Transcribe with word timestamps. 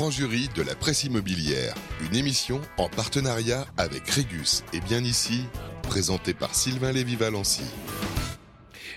grand 0.00 0.10
jury 0.10 0.48
de 0.56 0.62
la 0.62 0.74
presse 0.74 1.04
immobilière, 1.04 1.74
une 2.00 2.16
émission 2.16 2.58
en 2.78 2.88
partenariat 2.88 3.66
avec 3.76 4.08
Régus 4.08 4.64
et 4.72 4.80
bien 4.80 5.04
ici, 5.04 5.44
présentée 5.82 6.32
par 6.32 6.54
Sylvain 6.54 6.90
Lévy-Valency. 6.90 7.64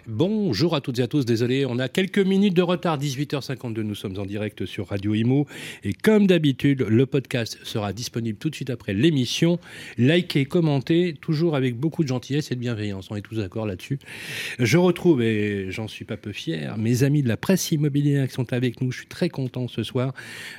Bonjour 0.05 0.75
à 0.75 0.81
toutes 0.81 0.99
et 0.99 1.01
à 1.01 1.07
tous, 1.07 1.23
désolé, 1.23 1.65
on 1.65 1.79
a 1.79 1.87
quelques 1.87 2.19
minutes 2.19 2.53
de 2.53 2.61
retard, 2.61 2.99
18h52, 2.99 3.83
nous 3.83 3.95
sommes 3.95 4.19
en 4.19 4.25
direct 4.25 4.65
sur 4.65 4.89
Radio 4.89 5.13
Imo. 5.13 5.47
Et 5.85 5.93
comme 5.93 6.27
d'habitude, 6.27 6.81
le 6.81 7.05
podcast 7.05 7.57
sera 7.63 7.93
disponible 7.93 8.37
tout 8.37 8.49
de 8.49 8.55
suite 8.55 8.69
après 8.69 8.93
l'émission. 8.93 9.59
Likez, 9.97 10.43
commentez, 10.43 11.15
toujours 11.21 11.55
avec 11.55 11.77
beaucoup 11.77 12.03
de 12.03 12.09
gentillesse 12.09 12.51
et 12.51 12.55
de 12.55 12.59
bienveillance, 12.59 13.11
on 13.11 13.15
est 13.15 13.21
tous 13.21 13.37
d'accord 13.37 13.65
là-dessus. 13.65 13.97
Je 14.59 14.77
retrouve, 14.77 15.21
et 15.21 15.71
j'en 15.71 15.87
suis 15.87 16.03
pas 16.03 16.17
peu 16.17 16.33
fier, 16.33 16.77
mes 16.77 17.03
amis 17.03 17.23
de 17.23 17.29
la 17.29 17.37
presse 17.37 17.71
immobilière 17.71 18.27
qui 18.27 18.33
sont 18.33 18.51
avec 18.51 18.81
nous. 18.81 18.91
Je 18.91 18.97
suis 18.97 19.07
très 19.07 19.29
content 19.29 19.69
ce 19.69 19.83
soir 19.83 20.13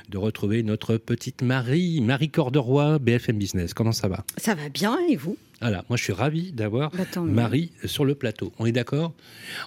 de 0.09 0.17
retrouver 0.17 0.63
notre 0.63 0.97
petite 0.97 1.43
Marie, 1.43 2.01
Marie 2.01 2.29
Corderoy, 2.29 2.97
BFM 2.97 3.37
Business. 3.37 3.75
Comment 3.75 3.91
ça 3.91 4.07
va? 4.07 4.25
Ça 4.37 4.55
va 4.55 4.69
bien, 4.69 4.97
et 5.07 5.15
vous? 5.15 5.37
Voilà, 5.61 5.83
moi 5.89 5.97
je 5.97 6.03
suis 6.03 6.13
ravi 6.13 6.51
d'avoir 6.51 6.91
Bah. 6.91 7.03
Marie 7.21 7.71
sur 7.85 8.05
le 8.05 8.15
plateau. 8.15 8.51
On 8.59 8.65
est 8.65 8.71
d'accord? 8.71 9.13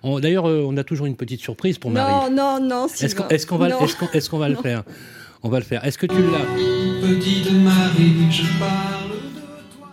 On- 0.03 0.21
D'ailleurs, 0.21 0.47
euh, 0.49 0.65
on 0.67 0.77
a 0.77 0.85
toujours 0.85 1.07
une 1.07 1.17
petite 1.17 1.41
surprise 1.41 1.79
pour 1.79 1.91
Marie. 1.91 2.31
Non, 2.31 2.59
non, 2.61 2.67
non, 2.69 2.87
Est-ce 2.87 3.15
qu'on 3.15 3.29
est-ce 3.29 3.47
qu'on 3.47 3.57
va, 3.59 3.69
Non. 3.69 3.81
est-ce 3.81 3.97
qu'on- 3.97 4.09
est-ce 4.13 4.29
qu'on 4.31 4.39
va 4.39 4.49
le 4.49 4.57
faire? 4.57 4.85
On 5.43 5.49
va 5.49 5.59
le 5.59 5.65
faire. 5.65 5.85
Est-ce 5.85 5.99
que 5.99 6.07
tu 6.07 6.15
l'as? 6.17 6.47
Petite 7.01 7.53
Marie, 7.53 8.31
je 8.31 8.43
parle 8.59 9.11
de 9.11 9.77
toi. 9.77 9.89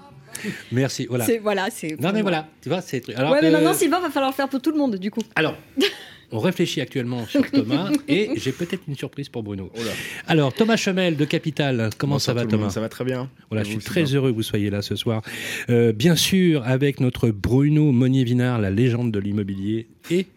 Merci. 0.72 1.05
Voilà. 1.08 1.26
C'est 1.26 1.38
voilà, 1.38 1.67
c'est. 1.72 2.00
Non 2.02 2.12
mais 2.14 2.22
voilà, 2.23 2.48
tu 2.62 2.70
vois, 2.70 2.81
c'est. 2.81 3.08
Alors, 3.16 3.31
ouais, 3.31 3.39
mais 3.41 3.48
euh, 3.50 3.52
maintenant, 3.52 3.73
Sylvain 3.73 4.00
va 4.00 4.09
falloir 4.09 4.31
le 4.31 4.36
faire 4.36 4.50
pour 4.50 4.62
tout 4.62 4.72
le 4.72 4.77
monde, 4.77 4.95
du 4.95 5.12
coup. 5.12 5.22
alors, 5.36 5.55
on 6.35 6.39
réfléchit 6.39 6.81
actuellement 6.81 7.25
sur 7.25 7.49
Thomas 7.52 7.91
et 8.07 8.31
j'ai 8.35 8.52
peut-être 8.52 8.84
une 8.88 8.95
surprise 8.95 9.30
pour 9.30 9.44
Bruno. 9.44 9.71
Oh. 9.73 9.81
Alors, 10.27 10.53
Thomas 10.53 10.75
Chemel 10.75 11.16
de 11.16 11.25
Capital, 11.25 11.89
comment 11.97 12.19
ça 12.19 12.33
va 12.33 12.45
Thomas 12.45 12.64
monde, 12.64 12.72
Ça 12.72 12.81
va 12.81 12.89
très 12.89 13.05
bien. 13.05 13.30
Voilà, 13.50 13.61
Et 13.61 13.66
je 13.66 13.72
suis 13.72 13.80
très 13.80 14.03
heureux 14.03 14.31
que 14.31 14.36
vous 14.36 14.44
soyez 14.44 14.69
là 14.69 14.81
ce 14.81 14.95
soir. 14.95 15.22
Euh, 15.69 15.94
bien 15.94 16.16
sûr, 16.16 16.64
avec 16.66 17.00
notre 17.00 17.30
Bruno 17.30 17.92
Monnier-Vinard, 17.92 18.59
la 18.59 18.69
légende 18.69 19.11
de 19.11 19.19
l'immobilier 19.19 19.88
et 20.11 20.27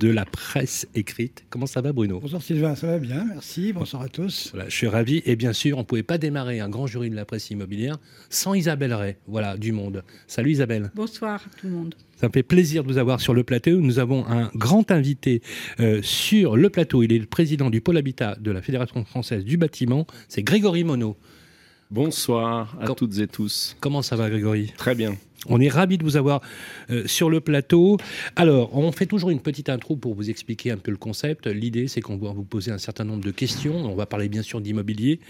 de 0.00 0.08
la 0.08 0.24
presse 0.24 0.86
écrite. 0.94 1.44
Comment 1.50 1.66
ça 1.66 1.80
va, 1.80 1.92
Bruno? 1.92 2.20
Bonsoir 2.20 2.42
Sylvain, 2.42 2.74
ça 2.74 2.86
va 2.86 2.98
bien, 2.98 3.24
merci, 3.24 3.72
bonsoir 3.72 4.02
à 4.02 4.08
tous. 4.08 4.50
Voilà, 4.52 4.68
je 4.68 4.74
suis 4.74 4.86
ravi. 4.86 5.22
Et 5.24 5.36
bien 5.36 5.52
sûr, 5.52 5.78
on 5.78 5.80
ne 5.80 5.86
pouvait 5.86 6.02
pas 6.02 6.18
démarrer 6.18 6.60
un 6.60 6.68
grand 6.68 6.86
jury 6.86 7.10
de 7.10 7.16
la 7.16 7.24
presse 7.24 7.50
immobilière 7.50 7.96
sans 8.28 8.54
Isabelle 8.54 8.94
Ray, 8.94 9.16
voilà, 9.26 9.56
du 9.56 9.72
Monde. 9.72 10.04
Salut 10.26 10.50
Isabelle. 10.50 10.90
Bonsoir 10.94 11.42
tout 11.58 11.66
le 11.66 11.72
monde. 11.72 11.94
Ça 12.16 12.28
me 12.28 12.32
fait 12.32 12.42
plaisir 12.42 12.82
de 12.82 12.88
vous 12.90 12.98
avoir 12.98 13.20
sur 13.20 13.34
le 13.34 13.44
plateau. 13.44 13.78
Nous 13.80 13.98
avons 13.98 14.26
un 14.26 14.50
grand 14.54 14.90
invité 14.90 15.42
euh, 15.80 16.00
sur 16.02 16.56
le 16.56 16.70
plateau. 16.70 17.02
Il 17.02 17.12
est 17.12 17.18
le 17.18 17.26
président 17.26 17.68
du 17.68 17.80
pôle 17.82 17.98
habitat 17.98 18.36
de 18.40 18.50
la 18.50 18.62
Fédération 18.62 19.04
française 19.04 19.44
du 19.44 19.56
bâtiment. 19.58 20.06
C'est 20.28 20.42
Grégory 20.42 20.82
Monod. 20.84 21.14
Bonsoir 21.90 22.76
à 22.80 22.86
Com- 22.86 22.96
toutes 22.96 23.18
et 23.18 23.28
tous. 23.28 23.76
Comment 23.80 24.02
ça 24.02 24.16
va, 24.16 24.28
Grégory? 24.30 24.72
Très 24.76 24.94
bien. 24.94 25.14
On 25.48 25.60
est 25.60 25.68
ravis 25.68 25.98
de 25.98 26.04
vous 26.04 26.16
avoir 26.16 26.40
euh, 26.90 27.06
sur 27.06 27.30
le 27.30 27.40
plateau. 27.40 27.96
Alors, 28.36 28.76
on 28.76 28.92
fait 28.92 29.06
toujours 29.06 29.30
une 29.30 29.40
petite 29.40 29.68
intro 29.68 29.96
pour 29.96 30.14
vous 30.14 30.30
expliquer 30.30 30.70
un 30.70 30.76
peu 30.76 30.90
le 30.90 30.96
concept. 30.96 31.46
L'idée, 31.46 31.88
c'est 31.88 32.00
qu'on 32.00 32.16
va 32.16 32.32
vous 32.32 32.44
poser 32.44 32.70
un 32.70 32.78
certain 32.78 33.04
nombre 33.04 33.24
de 33.24 33.30
questions. 33.30 33.76
On 33.76 33.94
va 33.94 34.06
parler 34.06 34.28
bien 34.28 34.42
sûr 34.42 34.60
d'immobilier 34.60 35.20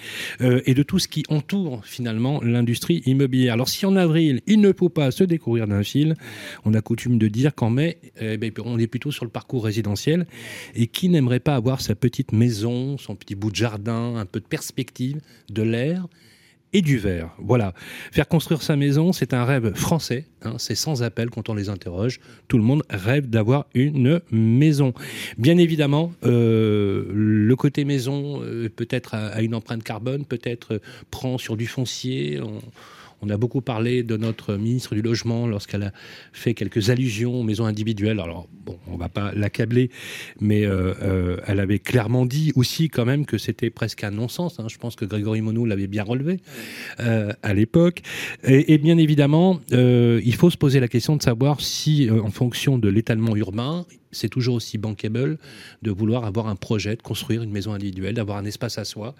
euh, 0.40 0.60
et 0.66 0.74
de 0.74 0.82
tout 0.82 0.98
ce 0.98 1.08
qui 1.08 1.24
entoure 1.28 1.84
finalement 1.84 2.40
l'industrie 2.42 3.02
immobilière. 3.06 3.54
Alors, 3.54 3.68
si 3.68 3.86
en 3.86 3.96
avril, 3.96 4.40
il 4.46 4.60
ne 4.60 4.72
faut 4.72 4.88
pas 4.88 5.10
se 5.10 5.24
découvrir 5.24 5.66
d'un 5.66 5.82
fil, 5.82 6.14
on 6.64 6.74
a 6.74 6.80
coutume 6.80 7.18
de 7.18 7.28
dire 7.28 7.54
qu'en 7.54 7.70
mai, 7.70 7.98
eh 8.20 8.36
ben, 8.36 8.52
on 8.64 8.78
est 8.78 8.86
plutôt 8.86 9.10
sur 9.10 9.24
le 9.24 9.30
parcours 9.30 9.64
résidentiel. 9.64 10.26
Et 10.74 10.86
qui 10.86 11.08
n'aimerait 11.08 11.40
pas 11.40 11.54
avoir 11.54 11.80
sa 11.80 11.94
petite 11.94 12.32
maison, 12.32 12.98
son 12.98 13.14
petit 13.14 13.34
bout 13.34 13.50
de 13.50 13.56
jardin, 13.56 14.16
un 14.16 14.26
peu 14.26 14.40
de 14.40 14.46
perspective, 14.46 15.20
de 15.50 15.62
l'air 15.62 16.06
et 16.72 16.82
du 16.82 16.98
verre. 16.98 17.30
Voilà. 17.38 17.72
Faire 18.12 18.28
construire 18.28 18.62
sa 18.62 18.76
maison, 18.76 19.12
c'est 19.12 19.34
un 19.34 19.44
rêve 19.44 19.74
français. 19.74 20.26
Hein, 20.46 20.54
c'est 20.58 20.74
sans 20.74 21.02
appel 21.02 21.30
quand 21.30 21.48
on 21.48 21.54
les 21.54 21.68
interroge. 21.68 22.20
Tout 22.48 22.58
le 22.58 22.64
monde 22.64 22.82
rêve 22.90 23.28
d'avoir 23.28 23.66
une 23.74 24.20
maison. 24.30 24.92
Bien 25.38 25.58
évidemment, 25.58 26.12
euh, 26.24 27.04
le 27.12 27.56
côté 27.56 27.84
maison, 27.84 28.42
euh, 28.42 28.68
peut-être 28.68 29.14
a, 29.14 29.42
une 29.42 29.54
empreinte 29.54 29.82
carbone, 29.82 30.24
peut-être 30.24 30.74
euh, 30.74 30.78
prend 31.10 31.38
sur 31.38 31.56
du 31.56 31.66
foncier. 31.66 32.40
On, 32.40 32.60
a 33.28 33.36
beaucoup 33.36 33.60
parlé 33.60 34.04
de 34.04 34.16
notre 34.16 34.54
ministre 34.54 34.94
du 34.94 35.02
Logement 35.02 35.48
lorsqu'elle 35.48 35.82
a 35.82 35.92
fait 36.32 36.54
quelques 36.54 36.90
allusions 36.90 37.40
aux 37.40 37.42
maisons 37.42 37.64
individuelles. 37.64 38.20
Alors, 38.20 38.46
bon, 38.64 38.78
on 38.86 38.96
va 38.96 39.08
pas 39.08 39.32
l'accabler, 39.34 39.90
mais 40.40 40.60
elle 40.60 41.58
avait 41.58 41.80
clairement 41.80 42.24
dit 42.24 42.52
aussi 42.54 42.88
quand 42.88 43.04
même 43.04 43.26
que 43.26 43.36
c'était 43.36 43.70
presque 43.70 44.04
un 44.04 44.12
non-sens. 44.12 44.60
hein. 44.60 44.66
Je 44.70 44.78
pense 44.78 44.94
que 44.94 45.04
Grégory 45.04 45.40
Monod 45.40 45.66
l'avait 45.66 45.88
bien 45.88 46.04
relevé 46.04 46.38
à 46.98 47.52
l'époque. 47.52 48.02
Et, 48.44 48.74
et 48.74 48.78
bien 48.78 48.96
évidemment, 48.96 49.60
euh, 49.72 50.20
il 50.36 50.38
faut 50.38 50.50
se 50.50 50.58
poser 50.58 50.80
la 50.80 50.88
question 50.88 51.16
de 51.16 51.22
savoir 51.22 51.62
si, 51.62 52.10
euh, 52.10 52.20
en 52.22 52.30
fonction 52.30 52.76
de 52.76 52.90
l'étalement 52.90 53.34
urbain, 53.36 53.86
c'est 54.12 54.28
toujours 54.28 54.56
aussi 54.56 54.76
bankable 54.76 55.38
de 55.80 55.90
vouloir 55.90 56.26
avoir 56.26 56.48
un 56.48 56.56
projet, 56.56 56.94
de 56.94 57.00
construire 57.00 57.42
une 57.42 57.50
maison 57.50 57.72
individuelle, 57.72 58.12
d'avoir 58.16 58.36
un 58.36 58.44
espace 58.44 58.76
à 58.76 58.84
soi, 58.84 59.14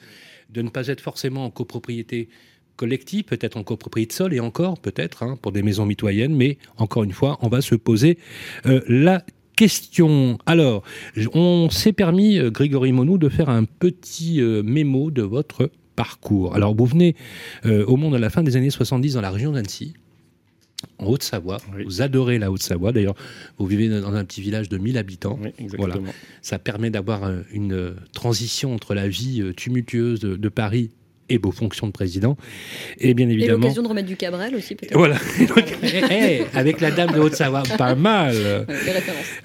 de 0.51 0.61
ne 0.61 0.69
pas 0.69 0.89
être 0.89 1.01
forcément 1.01 1.47
en 1.47 1.51
copropriété 1.51 2.29
collective, 2.77 3.25
peut-être 3.25 3.57
en 3.57 3.63
copropriété 3.63 4.11
de 4.11 4.13
sol 4.13 4.35
et 4.35 4.41
encore 4.41 4.79
peut-être 4.79 5.23
hein, 5.23 5.39
pour 5.41 5.53
des 5.53 5.63
maisons 5.63 5.87
mitoyennes, 5.87 6.35
mais 6.35 6.59
encore 6.77 7.03
une 7.03 7.13
fois, 7.13 7.39
on 7.41 7.49
va 7.49 7.63
se 7.63 7.77
poser 7.77 8.19
euh, 8.67 8.83
la 8.87 9.25
question. 9.57 10.37
Alors, 10.45 10.83
on 11.33 11.71
s'est 11.71 11.95
permis, 11.95 12.39
euh, 12.39 12.51
Grégory 12.51 12.93
Monod, 12.93 13.19
de 13.19 13.31
faire 13.31 13.49
un 13.49 13.65
petit 13.65 14.43
mémo 14.43 15.11
de 15.11 15.23
votre 15.23 15.71
parcours. 15.95 16.55
Alors, 16.55 16.75
vous 16.77 16.85
venez 16.85 17.17
au 17.65 17.97
monde 17.97 18.15
à 18.15 18.19
la 18.19 18.29
fin 18.29 18.43
des 18.43 18.57
années 18.57 18.69
70 18.69 19.15
dans 19.15 19.23
la 19.23 19.31
région 19.31 19.53
d'Annecy, 19.53 19.95
en 20.99 21.07
Haute-Savoie. 21.07 21.59
Oui. 21.77 21.85
Vous 21.85 22.03
adorez 22.03 22.39
la 22.39 22.51
Haute-Savoie. 22.51 22.93
D'ailleurs, 22.93 23.15
vous 23.59 23.67
vivez 23.67 23.89
dans 23.89 24.15
un 24.15 24.25
petit 24.25 24.41
village 24.41 24.69
de 24.69 24.79
1000 24.79 24.99
habitants. 24.99 25.39
Oui, 25.41 25.51
exactement. 25.59 25.95
Voilà. 25.95 26.13
Ça 26.43 26.59
permet 26.59 26.91
d'avoir 26.91 27.25
euh, 27.25 27.41
une 27.53 27.73
euh, 27.73 27.95
transition 28.13 28.75
entre 28.75 28.95
la 28.95 29.09
vie 29.09 29.41
euh, 29.43 29.53
tumultueuse 29.53 30.21
de, 30.21 30.37
de 30.37 30.49
Paris 30.49 30.91
et 31.29 31.39
vos 31.39 31.51
fonctions 31.51 31.87
de 31.87 31.93
président. 31.93 32.37
Et 32.99 33.15
bien 33.15 33.29
Et 33.29 33.33
évidemment. 33.33 33.59
l'occasion 33.59 33.83
de 33.83 33.89
remettre 33.89 34.09
du 34.09 34.17
Cabrel 34.17 34.55
aussi, 34.55 34.75
peut-être. 34.75 34.97
Voilà. 34.97 35.17
Eh, 35.83 36.03
eh, 36.11 36.43
avec 36.55 36.81
la 36.81 36.91
dame 36.91 37.13
de 37.13 37.21
Haute-Savoie, 37.21 37.63
pas 37.79 37.95
mal. 37.95 38.35
Ouais. 38.35 38.67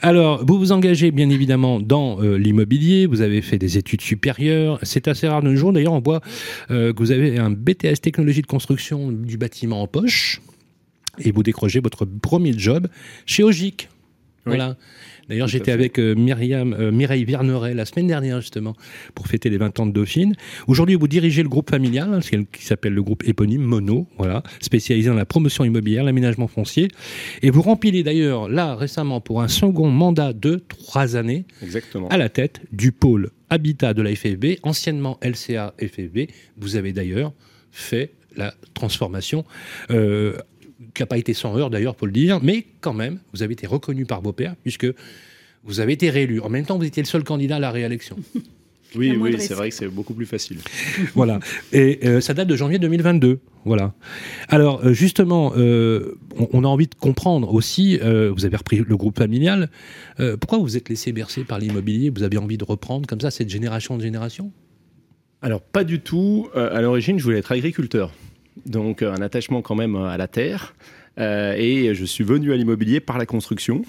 Alors, 0.01 0.45
vous 0.45 0.57
vous 0.57 0.71
engagez 0.71 1.11
bien 1.11 1.29
évidemment 1.29 1.79
dans 1.79 2.21
euh, 2.21 2.37
l'immobilier, 2.37 3.05
vous 3.05 3.21
avez 3.21 3.41
fait 3.41 3.57
des 3.57 3.77
études 3.77 4.01
supérieures. 4.01 4.79
C'est 4.83 5.07
assez 5.07 5.27
rare 5.27 5.41
de 5.41 5.49
nos 5.49 5.55
jours. 5.55 5.71
D'ailleurs, 5.73 5.93
on 5.93 5.99
voit 6.01 6.21
euh, 6.71 6.93
que 6.93 6.99
vous 6.99 7.11
avez 7.11 7.37
un 7.37 7.51
BTS 7.51 8.01
technologie 8.01 8.41
de 8.41 8.47
construction 8.47 9.11
du 9.11 9.37
bâtiment 9.37 9.81
en 9.81 9.87
poche 9.87 10.41
et 11.19 11.31
vous 11.31 11.43
décrochez 11.43 11.79
votre 11.79 12.05
premier 12.05 12.53
job 12.57 12.87
chez 13.25 13.43
Ogic. 13.43 13.89
Oui. 14.45 14.55
Voilà. 14.55 14.75
D'ailleurs, 15.29 15.47
j'étais 15.47 15.71
avec 15.71 15.99
euh, 15.99 16.15
Myriam, 16.15 16.73
euh, 16.73 16.91
Mireille 16.91 17.23
Verneret 17.23 17.73
la 17.73 17.85
semaine 17.85 18.07
dernière, 18.07 18.41
justement, 18.41 18.75
pour 19.15 19.27
fêter 19.27 19.49
les 19.49 19.57
20 19.57 19.79
ans 19.79 19.85
de 19.85 19.91
Dauphine. 19.91 20.35
Aujourd'hui, 20.67 20.95
vous 20.95 21.07
dirigez 21.07 21.43
le 21.43 21.47
groupe 21.47 21.69
familial, 21.69 22.13
hein, 22.13 22.19
qui 22.19 22.45
qui 22.51 22.65
s'appelle 22.65 22.93
le 22.93 23.03
groupe 23.03 23.23
éponyme 23.25 23.61
Mono, 23.61 24.07
voilà, 24.17 24.43
spécialisé 24.59 25.09
dans 25.09 25.15
la 25.15 25.25
promotion 25.25 25.63
immobilière, 25.63 26.03
l'aménagement 26.03 26.47
foncier. 26.47 26.89
Et 27.43 27.49
vous 27.49 27.61
remplissez 27.61 28.03
d'ailleurs, 28.03 28.49
là, 28.49 28.75
récemment, 28.75 29.21
pour 29.21 29.41
un 29.41 29.47
second 29.47 29.89
mandat 29.89 30.33
de 30.33 30.61
trois 30.67 31.15
années, 31.15 31.45
Exactement. 31.61 32.09
à 32.09 32.17
la 32.17 32.27
tête 32.27 32.61
du 32.73 32.91
pôle 32.91 33.29
habitat 33.49 33.93
de 33.93 34.01
la 34.01 34.13
FFB, 34.15 34.57
anciennement 34.63 35.17
LCA 35.21 35.75
FFB. 35.79 36.29
Vous 36.57 36.75
avez 36.75 36.93
d'ailleurs 36.93 37.31
fait 37.71 38.11
la 38.35 38.53
transformation, 38.73 39.45
euh, 39.91 40.33
qui 40.93 41.01
n'a 41.01 41.05
pas 41.05 41.17
été 41.17 41.33
sans 41.33 41.57
heure 41.57 41.69
d'ailleurs, 41.69 41.95
pour 41.95 42.07
le 42.07 42.13
dire, 42.13 42.39
mais 42.41 42.65
quand 42.81 42.93
même, 42.93 43.19
vous 43.33 43.43
avez 43.43 43.53
été 43.53 43.67
reconnu 43.67 44.05
par 44.05 44.21
vos 44.21 44.33
pairs, 44.33 44.55
puisque 44.61 44.87
vous 45.63 45.79
avez 45.79 45.93
été 45.93 46.09
réélu. 46.09 46.39
En 46.39 46.49
même 46.49 46.65
temps, 46.65 46.77
vous 46.77 46.85
étiez 46.85 47.03
le 47.03 47.07
seul 47.07 47.23
candidat 47.23 47.57
à 47.57 47.59
la 47.59 47.71
réélection. 47.71 48.17
Oui, 48.95 49.15
oui, 49.17 49.35
c'est 49.39 49.53
vrai 49.53 49.69
que 49.69 49.75
c'est 49.75 49.87
beaucoup 49.87 50.13
plus 50.13 50.25
facile. 50.25 50.57
voilà. 51.15 51.39
Et 51.71 51.99
euh, 52.03 52.19
ça 52.19 52.33
date 52.33 52.47
de 52.47 52.55
janvier 52.55 52.77
2022. 52.77 53.39
Voilà. 53.63 53.93
Alors, 54.49 54.85
euh, 54.85 54.91
justement, 54.91 55.53
euh, 55.55 56.17
on, 56.37 56.49
on 56.51 56.63
a 56.65 56.67
envie 56.67 56.87
de 56.87 56.95
comprendre 56.95 57.53
aussi, 57.53 57.99
euh, 58.01 58.31
vous 58.35 58.43
avez 58.45 58.57
repris 58.57 58.83
le 58.85 58.97
groupe 58.97 59.17
familial, 59.17 59.69
euh, 60.19 60.35
pourquoi 60.35 60.59
vous 60.59 60.75
êtes 60.75 60.89
laissé 60.89 61.13
bercer 61.13 61.45
par 61.45 61.59
l'immobilier? 61.59 62.09
Vous 62.09 62.23
avez 62.23 62.37
envie 62.37 62.57
de 62.57 62.65
reprendre 62.65 63.07
comme 63.07 63.21
ça 63.21 63.31
cette 63.31 63.49
génération 63.49 63.95
de 63.97 64.01
génération? 64.03 64.51
Alors, 65.41 65.61
pas 65.61 65.83
du 65.83 66.01
tout. 66.01 66.49
Euh, 66.55 66.75
à 66.75 66.81
l'origine, 66.81 67.17
je 67.17 67.23
voulais 67.23 67.39
être 67.39 67.51
agriculteur. 67.51 68.11
Donc, 68.65 69.01
euh, 69.01 69.13
un 69.13 69.21
attachement 69.21 69.61
quand 69.61 69.75
même 69.75 69.95
à 69.95 70.17
la 70.17 70.27
terre. 70.27 70.73
Euh, 71.19 71.53
et 71.57 71.93
je 71.93 72.05
suis 72.05 72.23
venu 72.23 72.53
à 72.53 72.55
l'immobilier 72.55 73.01
par 73.01 73.17
la 73.17 73.25
construction, 73.25 73.81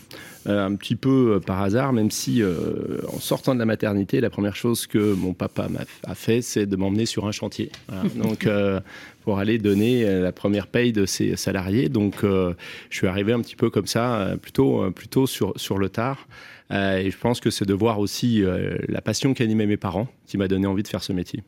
euh, 0.48 0.66
un 0.66 0.74
petit 0.74 0.96
peu 0.96 1.34
euh, 1.36 1.40
par 1.40 1.62
hasard, 1.62 1.92
même 1.92 2.10
si 2.10 2.42
euh, 2.42 3.00
en 3.14 3.20
sortant 3.20 3.54
de 3.54 3.60
la 3.60 3.64
maternité, 3.64 4.20
la 4.20 4.28
première 4.28 4.56
chose 4.56 4.88
que 4.88 5.14
mon 5.14 5.32
papa 5.32 5.68
m'a 5.68 5.84
a 6.04 6.14
fait, 6.16 6.42
c'est 6.42 6.66
de 6.66 6.74
m'emmener 6.74 7.06
sur 7.06 7.26
un 7.26 7.32
chantier. 7.32 7.70
Voilà. 7.88 8.08
Donc, 8.16 8.46
euh, 8.46 8.80
pour 9.22 9.38
aller 9.38 9.58
donner 9.58 10.04
euh, 10.04 10.20
la 10.20 10.32
première 10.32 10.66
paye 10.66 10.92
de 10.92 11.06
ses 11.06 11.36
salariés. 11.36 11.88
Donc, 11.88 12.24
euh, 12.24 12.54
je 12.90 12.96
suis 12.96 13.06
arrivé 13.06 13.32
un 13.32 13.40
petit 13.40 13.56
peu 13.56 13.70
comme 13.70 13.86
ça, 13.86 14.16
euh, 14.16 14.36
plutôt, 14.36 14.82
euh, 14.82 14.90
plutôt 14.90 15.28
sur, 15.28 15.52
sur 15.56 15.78
le 15.78 15.88
tard. 15.88 16.26
Euh, 16.72 16.98
et 16.98 17.10
je 17.10 17.18
pense 17.18 17.40
que 17.40 17.50
c'est 17.50 17.66
de 17.66 17.74
voir 17.74 18.00
aussi 18.00 18.42
euh, 18.42 18.78
la 18.88 19.00
passion 19.00 19.32
qu'animaient 19.32 19.66
mes 19.66 19.76
parents 19.76 20.08
qui 20.26 20.38
m'a 20.38 20.48
donné 20.48 20.66
envie 20.66 20.82
de 20.82 20.88
faire 20.88 21.04
ce 21.04 21.12
métier. 21.12 21.44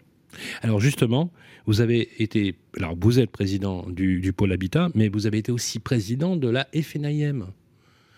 Alors 0.62 0.80
justement, 0.80 1.30
vous 1.66 1.80
avez 1.80 2.08
été, 2.22 2.54
alors 2.76 2.94
vous 3.00 3.18
êtes 3.18 3.30
président 3.30 3.86
du, 3.88 4.20
du 4.20 4.32
pôle 4.32 4.52
habitat, 4.52 4.90
mais 4.94 5.08
vous 5.08 5.26
avez 5.26 5.38
été 5.38 5.52
aussi 5.52 5.78
président 5.78 6.36
de 6.36 6.48
la 6.48 6.66
FNIM. 6.74 7.46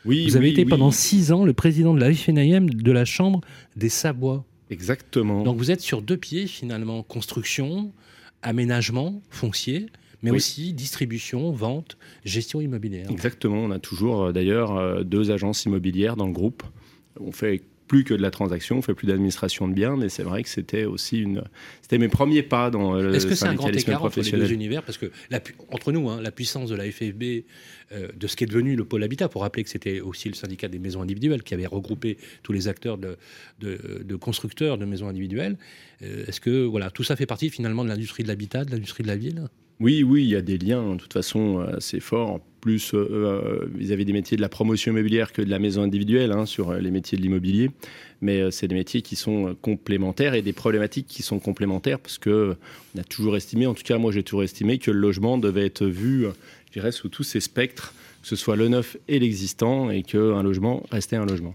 Oui, 0.05 0.25
Vous 0.29 0.37
avez 0.37 0.47
oui, 0.47 0.53
été 0.53 0.63
oui. 0.65 0.71
pendant 0.71 0.91
six 0.93 1.33
ans 1.33 1.45
le 1.45 1.53
président 1.53 1.93
de 1.93 1.99
la 2.01 2.13
FNIM 2.15 2.67
de 2.71 2.93
la 2.93 3.05
Chambre 3.05 3.41
des 3.75 3.89
Savoies. 3.89 4.45
Exactement. 4.71 5.43
Donc 5.43 5.57
vous 5.59 5.71
êtes 5.71 5.81
sur 5.81 6.01
deux 6.03 6.17
pieds 6.17 6.47
finalement, 6.47 7.03
construction, 7.03 7.93
aménagement 8.43 9.21
foncier, 9.31 9.87
mais 10.23 10.31
Oui. 10.31 10.37
aussi 10.37 10.73
distribution, 10.73 11.51
vente, 11.53 11.97
gestion 12.25 12.61
immobilière. 12.61 13.11
Exactement. 13.11 13.59
On 13.59 13.71
a 13.71 13.79
toujours 13.79 14.25
euh, 14.27 14.33
d'ailleurs 14.33 14.77
euh, 14.77 15.03
deux 15.03 15.31
agences 15.31 15.65
immobilières 15.65 16.17
dans 16.17 16.27
le 16.27 16.33
groupe. 16.33 16.63
On 17.21 17.33
fait 17.33 17.63
plus 17.87 18.05
que 18.05 18.15
de 18.15 18.23
la 18.23 18.31
transaction, 18.31 18.79
on 18.79 18.83
fait 18.83 18.95
plus 18.95 19.07
d'administration 19.07 19.69
de 19.69 19.75
biens, 19.75 19.97
mais 19.97 20.09
c'est 20.09 20.23
vrai 20.25 20.43
que 20.43 20.49
c'était 20.49 20.85
aussi 20.85 21.21
une, 21.21 21.45
c'était 21.83 21.99
mes 21.99 22.09
premiers 22.09 22.43
pas 22.43 22.71
dans 22.71 22.95
le 22.95 23.15
Est-ce 23.15 23.27
que 23.27 23.35
c'est 23.35 23.47
un 23.47 23.55
grand 23.55 23.69
écart 23.69 24.03
entre 24.05 24.21
les 24.21 24.31
deux 24.31 24.53
univers 24.53 24.83
Parce 24.83 24.99
que 24.99 25.11
la 25.31 25.41
entre 25.71 25.93
nous, 25.93 26.09
hein, 26.11 26.21
la 26.21 26.31
puissance 26.33 26.69
de 26.71 26.75
la 26.77 26.85
FFB, 26.91 27.45
euh, 27.93 28.09
de 28.17 28.27
ce 28.27 28.35
qui 28.37 28.43
est 28.45 28.49
devenu 28.49 28.75
le 28.75 28.85
pôle 28.85 29.03
habitat, 29.05 29.29
pour 29.29 29.43
rappeler 29.43 29.63
que 29.63 29.71
c'était 29.71 30.01
aussi 30.01 30.29
le 30.29 30.35
syndicat 30.35 30.67
des 30.69 30.79
maisons 30.81 31.03
individuelles 31.03 31.43
qui 31.45 31.55
avait 31.55 31.67
regroupé 31.67 32.19
tous 32.43 32.53
les 32.53 32.67
acteurs 32.69 32.99
de, 32.99 33.17
de- 33.61 34.03
de 34.05 34.17
constructeurs 34.17 34.79
de 34.79 34.85
maisons 34.85 35.09
individuelles. 35.09 35.57
Euh, 36.03 36.25
Est-ce 36.27 36.41
que 36.41 36.65
voilà, 36.65 36.91
tout 36.91 37.05
ça 37.05 37.15
fait 37.17 37.27
partie 37.27 37.51
finalement 37.51 37.85
de 37.85 37.89
l'industrie 37.89 38.23
de 38.25 38.29
l'habitat, 38.29 38.65
de 38.65 38.73
l'industrie 38.73 39.03
de 39.05 39.09
la 39.09 39.17
ville? 39.17 39.43
Oui, 39.79 40.03
oui, 40.03 40.25
il 40.25 40.31
y 40.31 40.37
a 40.37 40.43
des 40.43 40.57
liens, 40.57 40.95
de 40.95 40.99
toute 40.99 41.13
façon, 41.13 41.61
euh, 41.61 41.77
assez 41.77 42.01
forts, 42.01 42.41
plus 42.63 42.95
euh, 42.95 43.09
euh, 43.11 43.69
vis-à-vis 43.75 44.07
des 44.07 44.15
métiers 44.15 44.37
de 44.37 44.43
la 44.43 44.49
promotion 44.49 44.91
immobilière 44.93 45.33
que 45.33 45.43
de 45.43 45.51
la 45.51 45.59
maison 45.59 45.83
individuelle, 45.83 46.33
hein, 46.33 46.47
sur 46.47 46.71
euh, 46.71 46.79
les 46.79 46.91
métiers 46.91 47.19
de 47.19 47.23
l'immobilier. 47.23 47.71
Mais 48.23 48.41
euh, 48.41 48.51
c'est 48.51 48.69
des 48.69 48.75
métiers 48.75 49.03
qui 49.03 49.17
sont 49.17 49.49
euh, 49.49 49.55
complémentaires 49.61 50.33
et 50.35 50.41
des 50.41 50.55
problématiques 50.55 51.07
qui 51.07 51.23
sont 51.23 51.39
complémentaires, 51.39 52.01
parce 52.01 52.17
que 52.17 52.31
euh, 52.31 52.55
a 52.99 53.05
toujours 53.05 53.37
estimé, 53.37 53.67
en 53.67 53.75
tout 53.75 53.83
cas 53.85 53.99
moi 53.99 54.13
j'ai 54.13 54.23
toujours 54.23 54.43
estimé, 54.43 54.79
que 54.79 54.91
le 54.91 54.99
logement 54.99 55.37
devait 55.37 55.67
être 55.67 55.85
vu, 55.85 56.25
euh, 56.25 56.31
je 56.69 56.73
dirais, 56.73 56.91
sous 56.91 57.11
tous 57.11 57.23
ses 57.23 57.41
spectres, 57.41 57.93
que 58.23 58.29
ce 58.29 58.37
soit 58.37 58.57
le 58.57 58.69
neuf 58.69 58.97
et 59.09 59.19
l'existant, 59.19 59.91
et 59.91 60.03
qu'un 60.03 60.43
logement 60.43 60.85
restait 60.91 61.17
un 61.17 61.27
logement. 61.27 61.55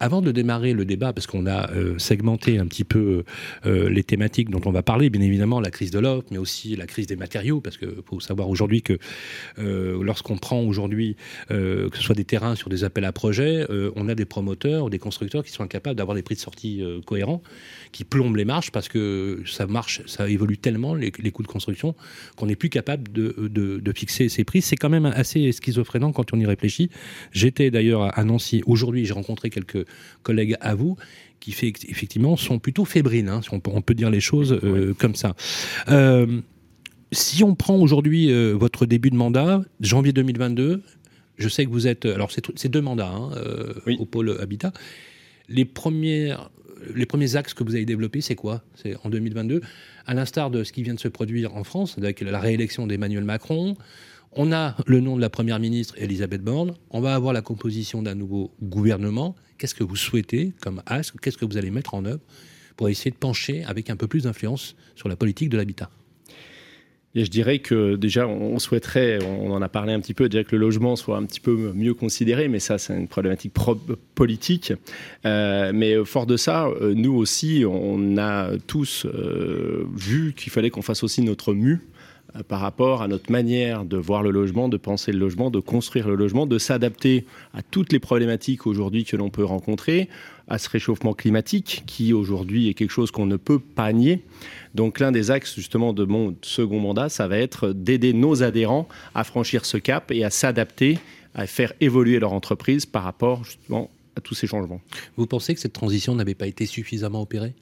Avant 0.00 0.22
de 0.22 0.32
démarrer 0.32 0.72
le 0.72 0.84
débat, 0.84 1.12
parce 1.12 1.28
qu'on 1.28 1.46
a 1.46 1.70
euh, 1.70 1.98
segmenté 1.98 2.58
un 2.58 2.66
petit 2.66 2.82
peu 2.82 3.22
euh, 3.64 3.88
les 3.88 4.02
thématiques 4.02 4.50
dont 4.50 4.60
on 4.66 4.72
va 4.72 4.82
parler, 4.82 5.08
bien 5.08 5.22
évidemment 5.22 5.60
la 5.60 5.70
crise 5.70 5.92
de 5.92 6.00
l'offre, 6.00 6.26
mais 6.32 6.38
aussi 6.38 6.74
la 6.74 6.86
crise 6.86 7.06
des 7.06 7.14
matériaux, 7.14 7.60
parce 7.60 7.76
que 7.76 8.02
faut 8.04 8.18
savoir 8.18 8.48
aujourd'hui 8.48 8.82
que 8.82 8.98
euh, 9.60 10.02
lorsqu'on 10.02 10.36
prend 10.36 10.60
aujourd'hui, 10.62 11.16
que 11.48 11.90
ce 11.94 12.02
soit 12.02 12.16
des 12.16 12.24
terrains 12.24 12.56
sur 12.56 12.68
des 12.68 12.82
appels 12.82 13.04
à 13.04 13.12
projets, 13.12 13.66
on 13.94 14.08
a 14.08 14.14
des 14.14 14.24
promoteurs 14.24 14.84
ou 14.84 14.90
des 14.90 14.98
constructeurs 14.98 15.44
qui 15.44 15.52
sont 15.52 15.62
incapables 15.62 15.96
d'avoir 15.96 16.16
des 16.16 16.22
prix 16.22 16.34
de 16.34 16.40
sortie 16.40 16.82
cohérents, 17.06 17.42
qui 17.92 18.04
plombent 18.04 18.36
les 18.36 18.44
marges 18.44 18.72
parce 18.72 18.88
que 18.88 19.42
ça 19.46 19.66
marche, 19.66 20.02
ça 20.06 20.28
évolue 20.28 20.58
tellement 20.58 20.94
les, 20.94 21.10
coûts 21.10 21.42
de 21.42 21.48
construction 21.48 21.94
qu'on 22.36 22.46
n'est 22.46 22.56
plus 22.56 22.68
capable 22.68 23.12
de, 23.12 23.48
de- 23.48 23.92
fixer 23.92 24.28
ces 24.28 24.42
prix. 24.42 24.60
C'est 24.60 24.76
quand 24.76 24.90
même 24.90 25.06
assez 25.06 25.52
schizophrénant 25.52 26.12
quand 26.12 26.32
on 26.32 26.40
y 26.40 26.46
réfléchit. 26.46 26.90
J'étais 27.30 27.70
d'ailleurs 27.70 28.18
à 28.18 28.24
Nancy 28.24 28.62
aujourd'hui, 28.66 29.04
j'ai 29.04 29.12
rencontré 29.12 29.50
quelques 29.50 29.83
collègues 30.22 30.56
à 30.60 30.74
vous 30.74 30.96
qui 31.40 31.52
fait, 31.52 31.72
effectivement 31.88 32.36
sont 32.36 32.58
plutôt 32.58 32.84
fébriles, 32.84 33.28
hein, 33.28 33.42
si 33.42 33.52
on, 33.52 33.60
peut, 33.60 33.70
on 33.74 33.82
peut 33.82 33.94
dire 33.94 34.10
les 34.10 34.20
choses 34.20 34.58
euh, 34.64 34.94
comme 34.98 35.14
ça. 35.14 35.34
Euh, 35.88 36.40
si 37.12 37.44
on 37.44 37.54
prend 37.54 37.76
aujourd'hui 37.76 38.30
euh, 38.30 38.52
votre 38.52 38.86
début 38.86 39.10
de 39.10 39.16
mandat, 39.16 39.62
janvier 39.80 40.12
2022, 40.12 40.82
je 41.36 41.48
sais 41.48 41.64
que 41.64 41.70
vous 41.70 41.86
êtes. 41.86 42.06
Alors, 42.06 42.30
c'est 42.30 42.44
c'est 42.56 42.68
deux 42.68 42.80
mandats 42.80 43.10
hein, 43.10 43.30
euh, 43.36 43.74
Oui. 43.86 43.96
au 43.98 44.04
pôle 44.04 44.36
Habitat. 44.40 44.72
Les, 45.48 45.64
premières, 45.64 46.50
les 46.94 47.06
premiers 47.06 47.36
axes 47.36 47.54
que 47.54 47.64
vous 47.64 47.74
avez 47.74 47.84
développés, 47.84 48.20
c'est 48.20 48.34
quoi? 48.34 48.62
C'est 48.74 48.96
en 49.04 49.10
2022 49.10 49.60
À 50.06 50.14
l'instar 50.14 50.50
de 50.50 50.64
ce 50.64 50.72
qui 50.72 50.82
vient 50.82 50.94
de 50.94 51.00
se 51.00 51.08
produire 51.08 51.54
en 51.54 51.64
France, 51.64 51.98
avec 51.98 52.20
la 52.20 52.40
réélection 52.40 52.86
d'Emmanuel 52.86 53.24
Macron, 53.24 53.76
on 54.36 54.52
a 54.52 54.76
le 54.86 55.00
nom 55.00 55.16
de 55.16 55.20
la 55.20 55.30
première 55.30 55.58
ministre 55.58 55.94
Elisabeth 55.98 56.42
Borne. 56.42 56.74
On 56.90 57.00
va 57.00 57.14
avoir 57.14 57.32
la 57.32 57.42
composition 57.42 58.02
d'un 58.02 58.14
nouveau 58.14 58.52
gouvernement. 58.62 59.34
Qu'est-ce 59.58 59.74
que 59.74 59.84
vous 59.84 59.96
souhaitez 59.96 60.52
comme 60.60 60.82
axe 60.86 61.12
Qu'est-ce 61.22 61.38
que 61.38 61.44
vous 61.44 61.56
allez 61.56 61.70
mettre 61.70 61.94
en 61.94 62.04
œuvre 62.04 62.20
pour 62.76 62.88
essayer 62.88 63.10
de 63.10 63.16
pencher 63.16 63.64
avec 63.64 63.90
un 63.90 63.96
peu 63.96 64.08
plus 64.08 64.24
d'influence 64.24 64.74
sur 64.96 65.08
la 65.08 65.16
politique 65.16 65.48
de 65.48 65.56
l'habitat? 65.56 65.90
Je 67.14 67.22
dirais 67.26 67.60
que 67.60 67.94
déjà, 67.94 68.26
on 68.26 68.58
souhaiterait, 68.58 69.20
on 69.24 69.52
en 69.52 69.62
a 69.62 69.68
parlé 69.68 69.92
un 69.92 70.00
petit 70.00 70.14
peu, 70.14 70.28
que 70.28 70.44
le 70.50 70.58
logement 70.58 70.96
soit 70.96 71.16
un 71.16 71.24
petit 71.26 71.38
peu 71.38 71.72
mieux 71.72 71.94
considéré, 71.94 72.48
mais 72.48 72.58
ça, 72.58 72.76
c'est 72.76 72.92
une 72.98 73.06
problématique 73.06 73.52
pro- 73.52 73.78
politique. 74.16 74.72
Euh, 75.24 75.70
mais 75.72 76.04
fort 76.04 76.26
de 76.26 76.36
ça, 76.36 76.66
euh, 76.66 76.92
nous 76.92 77.14
aussi, 77.14 77.62
on 77.68 78.18
a 78.18 78.58
tous 78.66 79.06
euh, 79.06 79.86
vu 79.94 80.34
qu'il 80.36 80.50
fallait 80.50 80.70
qu'on 80.70 80.82
fasse 80.82 81.04
aussi 81.04 81.22
notre 81.22 81.54
mue 81.54 81.74
euh, 81.74 81.93
par 82.42 82.60
rapport 82.60 83.02
à 83.02 83.08
notre 83.08 83.30
manière 83.30 83.84
de 83.84 83.96
voir 83.96 84.22
le 84.22 84.30
logement, 84.30 84.68
de 84.68 84.76
penser 84.76 85.12
le 85.12 85.18
logement, 85.18 85.50
de 85.50 85.60
construire 85.60 86.08
le 86.08 86.16
logement, 86.16 86.46
de 86.46 86.58
s'adapter 86.58 87.26
à 87.52 87.62
toutes 87.62 87.92
les 87.92 88.00
problématiques 88.00 88.66
aujourd'hui 88.66 89.04
que 89.04 89.16
l'on 89.16 89.30
peut 89.30 89.44
rencontrer, 89.44 90.08
à 90.48 90.58
ce 90.58 90.68
réchauffement 90.68 91.14
climatique 91.14 91.84
qui 91.86 92.12
aujourd'hui 92.12 92.68
est 92.68 92.74
quelque 92.74 92.90
chose 92.90 93.10
qu'on 93.10 93.26
ne 93.26 93.36
peut 93.36 93.60
pas 93.60 93.92
nier. 93.92 94.24
Donc 94.74 94.98
l'un 94.98 95.12
des 95.12 95.30
axes 95.30 95.54
justement 95.54 95.92
de 95.92 96.04
mon 96.04 96.36
second 96.42 96.80
mandat, 96.80 97.08
ça 97.08 97.28
va 97.28 97.38
être 97.38 97.72
d'aider 97.72 98.12
nos 98.12 98.42
adhérents 98.42 98.88
à 99.14 99.24
franchir 99.24 99.64
ce 99.64 99.76
cap 99.76 100.10
et 100.10 100.24
à 100.24 100.30
s'adapter, 100.30 100.98
à 101.34 101.46
faire 101.46 101.72
évoluer 101.80 102.18
leur 102.18 102.32
entreprise 102.32 102.84
par 102.84 103.04
rapport 103.04 103.44
justement 103.44 103.90
à 104.16 104.20
tous 104.20 104.34
ces 104.34 104.46
changements. 104.46 104.80
Vous 105.16 105.26
pensez 105.26 105.54
que 105.54 105.60
cette 105.60 105.72
transition 105.72 106.14
n'avait 106.14 106.34
pas 106.34 106.46
été 106.46 106.66
suffisamment 106.66 107.22
opérée? 107.22 107.54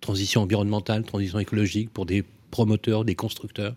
Transition 0.00 0.42
environnementale, 0.42 1.04
transition 1.04 1.38
écologique 1.38 1.90
pour 1.90 2.06
des 2.06 2.24
promoteurs, 2.50 3.04
des 3.04 3.14
constructeurs? 3.14 3.74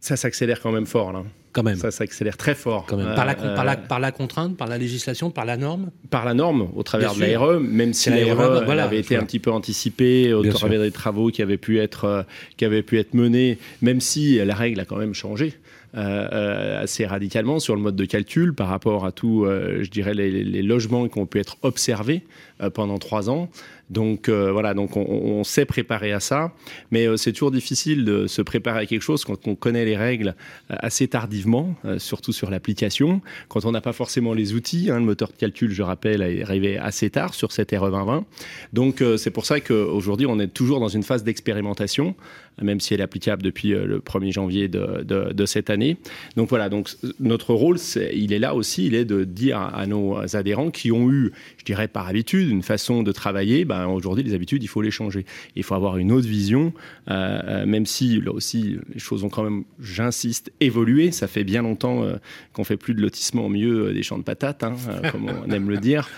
Ça 0.00 0.16
s'accélère 0.16 0.60
quand 0.60 0.72
même 0.72 0.86
fort 0.86 1.12
là. 1.12 1.22
Quand 1.52 1.62
même. 1.62 1.76
Ça 1.76 1.90
s'accélère 1.90 2.36
très 2.36 2.54
fort. 2.54 2.84
Quand 2.86 2.98
même. 2.98 3.14
Par, 3.14 3.24
la, 3.24 3.32
Euh, 3.32 3.54
par, 3.56 3.64
la, 3.64 3.76
par 3.78 3.98
la 3.98 4.12
contrainte, 4.12 4.56
par 4.58 4.68
la 4.68 4.76
législation, 4.76 5.30
par 5.30 5.46
la 5.46 5.56
norme 5.56 5.90
par 6.10 6.24
la 6.26 6.34
norme, 6.34 6.68
au 6.76 6.82
travers 6.82 7.14
Bien 7.14 7.26
de 7.28 7.32
l'ARE, 7.32 7.60
même 7.60 7.94
si 7.94 8.10
la 8.10 8.20
l'ARE 8.24 8.64
voilà, 8.66 8.84
avait 8.84 8.98
été 9.00 9.16
un 9.16 9.22
petit 9.24 9.38
peu 9.38 9.50
anticipée 9.50 10.34
au 10.34 10.42
Bien 10.42 10.52
travers 10.52 10.80
des 10.82 10.90
travaux 10.92 11.30
qui 11.30 11.40
avaient 11.40 11.56
pu 11.56 11.78
être 11.80 12.04
euh, 12.04 12.22
qui 12.58 12.66
avaient 12.66 12.82
pu 12.82 12.98
être 12.98 13.14
menés, 13.14 13.58
même 13.80 14.00
si 14.02 14.36
la 14.44 14.54
règle 14.54 14.80
a 14.80 14.84
quand 14.84 14.96
même 14.98 15.14
changé. 15.14 15.54
euh, 15.96 16.28
euh, 16.30 16.82
assez 16.82 17.06
radicalement 17.06 17.58
sur 17.58 17.74
le 17.74 17.80
mode 17.80 17.96
de 17.96 18.04
calcul 18.04 18.52
par 18.52 18.68
rapport 18.68 19.06
à 19.06 19.12
tout, 19.12 19.44
euh, 19.46 19.82
je 19.82 19.88
dirais, 19.90 20.12
les, 20.12 20.30
les 20.44 20.62
logements 20.62 21.08
qui 21.08 21.18
ont 21.18 21.24
pu 21.24 21.38
être 21.38 21.56
observés 21.62 22.22
euh, 22.60 22.68
pendant 22.68 22.98
trois 22.98 23.30
ans. 23.30 23.48
Donc 23.88 24.28
euh, 24.28 24.50
voilà, 24.50 24.74
donc 24.74 24.96
on, 24.96 25.02
on 25.04 25.44
s'est 25.44 25.64
préparé 25.64 26.12
à 26.12 26.18
ça, 26.20 26.52
mais 26.90 27.06
euh, 27.06 27.16
c'est 27.16 27.32
toujours 27.32 27.52
difficile 27.52 28.04
de 28.04 28.26
se 28.26 28.42
préparer 28.42 28.80
à 28.80 28.86
quelque 28.86 29.02
chose 29.02 29.24
quand 29.24 29.46
on 29.46 29.54
connaît 29.54 29.84
les 29.84 29.96
règles 29.96 30.34
euh, 30.70 30.74
assez 30.80 31.06
tardivement, 31.06 31.74
euh, 31.84 31.98
surtout 32.00 32.32
sur 32.32 32.50
l'application, 32.50 33.20
quand 33.48 33.64
on 33.64 33.70
n'a 33.70 33.80
pas 33.80 33.92
forcément 33.92 34.34
les 34.34 34.54
outils. 34.54 34.90
hein, 34.90 34.98
le 34.98 35.04
moteur 35.04 35.28
de 35.28 35.36
calcul, 35.36 35.72
je 35.72 35.82
rappelle, 35.82 36.22
est 36.22 36.42
arrivé 36.42 36.78
assez 36.78 37.10
tard 37.10 37.34
sur 37.34 37.52
cette 37.52 37.70
RE 37.70 37.90
2020. 37.90 38.24
Donc 38.72 39.02
euh, 39.02 39.16
c'est 39.16 39.30
pour 39.30 39.46
ça 39.46 39.60
qu'aujourd'hui, 39.60 40.26
on 40.26 40.40
est 40.40 40.48
toujours 40.48 40.80
dans 40.80 40.88
une 40.88 41.04
phase 41.04 41.22
d'expérimentation, 41.22 42.16
même 42.62 42.80
si 42.80 42.94
elle 42.94 43.00
est 43.00 43.04
applicable 43.04 43.42
depuis 43.42 43.74
euh, 43.74 43.86
le 43.86 43.98
1er 44.00 44.32
janvier 44.32 44.68
de, 44.68 45.02
de- 45.02 45.46
cette 45.46 45.70
année. 45.70 45.96
Donc 46.36 46.48
voilà, 46.48 46.68
donc 46.68 46.90
notre 47.20 47.54
rôle, 47.54 47.76
il 48.12 48.32
est 48.32 48.38
là 48.38 48.54
aussi, 48.54 48.86
il 48.86 48.94
est 48.94 49.04
de 49.04 49.22
dire 49.24 49.58
à, 49.58 49.86
nos 49.86 50.16
adhérents 50.34 50.70
qui 50.70 50.90
ont 50.90 51.10
eu, 51.10 51.30
je 51.58 51.64
dirais 51.64 51.86
par 51.86 52.08
habitude, 52.08 52.50
une 52.50 52.62
façon 52.62 53.02
de 53.02 53.12
travailler, 53.12 53.64
ben, 53.64 53.86
aujourd'hui 53.86 54.24
les 54.24 54.34
habitudes, 54.34 54.62
il 54.62 54.66
faut 54.68 54.82
les 54.82 54.90
changer. 54.90 55.24
Il 55.54 55.62
faut 55.62 55.74
avoir 55.74 55.98
une 55.98 56.10
autre 56.10 56.26
vision, 56.26 56.72
euh, 57.10 57.40
euh, 57.44 57.66
même 57.66 57.86
si 57.86 58.20
là 58.20 58.32
aussi 58.32 58.76
les 58.92 58.98
choses 58.98 59.22
ont 59.22 59.28
quand 59.28 59.44
même, 59.44 59.64
j'insiste, 59.80 60.52
évolué. 60.60 61.12
Ça 61.12 61.28
fait 61.28 61.44
bien 61.44 61.62
longtemps 61.62 62.02
euh, 62.02 62.16
qu'on 62.52 62.64
fait 62.64 62.76
plus 62.76 62.94
de 62.94 63.00
lotissement 63.00 63.46
au 63.46 63.52
euh, 63.54 63.92
des 63.92 64.02
champs 64.02 64.18
de 64.18 64.24
patates, 64.24 64.64
hein, 64.64 64.74
comme 65.12 65.30
on 65.46 65.50
aime 65.50 65.70
le 65.70 65.78
dire. 65.78 66.08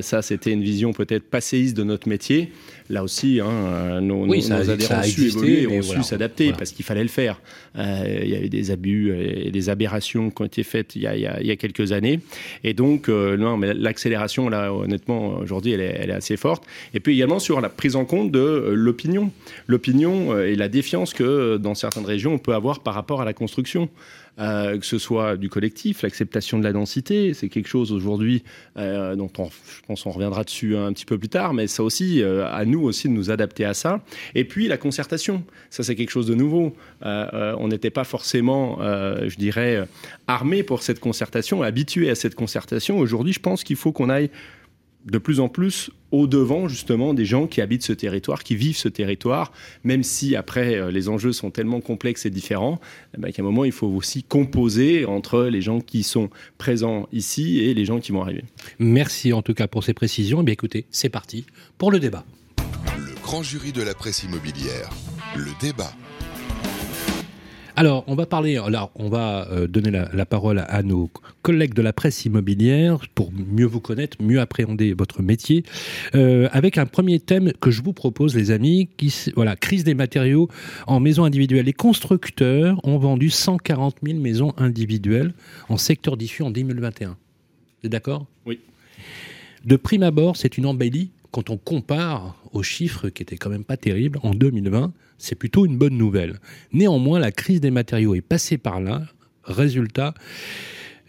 Ça, 0.00 0.22
c'était 0.22 0.52
une 0.52 0.62
vision 0.62 0.92
peut-être 0.92 1.24
passéiste 1.24 1.76
de 1.76 1.82
notre 1.84 2.08
métier. 2.08 2.52
Là 2.88 3.02
aussi, 3.02 3.40
hein, 3.40 3.46
euh, 3.48 4.00
nos, 4.00 4.26
Oui, 4.26 4.38
nos- 4.38 4.42
ça 4.42 4.54
a- 4.56 4.58
nos 4.58 4.64
ça 4.64 4.72
adhérents 4.74 5.00
ont 5.00 5.02
su 5.04 5.26
évoluer 5.26 5.62
et 5.62 5.66
ont 5.66 5.80
voilà. 5.80 6.02
su 6.02 6.08
s'adapter 6.08 6.44
Voilà. 6.44 6.58
parce 6.58 6.70
qu'il 6.70 6.84
fallait 6.84 7.02
le 7.02 7.08
faire. 7.08 7.40
Euh, 7.76 8.20
il 8.22 8.28
y 8.30 8.36
avait 8.36 8.48
des 8.48 8.70
abus 8.70 9.12
et 9.18 9.50
des 9.50 9.68
aberrations 9.70 10.30
qui 10.30 10.42
ont 10.42 10.44
été 10.44 10.62
faites 10.62 10.94
il 10.94 11.02
y 11.02 11.06
a, 11.06 11.16
il 11.16 11.22
y 11.22 11.26
a- 11.26 11.40
il 11.40 11.46
y 11.46 11.50
a 11.50 11.56
quelques 11.56 11.90
années. 11.92 12.20
Et 12.62 12.74
donc, 12.74 13.08
euh, 13.08 13.36
non, 13.36 13.56
mais 13.56 13.74
l'accélération, 13.74 14.48
là, 14.48 14.72
honnêtement, 14.72 15.34
aujourd'hui, 15.38 15.72
elle 15.72 15.80
est, 15.80 15.96
elle 16.00 16.10
est 16.10 16.14
assez 16.14 16.36
forte. 16.36 16.64
Et 16.94 17.00
puis 17.00 17.14
également 17.14 17.38
sur 17.40 17.60
la 17.60 17.68
prise 17.68 17.96
en 17.96 18.04
compte 18.04 18.30
de 18.30 18.38
euh, 18.38 18.74
l'opinion. 18.74 19.30
L'opinion 19.66 20.32
euh, 20.32 20.46
et 20.46 20.54
la 20.54 20.68
défiance 20.68 21.12
que 21.12 21.24
euh, 21.24 21.58
dans 21.58 21.74
certaines 21.74 22.04
régions, 22.06 22.34
on 22.34 22.38
peut 22.38 22.54
avoir 22.54 22.80
par 22.80 22.94
rapport 22.94 23.20
à 23.20 23.24
la 23.24 23.32
construction. 23.32 23.88
Euh, 24.38 24.78
que 24.78 24.84
ce 24.84 24.98
soit 24.98 25.38
du 25.38 25.48
collectif, 25.48 26.02
l'acceptation 26.02 26.58
de 26.58 26.64
la 26.64 26.72
densité, 26.72 27.32
c'est 27.32 27.48
quelque 27.48 27.68
chose 27.68 27.90
aujourd'hui 27.90 28.42
euh, 28.76 29.16
dont 29.16 29.30
on, 29.38 29.46
je 29.46 29.80
pense 29.86 30.04
on 30.04 30.10
reviendra 30.10 30.44
dessus 30.44 30.76
un 30.76 30.92
petit 30.92 31.06
peu 31.06 31.16
plus 31.16 31.30
tard, 31.30 31.54
mais 31.54 31.66
ça 31.66 31.82
aussi, 31.82 32.22
euh, 32.22 32.46
à 32.46 32.66
nous 32.66 32.82
aussi 32.82 33.08
de 33.08 33.14
nous 33.14 33.30
adapter 33.30 33.64
à 33.64 33.72
ça. 33.72 34.02
Et 34.34 34.44
puis 34.44 34.68
la 34.68 34.76
concertation, 34.76 35.42
ça 35.70 35.82
c'est 35.82 35.94
quelque 35.94 36.10
chose 36.10 36.26
de 36.26 36.34
nouveau. 36.34 36.76
Euh, 37.04 37.56
on 37.58 37.68
n'était 37.68 37.90
pas 37.90 38.04
forcément, 38.04 38.78
je 38.80 39.36
dirais, 39.36 39.86
armé 40.26 40.62
pour 40.62 40.82
cette 40.82 41.00
concertation, 41.00 41.62
habitué 41.62 42.10
à 42.10 42.14
cette 42.14 42.34
concertation. 42.34 42.98
Aujourd'hui, 42.98 43.32
je 43.32 43.40
pense 43.40 43.64
qu'il 43.64 43.76
faut 43.76 43.92
qu'on 43.92 44.10
aille 44.10 44.30
de 45.06 45.18
plus 45.18 45.40
en 45.40 45.48
plus 45.48 45.90
au 46.12 46.26
devant 46.26 46.68
justement 46.68 47.14
des 47.14 47.24
gens 47.24 47.46
qui 47.46 47.60
habitent 47.60 47.82
ce 47.82 47.92
territoire, 47.92 48.44
qui 48.44 48.56
vivent 48.56 48.76
ce 48.76 48.88
territoire, 48.88 49.52
même 49.84 50.02
si 50.02 50.36
après 50.36 50.76
euh, 50.76 50.90
les 50.90 51.08
enjeux 51.08 51.32
sont 51.32 51.50
tellement 51.50 51.80
complexes 51.80 52.26
et 52.26 52.30
différents, 52.30 52.80
eh 53.16 53.20
ben, 53.20 53.32
qu'à 53.32 53.42
un 53.42 53.44
moment 53.44 53.64
il 53.64 53.72
faut 53.72 53.88
aussi 53.88 54.22
composer 54.22 55.04
entre 55.04 55.44
les 55.44 55.62
gens 55.62 55.80
qui 55.80 56.02
sont 56.02 56.30
présents 56.58 57.08
ici 57.12 57.60
et 57.60 57.74
les 57.74 57.84
gens 57.84 58.00
qui 58.00 58.12
vont 58.12 58.22
arriver. 58.22 58.44
Merci 58.78 59.32
en 59.32 59.42
tout 59.42 59.54
cas 59.54 59.66
pour 59.66 59.84
ces 59.84 59.94
précisions. 59.94 60.40
Eh 60.42 60.44
bien 60.44 60.52
écoutez, 60.52 60.86
c'est 60.90 61.08
parti 61.08 61.44
pour 61.78 61.90
le 61.90 61.98
débat. 61.98 62.24
Le 62.98 63.14
grand 63.22 63.42
jury 63.42 63.72
de 63.72 63.82
la 63.82 63.94
presse 63.94 64.22
immobilière. 64.22 64.90
Le 65.36 65.50
débat. 65.60 65.92
Alors, 67.78 68.04
on 68.06 68.14
va 68.14 68.24
parler, 68.24 68.56
alors 68.56 68.90
on 68.94 69.10
va 69.10 69.46
euh, 69.50 69.66
donner 69.66 69.90
la, 69.90 70.08
la 70.14 70.24
parole 70.24 70.64
à, 70.66 70.82
nos 70.82 71.10
collègues 71.42 71.74
de 71.74 71.82
la 71.82 71.92
presse 71.92 72.24
immobilière 72.24 73.00
pour 73.14 73.30
mieux 73.32 73.66
vous 73.66 73.80
connaître, 73.80 74.16
mieux 74.22 74.40
appréhender 74.40 74.94
votre 74.94 75.20
métier, 75.20 75.62
euh, 76.14 76.48
avec 76.52 76.78
un 76.78 76.86
premier 76.86 77.20
thème 77.20 77.52
que 77.60 77.70
je 77.70 77.82
vous 77.82 77.92
propose, 77.92 78.34
les 78.34 78.50
amis, 78.50 78.88
qui, 78.96 79.14
voilà, 79.34 79.56
crise 79.56 79.84
des 79.84 79.92
matériaux 79.92 80.48
en 80.86 81.00
maisons 81.00 81.24
individuelles. 81.24 81.66
Les 81.66 81.74
constructeurs 81.74 82.80
ont 82.82 82.96
vendu 82.96 83.28
140 83.28 83.96
000 84.02 84.18
maisons 84.20 84.54
individuelles 84.56 85.34
en 85.68 85.76
secteur 85.76 86.16
diffus 86.16 86.44
en 86.44 86.50
2021. 86.50 87.10
Vous 87.10 87.16
êtes 87.84 87.92
d'accord? 87.92 88.24
Oui. 88.46 88.58
De 89.66 89.76
prime 89.76 90.02
abord, 90.02 90.38
c'est 90.38 90.56
une 90.56 90.64
embellie 90.64 91.10
quand 91.36 91.50
on 91.50 91.58
compare 91.58 92.34
aux 92.52 92.62
chiffres 92.62 93.10
qui 93.10 93.22
étaient 93.22 93.36
quand 93.36 93.50
même 93.50 93.62
pas 93.62 93.76
terribles 93.76 94.18
en 94.22 94.32
2020. 94.32 94.94
C'est 95.18 95.34
plutôt 95.34 95.66
une 95.66 95.76
bonne 95.76 95.98
nouvelle. 95.98 96.40
Néanmoins, 96.72 97.18
la 97.18 97.30
crise 97.30 97.60
des 97.60 97.70
matériaux 97.70 98.14
est 98.14 98.22
passée 98.22 98.56
par 98.56 98.80
là. 98.80 99.02
Résultat, 99.44 100.14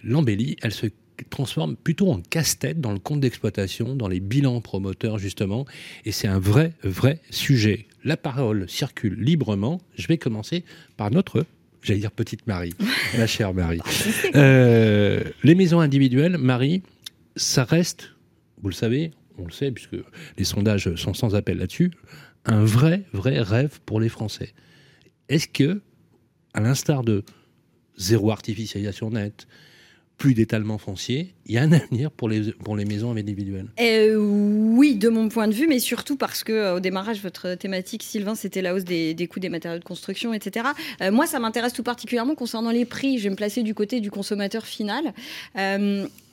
l'embellie, 0.04 0.58
elle 0.62 0.74
se 0.74 0.88
transforme 1.30 1.78
plutôt 1.78 2.12
en 2.12 2.20
casse-tête 2.20 2.82
dans 2.82 2.92
le 2.92 3.00
compte 3.00 3.22
d'exploitation, 3.22 3.96
dans 3.96 4.10
les 4.10 4.20
bilans 4.20 4.60
promoteurs 4.60 5.18
justement, 5.18 5.66
et 6.04 6.12
c'est 6.12 6.28
un 6.28 6.40
vrai, 6.40 6.74
vrai 6.84 7.22
sujet. 7.30 7.88
La 8.04 8.18
parole 8.18 8.70
circule 8.70 9.18
librement. 9.18 9.80
Je 9.96 10.08
vais 10.08 10.18
commencer 10.18 10.66
par 10.98 11.10
notre, 11.10 11.46
j'allais 11.82 12.02
dire 12.02 12.12
petite 12.12 12.46
Marie, 12.48 12.74
la 13.18 13.28
chère 13.28 13.54
Marie. 13.54 13.80
Euh, 14.36 15.24
les 15.46 15.56
maisons 15.56 15.80
individuelles, 15.80 16.38
Marie, 16.38 16.82
ça 17.38 17.64
reste, 17.64 18.10
vous 18.62 18.68
le 18.68 18.76
savez, 18.76 19.12
on 19.38 19.46
le 19.46 19.52
sait 19.52 19.72
puisque 19.72 19.98
les 20.38 20.44
sondages 20.44 20.96
sont 20.96 21.14
sans 21.14 21.36
appel 21.36 21.58
là-dessus, 21.58 21.92
un 22.46 22.64
vrai, 22.64 23.04
vrai 23.14 23.42
rêve 23.42 23.80
pour 23.86 24.00
les 24.00 24.10
Français. 24.10 24.54
Est-ce 25.30 25.48
que, 25.48 25.82
à 26.54 26.62
l'instar 26.62 27.04
de 27.04 27.24
zéro 27.98 28.32
artificialisation 28.32 29.10
nette, 29.12 29.48
plus 30.18 30.34
d'étalement 30.34 30.78
foncier, 30.80 31.36
il 31.46 31.54
y 31.54 31.58
a 31.60 31.62
un 31.62 31.72
avenir 31.72 32.10
pour 32.12 32.28
les, 32.28 32.52
pour 32.52 32.76
les 32.76 32.86
maisons 32.86 33.12
individuelles 33.12 33.68
Euh, 33.80 34.16
oui, 34.18 34.96
de 34.96 35.10
mon 35.10 35.30
point 35.30 35.48
de 35.48 35.54
vue, 35.54 35.68
mais 35.68 35.80
surtout 35.80 36.18
parce 36.18 36.44
que 36.44 36.52
euh, 36.52 36.76
au 36.76 36.80
démarrage, 36.80 37.22
votre 37.22 37.54
thématique, 37.54 38.02
Sylvain, 38.04 38.34
c'était 38.34 38.64
la 38.64 38.74
hausse 38.74 38.84
des, 38.84 39.14
des 39.14 39.28
coûts 39.28 39.40
des 39.40 39.50
matériaux 39.50 39.80
de 39.80 39.84
construction, 39.84 40.34
etc. 40.34 40.68
Euh, 41.02 41.12
moi, 41.12 41.28
ça 41.28 41.40
m'intéresse 41.40 41.74
tout 41.74 41.84
particulièrement 41.84 42.34
concernant 42.34 42.72
les 42.72 42.86
prix. 42.86 43.20
Je 43.20 43.26
vais 43.26 43.30
me 43.30 43.36
placer 43.36 43.62
du 43.62 43.76
côté 43.76 44.00
du 44.00 44.10
consommateur 44.10 44.66
final. 44.66 45.14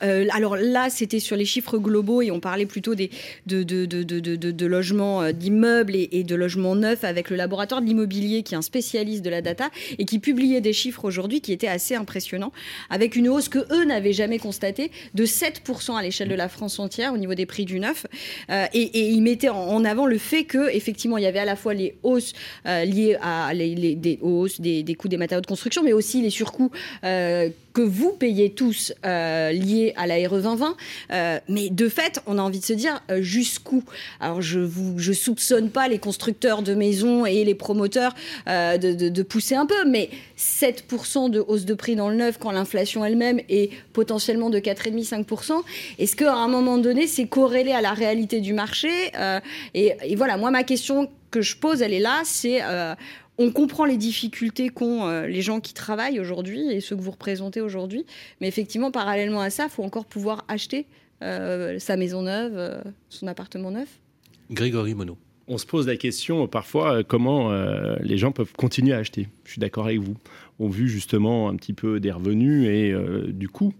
Alors 0.01 0.55
là, 0.57 0.89
c'était 0.89 1.19
sur 1.19 1.35
les 1.35 1.45
chiffres 1.45 1.77
globaux 1.79 2.21
et 2.21 2.29
on 2.29 2.39
parlait 2.39 2.65
plutôt 2.65 2.93
des, 2.93 3.09
de, 3.47 3.63
de, 3.63 3.85
de, 3.85 4.03
de, 4.03 4.65
logements, 4.65 5.31
d'immeubles 5.31 5.95
et, 5.95 6.09
et 6.11 6.23
de 6.23 6.35
logements 6.35 6.75
neufs 6.75 7.03
avec 7.03 7.29
le 7.29 7.35
laboratoire 7.35 7.81
de 7.81 7.87
l'immobilier 7.87 8.43
qui 8.43 8.53
est 8.53 8.57
un 8.57 8.61
spécialiste 8.61 9.23
de 9.23 9.31
la 9.31 9.41
data 9.41 9.69
et 9.97 10.05
qui 10.05 10.19
publiait 10.19 10.61
des 10.61 10.73
chiffres 10.73 11.05
aujourd'hui 11.05 11.41
qui 11.41 11.53
étaient 11.53 11.67
assez 11.67 11.95
impressionnants 11.95 12.51
avec 12.89 13.15
une 13.15 13.29
hausse 13.29 13.49
que 13.49 13.59
n'avaient 13.83 14.13
jamais 14.13 14.39
constatée 14.39 14.91
de 15.13 15.25
7% 15.25 15.97
à 15.97 16.01
l'échelle 16.01 16.29
de 16.29 16.35
la 16.35 16.49
France 16.49 16.79
entière 16.79 17.13
au 17.13 17.17
niveau 17.17 17.33
des 17.33 17.45
prix 17.45 17.65
du 17.65 17.79
neuf. 17.79 18.05
Euh, 18.49 18.65
et, 18.73 19.09
ils 19.09 19.21
mettaient 19.21 19.49
en, 19.49 19.83
avant 19.85 20.05
le 20.05 20.17
fait 20.17 20.43
que 20.45 20.69
effectivement 20.73 21.17
il 21.17 21.23
y 21.23 21.27
avait 21.27 21.39
à 21.39 21.45
la 21.45 21.55
fois 21.55 21.73
les 21.73 21.95
hausses 22.03 22.33
euh, 22.65 22.85
liées 22.85 23.17
à 23.21 23.53
des 23.53 24.19
hausses 24.21 24.61
des, 24.61 24.83
des 24.83 24.95
coûts 24.95 25.07
des 25.07 25.17
matériaux 25.17 25.41
de 25.41 25.47
construction, 25.47 25.83
mais 25.83 25.93
aussi 25.93 26.21
les 26.21 26.29
surcoûts 26.29 26.71
euh, 27.03 27.49
que 27.75 27.81
vous 27.81 28.13
payez 28.13 28.51
tous 28.51 28.93
euh, 29.05 29.51
liés 29.51 29.93
à 29.97 30.07
la 30.07 30.15
RE 30.27 30.41
2020. 30.41 30.75
Euh, 31.11 31.39
mais 31.49 31.69
de 31.69 31.89
fait, 31.89 32.21
on 32.25 32.37
a 32.39 32.41
envie 32.41 32.59
de 32.59 32.65
se 32.65 32.73
dire 32.73 33.03
euh, 33.11 33.21
jusqu'où? 33.21 33.83
Alors 34.19 34.41
je 34.41 34.59
vous 34.61 34.97
je 34.97 35.11
soupçonne 35.11 35.69
pas 35.69 35.87
les 35.89 35.99
constructeurs 35.99 36.61
de 36.61 36.73
maisons 36.73 37.25
et 37.25 37.43
les 37.43 37.53
promoteurs 37.53 38.15
euh, 38.47 38.77
de, 38.77 38.93
de- 38.93 39.09
de 39.09 39.23
pousser 39.23 39.55
un 39.55 39.65
peu, 39.65 39.85
mais 39.85 40.09
7% 40.39 41.29
de 41.29 41.43
hausse 41.45 41.65
de 41.65 41.73
prix 41.73 41.95
dans 41.97 42.09
le 42.09 42.15
neuf 42.15 42.37
quand 42.39 42.51
l'inflation 42.51 43.03
elle-même 43.03 43.41
est 43.49 43.69
potentiellement 43.93 44.49
de 44.49 44.59
4,5-5%. 44.59 45.61
Est-ce 45.99 46.15
qu'à 46.15 46.33
un 46.33 46.47
moment 46.47 46.77
donné, 46.77 47.07
c'est 47.07 47.27
corrélé 47.27 47.71
à 47.73 47.81
la 47.81 47.91
réalité 47.93 48.39
du 48.39 48.53
marché? 48.53 48.89
Euh, 49.19 49.41
et, 49.73 49.93
et 50.03 50.15
voilà, 50.15 50.37
moi, 50.37 50.49
ma 50.49 50.63
question 50.63 51.09
que 51.29 51.41
je 51.41 51.57
pose, 51.57 51.81
elle 51.81 51.93
est 51.93 51.99
là, 51.99 52.21
c'est... 52.23 52.59
euh, 52.63 52.95
on 53.37 53.51
comprend 53.51 53.85
les 53.85 53.97
difficultés 53.97 54.69
qu'ont 54.69 55.07
euh, 55.07 55.27
les 55.27 55.41
gens 55.41 55.59
qui 55.59 55.73
travaillent 55.73 56.19
aujourd'hui 56.19 56.71
et 56.71 56.81
ceux 56.81 56.95
que 56.95 57.01
vous 57.01 57.11
représentez 57.11 57.61
aujourd'hui. 57.61 58.05
Mais 58.41 58.47
effectivement, 58.47 58.91
parallèlement 58.91 59.41
à 59.41 59.49
ça, 59.49 59.65
il 59.65 59.69
faut 59.69 59.83
encore 59.83 60.05
pouvoir 60.05 60.45
acheter 60.47 60.85
euh, 61.21 61.79
sa 61.79 61.97
maison 61.97 62.23
neuve, 62.23 62.53
euh, 62.55 62.81
son 63.09 63.27
appartement 63.27 63.71
neuf. 63.71 63.99
Grégory 64.51 64.93
Monod. 64.93 65.17
On 65.47 65.59
se 65.59 65.65
pose 65.65 65.85
la 65.85 65.95
question 65.95 66.47
parfois 66.47 67.03
comment 67.03 67.51
euh, 67.51 67.95
les 68.01 68.17
gens 68.17 68.31
peuvent 68.31 68.53
continuer 68.53 68.93
à 68.93 68.97
acheter. 68.97 69.27
Je 69.43 69.51
suis 69.51 69.59
d'accord 69.59 69.85
avec 69.85 69.99
vous. 69.99 70.15
Au 70.57 70.69
vu 70.69 70.87
justement 70.87 71.49
un 71.49 71.55
petit 71.55 71.73
peu 71.73 71.99
des 71.99 72.11
revenus 72.11 72.67
et 72.67 72.91
euh, 72.91 73.27
du 73.27 73.47
coût 73.47 73.73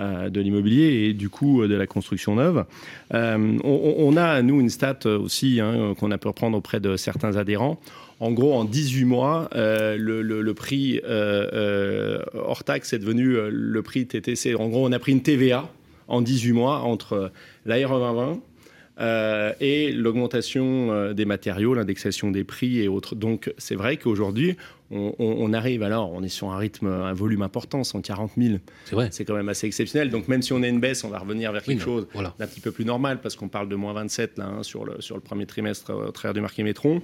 euh, 0.00 0.30
de 0.30 0.40
l'immobilier 0.40 1.04
et 1.04 1.12
du 1.12 1.28
coût 1.28 1.62
euh, 1.62 1.68
de 1.68 1.74
la 1.74 1.86
construction 1.86 2.36
neuve. 2.36 2.64
Euh, 3.12 3.58
on, 3.62 3.94
on 3.98 4.16
a, 4.16 4.40
nous, 4.40 4.58
une 4.58 4.70
stat 4.70 5.00
aussi 5.04 5.60
hein, 5.60 5.94
qu'on 5.98 6.10
a 6.10 6.16
pu 6.16 6.28
reprendre 6.28 6.56
auprès 6.56 6.80
de 6.80 6.96
certains 6.96 7.36
adhérents. 7.36 7.78
En 8.22 8.30
gros, 8.30 8.54
en 8.54 8.64
18 8.64 9.04
mois, 9.04 9.48
euh, 9.56 9.96
le, 9.96 10.22
le- 10.22 10.42
le 10.42 10.54
prix 10.54 11.00
euh, 11.02 11.48
euh, 11.52 12.22
hors 12.34 12.62
taxe 12.62 12.92
est 12.92 13.00
devenu 13.00 13.36
le 13.50 13.82
prix 13.82 14.06
TTC. 14.06 14.54
En 14.54 14.68
gros, 14.68 14.86
on 14.86 14.92
a 14.92 14.98
pris 15.00 15.10
une 15.10 15.22
TVA 15.22 15.68
en 16.06 16.22
18 16.22 16.52
mois 16.52 16.78
entre 16.82 17.32
l'AR 17.66 17.90
2020 17.98 18.40
euh, 19.00 19.52
et 19.60 19.90
l'augmentation 19.90 21.12
des 21.12 21.24
matériaux, 21.24 21.74
l'indexation 21.74 22.30
des 22.30 22.44
prix 22.44 22.80
et 22.80 22.86
autres. 22.88 23.16
Donc 23.16 23.52
c'est 23.58 23.74
vrai 23.74 23.96
qu'aujourd'hui, 23.96 24.56
on, 24.92 25.14
on- 25.18 25.36
on 25.40 25.52
arrive 25.54 25.82
alors, 25.82 26.12
on 26.12 26.22
est 26.22 26.28
sur 26.28 26.50
un 26.52 26.58
rythme, 26.58 26.86
un 26.88 27.14
volume 27.14 27.40
important, 27.42 27.82
140 27.82 28.32
000. 28.36 28.58
C'est 28.84 28.94
vrai. 28.94 29.08
C'est 29.10 29.24
quand 29.24 29.34
même 29.34 29.48
assez 29.48 29.66
exceptionnel. 29.66 30.10
Donc 30.10 30.28
même 30.28 30.42
si 30.42 30.52
on 30.52 30.62
a 30.62 30.68
une 30.68 30.78
baisse, 30.80 31.02
on 31.02 31.08
va 31.08 31.18
revenir 31.18 31.50
vers 31.50 31.62
quelque 31.64 31.82
chose 31.82 32.06
Voilà. 32.12 32.34
d'un 32.38 32.46
petit 32.46 32.60
peu 32.60 32.70
plus 32.70 32.84
normal 32.84 33.20
parce 33.20 33.34
qu'on 33.34 33.48
parle 33.48 33.68
de 33.68 33.74
moins 33.74 33.94
27 33.94 34.36
là, 34.38 34.44
hein, 34.46 34.62
sur, 34.62 34.84
le, 34.84 35.00
sur 35.00 35.16
le 35.16 35.22
premier 35.22 35.46
trimestre 35.46 35.90
au 35.92 36.10
travers 36.12 36.34
du 36.34 36.40
marqué 36.42 36.62
Métron. 36.62 37.00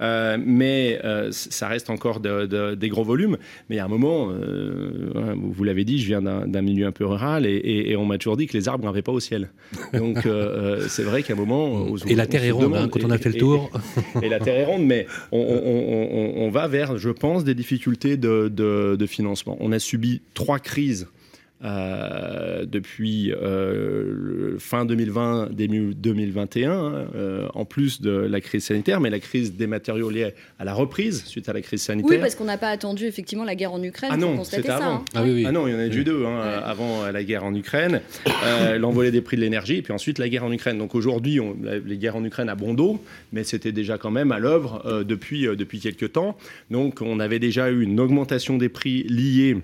Euh, 0.00 0.38
mais 0.44 1.00
euh, 1.04 1.28
ça 1.32 1.66
reste 1.68 1.90
encore 1.90 2.20
de- 2.20 2.46
de- 2.46 2.74
des 2.74 2.88
gros 2.88 3.04
volumes. 3.04 3.36
Mais 3.68 3.76
il 3.76 3.78
y 3.78 3.80
a 3.80 3.84
un 3.84 3.88
moment, 3.88 4.30
euh, 4.30 5.34
vous, 5.36 5.50
vous 5.52 5.64
l'avez 5.64 5.84
dit, 5.84 5.98
je 6.00 6.06
viens 6.06 6.22
d'un 6.22 6.62
milieu 6.62 6.86
un 6.86 6.92
peu 6.92 7.04
rural 7.04 7.46
et, 7.46 7.50
et- 7.56 7.90
et 7.90 7.96
on 7.96 8.04
m'a 8.06 8.18
toujours 8.18 8.36
dit 8.36 8.46
que 8.46 8.56
les 8.56 8.68
arbres 8.68 8.84
n'arrivaient 8.84 9.02
pas 9.02 9.12
au 9.12 9.20
ciel. 9.20 9.50
Donc 9.92 10.18
c'est 10.88 11.02
vrai 11.02 11.22
qu'à 11.22 11.32
un 11.32 11.36
moment... 11.36 11.86
Et 12.06 12.14
la 12.14 12.26
Terre 12.26 12.44
est 12.44 12.50
ronde, 12.50 12.74
hein, 12.76 12.88
quand 12.90 13.04
on 13.04 13.10
a 13.10 13.18
fait 13.18 13.30
le 13.30 13.36
tour. 13.38 13.70
et 14.22 14.28
la 14.28 14.38
Terre 14.38 14.56
est 14.60 14.64
ronde, 14.64 14.84
mais 14.86 15.06
on, 15.32 15.38
on- 15.40 15.42
on- 15.42 16.08
on- 16.42 16.46
on 16.46 16.50
va 16.50 16.68
vers, 16.68 16.96
je 16.98 17.10
pense, 17.10 17.44
des 17.44 17.54
difficultés 17.54 18.16
de, 18.16 18.48
de- 18.54 18.96
de 18.96 19.06
financement. 19.06 19.56
On 19.60 19.72
a 19.72 19.78
subi 19.78 20.20
trois 20.34 20.58
crises 20.58 21.08
euh, 21.64 22.64
depuis 22.66 23.32
euh, 23.32 24.04
le 24.14 24.56
fin 24.58 24.84
2020, 24.84 25.50
début 25.52 25.94
2021, 25.94 26.70
hein, 26.70 27.06
euh, 27.14 27.48
en 27.54 27.64
plus 27.64 28.00
de 28.00 28.10
la 28.10 28.40
crise 28.40 28.64
sanitaire, 28.64 29.00
mais 29.00 29.10
la 29.10 29.18
crise 29.20 29.54
des 29.56 29.66
matériaux 29.66 30.10
liés 30.10 30.34
à 30.58 30.64
la 30.64 30.74
reprise 30.74 31.24
suite 31.24 31.48
à 31.48 31.52
la 31.52 31.60
crise 31.60 31.82
sanitaire. 31.82 32.10
Oui, 32.10 32.18
parce 32.18 32.34
qu'on 32.34 32.44
n'a 32.44 32.58
pas 32.58 32.68
attendu 32.70 33.04
effectivement 33.06 33.44
la 33.44 33.54
guerre 33.54 33.72
en 33.72 33.82
Ukraine 33.82 34.10
Ah 34.12 34.18
pour 34.18 34.30
non, 34.30 34.36
constater 34.36 34.68
ça. 34.68 34.76
avant. 34.76 34.94
hein. 34.96 35.04
Ah 35.14 35.22
oui, 35.24 35.32
oui. 35.34 35.44
Ah 35.46 35.52
non, 35.52 35.66
il 35.66 35.72
y 35.72 35.76
en 35.76 35.78
a 35.80 35.86
eu 35.86 36.04
deux 36.04 36.24
hein, 36.24 36.38
Ouais. 36.38 36.62
avant 36.64 37.10
la 37.10 37.24
guerre 37.24 37.44
en 37.44 37.54
Ukraine, 37.54 38.00
euh, 38.44 38.78
l'envolée 38.78 39.10
des 39.10 39.20
prix 39.20 39.36
de 39.36 39.42
l'énergie, 39.42 39.76
et 39.78 39.82
puis 39.82 39.92
ensuite 39.92 40.18
la 40.18 40.28
guerre 40.28 40.44
en 40.44 40.52
Ukraine. 40.52 40.78
Donc 40.78 40.94
aujourd'hui, 40.94 41.40
les 41.86 41.96
guerres 41.96 42.16
en 42.16 42.24
Ukraine 42.24 42.48
à 42.48 42.54
bon 42.54 42.74
dos, 42.74 43.02
mais 43.32 43.44
c'était 43.44 43.72
déjà 43.72 43.98
quand 43.98 44.10
même 44.10 44.30
à 44.32 44.38
l'œuvre 44.38 44.82
euh, 44.86 45.04
depuis, 45.04 45.46
euh, 45.46 45.56
depuis 45.56 45.80
quelques 45.80 46.12
temps. 46.12 46.36
Donc 46.70 47.00
on 47.02 47.18
avait 47.20 47.38
déjà 47.40 47.70
eu 47.70 47.82
une 47.82 47.98
augmentation 47.98 48.58
des 48.58 48.68
prix 48.68 49.02
liée 49.04 49.56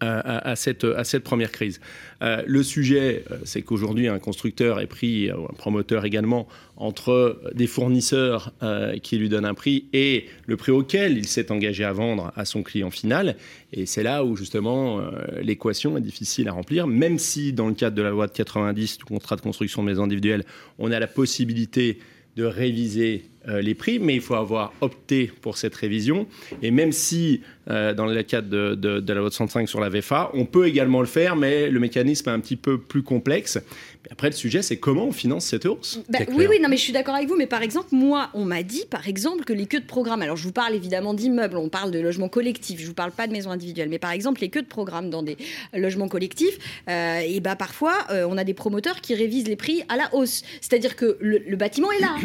à, 0.00 0.56
cette, 0.56 1.18
première 1.20 1.52
crise. 1.52 1.80
Euh, 2.22 2.42
le 2.46 2.62
sujet, 2.62 3.24
euh, 3.30 3.36
c'est 3.44 3.62
qu'aujourd'hui, 3.62 4.08
un 4.08 4.18
constructeur 4.18 4.80
est 4.80 4.86
pris, 4.86 5.28
euh, 5.28 5.34
un 5.36 5.54
promoteur 5.54 6.04
également, 6.04 6.48
entre 6.76 7.40
des 7.54 7.66
fournisseurs 7.66 8.54
qui 9.02 9.18
lui 9.18 9.28
donnent 9.28 9.44
un 9.44 9.52
prix 9.52 9.84
et 9.92 10.24
le 10.46 10.56
prix 10.56 10.72
auquel 10.72 11.18
il 11.18 11.26
s'est 11.26 11.52
engagé 11.52 11.84
à 11.84 11.92
vendre 11.92 12.32
à 12.36 12.46
son 12.46 12.62
client 12.62 12.90
final. 12.90 13.36
Et 13.74 13.84
c'est 13.84 14.02
là 14.02 14.24
où, 14.24 14.34
justement, 14.34 15.02
l'équation 15.42 15.98
est 15.98 16.00
difficile 16.00 16.48
à 16.48 16.52
remplir, 16.52 16.86
même 16.86 17.18
si, 17.18 17.52
dans 17.52 17.68
le 17.68 17.74
cadre 17.74 17.96
de 17.96 18.02
la 18.02 18.08
loi 18.08 18.28
de 18.28 18.32
90, 18.32 18.96
du 18.96 19.04
contrat 19.04 19.36
de 19.36 19.42
construction 19.42 19.82
de 19.82 19.88
maisons 19.88 20.04
individuelles, 20.04 20.44
on 20.78 20.90
a 20.90 20.98
la 20.98 21.06
possibilité 21.06 21.98
de 22.36 22.44
réviser 22.44 23.24
les 23.46 23.74
prix, 23.74 23.98
mais 23.98 24.14
il 24.14 24.20
faut 24.20 24.34
avoir 24.34 24.72
opté 24.80 25.30
pour 25.40 25.56
cette 25.56 25.74
révision. 25.74 26.26
Et 26.62 26.70
même 26.70 26.92
si, 26.92 27.40
euh, 27.70 27.94
dans 27.94 28.06
le 28.06 28.22
cadre 28.22 28.48
de, 28.48 28.74
de, 28.74 29.00
de 29.00 29.12
la 29.12 29.20
loi 29.20 29.30
65 29.30 29.68
sur 29.68 29.80
la 29.80 29.88
VFA, 29.88 30.30
on 30.34 30.44
peut 30.44 30.66
également 30.66 31.00
le 31.00 31.06
faire, 31.06 31.36
mais 31.36 31.70
le 31.70 31.80
mécanisme 31.80 32.28
est 32.28 32.32
un 32.32 32.40
petit 32.40 32.56
peu 32.56 32.78
plus 32.78 33.02
complexe. 33.02 33.58
Mais 34.04 34.12
après, 34.12 34.28
le 34.28 34.34
sujet, 34.34 34.62
c'est 34.62 34.78
comment 34.78 35.06
on 35.06 35.12
finance 35.12 35.46
cette 35.46 35.66
hausse? 35.66 36.00
Bah, 36.08 36.20
oui, 36.28 36.46
oui, 36.48 36.58
non, 36.60 36.68
mais 36.68 36.76
je 36.76 36.82
suis 36.82 36.92
d'accord 36.92 37.14
avec 37.14 37.28
vous. 37.28 37.36
Mais 37.36 37.46
par 37.46 37.62
exemple, 37.62 37.88
moi, 37.92 38.30
on 38.34 38.44
m'a 38.44 38.62
dit, 38.62 38.84
par 38.90 39.08
exemple, 39.08 39.44
que 39.44 39.52
les 39.52 39.66
queues 39.66 39.80
de 39.80 39.86
programme. 39.86 40.22
Alors, 40.22 40.36
je 40.36 40.44
vous 40.44 40.52
parle 40.52 40.74
évidemment 40.74 41.14
d'immeubles, 41.14 41.56
on 41.56 41.68
parle 41.68 41.90
de 41.90 41.98
logements 42.00 42.28
collectifs. 42.28 42.80
Je 42.80 42.86
vous 42.86 42.94
parle 42.94 43.12
pas 43.12 43.26
de 43.26 43.32
maisons 43.32 43.50
individuelles, 43.50 43.88
mais 43.88 43.98
par 43.98 44.12
exemple, 44.12 44.40
les 44.40 44.48
queues 44.48 44.62
de 44.62 44.66
programme 44.66 45.10
dans 45.10 45.22
des 45.22 45.36
logements 45.74 46.08
collectifs. 46.08 46.58
euh, 46.88 47.20
et 47.20 47.40
bah 47.40 47.56
parfois, 47.56 47.94
euh, 48.10 48.26
on 48.28 48.36
a 48.36 48.44
des 48.44 48.54
promoteurs 48.54 49.00
qui 49.00 49.14
révisent 49.14 49.48
les 49.48 49.56
prix 49.56 49.82
à 49.88 49.96
la 49.96 50.14
hausse. 50.14 50.42
C'est-à-dire 50.60 50.96
que 50.96 51.16
le, 51.20 51.38
le 51.46 51.56
bâtiment 51.56 51.90
est 51.92 52.00
là. 52.00 52.16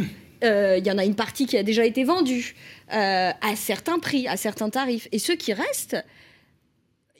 Euh, 0.45 0.77
Il 0.77 0.85
y 0.85 0.91
en 0.91 0.97
a 0.97 1.05
une 1.05 1.15
partie 1.15 1.45
qui 1.45 1.57
a 1.57 1.63
déjà 1.63 1.85
été 1.85 2.03
vendue 2.03 2.55
euh, 2.93 3.31
à 3.31 3.55
certains 3.55 3.99
prix, 3.99 4.27
à 4.27 4.37
certains 4.37 4.69
tarifs. 4.69 5.07
Et 5.11 5.19
ceux 5.19 5.35
qui 5.35 5.53
restent, 5.53 5.97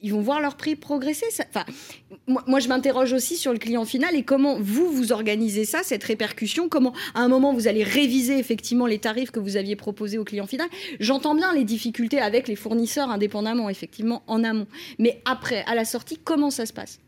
ils 0.01 0.11
vont 0.11 0.21
voir 0.21 0.39
leur 0.39 0.55
prix 0.55 0.75
progresser. 0.75 1.25
Enfin, 1.49 1.65
moi, 2.27 2.43
moi, 2.47 2.59
je 2.59 2.67
m'interroge 2.67 3.13
aussi 3.13 3.37
sur 3.37 3.51
le 3.53 3.59
client 3.59 3.85
final 3.85 4.15
et 4.15 4.23
comment 4.23 4.57
vous, 4.59 4.91
vous 4.91 5.11
organisez 5.11 5.65
ça, 5.65 5.79
cette 5.83 6.03
répercussion. 6.03 6.69
Comment, 6.69 6.93
à 7.15 7.21
un 7.21 7.27
moment, 7.27 7.53
vous 7.53 7.67
allez 7.67 7.83
réviser 7.83 8.37
effectivement 8.37 8.85
les 8.85 8.99
tarifs 8.99 9.31
que 9.31 9.39
vous 9.39 9.57
aviez 9.57 9.75
proposés 9.75 10.17
au 10.17 10.23
client 10.23 10.45
final. 10.45 10.67
J'entends 10.99 11.33
bien 11.33 11.53
les 11.53 11.63
difficultés 11.63 12.19
avec 12.19 12.47
les 12.47 12.55
fournisseurs 12.55 13.09
indépendamment, 13.09 13.69
effectivement, 13.69 14.23
en 14.27 14.43
amont. 14.43 14.67
Mais 14.99 15.21
après, 15.25 15.63
à 15.65 15.75
la 15.75 15.85
sortie, 15.85 16.19
comment 16.23 16.51
ça 16.51 16.65
se 16.65 16.73
passe? 16.73 16.99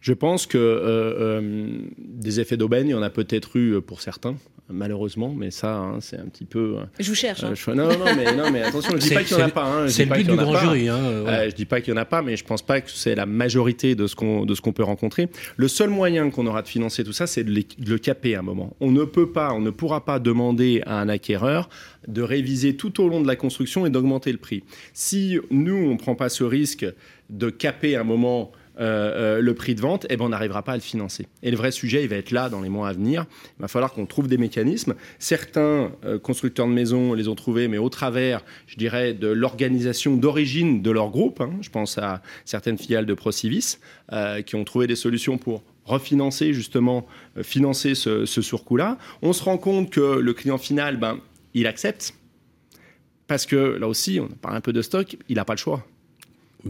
Je 0.00 0.12
pense 0.12 0.46
que 0.46 0.58
euh, 0.58 1.40
euh, 1.40 1.68
des 1.98 2.40
effets 2.40 2.56
d'aubaine, 2.56 2.88
il 2.88 2.92
y 2.92 2.94
en 2.94 3.02
a 3.02 3.10
peut-être 3.10 3.56
eu 3.56 3.80
pour 3.80 4.00
certains, 4.00 4.36
malheureusement, 4.70 5.34
mais 5.36 5.50
ça, 5.50 5.76
hein, 5.78 5.98
c'est 6.00 6.16
un 6.18 6.26
petit 6.26 6.44
peu. 6.44 6.76
euh, 6.78 6.84
Je 7.00 7.08
vous 7.08 7.14
cherche. 7.14 7.42
hein. 7.42 7.52
je- 7.54 7.70
non, 7.70 7.88
non, 7.88 7.98
non, 7.98 8.14
mais, 8.16 8.36
non, 8.36 8.50
mais 8.50 8.62
attention, 8.62 8.92
je 8.94 8.98
dis 8.98 9.08
C'est- 9.08 9.14
pas 9.14 9.22
qu'il 9.24 9.36
n'y 9.36 9.42
en 9.42 9.46
a 9.46 9.50
pas. 9.50 9.64
hein, 9.64 9.88
C'est 9.88 10.02
dis 10.04 10.08
le 10.08 10.08
pas 10.10 10.16
but 10.16 10.26
du 10.30 10.36
grand 10.36 10.52
pas. 10.52 10.60
jury. 10.60 10.88
Hein, 10.88 10.96
euh. 10.98 11.26
Euh, 11.26 11.50
je 11.50 11.54
dis 11.54 11.64
pas 11.64 11.80
qu'il 11.80 11.92
n'y 11.94 11.98
en 11.98 12.02
a 12.02 12.04
pas, 12.04 12.22
mais 12.22 12.36
je 12.36 12.44
pense 12.44 12.62
pas 12.62 12.80
que 12.80 12.90
c'est 12.90 13.14
la 13.14 13.26
majorité 13.26 13.94
de 13.94 14.06
ce 14.06 14.14
qu'on 14.14 14.44
de 14.44 14.54
ce 14.54 14.60
qu'on 14.60 14.72
peut 14.72 14.82
rencontrer. 14.84 15.28
Le 15.56 15.68
seul 15.68 15.90
moyen 15.90 16.30
qu'on 16.30 16.46
aura 16.46 16.62
de 16.62 16.68
financer 16.68 17.02
tout 17.04 17.12
ça, 17.12 17.26
c'est 17.26 17.44
de, 17.44 17.52
le 17.86 17.98
caper 17.98 18.34
à 18.34 18.40
un 18.40 18.42
moment. 18.42 18.76
On 18.80 18.90
ne 18.90 19.04
peut 19.04 19.30
pas, 19.32 19.52
on 19.52 19.60
ne 19.60 19.70
pourra 19.70 20.04
pas 20.04 20.18
demander 20.18 20.82
à 20.86 21.00
un 21.00 21.08
acquéreur 21.08 21.68
de 22.06 22.22
réviser 22.22 22.76
tout 22.76 23.02
au 23.02 23.08
long 23.08 23.20
de 23.20 23.26
la 23.26 23.36
construction 23.36 23.84
et 23.86 23.90
d'augmenter 23.90 24.32
le 24.32 24.38
prix. 24.38 24.62
Si 24.92 25.38
nous 25.50 25.76
on 25.76 25.96
prend 25.96 26.14
pas 26.14 26.28
ce 26.28 26.44
risque 26.44 26.86
de 27.30 27.50
caper 27.50 27.96
à 27.96 28.00
un 28.00 28.04
moment 28.04 28.52
euh, 28.80 29.38
euh, 29.38 29.40
le 29.40 29.54
prix 29.54 29.74
de 29.74 29.80
vente, 29.80 30.06
eh 30.08 30.16
ben 30.16 30.24
on 30.26 30.28
n'arrivera 30.28 30.62
pas 30.62 30.72
à 30.72 30.76
le 30.76 30.82
financer. 30.82 31.26
Et 31.42 31.50
le 31.50 31.56
vrai 31.56 31.70
sujet, 31.70 32.02
il 32.04 32.08
va 32.08 32.16
être 32.16 32.30
là 32.30 32.48
dans 32.48 32.60
les 32.60 32.68
mois 32.68 32.88
à 32.88 32.92
venir. 32.92 33.26
Il 33.58 33.62
va 33.62 33.68
falloir 33.68 33.92
qu'on 33.92 34.06
trouve 34.06 34.28
des 34.28 34.38
mécanismes. 34.38 34.94
Certains 35.18 35.92
euh, 36.04 36.18
constructeurs 36.18 36.66
de 36.66 36.72
maisons 36.72 37.14
les 37.14 37.28
ont 37.28 37.34
trouvés, 37.34 37.68
mais 37.68 37.78
au 37.78 37.88
travers, 37.88 38.44
je 38.66 38.76
dirais, 38.76 39.14
de 39.14 39.28
l'organisation 39.28 40.16
d'origine 40.16 40.82
de 40.82 40.90
leur 40.90 41.10
groupe. 41.10 41.40
hein. 41.40 41.50
Je 41.60 41.70
pense 41.70 41.98
à 41.98 42.22
certaines 42.44 42.78
filiales 42.78 43.06
de 43.06 43.14
Procivis 43.14 43.78
euh, 44.12 44.42
qui 44.42 44.54
ont 44.54 44.64
trouvé 44.64 44.86
des 44.86 44.96
solutions 44.96 45.38
pour 45.38 45.62
refinancer 45.84 46.52
justement, 46.52 47.06
financer 47.42 47.94
ce, 47.94 48.26
ce 48.26 48.42
surcoût-là. 48.42 48.98
On 49.22 49.32
se 49.32 49.42
rend 49.42 49.56
compte 49.56 49.90
que 49.90 50.18
le 50.18 50.32
client 50.34 50.58
final, 50.58 50.98
ben, 50.98 51.18
il 51.54 51.66
accepte. 51.66 52.14
Parce 53.26 53.46
que 53.46 53.56
là 53.56 53.88
aussi, 53.88 54.20
on 54.20 54.28
parle 54.28 54.56
un 54.56 54.60
peu 54.60 54.72
de 54.72 54.82
stock, 54.82 55.16
il 55.28 55.36
n'a 55.36 55.44
pas 55.44 55.54
le 55.54 55.58
choix. 55.58 55.86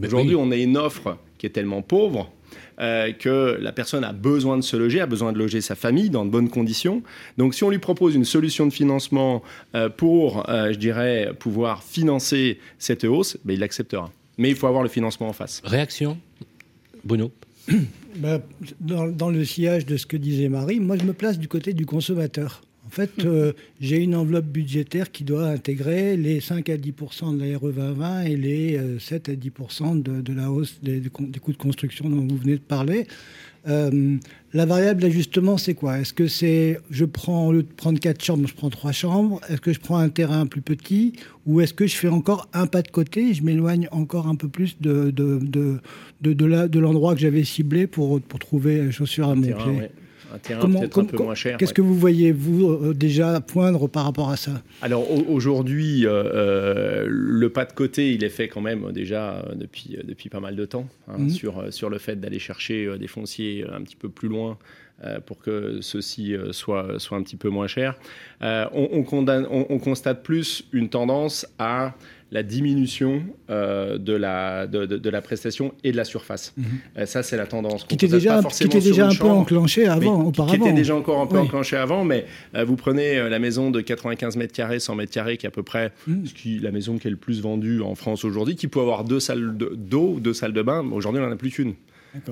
Aujourd'hui, 0.01 0.35
on 0.35 0.51
a 0.51 0.55
une 0.55 0.77
offre 0.77 1.17
qui 1.39 1.47
est 1.47 1.49
tellement 1.49 1.81
pauvre 1.81 2.31
euh, 2.79 3.11
que 3.11 3.57
la 3.59 3.71
personne 3.71 4.03
a 4.03 4.13
besoin 4.13 4.57
de 4.57 4.61
se 4.61 4.77
loger, 4.77 5.01
a 5.01 5.05
besoin 5.05 5.33
de 5.33 5.37
loger 5.37 5.61
sa 5.61 5.75
famille 5.75 6.09
dans 6.09 6.25
de 6.25 6.29
bonnes 6.29 6.49
conditions. 6.49 7.01
Donc, 7.37 7.53
si 7.53 7.63
on 7.63 7.69
lui 7.69 7.79
propose 7.79 8.15
une 8.15 8.25
solution 8.25 8.65
de 8.67 8.71
financement 8.71 9.41
euh, 9.75 9.89
pour, 9.89 10.49
euh, 10.49 10.71
je 10.71 10.77
dirais, 10.77 11.31
pouvoir 11.37 11.83
financer 11.83 12.59
cette 12.77 13.03
hausse, 13.03 13.37
ben, 13.43 13.53
il 13.53 13.59
l'acceptera. 13.59 14.11
Mais 14.37 14.49
il 14.49 14.55
faut 14.55 14.67
avoir 14.67 14.83
le 14.83 14.89
financement 14.89 15.27
en 15.27 15.33
face. 15.33 15.61
Réaction 15.65 16.17
Bruno? 17.03 17.31
Bah, 18.15 18.39
dans, 18.81 19.07
dans 19.07 19.29
le 19.29 19.45
sillage 19.45 19.85
de 19.85 19.95
ce 19.95 20.07
que 20.07 20.17
disait 20.17 20.49
Marie, 20.49 20.79
moi 20.79 20.97
je 20.97 21.03
me 21.03 21.13
place 21.13 21.37
du 21.37 21.47
côté 21.47 21.73
du 21.73 21.85
consommateur. 21.85 22.61
En 22.89 22.91
fait, 22.91 23.23
euh, 23.23 23.53
j'ai 23.79 23.97
une 23.97 24.15
enveloppe 24.15 24.47
budgétaire 24.47 25.11
qui 25.11 25.23
doit 25.23 25.45
intégrer 25.45 26.17
les 26.17 26.39
5 26.39 26.69
à 26.69 26.75
10% 26.75 27.37
de 27.37 27.45
la 27.45 27.55
RE 27.55 27.71
2020 27.71 28.21
et 28.23 28.35
les 28.35 28.77
euh, 28.77 28.97
7 28.97 29.29
à 29.29 29.35
10 29.35 29.51
de, 30.03 30.21
de 30.21 30.33
la 30.33 30.49
hausse 30.49 30.79
des, 30.81 30.99
coûts 31.01 31.27
de 31.27 31.57
construction 31.57 32.09
dont 32.09 32.25
vous 32.27 32.37
venez 32.37 32.55
de 32.55 32.61
parler. 32.61 33.05
Euh, 33.67 34.17
la 34.53 34.65
variable 34.65 35.03
d'ajustement, 35.03 35.59
c'est 35.59 35.75
quoi? 35.75 35.99
Est-ce 35.99 36.13
que 36.15 36.27
c'est 36.27 36.79
je 36.89 37.05
prends 37.05 37.45
au 37.45 37.51
lieu 37.51 37.61
de 37.61 37.71
prendre 37.71 37.99
quatre 37.99 38.23
chambres, 38.25 38.47
je 38.47 38.55
prends 38.55 38.71
trois 38.71 38.91
chambres? 38.91 39.39
Est-ce 39.49 39.61
que 39.61 39.71
je 39.71 39.79
prends 39.79 39.99
un 39.99 40.09
terrain 40.09 40.47
plus 40.47 40.61
petit? 40.61 41.13
Ou 41.45 41.61
est-ce 41.61 41.75
que 41.75 41.85
je 41.85 41.95
fais 41.95 42.07
encore 42.07 42.49
un 42.53 42.65
pas 42.65 42.81
de 42.81 42.89
côté 42.89 43.35
Je 43.35 43.43
m'éloigne 43.43 43.87
encore 43.91 44.25
un 44.25 44.35
peu 44.35 44.47
plus 44.47 44.77
de, 44.81 45.11
de, 45.11 45.39
de, 46.23 46.79
l'endroit 46.79 47.13
que 47.13 47.21
j'avais 47.21 47.43
ciblé 47.43 47.85
pour, 47.85 48.19
pour 48.19 48.39
trouver 48.39 48.91
chaussures 48.91 49.29
à 49.29 49.35
mon 49.35 49.43
Terrain, 49.43 49.63
pied? 49.63 49.79
ouais. 49.81 49.91
Un 50.33 50.37
terrain 50.37 50.69
peut-être 50.69 50.99
un 50.99 51.05
peu 51.05 51.17
moins 51.17 51.35
cher. 51.35 51.57
Qu'est-ce 51.57 51.71
ouais. 51.71 51.75
que 51.75 51.81
vous 51.81 51.95
voyez, 51.95 52.31
vous, 52.31 52.69
euh, 52.69 52.93
déjà 52.93 53.41
poindre 53.41 53.87
par 53.87 54.05
rapport 54.05 54.29
à 54.29 54.37
ça? 54.37 54.61
Alors 54.81 55.09
au- 55.11 55.25
aujourd'hui, 55.33 56.05
euh, 56.05 56.09
euh, 56.23 57.05
le 57.07 57.49
pas 57.49 57.65
de 57.65 57.73
côté, 57.73 58.13
il 58.13 58.23
est 58.23 58.29
fait 58.29 58.47
quand 58.47 58.61
même 58.61 58.91
déjà 58.91 59.45
depuis, 59.55 59.97
depuis 60.03 60.29
pas 60.29 60.39
mal 60.39 60.55
de 60.55 60.65
temps 60.65 60.87
hein, 61.07 61.15
Mhm. 61.17 61.29
sur, 61.29 61.73
sur 61.73 61.89
le 61.89 61.97
fait 61.97 62.19
d'aller 62.19 62.39
chercher 62.39 62.97
des 62.97 63.07
fonciers 63.07 63.65
un 63.71 63.81
petit 63.81 63.95
peu 63.95 64.09
plus 64.09 64.27
loin 64.29 64.57
pour 65.25 65.39
que 65.39 65.77
ceux-ci 65.79 66.35
soient, 66.51 66.99
soient 66.99 67.17
un 67.17 67.23
petit 67.23 67.37
peu 67.37 67.47
moins 67.47 67.67
chers. 67.67 67.95
Euh, 68.41 68.65
on, 68.73 68.89
on 68.91 69.03
condamne- 69.03 69.47
on- 69.49 69.65
on 69.69 69.79
constate 69.79 70.23
plus 70.23 70.65
une 70.73 70.89
tendance 70.89 71.47
à 71.57 71.93
la 72.31 72.43
diminution 72.43 73.23
euh, 73.49 73.97
de, 73.97 74.13
la, 74.13 74.67
de, 74.67 74.85
de- 74.85 74.97
de 74.97 75.09
la 75.09 75.21
prestation 75.21 75.73
et 75.83 75.91
de 75.91 75.97
la 75.97 76.03
surface. 76.03 76.53
Euh, 76.97 77.05
ça, 77.05 77.23
c'est 77.23 77.37
la 77.37 77.47
tendance. 77.47 77.85
Qui 77.85 77.95
était 77.95 78.07
déjà, 78.07 78.41
qui 78.43 78.63
était 78.65 78.79
déjà 78.79 79.05
un 79.07 79.09
peu 79.09 79.15
chambre 79.15 79.37
enclenché 79.37 79.87
avant, 79.87 80.21
auparavant. 80.25 80.53
Qui 80.53 80.61
était 80.61 80.73
déjà 80.73 80.95
encore 80.95 81.19
un 81.21 81.25
peu 81.27 81.37
Oui. 81.37 81.43
enclenché 81.43 81.75
avant, 81.75 82.03
mais 82.05 82.25
euh, 82.55 82.63
vous 82.65 82.75
prenez 82.75 83.27
la 83.29 83.39
maison 83.39 83.71
de 83.71 83.81
95 83.81 84.37
mètres 84.37 84.53
carrés, 84.53 84.79
100 84.79 84.95
mètres 84.95 85.11
carrés, 85.13 85.37
qui 85.37 85.45
est 85.45 85.49
à 85.49 85.51
peu 85.51 85.63
près 85.63 85.91
ce 86.25 86.33
qui, 86.33 86.59
la 86.59 86.71
maison 86.71 86.97
qui 86.99 87.07
est 87.07 87.11
le 87.11 87.17
plus 87.17 87.41
vendue 87.41 87.81
en 87.81 87.95
France 87.95 88.23
aujourd'hui, 88.25 88.55
qui 88.55 88.67
peut 88.67 88.79
avoir 88.79 89.03
deux 89.03 89.19
salles 89.19 89.57
de- 89.57 89.73
d'eau, 89.75 90.17
deux 90.19 90.33
salles 90.33 90.53
de 90.53 90.61
bain. 90.61 90.85
Aujourd'hui, 90.91 91.21
on 91.21 91.25
n'en 91.25 91.31
a 91.31 91.35
plus 91.35 91.49
qu'une. 91.49 91.73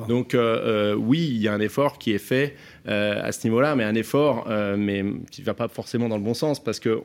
Donc 0.08 0.34
euh, 0.34 0.40
euh, 0.40 0.96
oui, 0.96 1.28
il 1.30 1.38
y 1.38 1.48
a 1.48 1.54
un 1.54 1.60
effort 1.60 2.00
qui 2.00 2.12
est 2.12 2.18
fait 2.18 2.56
euh, 2.88 3.20
à 3.22 3.32
ce 3.32 3.46
niveau-là, 3.48 3.76
mais 3.76 3.84
un 3.84 3.96
effort 3.96 4.48
euh, 4.50 4.76
mais 4.78 5.04
qui 5.32 5.42
ne 5.42 5.46
va 5.46 5.54
pas 5.54 5.68
forcément 5.68 6.08
dans 6.10 6.18
le 6.18 6.24
bon 6.24 6.34
sens 6.34 6.64
parce 6.64 6.80
qu'on 6.80 7.02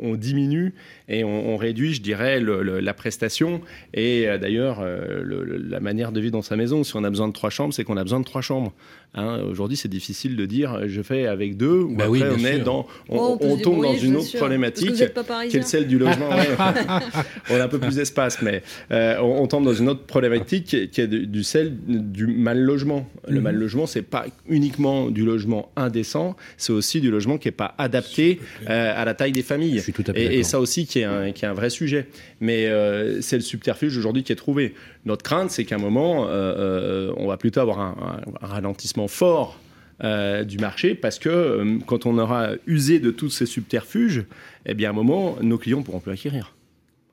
on, 0.00 0.14
diminue 0.14 0.74
et 1.08 1.24
on, 1.24 1.50
on 1.50 1.56
réduit, 1.56 1.92
je 1.94 2.00
dirais, 2.02 2.40
le- 2.40 2.62
le- 2.62 2.80
la 2.80 2.94
prestation 2.94 3.60
et 3.94 4.26
euh, 4.28 4.38
d'ailleurs 4.38 4.78
euh, 4.80 5.20
le- 5.22 5.44
le- 5.44 5.56
la 5.58 5.80
manière 5.80 6.12
de 6.12 6.20
vivre 6.20 6.32
dans 6.32 6.42
sa 6.42 6.56
maison. 6.56 6.82
Si 6.84 6.96
on 6.96 7.04
a 7.04 7.10
besoin 7.10 7.28
de 7.28 7.32
trois 7.32 7.50
chambres, 7.50 7.74
c'est 7.74 7.84
qu'on 7.84 7.96
a 7.96 8.02
besoin 8.02 8.20
de 8.20 8.24
trois 8.24 8.40
chambres. 8.42 8.72
Hein, 9.14 9.40
Aujourd'hui, 9.50 9.76
c'est 9.78 9.88
difficile 9.88 10.36
de 10.36 10.44
dire 10.44 10.80
je 10.86 11.00
fais 11.00 11.26
avec 11.26 11.56
deux 11.56 11.80
ou 11.80 11.88
Bah 11.96 12.04
après 12.04 12.08
oui, 12.08 12.22
on 12.30 12.44
est 12.44 12.56
sûr. 12.56 12.64
dans, 12.64 12.86
on, 13.08 13.38
Oh, 13.40 13.56
tombe 13.62 13.82
dans 13.82 13.94
une 13.94 14.16
autre 14.16 14.30
que 14.30 14.36
problématique 14.36 14.90
vous 14.90 14.96
n'êtes 14.98 15.14
pas 15.14 15.46
qui 15.46 15.56
est 15.56 15.62
celle 15.62 15.86
du 15.86 15.98
logement. 15.98 16.28
ouais. 16.28 16.46
on 17.50 17.54
a 17.56 17.64
un 17.64 17.68
peu 17.68 17.78
plus 17.78 17.96
d'espace, 17.96 18.42
mais 18.42 18.62
euh, 18.92 19.16
on, 19.20 19.42
on 19.42 19.46
tombe 19.46 19.64
dans 19.64 19.72
une 19.74 19.88
autre 19.88 20.04
problématique 20.04 20.64
qui 20.66 20.76
est, 20.76 20.88
qui 20.88 21.00
est 21.00 21.06
du, 21.06 21.26
du 21.26 21.42
celle 21.42 21.74
du 21.86 22.26
mal 22.26 22.60
logement. 22.60 23.06
Le 23.26 23.36
Mhm. 23.36 23.42
mal 23.42 23.54
logement, 23.56 23.86
c'est 23.86 24.02
pas 24.02 24.26
uniquement 24.48 25.10
du 25.10 25.17
logement 25.24 25.70
indécent, 25.76 26.36
c'est 26.56 26.72
aussi 26.72 27.00
du 27.00 27.10
logement 27.10 27.38
qui 27.38 27.48
est 27.48 27.52
pas 27.52 27.74
adapté 27.78 28.40
euh, 28.68 28.92
à 28.96 29.04
la 29.04 29.14
taille 29.14 29.32
des 29.32 29.42
familles. 29.42 29.76
Je 29.78 29.82
suis 29.82 29.92
tout 29.92 30.04
à 30.06 30.12
fait 30.12 30.36
Et, 30.36 30.42
ça 30.44 30.60
aussi 30.60 30.86
qui 30.86 31.00
est 31.00 31.04
un, 31.04 31.32
qui 31.32 31.44
est 31.44 31.48
un 31.48 31.54
vrai 31.54 31.70
sujet. 31.70 32.08
Mais 32.40 32.66
euh, 32.66 33.20
c'est 33.20 33.36
le 33.36 33.42
subterfuge 33.42 33.96
aujourd'hui 33.96 34.22
qui 34.22 34.32
est 34.32 34.36
trouvé. 34.36 34.74
Notre 35.04 35.22
crainte, 35.22 35.50
c'est 35.50 35.64
qu'à 35.64 35.76
un 35.76 35.78
moment, 35.78 36.26
euh, 36.26 36.28
euh, 36.30 37.12
on 37.16 37.26
va 37.26 37.36
plutôt 37.36 37.60
avoir 37.60 37.80
un, 37.80 38.20
un- 38.26 38.44
un 38.44 38.46
ralentissement 38.46 39.08
fort 39.08 39.58
euh, 40.04 40.44
du 40.44 40.58
marché 40.58 40.94
parce 40.94 41.18
que 41.18 41.28
euh, 41.28 41.78
quand 41.86 42.06
on 42.06 42.18
aura 42.18 42.50
usé 42.66 43.00
de 43.00 43.10
tous 43.10 43.30
ces 43.30 43.46
subterfuges, 43.46 44.24
eh 44.66 44.74
bien 44.74 44.90
à 44.90 44.92
un 44.92 44.94
moment, 44.94 45.36
nos 45.42 45.58
clients 45.58 45.82
pourront 45.82 46.00
plus 46.00 46.12
acquérir. 46.12 46.54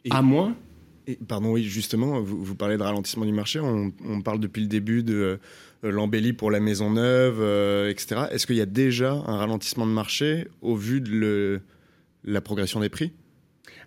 Et- 0.03 0.11
À 0.11 0.21
moins 0.21 0.55
Et, 1.07 1.17
pardon, 1.27 1.51
oui, 1.53 1.63
justement, 1.63 2.19
vous, 2.21 2.43
vous 2.43 2.55
parlez 2.55 2.77
de 2.77 2.83
ralentissement 2.83 3.25
du 3.25 3.31
marché. 3.31 3.59
On, 3.59 3.91
on 4.07 4.21
parle 4.21 4.39
depuis 4.39 4.61
le 4.61 4.67
début 4.67 5.01
de 5.03 5.13
euh, 5.15 5.37
l'embellie 5.89 6.33
pour 6.33 6.51
la 6.51 6.59
maison 6.59 6.91
neuve, 6.91 7.37
euh, 7.39 7.89
etc. 7.89 8.21
Est-ce 8.31 8.45
qu'il 8.47 8.55
y 8.55 8.61
a 8.61 8.65
déjà 8.65 9.11
un 9.11 9.37
ralentissement 9.37 9.85
de 9.85 9.91
marché 9.91 10.47
au 10.61 10.75
vu 10.75 11.01
de 11.01 11.59
la 12.23 12.41
progression 12.41 12.79
des 12.79 12.89
prix? 12.89 13.11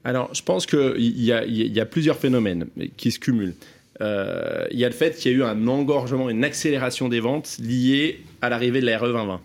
Alors, 0.05 0.33
je 0.35 0.43
pense 0.43 0.65
qu'il 0.67 0.97
y, 1.21 1.33
a- 1.33 1.87
plusieurs 1.87 2.17
phénomènes 2.17 2.67
qui 2.97 3.11
se 3.11 3.19
cumulent. 3.19 3.55
Euh, 4.01 4.65
Il 4.71 4.79
y 4.79 4.85
a 4.85 4.89
le 4.89 4.95
fait 4.95 5.17
qu'il 5.17 5.33
y 5.33 5.35
a 5.35 5.39
eu 5.39 5.43
un 5.43 5.67
engorgement, 5.67 6.31
une 6.31 6.45
accélération 6.45 7.09
des 7.09 7.19
ventes 7.21 7.57
liée 7.61 8.21
à 8.41 8.49
l'arrivée 8.49 8.81
de 8.81 8.87
la 8.87 8.97
RE 8.99 9.07
2020. 9.09 9.41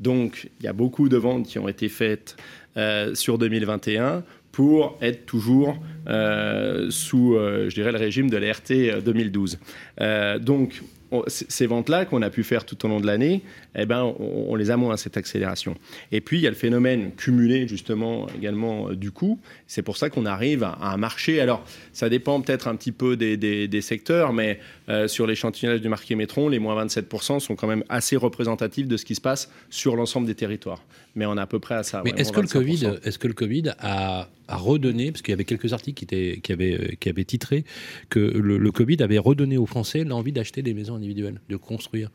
Donc, 0.00 0.48
il 0.60 0.64
y 0.64 0.68
a 0.68 0.72
beaucoup 0.72 1.10
de 1.10 1.18
ventes 1.18 1.46
qui 1.46 1.58
ont 1.58 1.68
été 1.68 1.90
faites 1.90 2.36
euh, 2.78 3.14
sur 3.14 3.36
2021 3.36 4.24
pour 4.52 4.96
être 5.02 5.26
toujours 5.26 5.76
euh, 6.08 6.90
sous, 6.90 7.34
euh, 7.34 7.68
je 7.68 7.74
dirais, 7.74 7.92
le 7.92 7.98
régime 7.98 8.30
de 8.30 8.36
la 8.38 8.52
RT 8.52 9.02
2012. 9.04 9.58
Euh, 10.00 10.38
donc, 10.38 10.82
ces 11.26 11.66
ventes-là 11.66 12.04
qu'on 12.04 12.22
a 12.22 12.30
pu 12.30 12.44
faire 12.44 12.64
tout 12.64 12.84
au 12.84 12.88
long 12.88 13.00
de 13.00 13.06
l'année, 13.06 13.42
eh 13.74 13.86
ben, 13.86 14.02
on, 14.02 14.46
on 14.48 14.54
les 14.56 14.70
a 14.70 14.76
moins, 14.76 14.96
cette 14.96 15.16
accélération. 15.16 15.76
Et 16.12 16.20
puis, 16.20 16.38
il 16.38 16.42
y 16.42 16.46
a 16.46 16.50
le 16.50 16.56
phénomène 16.56 17.12
cumulé, 17.16 17.68
justement, 17.68 18.26
également 18.36 18.88
euh, 18.90 18.96
du 18.96 19.10
coût. 19.10 19.38
C'est 19.66 19.82
pour 19.82 19.96
ça 19.96 20.10
qu'on 20.10 20.26
arrive 20.26 20.62
à, 20.64 20.70
à 20.80 20.92
un 20.92 20.96
marché. 20.96 21.40
Alors, 21.40 21.64
ça 21.92 22.08
dépend 22.08 22.40
peut-être 22.40 22.68
un 22.68 22.76
petit 22.76 22.92
peu 22.92 23.16
des, 23.16 23.36
des- 23.36 23.68
des 23.68 23.80
secteurs, 23.80 24.32
mais 24.32 24.58
euh, 24.88 25.06
sur 25.08 25.26
l'échantillonnage 25.26 25.80
du 25.80 25.88
marché 25.88 26.14
Métron, 26.14 26.48
les 26.48 26.58
moins 26.58 26.84
27% 26.84 27.40
sont 27.40 27.54
quand 27.56 27.66
même 27.68 27.84
assez 27.88 28.16
représentatifs 28.16 28.88
de 28.88 28.96
ce 28.96 29.04
qui 29.04 29.14
se 29.14 29.20
passe 29.20 29.50
sur 29.70 29.96
l'ensemble 29.96 30.26
des 30.26 30.34
territoires. 30.34 30.82
Mais 31.14 31.26
on 31.26 31.36
est 31.36 31.40
à 31.40 31.46
peu 31.46 31.58
près 31.58 31.74
à 31.76 31.82
ça. 31.82 32.02
Mais 32.04 32.12
est-ce 32.16 32.32
que, 32.32 32.40
le 32.40 32.46
Covid, 32.46 32.76
25%. 32.84 32.98
est-ce 33.04 33.18
que 33.18 33.26
le 33.28 33.34
Covid 33.34 33.62
a, 33.80 34.28
a 34.48 34.56
redonné, 34.56 35.10
parce 35.12 35.22
qu'il 35.22 35.32
y 35.32 35.34
avait 35.34 35.44
quelques 35.44 35.72
articles 35.72 35.98
qui, 35.98 36.04
étaient, 36.04 36.40
qui, 36.40 36.52
avaient, 36.52 36.74
euh, 36.74 36.88
qui 36.98 37.08
avaient 37.08 37.24
titré 37.24 37.64
que 38.08 38.20
le, 38.20 38.58
le 38.58 38.72
Covid 38.72 39.02
avait 39.02 39.18
redonné 39.18 39.56
aux 39.58 39.66
Français 39.66 40.04
l'envie 40.04 40.32
d'acheter 40.32 40.62
des 40.62 40.74
maisons 40.74 40.94
individuelles, 40.96 41.40
de 41.48 41.56
construire? 41.56 42.10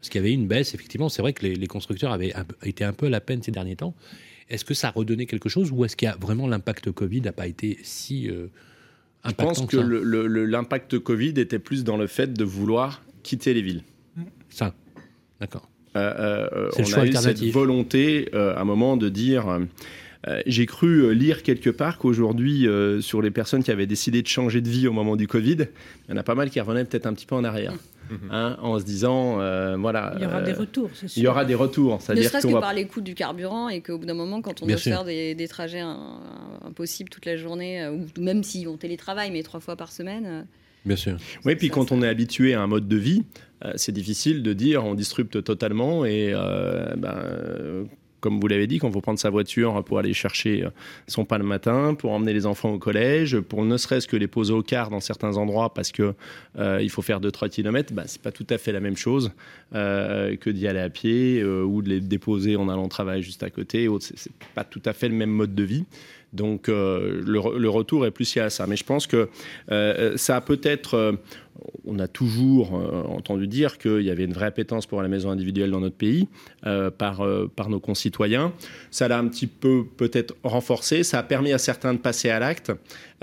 Parce 0.00 0.10
qu'il 0.10 0.20
y 0.20 0.24
avait 0.24 0.32
une 0.32 0.46
baisse, 0.46 0.74
effectivement, 0.74 1.08
c'est 1.08 1.22
vrai 1.22 1.32
que 1.32 1.44
les, 1.44 1.54
les 1.56 1.66
constructeurs 1.66 2.12
avaient 2.12 2.34
un 2.34 2.44
été 2.64 2.84
un 2.84 2.92
peu 2.92 3.06
à 3.06 3.10
la 3.10 3.20
peine 3.20 3.42
ces 3.42 3.50
derniers 3.50 3.76
temps. 3.76 3.94
Est-ce 4.48 4.64
que 4.64 4.74
ça 4.74 4.88
a 4.88 4.90
redonné 4.92 5.26
quelque 5.26 5.48
chose 5.48 5.70
ou 5.72 5.84
est-ce 5.84 5.96
qu'il 5.96 6.06
y 6.06 6.10
a 6.10 6.16
vraiment 6.20 6.46
l'impact 6.46 6.90
Covid 6.90 7.20
n'a 7.22 7.32
pas 7.32 7.46
été 7.46 7.78
si 7.82 8.30
euh, 8.30 8.46
Je 9.26 9.32
pense 9.32 9.66
que 9.66 9.76
l'impact 9.76 10.98
Covid 10.98 11.34
était 11.36 11.58
plus 11.58 11.84
dans 11.84 11.96
le 11.96 12.06
fait 12.06 12.32
de 12.32 12.44
vouloir 12.44 13.02
quitter 13.22 13.52
les 13.54 13.62
villes. 13.62 13.82
Ça, 14.48 14.74
d'accord. 15.40 15.68
Euh, 15.96 16.48
euh, 16.52 16.70
on 16.78 16.92
a 16.94 17.06
eu 17.06 17.12
cette 17.12 17.42
volonté 17.46 18.28
euh, 18.34 18.54
à 18.54 18.60
un 18.60 18.64
moment 18.64 18.96
de 18.96 19.08
dire. 19.08 19.48
euh, 19.48 19.60
euh, 20.28 20.42
J'ai 20.46 20.66
cru 20.66 21.14
lire 21.14 21.42
quelque 21.42 21.70
part 21.70 21.98
qu'aujourd'hui, 21.98 22.66
sur 23.00 23.20
les 23.20 23.30
personnes 23.30 23.62
qui 23.62 23.70
avaient 23.70 23.86
décidé 23.86 24.22
de 24.22 24.28
changer 24.28 24.60
de 24.60 24.68
vie 24.68 24.86
au 24.86 24.92
moment 24.92 25.16
du 25.16 25.26
Covid, 25.26 25.66
il 26.08 26.10
y 26.10 26.14
en 26.14 26.16
a 26.16 26.22
pas 26.22 26.34
mal 26.34 26.50
qui 26.50 26.60
revenaient 26.60 26.84
peut-être 26.84 27.06
un 27.06 27.12
petit 27.14 27.26
peu 27.26 27.34
en 27.34 27.44
arrière, 27.44 27.74
hein, 28.30 28.56
en 28.60 28.78
se 28.78 28.84
disant, 28.84 29.40
euh, 29.40 29.76
voilà, 29.76 30.12
Il 30.16 30.22
y 30.22 30.26
aura 30.26 30.38
euh, 30.38 30.42
des 30.44 30.52
retours, 30.52 30.90
c'est 30.94 31.08
sûr. 31.08 31.20
il 31.20 31.24
y 31.24 31.28
aura 31.28 31.44
des 31.44 31.54
retours. 31.54 31.98
Ne 32.08 32.22
serait-ce 32.22 32.42
qu'on 32.46 32.48
que 32.48 32.54
va 32.54 32.60
par 32.60 32.74
les 32.74 32.86
coûts 32.86 33.00
du 33.00 33.14
carburant 33.14 33.68
et 33.68 33.80
qu'au 33.80 33.98
bout 33.98 34.06
d'un 34.06 34.14
moment, 34.14 34.40
quand 34.42 34.62
on 34.62 34.66
Bien 34.66 34.76
doit 34.76 34.82
sûr. 34.82 34.92
faire 34.92 35.04
des, 35.04 35.34
des 35.34 35.48
trajets 35.48 35.82
impossibles 36.64 37.10
toute 37.10 37.26
la 37.26 37.36
journée, 37.36 37.82
euh, 37.82 37.92
ou 37.92 38.06
même 38.20 38.42
si 38.42 38.66
on 38.68 38.76
télétravaille, 38.76 39.30
mais 39.30 39.42
trois 39.42 39.60
fois 39.60 39.76
par 39.76 39.92
semaine, 39.92 40.24
euh, 40.26 40.42
Bien 40.84 40.96
sûr. 40.96 41.16
Oui, 41.44 41.54
puis 41.56 41.68
Ça, 41.68 41.74
quand 41.74 41.88
ça. 41.88 41.94
on 41.96 42.02
est 42.02 42.08
habitué 42.08 42.54
à 42.54 42.62
un 42.62 42.66
mode 42.66 42.86
de 42.88 42.96
vie, 42.96 43.24
euh, 43.64 43.72
c'est 43.76 43.92
difficile 43.92 44.42
de 44.42 44.52
dire 44.52 44.84
on 44.84 44.94
disrupte 44.94 45.42
totalement 45.42 46.04
et 46.04 46.30
euh, 46.32 46.94
ben, 46.96 47.14
euh, 47.16 47.84
comme 48.20 48.40
vous 48.40 48.48
l'avez 48.48 48.66
dit, 48.66 48.78
quand 48.78 48.88
il 48.88 48.92
faut 48.92 49.00
prendre 49.00 49.18
sa 49.18 49.30
voiture 49.30 49.82
pour 49.84 49.98
aller 49.98 50.12
chercher 50.12 50.64
euh, 50.64 50.70
son 51.06 51.24
pain 51.24 51.38
le 51.38 51.44
matin, 51.44 51.94
pour 51.94 52.12
emmener 52.12 52.32
les 52.32 52.46
enfants 52.46 52.70
au 52.70 52.78
collège, 52.78 53.38
pour 53.40 53.64
ne 53.64 53.76
serait-ce 53.76 54.08
que 54.08 54.16
les 54.16 54.26
poser 54.26 54.52
au 54.52 54.62
car 54.62 54.90
dans 54.90 55.00
certains 55.00 55.36
endroits 55.36 55.72
parce 55.72 55.92
que 55.92 56.14
euh, 56.58 56.78
il 56.82 56.90
faut 56.90 57.02
faire 57.02 57.20
2-3 57.20 57.48
km, 57.48 57.92
ben, 57.92 58.04
c'est 58.06 58.22
pas 58.22 58.32
tout 58.32 58.46
à 58.50 58.58
fait 58.58 58.72
la 58.72 58.80
même 58.80 58.96
chose 58.96 59.32
euh, 59.74 60.36
que 60.36 60.50
d'y 60.50 60.66
aller 60.66 60.80
à 60.80 60.90
pied 60.90 61.40
euh, 61.40 61.62
ou 61.62 61.82
de 61.82 61.88
les 61.88 62.00
déposer 62.00 62.56
en 62.56 62.68
allant 62.68 62.84
au 62.84 62.88
travail 62.88 63.22
juste 63.22 63.42
à 63.42 63.50
côté. 63.50 63.88
c'est 64.00 64.32
pas 64.54 64.64
tout 64.64 64.82
à 64.84 64.92
fait 64.92 65.08
le 65.08 65.14
même 65.14 65.30
mode 65.30 65.54
de 65.54 65.62
vie. 65.62 65.84
Donc 66.32 66.68
euh, 66.68 67.22
le, 67.24 67.38
re- 67.38 67.56
le 67.56 67.68
retour 67.68 68.06
est 68.06 68.10
plus 68.10 68.34
lié 68.34 68.42
à 68.42 68.50
ça. 68.50 68.66
Mais 68.66 68.76
je 68.76 68.84
pense 68.84 69.06
que 69.06 69.28
euh, 69.70 70.16
ça 70.16 70.36
a 70.36 70.40
peut-être... 70.40 70.94
euh, 70.94 71.12
on 71.84 71.98
a 71.98 72.06
toujours 72.06 72.78
euh, 72.78 73.02
entendu 73.08 73.48
dire 73.48 73.78
qu'il 73.78 74.02
y 74.02 74.10
avait 74.10 74.24
une 74.24 74.32
vraie 74.32 74.46
appétence 74.46 74.86
pour 74.86 75.02
la 75.02 75.08
maison 75.08 75.30
individuelle 75.30 75.72
dans 75.72 75.80
notre 75.80 75.96
pays 75.96 76.28
euh, 76.66 76.88
par, 76.90 77.20
euh, 77.20 77.50
par 77.54 77.68
nos 77.68 77.80
concitoyens. 77.80 78.52
Ça 78.92 79.08
l'a 79.08 79.18
un 79.18 79.26
petit 79.26 79.48
peu 79.48 79.84
peut-être 79.96 80.36
renforcé. 80.44 81.02
Ça 81.02 81.18
a 81.18 81.22
permis 81.24 81.52
à 81.52 81.58
certains 81.58 81.94
de 81.94 81.98
passer 81.98 82.30
à 82.30 82.38
l'acte. 82.38 82.70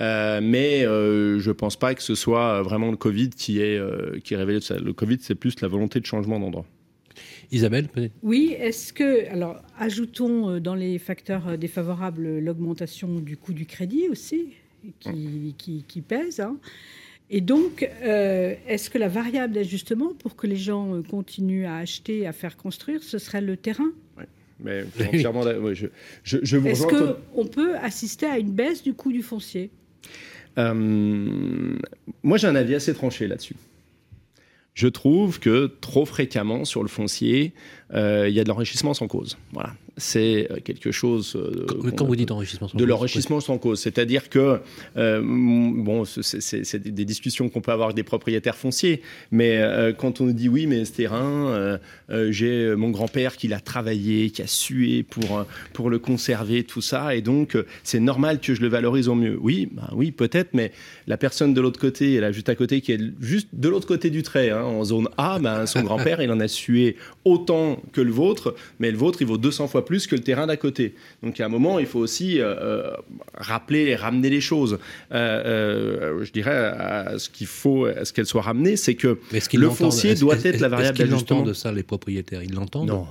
Euh, 0.01 0.41
mais 0.43 0.85
euh, 0.85 1.39
je 1.39 1.47
ne 1.47 1.53
pense 1.53 1.77
pas 1.77 1.95
que 1.95 2.03
ce 2.03 2.13
soit 2.13 2.61
vraiment 2.61 2.91
le 2.91 2.97
Covid 2.97 3.29
qui 3.29 3.61
est, 3.61 3.77
euh, 3.77 4.19
qui 4.21 4.35
révélé 4.35 4.59
ça. 4.59 4.77
Le 4.77 4.91
Covid, 4.91 5.19
c'est 5.21 5.35
plus 5.35 5.61
la 5.61 5.69
volonté 5.69 6.01
de 6.01 6.05
changement 6.05 6.37
d'endroit. 6.37 6.65
Isabelle, 7.51 7.87
peut-être 7.87 8.13
Oui, 8.23 8.55
est-ce 8.59 8.93
que, 8.93 9.29
alors, 9.31 9.61
ajoutons 9.77 10.49
euh, 10.49 10.59
dans 10.59 10.75
les 10.75 10.99
facteurs 10.99 11.47
euh, 11.49 11.57
défavorables 11.57 12.39
l'augmentation 12.39 13.19
du 13.19 13.37
coût 13.37 13.53
du 13.53 13.65
crédit 13.65 14.09
aussi, 14.09 14.49
qui, 14.99 15.55
qui, 15.57 15.83
qui 15.87 16.01
pèse. 16.01 16.39
hein. 16.39 16.57
Et 17.29 17.41
donc, 17.41 17.89
euh, 18.03 18.53
est-ce 18.67 18.89
que 18.89 18.99
la 18.99 19.07
variable 19.07 19.53
d'ajustement 19.55 20.13
pour 20.13 20.35
que 20.35 20.45
les 20.45 20.57
gens 20.57 21.01
continuent 21.09 21.65
à 21.65 21.77
acheter, 21.77 22.27
à 22.27 22.33
faire 22.33 22.55
construire, 22.55 23.01
ce 23.01 23.17
serait 23.17 23.41
le 23.41 23.57
terrain? 23.57 23.91
Mais 24.59 24.85
entièrement 25.13 25.41
ouais, 25.41 25.75
je, 25.75 25.87
je, 26.23 26.37
je 26.43 26.57
vous 26.57 26.67
Est-ce 26.67 26.85
qu'on 26.85 27.45
peut 27.45 27.75
assister 27.77 28.25
à 28.25 28.37
une 28.37 28.51
baisse 28.51 28.83
du 28.83 28.93
coût 28.93 29.11
du 29.11 29.21
foncier? 29.21 29.69
Euh, 30.57 30.73
moi, 32.23 32.37
j'ai 32.37 32.47
un 32.47 32.55
avis 32.55 32.75
assez 32.75 32.93
tranché 32.93 33.27
là-dessus. 33.27 33.55
Je 34.75 34.89
trouve 34.89 35.39
que 35.39 35.67
trop 35.79 36.05
fréquemment 36.05 36.65
sur 36.65 36.83
le 36.83 36.89
foncier, 36.89 37.53
euh, 37.93 38.27
il 38.27 38.35
y 38.35 38.41
a 38.41 38.43
de 38.43 38.49
l'enrichissement 38.49 38.93
sans 38.93 39.07
cause. 39.07 39.37
Voilà, 39.53 39.73
c'est 39.97 40.47
euh, 40.51 40.57
quelque 40.63 40.91
chose. 40.91 41.35
euh, 41.35 41.65
Quand, 41.67 41.75
qu'on- 41.79 41.91
quand 41.91 42.05
vous 42.05 42.15
dites 42.15 42.31
enrichissement 42.31 42.67
sans 42.67 42.77
de 42.77 42.83
cause, 42.83 42.89
l'enrichissement 42.89 43.39
sans 43.39 43.57
cause, 43.57 43.79
c'est-à-dire 43.79 44.29
que 44.29 44.59
euh, 44.97 45.21
bon, 45.23 46.03
c'est- 46.05 46.75
des 46.77 47.05
discussions 47.05 47.49
qu'on 47.49 47.61
peut 47.61 47.71
avoir 47.71 47.87
avec 47.87 47.95
des 47.95 48.03
propriétaires 48.03 48.55
fonciers, 48.57 49.01
mais 49.31 49.57
euh, 49.57 49.93
quand 49.93 50.21
on 50.21 50.25
nous 50.25 50.33
dit 50.33 50.49
oui, 50.49 50.67
mais 50.67 50.83
ce 50.85 50.91
terrain, 50.93 51.77
euh, 52.09 52.31
j'ai 52.31 52.75
mon 52.75 52.89
grand-père 52.89 53.37
qui 53.37 53.47
l'a 53.47 53.59
travaillé, 53.59 54.29
qui 54.31 54.41
a 54.41 54.47
sué 54.47 55.03
pour 55.03 55.45
pour 55.73 55.89
le 55.89 55.99
conserver, 55.99 56.63
tout 56.63 56.81
ça, 56.81 57.15
et 57.15 57.21
donc 57.21 57.57
c'est 57.83 57.99
normal 57.99 58.39
que 58.39 58.53
je 58.53 58.61
le 58.61 58.67
valorise 58.67 59.07
au 59.07 59.15
mieux. 59.15 59.37
Oui, 59.41 59.69
bah 59.71 59.89
oui, 59.93 60.11
peut-être, 60.11 60.49
mais 60.53 60.71
la 61.07 61.17
personne 61.17 61.53
de 61.53 61.61
l'autre 61.61 61.79
côté, 61.79 62.19
là 62.19 62.31
juste 62.31 62.49
à 62.49 62.55
côté, 62.55 62.81
qui 62.81 62.91
est 62.91 62.99
juste 63.21 63.47
de 63.53 63.69
l'autre 63.69 63.87
côté 63.87 64.09
du 64.09 64.23
trait, 64.23 64.49
hein, 64.49 64.63
en 64.63 64.83
zone 64.83 65.07
A, 65.17 65.39
ben, 65.39 65.65
son 65.65 65.83
grand-père, 65.83 66.21
il 66.21 66.31
en 66.31 66.39
a 66.39 66.47
sué 66.47 66.97
autant 67.23 67.81
que 67.93 68.01
le 68.01 68.11
vôtre, 68.11 68.55
mais 68.79 68.91
le 68.91 68.97
vôtre, 68.97 69.21
il 69.21 69.27
vaut 69.27 69.37
200 69.37 69.67
fois 69.67 69.84
plus 69.85 70.07
que 70.07 70.15
le 70.15 70.21
terrain 70.21 70.47
d'à 70.47 70.57
côté. 70.57 70.95
Donc 71.23 71.39
à 71.39 71.45
un 71.45 71.49
moment, 71.49 71.79
il 71.79 71.85
faut 71.85 71.99
aussi 71.99 72.39
euh, 72.39 72.55
euh, 72.55 72.91
rappeler 73.35 73.85
et 73.85 73.95
ramener 73.95 74.29
les 74.29 74.41
choses. 74.41 74.79
Euh, 75.11 76.23
je 76.23 76.31
dirais 76.31 76.55
à 76.55 77.17
ce 77.17 77.29
qu'il 77.29 77.47
faut, 77.47 77.85
à 77.85 78.05
ce 78.05 78.13
qu'elles 78.13 78.25
soient 78.25 78.41
ramenées, 78.41 78.75
c'est 78.75 78.95
que 78.95 79.19
le 79.53 79.69
foncier 79.69 80.15
doit 80.15 80.37
être 80.43 80.59
la 80.59 80.69
variable 80.69 80.97
d'ajustement. 80.97 81.39
l'entendent 81.39 81.53
ça, 81.53 81.71
les 81.71 81.83
propriétaires? 81.83 82.43
Ils 82.43 82.53
l'entendent? 82.53 82.89
Non. 82.89 83.07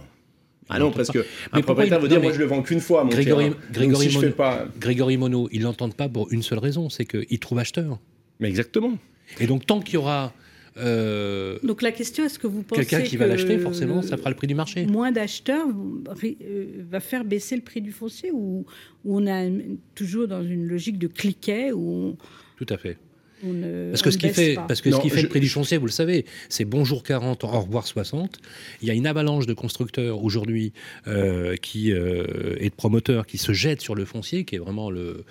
Ah 0.68 0.76
Ils 0.76 0.80
non, 0.80 0.90
parce 0.90 1.08
pas. 1.08 1.14
que 1.14 1.26
Mais 1.52 1.58
un 1.58 1.62
propriétaire 1.62 2.00
veut 2.00 2.08
dire, 2.08 2.22
moi 2.22 2.32
je 2.32 2.38
le 2.38 2.46
vends 2.46 2.62
qu'une 2.62 2.80
fois, 2.80 3.04
mon 3.04 3.10
Grégory, 3.10 3.50
terrain. 3.50 3.56
Grégory, 3.70 4.10
si 4.10 4.18
fais 4.18 4.30
pas... 4.30 4.66
Grégory 4.80 5.16
Monod, 5.18 5.48
ils 5.52 5.62
l'entendent 5.62 5.94
pas 5.94 6.08
pour 6.08 6.32
une 6.32 6.42
seule 6.42 6.58
raison, 6.58 6.88
c'est 6.88 7.04
qu'ils 7.04 7.38
trouvent 7.38 7.58
acheteur. 7.58 7.98
Mais 8.40 8.48
exactement. 8.48 8.96
Et 9.40 9.46
donc 9.46 9.66
tant 9.66 9.80
qu'il 9.80 9.94
y 9.94 9.96
aura 9.98 10.32
euh, 10.76 11.58
Donc 11.62 11.82
la 11.82 11.92
question, 11.92 12.24
est-ce 12.24 12.38
que 12.38 12.46
vous 12.46 12.62
pensez 12.62 12.84
quelqu'un 12.84 13.06
qui 13.06 13.16
va 13.16 13.26
l'acheter, 13.26 13.58
forcément, 13.58 14.02
ça 14.02 14.16
fera 14.16 14.30
le 14.30 14.36
prix 14.36 14.46
du 14.46 14.54
marché. 14.54 14.86
moins 14.86 15.12
d'acheteurs 15.12 15.66
euh, 15.68 16.66
va 16.90 17.00
faire 17.00 17.24
baisser 17.24 17.56
le 17.56 17.62
prix 17.62 17.80
du 17.80 17.92
foncier 17.92 18.30
ou, 18.32 18.64
ou 19.04 19.16
on 19.18 19.26
est 19.26 19.52
toujours 19.94 20.26
dans 20.28 20.42
une 20.42 20.66
logique 20.66 20.98
de 20.98 21.06
cliquet 21.06 21.72
où 21.72 22.16
Tout 22.56 22.66
à 22.68 22.76
fait. 22.76 22.96
on, 23.44 23.48
on 23.48 23.52
ne 23.52 23.90
Parce 23.90 24.02
que 24.02 24.08
on 24.08 24.12
ce 24.12 24.18
qui 24.18 24.28
fait, 24.30 24.54
pas. 24.54 24.62
parce 24.66 24.80
que 24.80 24.88
Non, 24.88 24.96
ce 24.98 25.02
qui 25.02 25.10
fait 25.10 25.18
je- 25.18 25.22
le 25.24 25.28
prix 25.28 25.40
du 25.40 25.48
foncier, 25.48 25.76
vous 25.76 25.86
le 25.86 25.92
savez, 25.92 26.24
c'est 26.48 26.64
bonjour 26.64 27.02
40, 27.02 27.44
au 27.44 27.46
revoir 27.48 27.86
60. 27.86 28.38
Il 28.82 28.88
y 28.88 28.90
a 28.90 28.94
une 28.94 29.06
avalanche 29.06 29.46
de 29.46 29.54
constructeurs 29.54 30.24
aujourd'hui 30.24 30.72
euh, 31.06 31.54
qui 31.56 31.92
euh, 31.92 32.56
et 32.58 32.70
de 32.70 32.74
promoteurs 32.74 33.26
qui 33.26 33.38
se 33.38 33.52
jettent 33.52 33.82
sur 33.82 33.94
le 33.94 34.04
foncier, 34.06 34.44
qui 34.44 34.56
est 34.56 34.58
vraiment 34.58 34.90
le, 34.90 35.24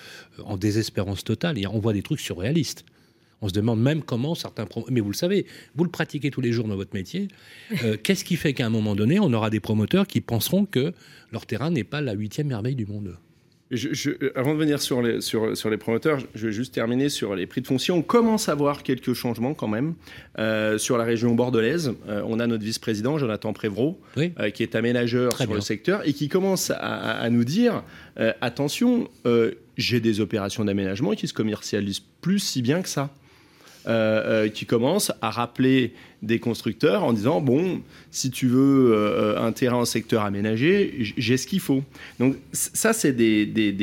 en 0.45 0.57
désespérance 0.57 1.23
totale. 1.23 1.57
Et 1.57 1.65
on 1.67 1.79
voit 1.79 1.93
des 1.93 2.01
trucs 2.03 2.19
surréalistes. 2.19 2.85
On 3.43 3.49
se 3.49 3.53
demande 3.53 3.81
même 3.81 4.01
comment 4.01 4.35
certains 4.35 4.63
prom- 4.65 4.85
mais 4.89 5.01
vous 5.01 5.09
le 5.11 5.15
savez, 5.15 5.45
vous 5.75 5.83
le 5.83 5.89
pratiquez 5.89 6.31
tous 6.31 6.39
les 6.41 6.53
jours 6.53 6.67
dans 6.67 6.77
votre 6.77 6.93
métier. 6.93 7.27
Euh, 7.83 7.97
Qu'est-ce 8.01 8.23
qui 8.23 8.37
fait 8.37 8.53
qu'à 8.53 8.65
un 8.65 8.69
moment 8.69 8.95
donné, 8.95 9.19
on 9.19 9.31
aura 9.33 9.49
des 9.49 9.59
promoteurs 9.59 10.07
qui 10.07 10.21
penseront 10.21 10.65
que 10.65 10.93
leur 11.31 11.45
terrain 11.45 11.69
n'est 11.69 11.83
pas 11.83 11.99
la 11.99 12.13
huitième 12.13 12.47
merveille 12.47 12.75
du 12.75 12.85
monde? 12.85 13.17
Je- 13.71 13.89
je- 13.91 14.11
avant 14.35 14.53
de 14.53 14.59
venir 14.59 14.79
sur 14.81 15.01
les, 15.01 15.19
sur, 15.19 15.57
sur 15.57 15.69
les 15.69 15.77
promoteurs, 15.77 16.19
je- 16.35 16.45
vais 16.47 16.53
juste 16.53 16.73
terminer 16.73 17.09
sur 17.09 17.35
les 17.35 17.45
prix 17.47 17.59
de 17.61 17.67
foncier. 17.67 17.91
On 17.93 18.01
commence 18.03 18.47
à 18.47 18.55
voir 18.55 18.81
quelques 18.83 19.13
changements 19.13 19.53
quand 19.55 19.67
même 19.67 19.95
euh, 20.39 20.77
sur 20.77 20.97
la 20.97 21.03
région 21.03 21.33
bordelaise. 21.35 21.91
Euh, 22.07 22.21
on 22.25 22.39
a 22.39 22.47
notre 22.47 22.63
vice-président, 22.63 23.17
Jonathan 23.17 23.51
Prévraud, 23.51 23.99
Oui. 24.15 24.31
euh, 24.39 24.51
qui 24.51 24.63
est 24.63 24.75
aménageur 24.75 25.31
Très 25.33 25.45
sur 25.45 25.49
bien. 25.51 25.55
le 25.57 25.61
secteur 25.61 26.07
et 26.07 26.13
qui 26.13 26.29
commence 26.29 26.69
à, 26.69 26.75
à- 26.77 27.19
à 27.23 27.29
nous 27.29 27.43
dire 27.43 27.83
euh, 28.19 28.31
attention, 28.41 29.09
euh, 29.25 29.51
j'ai 29.75 29.99
des 29.99 30.19
opérations 30.21 30.63
d'aménagement 30.63 31.11
qui 31.13 31.27
se 31.27 31.33
commercialisent 31.33 32.03
plus 32.21 32.39
si 32.39 32.61
bien 32.61 32.81
que 32.83 32.89
ça. 32.89 33.09
Euh, 33.85 34.45
euh, 34.45 34.49
qui 34.49 34.65
commence 34.65 35.11
à 35.21 35.29
rappeler 35.29 35.91
des 36.21 36.39
constructeurs 36.39 37.03
en 37.03 37.11
disant 37.11 37.41
bon 37.41 37.81
si 38.11 38.31
tu 38.31 38.47
veux 38.47 38.93
euh, 38.93 39.37
un 39.37 39.51
terrain 39.51 39.75
en 39.75 39.83
secteur 39.83 40.23
aménagé 40.23 41.13
j'ai 41.17 41.35
ce 41.35 41.45
qu'il 41.45 41.59
faut 41.59 41.83
donc 42.17 42.37
ça 42.53 42.93
c'est 42.93 43.11
des, 43.11 43.45
des, 43.45 43.73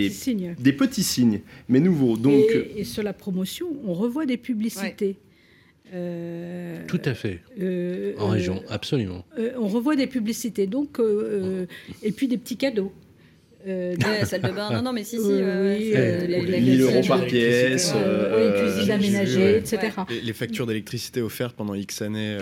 petits 0.73 1.03
signes 1.03 1.41
mais 1.69 1.81
nouveaux 1.81 2.17
donc 2.17 2.33
et, 2.33 2.81
et 2.81 2.85
sur 2.85 3.03
la 3.03 3.13
promotion, 3.13 3.67
on 3.87 3.93
revoit 3.93 4.25
des 4.25 4.39
publicités. 4.39 5.17
Euh, 5.93 6.85
Tout 6.87 7.01
à 7.05 7.15
fait. 7.15 7.41
euh, 7.61 8.15
En 8.19 8.29
euh, 8.29 8.33
région, 8.33 8.63
absolument. 8.69 9.25
euh, 9.39 9.53
on 9.59 9.67
revoit 9.67 9.97
des 9.97 10.07
publicités, 10.07 10.67
donc 10.67 11.01
et 12.03 12.13
puis 12.13 12.29
des 12.29 12.39
petits 12.39 12.57
cadeaux. 12.57 12.93
Euh, 13.69 13.95
Ouais, 13.95 14.25
salle 14.25 14.41
de 14.43 14.51
bain. 14.51 14.71
Non, 14.73 14.83
non, 14.83 14.93
mais 14.93 15.05
si, 15.05 15.17
si. 15.17 15.23
Oui, 15.23 15.33
ouais, 15.35 15.43
ouais, 15.45 15.77
oui, 15.79 15.93
euh, 15.95 16.21
la- 16.21 16.27
les- 16.27 16.41
la- 16.41 16.47
les 16.47 16.61
1000 16.61 16.79
la- 16.79 16.85
euros 16.93 17.07
par 17.07 17.19
la- 17.19 17.25
pièce 17.27 17.93
euh, 17.95 17.99
euh, 17.99 18.63
oui, 18.65 18.73
cuisine 18.73 18.91
aménagée, 18.93 19.57
etc. 19.59 19.79
Les, 20.09 20.21
les 20.23 20.33
factures 20.33 20.67
d'électricité 20.67 21.21
offertes 21.21 21.55
pendant 21.57 21.75
X 21.75 22.01
années. 22.03 22.39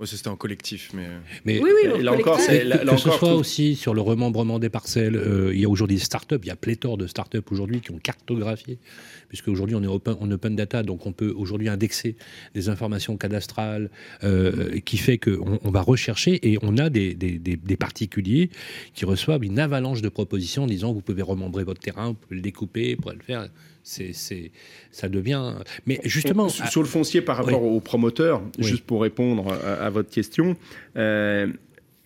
Euh, 0.00 0.02
Ouais, 0.02 0.06
c'était 0.06 0.28
en 0.28 0.36
collectif, 0.36 0.90
mais. 0.94 1.06
Mais 1.44 1.60
Oui, 1.60 1.70
oui, 1.84 2.02
là 2.02 2.12
encore, 2.14 2.40
c'est- 2.40 2.64
là- 2.64 2.78
que 2.78 2.96
ce 2.96 3.10
soit 3.10 3.34
aussi 3.34 3.74
sur 3.74 3.92
le 3.92 4.00
remembrement 4.00 4.58
des 4.58 4.70
parcelles, 4.70 5.16
euh, 5.16 5.52
il 5.54 5.60
y 5.60 5.64
a 5.64 5.68
aujourd'hui 5.68 5.96
des 5.98 6.02
startups, 6.02 6.36
il 6.42 6.48
y 6.48 6.50
a 6.50 6.56
pléthore 6.56 6.96
de 6.96 7.06
startups 7.06 7.38
aujourd'hui 7.50 7.80
qui 7.80 7.90
ont 7.90 7.98
cartographié, 7.98 8.78
puisque 9.28 9.48
aujourd'hui 9.48 9.76
on 9.76 9.82
est 9.82 9.86
open, 9.86 10.16
en 10.20 10.30
open 10.30 10.56
data, 10.56 10.82
donc 10.82 11.04
on 11.06 11.12
peut 11.12 11.32
aujourd'hui 11.36 11.68
indexer 11.68 12.16
des 12.54 12.68
informations 12.70 13.16
cadastrales, 13.16 13.90
euh, 14.24 14.78
qui 14.80 14.96
fait 14.96 15.18
qu'on 15.18 15.58
on 15.62 15.70
va 15.70 15.82
rechercher 15.82 16.40
et 16.50 16.58
on 16.62 16.78
a 16.78 16.88
des, 16.90 17.14
des- 17.14 17.38
des- 17.38 17.56
des 17.56 17.76
particuliers 17.76 18.50
qui 18.94 19.04
reçoivent 19.04 19.44
une 19.44 19.58
avalanche 19.58 20.00
de 20.02 20.08
propositions 20.08 20.64
en 20.64 20.66
disant 20.66 20.92
vous 20.92 21.02
pouvez 21.02 21.22
remembrer 21.22 21.64
votre 21.64 21.80
terrain, 21.80 22.08
vous 22.08 22.14
pouvez 22.14 22.36
le 22.36 22.42
découper, 22.42 22.94
vous 22.94 23.02
pouvez 23.02 23.16
le 23.16 23.22
faire. 23.22 23.48
C'est, 24.12 24.52
ça 24.92 25.08
devient. 25.08 25.54
Mais 25.86 26.00
justement, 26.04 26.48
Sur, 26.48 26.66
sur 26.68 26.80
le 26.82 26.86
foncier 26.88 27.22
par 27.22 27.36
rapport 27.38 27.62
aux 27.64 27.80
promoteurs, 27.80 28.40
Oui. 28.58 28.64
juste 28.64 28.84
pour 28.84 29.02
répondre 29.02 29.52
à, 29.52 29.86
à 29.86 29.90
votre 29.90 30.10
question, 30.10 30.56
euh, 30.96 31.48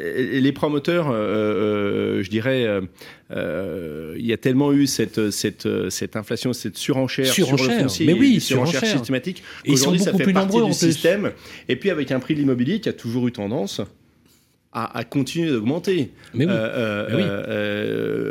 les 0.01 0.53
promoteurs, 0.53 1.11
euh, 1.11 1.15
euh, 2.19 2.23
je 2.23 2.31
dirais, 2.31 2.67
il 3.31 4.27
y 4.27 4.33
a 4.33 4.37
tellement 4.37 4.73
eu 4.73 4.87
cette, 4.87 5.31
cette, 5.31 5.69
cette 5.91 6.17
inflation, 6.17 6.53
cette 6.53 6.77
surenchère, 6.79 7.27
sur 7.27 7.51
le 7.53 7.59
foncier, 7.59 8.07
mais 8.07 8.15
oui, 8.15 8.41
surenchère, 8.41 8.81
surenchère. 8.81 8.99
systématique. 8.99 9.43
Et 9.65 9.71
ils 9.73 9.79
sont 9.79 9.83
Aujourd'hui, 9.91 10.01
ça 10.01 10.13
fait 10.15 10.25
plus 10.25 10.33
partie 10.33 10.57
nombreux, 10.57 10.73
du 10.73 10.77
plus. 10.79 10.93
système. 10.93 11.33
Et 11.69 11.77
puis 11.77 11.91
avec 11.91 12.11
un 12.13 12.19
prix 12.19 12.35
de 12.35 12.41
l'immobilier 12.41 12.81
qui 12.81 12.89
a 12.89 12.93
toujours 12.93 13.29
eu 13.29 13.33
tendance 13.33 13.81
à, 14.75 14.99
à 14.99 15.05
continuer 15.05 15.51
d'augmenter. 15.51 16.11
Mais 16.35 16.45
oui. 16.47 16.51
Euh, 16.53 16.57
euh, 16.57 17.07
Mais 17.11 17.17
oui. 17.17 17.23
euh, 17.23 17.45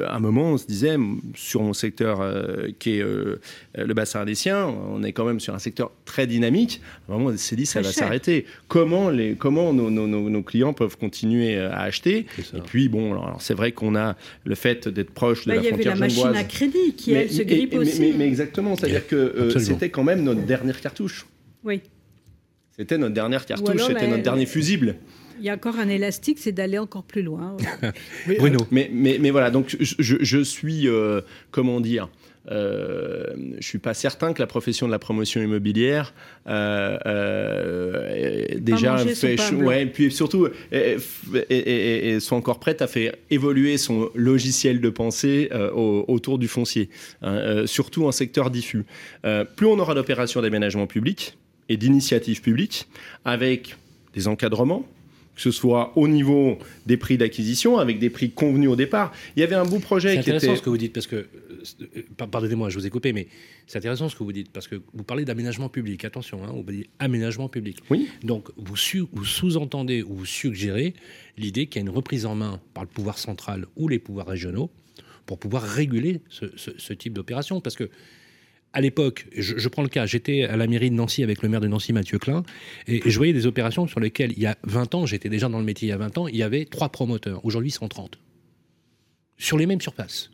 euh, 0.04 0.06
à 0.08 0.16
un 0.18 0.20
moment, 0.20 0.52
on 0.52 0.58
se 0.58 0.68
disait, 0.68 0.96
sur 1.36 1.64
mon 1.64 1.72
secteur 1.74 2.20
euh, 2.22 2.68
qui 2.80 2.98
est 2.98 3.02
euh, 3.02 3.40
le 3.78 3.94
bassin 3.94 4.20
indécien, 4.22 4.68
on 4.68 5.02
est 5.04 5.14
quand 5.14 5.26
même 5.26 5.40
sur 5.40 5.56
un 5.56 5.60
secteur 5.60 5.92
très 6.06 6.28
dynamique. 6.28 6.82
À 7.08 7.14
un 7.14 7.18
moment, 7.18 7.30
on 7.34 7.38
s'est 7.38 7.56
dit, 7.56 7.66
ça 7.66 7.80
Très 7.80 7.90
va 7.90 7.94
s'arrêter. 7.94 8.46
Comment, 8.68 9.10
les, 9.10 9.36
comment 9.36 9.74
nos, 9.74 9.90
nos- 9.90 10.06
nos- 10.08 10.30
nos 10.30 10.44
clients 10.44 10.74
peuvent 10.74 10.98
continuer 10.98 11.58
à 11.58 11.80
acheter? 11.82 12.26
Et 12.54 12.60
puis, 12.66 12.90
bon, 12.90 13.14
alors, 13.14 13.38
c'est 13.42 13.54
vrai 13.54 13.72
qu'on 13.72 13.96
a 13.96 14.16
le 14.44 14.56
fait 14.56 14.88
d'être 14.90 15.12
proche 15.12 15.46
de 15.46 15.52
Bah, 15.52 15.56
la 15.56 15.62
il 15.62 15.64
y 15.64 15.68
avait 15.68 15.76
frontière 15.84 15.96
la 15.96 16.00
machine 16.02 16.36
à 16.36 16.44
crédit 16.44 16.94
qui, 16.98 17.14
Mais- 17.14 17.22
elle, 17.24 17.32
se 17.32 17.42
grippe 17.42 17.72
mais- 17.72 17.78
aussi. 17.80 18.02
mais- 18.02 18.14
mais 18.18 18.28
exactement, 18.28 18.76
c'est-à-dire 18.76 19.08
que 19.08 19.16
euh, 19.16 19.60
c'était 19.60 19.90
quand 19.90 20.04
même 20.04 20.24
notre 20.24 20.42
dernière 20.42 20.80
cartouche. 20.82 21.26
Oui. 21.64 21.80
C'était 22.78 22.98
notre 22.98 23.14
dernière 23.14 23.46
cartouche, 23.46 23.82
c'était 23.88 24.08
notre 24.08 24.24
dernier 24.24 24.46
fusible. 24.46 24.96
Il 25.40 25.46
y 25.46 25.50
a 25.50 25.54
encore 25.54 25.78
un 25.80 25.90
élastique, 25.90 26.40
c'est 26.40 26.52
d'aller 26.52 26.78
encore 26.78 27.04
plus 27.04 27.22
loin. 27.24 27.58
Oui, 28.28 28.36
Bruno. 28.38 28.60
Mais, 28.72 28.90
mais, 28.94 29.18
mais 29.20 29.32
voilà, 29.32 29.50
donc 29.52 29.76
je, 29.80 30.44
suis, 30.44 30.88
euh, 30.88 31.22
comment 31.52 31.80
dire, 31.82 32.08
euh, 32.52 33.28
je 33.60 33.66
suis 33.66 33.78
pas 33.80 33.94
certain 33.94 34.34
que 34.34 34.42
la 34.42 34.48
profession 34.48 34.86
de 34.88 34.92
la 34.92 35.00
promotion 35.00 35.42
immobilière 35.42 36.14
euh, 36.48 36.98
euh, 37.06 38.46
déjà 38.58 38.98
fait, 38.98 39.38
ouais, 39.54 39.86
puis 39.86 40.12
surtout, 40.12 40.48
et, 40.72 42.18
encore 42.32 42.60
prête 42.60 42.82
à 42.82 42.88
faire 42.88 43.14
évoluer 43.30 43.78
son 43.78 44.10
logiciel 44.16 44.82
de 44.82 44.90
pensée 44.90 45.50
euh, 45.52 45.72
au- 45.72 46.06
autour 46.08 46.38
du 46.38 46.48
foncier, 46.48 46.90
hein, 47.22 47.34
euh, 47.34 47.68
surtout 47.68 48.06
en 48.06 48.12
secteur 48.12 48.50
diffus. 48.50 48.86
Euh, 49.26 49.46
plus 49.46 49.68
on 49.68 49.78
aura 49.80 49.94
d'opérations 49.94 50.42
d'aménagement 50.42 50.88
public 50.88 51.38
et 51.70 51.78
d'initiatives 51.78 52.42
publiques 52.42 52.88
avec 53.24 53.76
des 54.14 54.28
encadrements 54.28 54.86
que 55.36 55.42
ce 55.42 55.52
soit 55.52 55.98
au 55.98 56.08
niveau 56.08 56.58
des 56.86 56.96
prix 56.98 57.18
d'acquisition, 57.18 57.78
avec 57.80 57.98
des 58.00 58.10
prix 58.12 58.30
convenus 58.32 58.70
au 58.70 58.76
départ. 58.76 59.12
Il 59.36 59.40
y 59.40 59.44
avait 59.44 59.56
un 59.56 59.66
beau 59.66 59.80
projet 59.80 60.10
C'est 60.10 60.14
qui 60.16 60.30
intéressant 60.30 60.48
était... 60.48 60.58
ce 60.58 60.62
que 60.62 60.70
vous 60.70 60.78
dites 60.78 60.94
parce 60.94 61.08
que, 61.08 61.16
euh, 61.16 61.26
par- 62.18 62.28
pardonnez-moi, 62.30 62.70
je 62.70 62.78
vous 62.78 62.86
ai 62.86 62.90
coupé, 62.92 63.14
mais 63.14 63.28
c'est 63.66 63.80
intéressant 63.80 64.10
ce 64.10 64.16
que 64.16 64.24
vous 64.24 64.32
dites 64.32 64.52
parce 64.52 64.68
que 64.68 64.82
vous 64.94 65.04
parlez 65.04 65.26
d'aménagement 65.26 65.70
public. 65.70 66.06
Attention, 66.06 66.44
hein, 66.44 66.52
vous 66.54 66.72
dites 66.72 66.88
aménagement 67.00 67.50
public. 67.50 67.78
Oui. 67.90 68.08
Donc 68.24 68.50
vous, 68.58 68.76
sous-entendez 68.76 70.04
ou 70.04 70.14
vous 70.14 70.26
suggérez 70.26 70.94
l'idée 71.38 71.66
qu'il 71.68 71.82
y 71.82 71.86
a 71.86 71.88
une 71.90 71.96
reprise 71.96 72.26
en 72.26 72.36
main 72.36 72.60
par 72.74 72.84
le 72.84 72.90
pouvoir 72.90 73.18
central 73.18 73.66
ou 73.76 73.88
les 73.88 74.00
pouvoirs 74.00 74.28
régionaux 74.28 74.70
pour 75.26 75.40
pouvoir 75.40 75.64
réguler 75.64 76.22
ce, 76.30 76.46
ce- 76.58 76.78
ce 76.78 76.94
type 76.94 77.14
d'opération 77.14 77.60
parce 77.62 77.76
que 77.76 77.90
à 78.74 78.82
l'époque, 78.82 79.28
je, 79.38 79.68
prends 79.70 79.84
le 79.84 79.90
cas, 79.90 80.06
j'étais 80.06 80.44
à 80.44 80.58
la 80.58 80.68
mairie 80.68 80.90
de 80.90 80.96
Nancy 80.96 81.24
avec 81.24 81.44
le 81.44 81.50
maire 81.50 81.62
de 81.62 81.68
Nancy, 81.68 81.94
Mathieu 81.94 82.18
Klein, 82.18 82.44
et, 82.88 83.08
et 83.08 83.12
je 83.12 83.18
voyais 83.18 83.34
des 83.34 83.46
opérations 83.46 83.88
sur 83.88 84.00
lesquelles, 84.00 84.34
il 84.36 84.40
y 84.42 84.48
a 84.48 84.58
20 84.64 84.96
ans, 84.96 85.06
j'étais 85.06 85.30
déjà 85.30 85.48
dans 85.48 85.60
le 85.60 85.66
métier 85.66 85.88
il 85.88 85.92
y 85.92 85.94
a 85.94 85.98
20 85.98 86.18
ans, 86.18 86.28
il 86.28 86.36
y 86.36 86.44
avait 86.44 86.66
trois 86.66 86.90
promoteurs. 86.90 87.46
Aujourd'hui, 87.46 87.72
130. 87.72 88.18
Sur 89.38 89.58
les 89.58 89.68
mêmes 89.68 89.82
surfaces. 89.82 90.32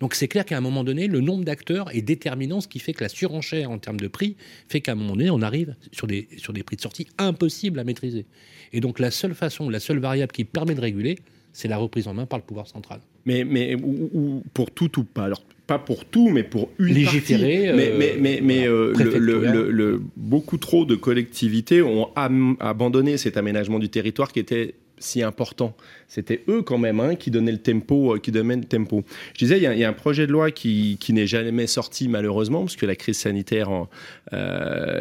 Donc 0.00 0.14
c'est 0.14 0.28
clair 0.28 0.44
qu'à 0.44 0.56
un 0.56 0.60
moment 0.60 0.84
donné, 0.84 1.06
le 1.06 1.20
nombre 1.20 1.44
d'acteurs 1.44 1.94
est 1.94 2.02
déterminant, 2.02 2.60
ce 2.60 2.68
qui 2.68 2.78
fait 2.78 2.92
que 2.92 3.04
la 3.04 3.08
surenchère 3.08 3.70
en 3.70 3.78
termes 3.78 4.00
de 4.00 4.08
prix 4.08 4.36
fait 4.68 4.80
qu'à 4.80 4.92
un 4.92 4.96
moment 4.96 5.14
donné, 5.14 5.30
on 5.30 5.42
arrive 5.42 5.76
sur 5.92 6.06
des, 6.06 6.28
sur 6.36 6.52
des 6.52 6.62
prix 6.62 6.76
de 6.76 6.80
sortie 6.80 7.06
impossibles 7.18 7.78
à 7.78 7.84
maîtriser. 7.84 8.26
Et 8.72 8.80
donc 8.80 8.98
la 8.98 9.10
seule 9.10 9.34
façon, 9.34 9.70
la 9.70 9.80
seule 9.80 9.98
variable 9.98 10.32
qui 10.32 10.44
permet 10.44 10.74
de 10.74 10.80
réguler, 10.80 11.18
c'est 11.54 11.68
la 11.68 11.78
reprise 11.78 12.06
en 12.08 12.12
main 12.12 12.26
par 12.26 12.38
le 12.38 12.44
pouvoir 12.44 12.66
central. 12.66 13.00
Mais, 13.24 13.44
mais 13.44 13.74
ou, 13.76 14.10
ou 14.12 14.42
pour 14.52 14.70
tout 14.70 14.98
ou 15.00 15.04
pas. 15.04 15.24
Alors, 15.24 15.42
pas 15.66 15.78
pour 15.78 16.04
tout, 16.04 16.28
mais 16.28 16.42
pour 16.42 16.68
une 16.78 16.92
Légiférer, 16.92 17.68
partie. 17.68 17.76
Mais, 17.76 17.88
euh, 17.90 17.96
mais, 17.98 18.16
mais, 18.20 18.40
mais, 18.42 18.68
voilà, 18.68 18.72
euh, 18.72 18.92
le- 18.92 18.92
le, 18.92 18.94
préfectoral. 19.38 19.52
le- 19.56 19.70
le- 19.70 20.02
beaucoup 20.16 20.58
trop 20.58 20.84
de 20.84 20.94
collectivités 20.94 21.80
ont 21.80 22.10
am- 22.16 22.56
abandonné 22.60 23.16
cet 23.16 23.38
aménagement 23.38 23.78
du 23.78 23.88
territoire 23.88 24.30
qui 24.30 24.40
était 24.40 24.74
si 24.98 25.22
important. 25.22 25.74
C'était 26.06 26.42
eux 26.48 26.62
quand 26.62 26.78
même 26.78 27.00
hein, 27.00 27.14
qui 27.14 27.30
donnaient 27.30 27.52
le 27.52 27.58
tempo, 27.58 28.14
euh, 28.14 28.18
qui 28.18 28.30
donnaient 28.30 28.56
le 28.56 28.64
tempo. 28.64 29.04
Je 29.32 29.38
disais, 29.38 29.56
il 29.56 29.62
y, 29.62 29.66
a- 29.66 29.72
il 29.74 29.80
y 29.80 29.84
a 29.84 29.88
un 29.88 29.92
projet 29.94 30.26
de 30.26 30.32
loi 30.32 30.50
qui, 30.50 30.98
qui 31.00 31.12
n'est 31.14 31.26
jamais 31.26 31.66
sorti 31.66 32.08
malheureusement, 32.08 32.60
parce 32.60 32.76
que 32.76 32.84
la 32.86 32.94
crise 32.96 33.16
sanitaire, 33.18 33.70
en- 33.70 33.88
euh, 34.32 35.00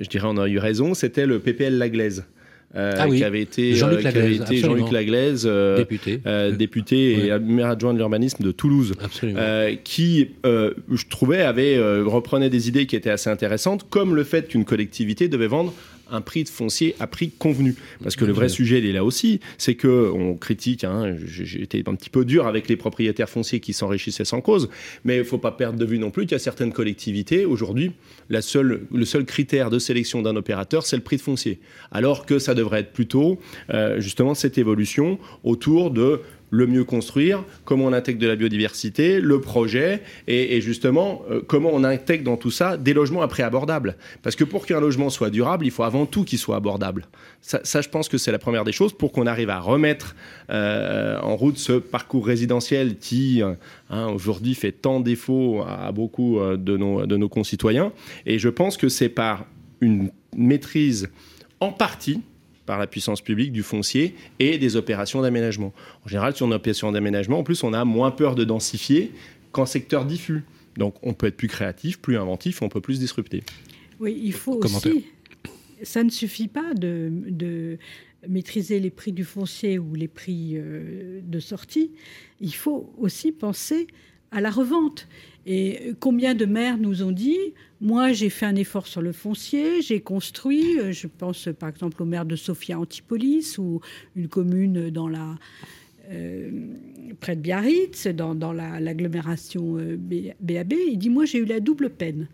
je 0.00 0.08
dirais, 0.08 0.26
on 0.28 0.38
a 0.38 0.48
eu 0.48 0.58
raison. 0.58 0.94
C'était 0.94 1.26
le 1.26 1.38
PPL 1.38 1.78
Laglaise. 1.78 2.24
Euh, 2.76 2.94
Ah 2.98 3.06
oui. 3.08 3.18
qui 3.18 3.24
avait 3.24 3.40
été, 3.40 3.74
Jean-Luc 3.74 4.00
euh, 4.00 4.02
Laglaise, 4.02 4.40
été. 4.42 4.92
Laglaise, 4.92 5.42
euh, 5.46 5.76
Député. 5.76 6.20
député 6.56 7.26
et 7.26 7.38
maire 7.40 7.68
adjoint 7.68 7.92
de 7.92 7.98
l'urbanisme 7.98 8.44
de 8.44 8.52
Toulouse. 8.52 8.94
Qui, 9.84 10.28
je 10.44 11.08
trouvais, 11.08 11.42
avait, 11.42 11.78
reprenait 12.02 12.50
des 12.50 12.68
idées 12.68 12.86
qui 12.86 12.96
étaient 12.96 13.10
assez 13.10 13.30
intéressantes, 13.30 13.86
comme 13.90 14.14
le 14.14 14.24
fait 14.24 14.48
qu'une 14.48 14.64
collectivité 14.64 15.28
devait 15.28 15.48
vendre 15.48 15.74
un 16.10 16.20
prix 16.20 16.44
de 16.44 16.48
foncier 16.48 16.94
à 17.00 17.06
prix 17.06 17.30
convenu. 17.30 17.74
Parce 18.02 18.16
que 18.16 18.24
le 18.24 18.32
vrai 18.32 18.48
sujet, 18.48 18.78
il 18.78 18.86
est 18.86 18.92
là 18.92 19.04
aussi, 19.04 19.40
c'est 19.58 19.74
que 19.74 20.10
on 20.14 20.34
critique, 20.34 20.84
hein, 20.84 21.16
j'ai 21.24 21.44
j'ai 21.44 21.62
été 21.62 21.82
un 21.86 21.94
petit 21.94 22.10
peu 22.10 22.24
dur 22.24 22.46
avec 22.46 22.68
les 22.68 22.76
propriétaires 22.76 23.28
fonciers 23.28 23.60
qui 23.60 23.72
s'enrichissaient 23.72 24.24
sans 24.24 24.40
cause, 24.40 24.68
mais 25.04 25.18
il 25.18 25.24
faut 25.24 25.38
pas 25.38 25.52
perdre 25.52 25.78
de 25.78 25.84
vue 25.84 25.98
non 25.98 26.10
plus 26.10 26.24
qu'il 26.24 26.32
y 26.32 26.36
a 26.36 26.38
certaines 26.38 26.72
collectivités, 26.72 27.44
aujourd'hui, 27.44 27.92
la 28.28 28.42
seule, 28.42 28.82
le 28.92 29.04
seul 29.04 29.24
critère 29.24 29.70
de 29.70 29.78
sélection 29.78 30.22
d'un 30.22 30.36
opérateur, 30.36 30.86
c'est 30.86 30.96
le 30.96 31.02
prix 31.02 31.16
de 31.16 31.22
foncier. 31.22 31.58
Alors 31.90 32.26
que 32.26 32.38
ça 32.38 32.54
devrait 32.54 32.80
être 32.80 32.92
plutôt, 32.92 33.38
euh, 33.72 34.00
justement, 34.00 34.34
cette 34.34 34.58
évolution 34.58 35.18
autour 35.44 35.90
de 35.90 36.20
le 36.50 36.66
mieux 36.66 36.84
construire, 36.84 37.44
comment 37.64 37.86
on 37.86 37.92
intègre 37.92 38.18
de 38.18 38.26
la 38.26 38.36
biodiversité, 38.36 39.20
le 39.20 39.40
projet, 39.40 40.02
et, 40.26 40.60
justement, 40.60 41.22
euh, 41.30 41.40
comment 41.46 41.70
on 41.72 41.84
intègre 41.84 42.24
dans 42.24 42.36
tout 42.36 42.50
ça 42.50 42.76
des 42.76 42.92
logements 42.92 43.22
après 43.22 43.42
abordables. 43.42 43.96
Parce 44.22 44.36
que 44.36 44.44
pour 44.44 44.66
qu'un 44.66 44.80
logement 44.80 45.10
soit 45.10 45.30
durable, 45.30 45.64
il 45.64 45.70
faut 45.70 45.84
avant 45.84 46.06
tout 46.06 46.24
qu'il 46.24 46.38
soit 46.38 46.56
abordable. 46.56 47.06
Ça, 47.40 47.80
je 47.80 47.88
pense 47.88 48.08
que 48.08 48.18
c'est 48.18 48.32
la 48.32 48.38
première 48.38 48.64
des 48.64 48.72
choses 48.72 48.92
pour 48.92 49.12
qu'on 49.12 49.26
arrive 49.26 49.50
à 49.50 49.60
remettre 49.60 50.14
euh, 50.50 51.18
en 51.20 51.36
route 51.36 51.56
ce 51.56 51.72
parcours 51.72 52.26
résidentiel 52.26 52.98
qui, 52.98 53.42
hein, 53.90 54.08
aujourd'hui, 54.08 54.54
fait 54.54 54.72
tant 54.72 55.00
défaut 55.00 55.62
à, 55.62 55.86
à 55.86 55.92
beaucoup 55.92 56.38
euh, 56.38 56.56
de, 56.56 56.76
nos, 56.76 57.06
de 57.06 57.16
nos 57.16 57.28
concitoyens. 57.28 57.92
Et 58.26 58.38
je 58.38 58.48
pense 58.48 58.76
que 58.76 58.88
c'est 58.88 59.08
par 59.08 59.46
une 59.80 60.10
maîtrise 60.36 61.08
en 61.60 61.72
partie 61.72 62.20
par 62.70 62.78
la 62.78 62.86
puissance 62.86 63.20
publique 63.20 63.50
du 63.50 63.64
foncier 63.64 64.14
et 64.38 64.56
des 64.56 64.76
opérations 64.76 65.20
d'aménagement. 65.22 65.72
En 66.04 66.08
général, 66.08 66.36
sur 66.36 66.46
une 66.46 66.52
opération 66.52 66.92
d'aménagement, 66.92 67.40
en 67.40 67.42
plus, 67.42 67.64
on 67.64 67.72
a 67.72 67.84
moins 67.84 68.12
peur 68.12 68.36
de 68.36 68.44
densifier 68.44 69.10
qu'en 69.50 69.66
secteur 69.66 70.04
diffus. 70.04 70.44
Donc, 70.76 70.94
on 71.02 71.12
peut 71.12 71.26
être 71.26 71.36
plus 71.36 71.48
créatif, 71.48 71.98
plus 71.98 72.16
inventif, 72.16 72.62
on 72.62 72.68
peut 72.68 72.80
plus 72.80 73.00
disrupter. 73.00 73.42
Oui, 73.98 74.16
il 74.22 74.32
faut 74.32 74.60
aussi. 74.62 75.06
Ça 75.82 76.04
ne 76.04 76.10
suffit 76.10 76.46
pas 76.46 76.72
de, 76.74 77.10
de 77.26 77.78
maîtriser 78.28 78.78
les 78.78 78.90
prix 78.90 79.10
du 79.10 79.24
foncier 79.24 79.80
ou 79.80 79.96
les 79.96 80.06
prix 80.06 80.52
euh, 80.54 81.18
de 81.24 81.40
sortie. 81.40 81.90
Il 82.40 82.54
faut 82.54 82.94
aussi 82.98 83.32
penser 83.32 83.88
à 84.30 84.40
la 84.40 84.50
revente. 84.50 85.08
Et 85.46 85.94
combien 86.00 86.34
de 86.34 86.44
maires 86.44 86.76
nous 86.78 87.02
ont 87.02 87.12
dit 87.12 87.38
Moi, 87.80 88.12
j'ai 88.12 88.28
fait 88.30 88.46
un 88.46 88.56
effort 88.56 88.86
sur 88.86 89.00
le 89.00 89.12
foncier, 89.12 89.80
j'ai 89.82 90.00
construit. 90.00 90.78
euh, 90.78 90.92
Je 90.92 91.06
pense 91.06 91.48
par 91.58 91.68
exemple 91.70 92.02
au 92.02 92.06
maire 92.06 92.26
de 92.26 92.36
Sofia 92.36 92.78
Antipolis 92.78 93.56
ou 93.58 93.80
une 94.16 94.28
commune 94.28 94.90
euh, 96.12 96.50
près 97.20 97.36
de 97.36 97.40
Biarritz, 97.40 98.06
dans, 98.08 98.34
dans 98.34 98.52
la- 98.52 98.80
l'agglomération 98.80 99.76
euh, 99.78 99.96
BAB. 100.40 100.72
Il 100.88 100.98
dit 100.98 101.10
Moi, 101.10 101.24
j'ai 101.24 101.38
eu 101.38 101.44
la 101.44 101.60
double 101.60 101.90
peine 101.90 102.28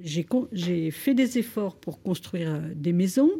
j'ai 0.00 0.92
fait 0.92 1.12
des 1.14 1.38
efforts 1.38 1.74
pour 1.74 2.00
construire 2.00 2.60
des 2.76 2.92
maisons. 2.92 3.32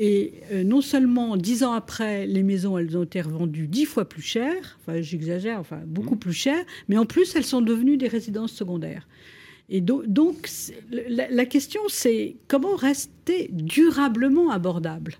Et 0.00 0.34
euh, 0.52 0.62
non 0.62 0.80
seulement 0.80 1.36
dix 1.36 1.64
ans 1.64 1.72
après, 1.72 2.24
les 2.26 2.44
maisons, 2.44 2.78
elles 2.78 2.96
ont 2.96 3.02
été 3.02 3.20
revendues 3.20 3.66
dix 3.66 3.84
fois 3.84 4.08
plus 4.08 4.22
cher, 4.22 4.78
enfin 4.80 5.00
j'exagère, 5.00 5.58
enfin 5.58 5.80
beaucoup 5.86 6.14
plus 6.16 6.32
cher, 6.32 6.64
mais 6.88 6.96
en 6.96 7.04
plus, 7.04 7.34
elles 7.34 7.44
sont 7.44 7.62
devenues 7.62 7.96
des 7.96 8.06
résidences 8.08 8.52
secondaires. 8.52 9.08
Et 9.70 9.80
do- 9.82 10.04
donc, 10.06 10.48
la, 10.90 11.28
la 11.28 11.44
question, 11.44 11.80
c'est 11.88 12.36
comment 12.46 12.74
rester 12.76 13.50
durablement 13.52 14.50
abordable? 14.50 15.16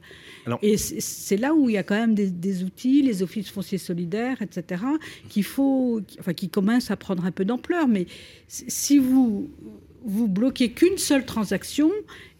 Alors- 0.46 0.58
Et 0.62 0.78
c'est 0.78 1.36
là 1.36 1.54
où 1.54 1.68
il 1.68 1.72
y 1.74 1.76
a 1.76 1.82
quand 1.82 1.96
même 1.96 2.14
des, 2.14 2.30
des 2.30 2.62
outils, 2.64 3.02
les 3.02 3.22
offices 3.22 3.50
fonciers 3.50 3.76
solidaires, 3.78 4.40
etc., 4.40 4.82
qu'il 5.28 5.44
faut, 5.44 6.00
qui- 6.06 6.18
enfin, 6.20 6.32
qui 6.32 6.48
commencent 6.48 6.90
à 6.90 6.96
prendre 6.96 7.24
un 7.26 7.30
peu 7.32 7.44
d'ampleur. 7.44 7.88
Mais 7.88 8.06
si 8.46 8.98
vous 8.98 9.50
vous 10.04 10.28
bloquez 10.28 10.72
qu'une 10.72 10.98
seule 10.98 11.24
transaction, 11.26 11.90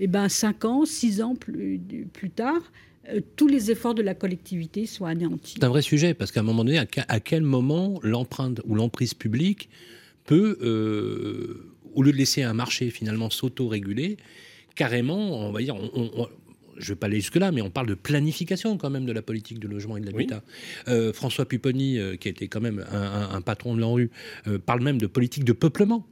et 0.01 0.07
ben 0.07 0.29
cinq 0.29 0.65
ans, 0.65 0.85
six 0.87 1.21
ans 1.23 1.35
plus, 1.35 1.81
plus 2.13 2.31
tard, 2.31 2.61
euh, 3.09 3.21
tous 3.37 3.47
les 3.49 3.71
efforts 3.71 3.95
de 3.95 4.03
la 4.03 4.15
collectivité 4.15 4.87
sont 4.87 5.05
anéantis. 5.07 5.55
C'est 5.59 5.65
un 5.65 5.69
vrai 5.69 5.83
sujet, 5.83 6.15
parce 6.15 6.31
qu'à 6.33 6.41
un 6.41 6.45
moment 6.45 6.65
donné, 6.65 6.79
à, 6.79 6.87
que- 6.87 7.01
à 7.09 7.21
quel 7.21 7.43
moment 7.43 7.99
l'empreinte 8.03 8.61
ou 8.67 8.75
l'emprise 8.75 9.15
publique 9.15 9.69
peut, 10.25 10.59
euh, 10.63 11.65
au 11.95 12.03
lieu 12.03 12.13
de 12.13 12.17
laisser 12.17 12.43
un 12.43 12.53
marché 12.55 12.91
finalement 12.91 13.31
s'auto-réguler, 13.31 14.17
carrément, 14.75 15.49
on 15.49 15.53
va 15.53 15.61
dire, 15.61 15.75
on- 15.75 15.91
on- 15.95 16.11
on- 16.23 16.29
je 16.77 16.85
ne 16.85 16.89
vais 16.95 16.95
pas 16.97 17.07
aller 17.07 17.17
jusque-là, 17.17 17.51
mais 17.51 17.61
on 17.61 17.71
parle 17.71 17.89
de 17.89 17.95
planification 17.95 18.77
quand 18.79 18.91
même 18.91 19.05
de 19.05 19.11
la 19.13 19.23
politique 19.23 19.59
de 19.59 19.67
logement 19.67 19.97
et 19.97 20.01
de 20.01 20.07
l'habitat. 20.07 20.45
Euh, 20.87 21.13
François 21.13 21.45
Pupponi, 21.45 21.99
euh, 21.99 22.15
qui 22.17 22.29
était 22.29 22.47
quand 22.47 22.61
même 22.61 22.85
un, 22.93 23.03
un- 23.03 23.31
un 23.35 23.41
patron 23.41 23.75
de 23.75 23.81
l'ANRU, 23.81 24.11
euh, 24.47 24.59
parle 24.59 24.83
même 24.85 24.99
de 25.01 25.09
politique 25.09 25.45
de 25.45 25.53
peuplement. 25.53 26.07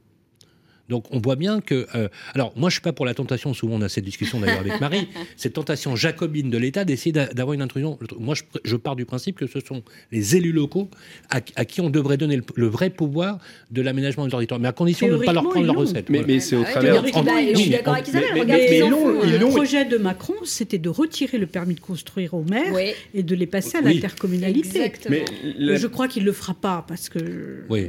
Donc 0.89 1.05
on 1.11 1.19
voit 1.19 1.35
bien 1.35 1.59
que... 1.61 1.85
euh, 1.95 2.07
alors 2.33 2.53
moi 2.55 2.69
je 2.69 2.75
suis 2.75 2.81
pas 2.81 2.93
pour 2.93 3.05
la 3.05 3.13
tentation, 3.13 3.53
souvent 3.53 3.75
on 3.75 3.81
a 3.81 3.89
cette 3.89 4.05
discussion 4.05 4.39
d'ailleurs 4.39 4.59
avec 4.61 4.79
Marie, 4.79 5.07
cette 5.35 5.53
tentation 5.53 5.95
jacobine 5.95 6.49
de 6.49 6.57
l'État 6.57 6.85
d'essayer 6.85 7.11
d'a- 7.11 7.27
d'avoir 7.27 7.53
une 7.53 7.61
intrusion. 7.61 7.99
Moi 8.19 8.35
je, 8.35 8.43
je 8.63 8.75
pars 8.75 8.95
du 8.95 9.05
principe 9.05 9.37
que 9.37 9.47
ce 9.47 9.59
sont 9.59 9.83
les 10.11 10.35
élus 10.35 10.51
locaux 10.53 10.89
à, 11.29 11.41
à 11.55 11.65
qui 11.65 11.81
on 11.81 11.89
devrait 11.89 12.17
donner 12.17 12.37
le, 12.37 12.43
le 12.55 12.67
vrai 12.67 12.89
pouvoir 12.89 13.39
de 13.71 13.81
l'aménagement 13.81 14.25
du 14.25 14.31
territoire, 14.31 14.59
mais 14.59 14.67
à 14.67 14.71
condition 14.71 15.07
de 15.07 15.17
ne 15.17 15.23
pas 15.23 15.33
leur 15.33 15.43
prendre 15.49 15.65
l'ont. 15.65 15.73
recettes. 15.73 16.09
Mais, 16.09 16.19
Voilà. 16.19 16.33
mais 16.33 16.39
c'est 16.39 16.55
au 16.55 16.59
Ah 16.59 16.65
ouais, 16.65 16.71
travers. 16.71 17.01
bah, 17.03 17.31
je 17.53 17.57
suis 17.59 17.69
d'accord 17.69 17.93
on- 17.93 17.95
avec 17.95 18.07
Isabelle. 18.07 18.29
mais- 18.33 18.39
Regarde 18.41 18.61
mais 18.61 18.77
ils 18.79 19.33
ils 19.33 19.39
Le 19.39 19.45
projet 19.47 19.85
de 19.85 19.97
Macron, 19.97 20.33
c'était 20.45 20.77
de 20.77 20.89
retirer 20.89 21.37
le 21.37 21.47
permis 21.47 21.75
de 21.75 21.79
construire 21.79 22.33
aux 22.33 22.43
maires 22.43 22.71
Oui, 22.73 22.91
et 23.13 23.23
de 23.23 23.35
les 23.35 23.47
passer 23.47 23.77
à 23.77 23.81
Oui. 23.81 23.95
l'intercommunalité. 23.95 24.91
Mais 25.09 25.25
la- 25.57 25.75
Je 25.75 25.87
crois 25.87 26.07
qu'il 26.07 26.23
ne 26.23 26.27
le 26.27 26.33
fera 26.33 26.53
pas 26.53 26.85
parce 26.87 27.09
que. 27.09 27.63
Oui. 27.69 27.87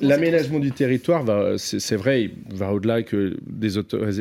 L'aménagement 0.00 0.58
du 0.60 0.70
territoire 0.72 1.24
c'est 1.58 1.96
vrai, 1.96 2.30
va 2.50 2.72
au-delà 2.72 3.02
que 3.02 3.36
des 3.46 3.68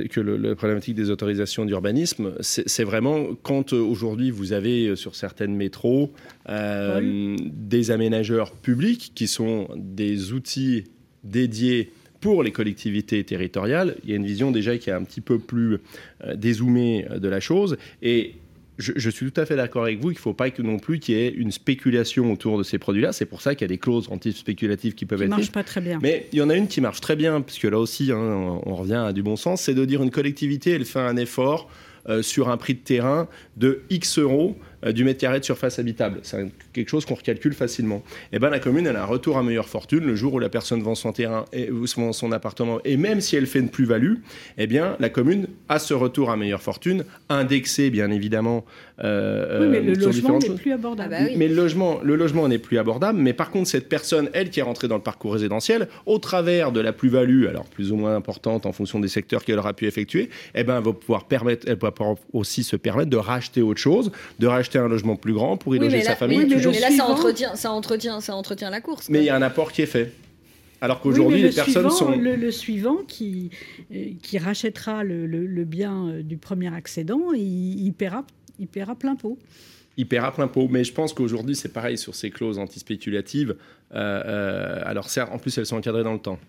que 0.09 0.19
le- 0.21 0.37
la 0.37 0.55
problématique 0.55 0.95
des 0.95 1.09
autorisations 1.09 1.65
d'urbanisme. 1.65 2.33
C'est 2.41 2.83
vraiment 2.83 3.27
quand 3.41 3.73
euh, 3.73 3.79
aujourd'hui 3.79 4.31
vous 4.31 4.53
avez 4.53 4.87
euh, 4.87 4.95
sur 4.95 5.15
certaines 5.15 5.55
métros 5.55 6.11
euh, 6.49 7.35
des 7.39 7.91
aménageurs 7.91 8.51
publics 8.51 9.11
qui 9.15 9.27
sont 9.27 9.67
des 9.75 10.33
outils 10.33 10.85
dédiés 11.23 11.91
pour 12.21 12.43
les 12.43 12.51
collectivités 12.51 13.23
territoriales. 13.23 13.95
Il 14.03 14.09
y 14.09 14.13
a 14.13 14.15
une 14.15 14.25
vision 14.25 14.51
déjà 14.51 14.77
qui 14.77 14.89
est 14.89 14.93
un 14.93 15.03
petit 15.03 15.21
peu 15.21 15.39
plus 15.39 15.79
dézoomée 16.35 17.05
de 17.17 17.27
la 17.27 17.41
chose 17.41 17.77
et 18.01 18.35
je, 18.77 18.93
je 18.95 19.09
suis 19.09 19.31
tout 19.31 19.39
à 19.39 19.45
fait 19.45 19.55
d'accord 19.55 19.83
avec 19.83 19.99
vous 19.99 20.09
qu'il 20.09 20.17
ne 20.17 20.21
faut 20.21 20.33
pas 20.33 20.49
que 20.49 20.61
non 20.61 20.79
plus 20.79 20.99
qu'il 20.99 21.15
y 21.15 21.19
ait 21.19 21.29
une 21.29 21.51
spéculation 21.51 22.31
autour 22.31 22.57
de 22.57 22.63
ces 22.63 22.77
produits-là. 22.77 23.11
C'est 23.13 23.25
pour 23.25 23.41
ça 23.41 23.55
qu'il 23.55 23.65
y 23.65 23.65
a 23.65 23.67
des 23.69 23.77
clauses 23.77 24.07
anti-spéculatives 24.09 24.95
qui 24.95 25.05
peuvent 25.05 25.19
Qui 25.19 25.25
être 25.25 25.29
marche 25.29 25.51
pas 25.51 25.63
très 25.63 25.81
bien. 25.81 25.99
mais 26.01 26.27
il 26.33 26.39
y 26.39 26.41
en 26.41 26.49
a 26.49 26.55
une 26.55 26.67
qui 26.67 26.81
marche 26.81 27.01
très 27.01 27.15
bien, 27.15 27.41
puisque 27.41 27.63
là 27.63 27.77
aussi, 27.79 28.11
hein, 28.11 28.17
on 28.17 28.61
on 28.65 28.75
revient 28.75 29.03
à 29.07 29.13
du 29.13 29.21
bon 29.23 29.35
sens, 29.35 29.61
c'est 29.61 29.73
de 29.73 29.85
dire 29.85 30.01
une 30.01 30.11
collectivité, 30.11 30.71
elle 30.71 30.85
fait 30.85 30.99
un 30.99 31.17
effort 31.17 31.69
euh, 32.09 32.21
sur 32.21 32.49
un 32.49 32.57
prix 32.57 32.73
de 32.73 32.79
terrain 32.79 33.27
de 33.57 33.83
X 33.89 34.17
euros 34.19 34.57
du 34.91 35.03
mètre 35.03 35.19
carré 35.19 35.39
de 35.39 35.45
surface 35.45 35.79
habitable. 35.79 36.19
C'est 36.23 36.45
quelque 36.73 36.89
chose 36.89 37.05
qu'on 37.05 37.15
recalcule 37.15 37.53
facilement. 37.53 38.03
Et 38.31 38.39
ben 38.39 38.49
la 38.49 38.59
commune, 38.59 38.87
elle 38.87 38.95
a 38.95 39.03
un 39.03 39.05
retour 39.05 39.37
à 39.37 39.43
meilleure 39.43 39.69
fortune 39.69 40.03
le 40.05 40.15
jour 40.15 40.33
où 40.33 40.39
la 40.39 40.49
personne 40.49 40.81
vend 40.81 40.95
son 40.95 41.11
terrain 41.11 41.45
et 41.53 41.69
son 42.11 42.31
appartement. 42.31 42.79
Et 42.85 42.97
même 42.97 43.21
si 43.21 43.35
elle 43.35 43.45
fait 43.47 43.59
une 43.59 43.69
plus-value, 43.69 44.15
eh 44.57 44.67
bien 44.67 44.95
la 44.99 45.09
commune 45.09 45.47
a 45.69 45.79
ce 45.79 45.93
retour 45.93 46.29
à 46.31 46.37
meilleure 46.37 46.61
fortune, 46.61 47.03
indexé 47.29 47.89
bien 47.89 48.11
évidemment. 48.11 48.65
euh, 49.03 49.61
Oui, 49.61 49.67
mais 49.69 49.77
euh, 49.77 49.81
le 49.81 49.95
sur 49.95 50.05
logement 50.07 50.39
n'est 50.39 50.49
plus 50.49 50.71
abordable. 50.71 51.13
Ah 51.13 51.19
bah 51.21 51.25
oui. 51.29 51.35
Mais 51.37 51.47
le 51.47 51.55
logement, 51.55 51.99
le 52.03 52.15
logement 52.15 52.47
n'est 52.47 52.59
plus 52.59 52.77
abordable. 52.77 53.19
Mais 53.19 53.33
par 53.33 53.51
contre, 53.51 53.69
cette 53.69 53.89
personne, 53.89 54.29
elle 54.33 54.49
qui 54.49 54.59
est 54.59 54.63
rentrée 54.63 54.87
dans 54.87 54.97
le 54.97 55.01
parcours 55.01 55.33
résidentiel, 55.33 55.87
au 56.05 56.19
travers 56.19 56.71
de 56.71 56.79
la 56.79 56.93
plus-value, 56.93 57.45
alors 57.47 57.65
plus 57.65 57.91
ou 57.91 57.95
moins 57.95 58.15
importante 58.15 58.65
en 58.65 58.71
fonction 58.71 58.99
des 58.99 59.07
secteurs 59.07 59.43
qu'elle 59.43 59.59
aura 59.59 59.73
pu 59.73 59.85
effectuer, 59.87 60.29
eh 60.55 60.63
ben, 60.63 60.77
elle 60.77 60.83
va 60.83 60.93
pouvoir 60.93 61.25
permettre, 61.25 61.67
elle 61.67 61.77
va 61.77 61.91
pouvoir 61.91 62.15
aussi 62.33 62.63
se 62.63 62.75
permettre 62.75 63.09
de 63.09 63.17
racheter 63.17 63.61
autre 63.61 63.79
chose, 63.79 64.11
de 64.39 64.47
racheter 64.47 64.72
un 64.79 64.87
logement 64.87 65.15
plus 65.15 65.33
grand 65.33 65.57
pour 65.57 65.75
y 65.75 65.79
Oui, 65.79 65.85
loger 65.85 65.97
mais 65.97 66.03
sa 66.03 66.09
là, 66.11 66.15
famille. 66.15 66.37
oui, 66.39 66.45
mais 66.49 66.55
toujours 66.55 66.73
mais 66.73 66.79
là, 66.79 66.91
ça 66.91 67.05
entretient, 67.05 67.55
ça 67.55 67.71
entretient, 67.71 68.19
ça 68.21 68.35
entretient 68.35 68.69
la 68.69 68.81
course. 68.81 69.09
Mais 69.09 69.19
il 69.19 69.25
y 69.25 69.29
a 69.29 69.35
un 69.35 69.41
apport 69.41 69.71
qui 69.71 69.81
est 69.81 69.87
fait. 69.87 70.11
Alors 70.81 70.97
Oui, 70.97 71.11
qu'aujourd'hui, 71.11 71.41
les 71.43 71.49
le 71.49 71.53
personnes 71.53 71.89
suivant, 71.89 72.11
sont. 72.11 72.11
le, 72.17 72.35
le 72.35 72.51
suivant 72.51 72.97
qui, 73.07 73.49
euh, 73.93 74.07
qui 74.21 74.37
rachètera 74.37 75.03
le, 75.03 75.25
le- 75.25 75.45
le 75.45 75.63
bien 75.63 76.07
euh, 76.09 76.21
du 76.23 76.35
premier 76.37 76.73
accédant, 76.73 77.31
il, 77.33 77.85
il 77.85 77.93
paiera, 77.93 78.25
il 78.59 78.67
paiera 78.67 78.93
plein 78.95 79.15
pot. 79.15 79.37
il 79.95 80.05
paiera 80.07 80.33
plein 80.33 80.47
pot. 80.47 80.67
Mais 80.69 80.83
je 80.83 80.91
pense 80.91 81.13
qu'aujourd'hui, 81.13 81.55
c'est 81.55 81.71
pareil 81.71 81.97
sur 81.97 82.15
ces 82.15 82.31
clauses 82.31 82.59
antispéculatives. 82.59 83.55
Euh, 83.95 84.23
euh, 84.25 84.81
alors, 84.83 85.09
certes, 85.09 85.31
en 85.31 85.37
plus, 85.37 85.57
elles 85.57 85.65
sont 85.65 85.77
encadrées 85.77 86.03
dans 86.03 86.13
le 86.13 86.19
temps. 86.19 86.39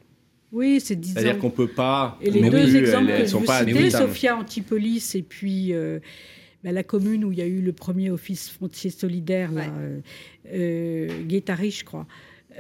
Oui, 0.51 0.81
c'est 0.81 0.95
10 0.97 1.13
C'est-à-dire 1.15 1.39
qu'on 1.39 1.51
peut 1.51 1.67
pas. 1.69 2.17
Et 2.21 2.31
les 2.31 2.49
deux 2.49 2.65
oui, 2.65 2.77
exemples 2.77 3.11
elles, 3.11 3.17
que 3.17 3.23
elles 3.23 3.29
sont 3.29 3.41
vous 3.41 3.45
pas 3.47 3.61
citez, 3.61 3.79
adaptables. 3.79 4.09
Sophia 4.09 4.37
Antipolis 4.37 5.15
et 5.17 5.23
puis 5.23 5.73
euh, 5.73 5.99
bah, 6.65 6.73
la 6.73 6.83
commune 6.83 7.25
où 7.25 7.31
il 7.33 7.39
y 7.39 7.43
a 7.43 7.47
eu 7.47 7.61
le 7.61 7.73
premier 7.73 8.11
office 8.11 8.49
foncier 8.51 8.91
solidaire, 8.91 9.53
Ouais. 9.53 9.69
euh, 9.79 10.01
euh, 10.53 11.23
Guétari, 11.25 11.71
je 11.71 11.85
crois. 11.85 12.07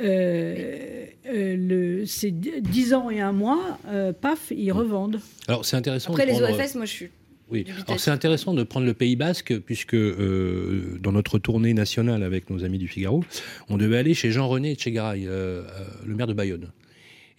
Euh, 0.00 1.06
euh, 1.26 1.56
le- 1.56 2.06
c'est 2.06 2.30
10 2.32 2.94
ans 2.94 3.10
et 3.10 3.20
un 3.20 3.32
mois, 3.32 3.78
euh, 3.88 4.12
paf, 4.12 4.52
ils 4.56 4.72
revendent. 4.72 5.20
Alors 5.48 5.64
c'est 5.64 5.76
intéressant. 5.76 6.10
Après, 6.12 6.26
de 6.26 6.32
les 6.32 6.38
prendre- 6.40 6.58
OFS, 6.58 6.74
moi, 6.74 6.84
je 6.84 6.90
suis. 6.90 7.08
Oui, 7.50 7.64
alors 7.86 8.00
c'est 8.00 8.10
intéressant 8.10 8.54
de 8.54 8.62
prendre 8.62 8.86
le 8.86 8.94
Pays 8.94 9.16
Basque, 9.16 9.56
puisque 9.60 9.94
euh, 9.94 10.98
dans 11.00 11.12
notre 11.12 11.38
tournée 11.38 11.74
nationale 11.74 12.22
avec 12.22 12.48
nos 12.50 12.64
amis 12.64 12.78
du 12.78 12.88
Figaro, 12.88 13.22
on 13.68 13.76
devait 13.76 13.98
aller 13.98 14.14
chez 14.14 14.30
Jean-René 14.30 14.72
Etchegaray, 14.72 15.24
le 15.24 15.64
maire 16.14 16.26
de 16.26 16.32
Bayonne, 16.32 16.70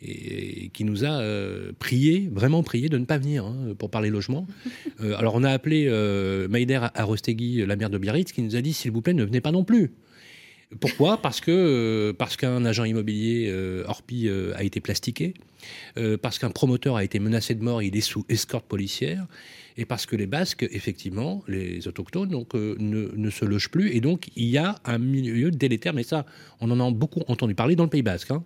et, 0.01 0.65
et 0.65 0.69
qui 0.69 0.83
nous 0.83 1.05
a 1.05 1.19
euh, 1.21 1.71
prié, 1.77 2.29
vraiment 2.31 2.63
prié, 2.63 2.89
de 2.89 2.97
ne 2.97 3.05
pas 3.05 3.17
venir 3.17 3.45
hein, 3.45 3.73
pour 3.77 3.89
parler 3.89 4.09
logement. 4.09 4.47
Euh, 5.01 5.17
alors 5.17 5.35
on 5.35 5.43
a 5.43 5.51
appelé 5.51 5.87
euh, 5.89 6.47
Maïder 6.47 6.79
Arostegui, 6.93 7.65
la 7.65 7.75
maire 7.75 7.89
de 7.89 7.97
Biarritz, 7.97 8.31
qui 8.31 8.41
nous 8.41 8.55
a 8.55 8.61
dit 8.61 8.71
s'il 8.71 8.91
vous 8.91 9.01
plaît, 9.01 9.13
ne 9.13 9.25
venez 9.25 9.41
pas 9.41 9.51
non 9.51 9.65
plus. 9.65 9.91
Pourquoi? 10.79 11.21
Parce 11.21 11.41
que 11.41 11.51
euh, 11.51 12.13
parce 12.13 12.37
qu'un 12.37 12.65
agent 12.65 12.83
immobilier 12.85 13.47
euh, 13.49 13.83
Orpi 13.87 14.27
euh, 14.27 14.53
a 14.55 14.63
été 14.63 14.81
plastiqué, 14.81 15.33
euh, 15.97 16.17
parce 16.17 16.39
qu'un 16.39 16.49
promoteur 16.49 16.95
a 16.95 17.03
été 17.03 17.19
menacé 17.19 17.53
de 17.53 17.63
mort, 17.63 17.81
il 17.83 17.95
est 17.95 18.01
sous 18.01 18.25
escorte 18.29 18.65
policière, 18.65 19.25
et 19.77 19.85
parce 19.85 20.05
que 20.05 20.15
les 20.15 20.25
Basques, 20.25 20.67
effectivement, 20.71 21.43
les 21.47 21.87
autochtones, 21.87 22.29
donc 22.29 22.53
ne, 22.53 23.11
ne 23.15 23.29
se 23.29 23.45
logent 23.45 23.69
plus, 23.69 23.95
et 23.95 24.01
donc 24.01 24.29
il 24.35 24.45
y 24.45 24.57
a 24.57 24.75
un 24.85 24.97
milieu 24.97 25.51
délétère, 25.51 25.93
mais 25.93 26.03
ça, 26.03 26.25
on 26.61 26.71
en 26.71 26.79
a 26.79 26.91
beaucoup 26.91 27.21
entendu 27.27 27.53
parler 27.55 27.75
dans 27.75 27.83
le 27.83 27.89
Pays 27.89 28.01
Basque, 28.01 28.31
hein, 28.31 28.43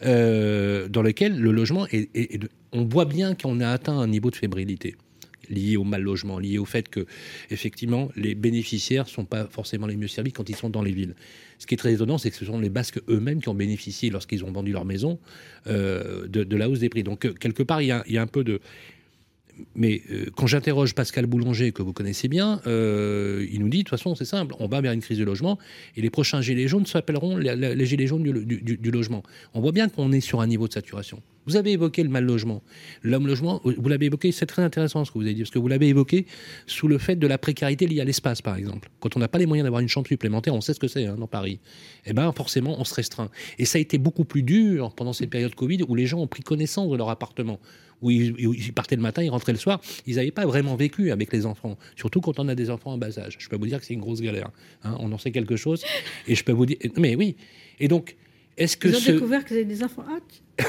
dans 0.00 1.02
lequel 1.02 1.38
le 1.38 1.52
logement 1.52 1.86
est, 1.92 2.40
on 2.72 2.84
voit 2.84 3.04
bien 3.04 3.34
qu'on 3.34 3.60
a 3.60 3.68
atteint 3.68 3.98
un 3.98 4.06
niveau 4.08 4.30
de 4.30 4.36
fébrilité 4.36 4.96
lié 5.50 5.76
au 5.76 5.84
mal 5.84 6.02
logement, 6.02 6.38
lié 6.38 6.58
au 6.58 6.64
fait 6.64 6.88
que 6.88 7.06
effectivement 7.50 8.10
les 8.16 8.34
bénéficiaires 8.34 9.08
sont 9.08 9.24
pas 9.24 9.46
forcément 9.46 9.86
les 9.86 9.96
mieux 9.96 10.08
servis 10.08 10.32
quand 10.32 10.48
ils 10.48 10.56
sont 10.56 10.70
dans 10.70 10.82
les 10.82 10.92
villes. 10.92 11.14
Ce 11.58 11.66
qui 11.66 11.74
est 11.74 11.78
très 11.78 11.92
étonnant, 11.92 12.16
c'est 12.16 12.30
que 12.30 12.36
ce 12.36 12.46
sont 12.46 12.58
les 12.58 12.70
Basques 12.70 13.00
eux-mêmes 13.08 13.42
qui 13.42 13.48
ont 13.48 13.54
bénéficié 13.54 14.08
lorsqu'ils 14.08 14.44
ont 14.44 14.52
vendu 14.52 14.72
leur 14.72 14.86
maison 14.86 15.18
euh, 15.66 16.26
de, 16.26 16.56
la 16.56 16.70
hausse 16.70 16.78
des 16.78 16.88
prix. 16.88 17.02
Donc 17.02 17.26
euh, 17.26 17.34
quelque 17.34 17.62
part, 17.62 17.82
il 17.82 17.88
y 17.88 18.18
a 18.18 18.22
un 18.22 18.26
peu 18.26 18.44
de 18.44 18.60
mais 19.74 20.02
euh, 20.10 20.26
quand 20.36 20.46
j'interroge 20.46 20.94
Pascal 20.94 21.26
Boulanger, 21.26 21.72
que 21.72 21.82
vous 21.82 21.92
connaissez 21.92 22.28
bien, 22.28 22.60
euh, 22.66 23.46
il 23.52 23.60
nous 23.60 23.68
dit, 23.68 23.78
de 23.78 23.82
toute 23.84 23.90
façon, 23.90 24.14
c'est 24.14 24.24
simple, 24.24 24.54
on 24.58 24.66
va 24.66 24.80
vers 24.80 24.92
une 24.92 25.00
crise 25.00 25.18
de 25.18 25.24
logement, 25.24 25.58
et 25.96 26.02
les 26.02 26.10
prochains 26.10 26.40
gilets 26.40 26.68
jaunes 26.68 26.86
s'appelleront 26.86 27.36
les, 27.36 27.54
les- 27.56 27.86
gilets 27.86 28.06
jaunes 28.06 28.22
du, 28.22 28.60
du- 28.62 28.76
du 28.76 28.90
logement. 28.90 29.22
On 29.54 29.60
voit 29.60 29.72
bien 29.72 29.88
qu'on 29.88 30.12
est 30.12 30.20
sur 30.20 30.40
un 30.40 30.46
niveau 30.46 30.68
de 30.68 30.72
saturation. 30.72 31.22
Vous 31.46 31.56
avez 31.56 31.72
évoqué 31.72 32.02
le 32.02 32.10
mal 32.10 32.24
logement. 32.24 32.62
L'homme 33.02 33.26
logement, 33.26 33.60
vous 33.64 33.88
l'avez 33.88 34.06
évoqué, 34.06 34.30
c'est 34.30 34.46
très 34.46 34.62
intéressant 34.62 35.04
ce 35.04 35.10
que 35.10 35.18
vous 35.18 35.24
avez 35.24 35.34
dit, 35.34 35.40
parce 35.40 35.50
que 35.50 35.58
vous 35.58 35.68
l'avez 35.68 35.88
évoqué 35.88 36.26
sous 36.66 36.86
le 36.86 36.98
fait 36.98 37.16
de 37.16 37.26
la 37.26 37.38
précarité 37.38 37.86
liée 37.86 38.00
à 38.00 38.04
l'espace, 38.04 38.42
par 38.42 38.56
exemple. 38.56 38.90
Quand 39.00 39.16
on 39.16 39.20
n'a 39.20 39.26
pas 39.28 39.38
les 39.38 39.46
moyens 39.46 39.64
d'avoir 39.64 39.80
une 39.80 39.88
chambre 39.88 40.06
supplémentaire, 40.06 40.54
on 40.54 40.60
sait 40.60 40.74
ce 40.74 40.80
que 40.80 40.86
c'est 40.86 41.06
hein, 41.06 41.16
dans 41.18 41.26
Paris. 41.26 41.58
Eh 42.06 42.12
bien, 42.12 42.30
forcément, 42.32 42.78
on 42.78 42.84
se 42.84 42.94
restreint. 42.94 43.30
Et 43.58 43.64
ça 43.64 43.78
a 43.78 43.80
été 43.80 43.96
beaucoup 43.98 44.24
plus 44.24 44.42
dur 44.42 44.92
pendant 44.94 45.12
cette 45.14 45.30
période 45.30 45.54
Covid 45.54 45.82
où 45.88 45.94
les 45.94 46.06
gens 46.06 46.20
ont 46.20 46.26
pris 46.26 46.42
connaissance 46.42 46.90
de 46.90 46.96
leur 46.96 47.08
appartement 47.08 47.58
où 48.02 48.10
ils, 48.10 48.72
partaient 48.74 48.96
le 48.96 49.02
matin, 49.02 49.22
ils 49.22 49.28
rentraient 49.30 49.52
le 49.52 49.58
soir, 49.58 49.80
ils 50.06 50.16
n'avaient 50.16 50.30
pas 50.30 50.46
vraiment 50.46 50.76
vécu 50.76 51.10
avec 51.10 51.32
les 51.32 51.44
enfants. 51.46 51.76
Surtout 51.96 52.20
quand 52.20 52.38
on 52.38 52.48
a 52.48 52.54
des 52.54 52.70
enfants 52.70 52.92
en 52.92 52.98
bas 52.98 53.18
âge. 53.18 53.36
Je 53.38 53.48
peux 53.48 53.56
vous 53.56 53.66
dire 53.66 53.78
que 53.80 53.84
c'est 53.86 53.94
une 53.94 54.00
grosse 54.00 54.20
galère. 54.22 54.50
hein. 54.84 54.96
On 55.00 55.10
en 55.12 55.18
sait 55.18 55.30
quelque 55.30 55.56
chose. 55.56 55.82
Et 56.26 56.34
je 56.34 56.42
peux 56.44 56.52
vous 56.52 56.66
dire. 56.66 56.76
Mais 56.96 57.14
oui. 57.14 57.36
Et 57.78 57.88
donc, 57.88 58.16
est-ce 58.56 58.76
que 58.76 58.88
Ils 58.88 58.96
ont 58.96 59.00
ce. 59.00 59.12
découvert 59.12 59.44
qu'ils 59.44 59.56
avaient 59.56 59.64
des 59.64 59.82
enfants. 59.82 60.04
Ah, 60.08 60.64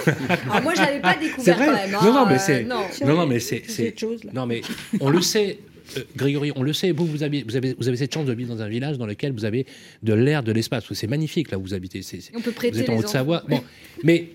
Alors, 0.50 0.62
moi, 0.64 0.74
je 0.76 0.82
l'avais 0.82 1.00
pas 1.02 1.14
C'est 1.20 1.20
découvert 1.28 1.58
vrai. 1.58 1.66
quand 1.68 1.74
même. 1.74 1.92
Non, 1.92 2.02
non, 2.14 2.18
hein, 2.20 2.26
mais 2.30 2.36
euh, 2.36 2.40
c'est. 2.40 2.64
non. 2.64 2.82
Non, 3.06 3.16
non, 3.16 3.28
mais 3.28 3.40
c'est. 3.40 3.64
c'est 3.66 3.72
c'est- 3.72 3.88
autre 3.90 4.00
chose, 4.00 4.24
là. 4.24 4.32
Non, 4.34 4.46
mais 4.46 4.62
on 5.00 5.10
le 5.10 5.22
sait. 5.22 5.60
euh, 5.98 6.04
Grégory, 6.16 6.52
on 6.56 6.64
le 6.64 6.72
sait, 6.74 6.92
vous, 6.92 7.06
vous 7.06 7.24
avez, 7.24 7.44
vous, 7.44 7.56
avez, 7.58 7.74
vous 7.78 7.88
avez 7.88 7.98
cette 7.98 8.14
chance 8.14 8.26
de 8.26 8.34
vivre 8.34 8.56
dans 8.56 8.62
un 8.62 8.70
village 8.70 8.98
dans 8.98 9.06
lequel 9.06 9.34
vous 9.34 9.44
avez 9.46 9.66
de 10.04 10.14
l'air, 10.14 10.42
de 10.44 10.52
l'espace. 10.54 10.86
C'est 10.94 11.08
magnifique, 11.08 11.52
là 11.52 11.58
où 11.58 11.62
vous 11.64 11.74
habitez. 11.74 12.02
C'est- 12.02 12.22
c'est- 12.22 12.32
On 12.36 12.40
peut 12.40 12.52
vous 12.52 12.56
prêter 12.56 12.80
êtes 12.80 12.90
en 12.90 12.96
Haute-Savoie. 12.98 13.44
Bon, 13.50 13.62
mais 14.04 14.30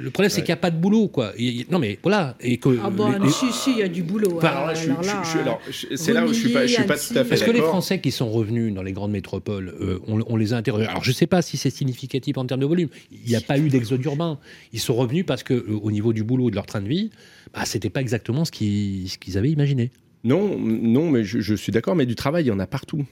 le 0.00 0.10
problème, 0.10 0.30
c'est 0.30 0.40
qu'il 0.42 0.48
n'y 0.50 0.54
a 0.54 0.56
pas 0.56 0.70
de 0.70 0.76
boulot, 0.78 1.08
quoi. 1.08 1.32
Il- 1.38 1.60
il- 1.60 1.66
non, 1.70 1.78
mais 1.78 1.98
voilà. 2.02 2.36
Et 2.40 2.56
que, 2.58 2.78
Ah 2.82 2.90
bon, 2.90 3.10
les- 3.22 3.30
si, 3.30 3.52
si, 3.52 3.70
il 3.72 3.78
y 3.78 3.82
a 3.82 3.88
du 3.88 4.02
boulot. 4.02 4.34
Enfin, 4.36 4.48
alors 4.48 4.58
Alors 4.58 4.66
là, 4.68 4.74
je 4.74 4.80
suis- 4.80 4.90
alors 4.90 5.02
je- 5.02 5.08
là, 5.08 5.22
je- 5.32 5.38
alors, 5.38 5.60
je- 5.70 5.96
c'est 5.96 6.12
là 6.12 6.24
où 6.24 6.28
je 6.28 6.38
suis 6.38 6.48
pas, 6.52 6.66
je 6.66 6.74
suis 6.74 6.82
pas 6.84 6.96
tout 6.98 7.14
à 7.16 7.24
fait 7.24 7.34
Est-ce 7.34 7.44
que 7.44 7.50
les. 7.50 7.58
Français 7.60 8.00
qui 8.00 8.10
sont 8.10 8.30
revenus 8.30 8.72
dans 8.74 8.82
les 8.82 8.92
grandes 8.92 9.12
métropoles, 9.12 9.74
euh, 9.80 9.98
on, 10.08 10.20
on 10.26 10.36
les 10.36 10.52
a 10.52 10.56
interrogés? 10.56 10.86
Alors, 10.86 11.04
je 11.04 11.10
ne 11.10 11.14
sais 11.14 11.26
pas 11.26 11.42
si 11.42 11.56
c'est 11.56 11.70
significatif 11.70 12.38
en 12.38 12.46
termes 12.46 12.60
de 12.60 12.66
volume. 12.66 12.88
Il 13.12 13.28
n'y 13.28 13.36
a 13.36 13.40
pas 13.40 13.58
eu 13.58 13.68
d'exode 13.68 14.04
urbain. 14.04 14.38
Ils 14.72 14.80
sont 14.80 14.94
revenus 14.94 15.24
parce 15.26 15.42
que, 15.42 15.54
euh, 15.54 15.78
au 15.82 15.90
niveau 15.90 16.12
du 16.12 16.24
boulot 16.24 16.48
et 16.48 16.50
de 16.50 16.56
leur 16.56 16.66
train 16.66 16.80
de 16.80 16.88
vie, 16.88 17.10
bah, 17.54 17.64
c'était 17.64 17.90
pas 17.90 18.00
exactement 18.00 18.44
ce 18.44 18.50
qu'ils 18.52 19.08
ce 19.10 19.18
qu'ils 19.18 19.38
avaient 19.38 19.50
imaginé. 19.50 19.90
Non, 20.24 20.58
non, 20.58 21.10
mais 21.10 21.22
je, 21.24 21.38
je 21.40 21.54
suis 21.54 21.70
d'accord, 21.72 21.94
mais 21.94 22.04
du 22.06 22.16
travail, 22.16 22.44
il 22.44 22.48
y 22.48 22.50
en 22.50 22.58
a 22.58 22.66
partout. 22.66 23.04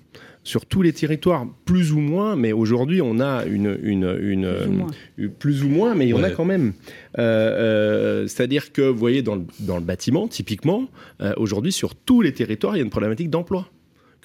Sur 0.46 0.64
tous 0.64 0.80
les 0.80 0.92
territoires, 0.92 1.44
plus 1.64 1.92
ou 1.92 1.98
moins, 1.98 2.36
mais 2.36 2.52
aujourd'hui, 2.52 3.02
on 3.02 3.18
a 3.18 3.44
une. 3.46 3.76
une, 3.82 4.16
une 4.20 4.46
Plus 4.54 4.66
ou 4.68 4.72
moins. 4.72 4.86
euh, 5.18 5.28
plus 5.40 5.64
ou 5.64 5.68
moins, 5.68 5.94
mais 5.96 6.06
il 6.06 6.10
y 6.10 6.14
en 6.14 6.22
a 6.22 6.30
quand 6.30 6.44
même. 6.44 6.72
Euh, 7.18 7.22
euh, 7.22 8.26
C'est-à-dire 8.28 8.72
que, 8.72 8.82
vous 8.82 8.96
voyez, 8.98 9.22
dans 9.22 9.34
le, 9.34 9.42
dans 9.58 9.76
le 9.76 9.82
bâtiment, 9.82 10.28
typiquement, 10.28 10.88
euh, 11.20 11.32
aujourd'hui, 11.36 11.72
sur 11.72 11.96
tous 11.96 12.22
les 12.22 12.32
territoires, 12.32 12.76
il 12.76 12.78
y 12.78 12.82
a 12.82 12.84
une 12.84 12.90
problématique 12.90 13.28
d'emploi. 13.28 13.68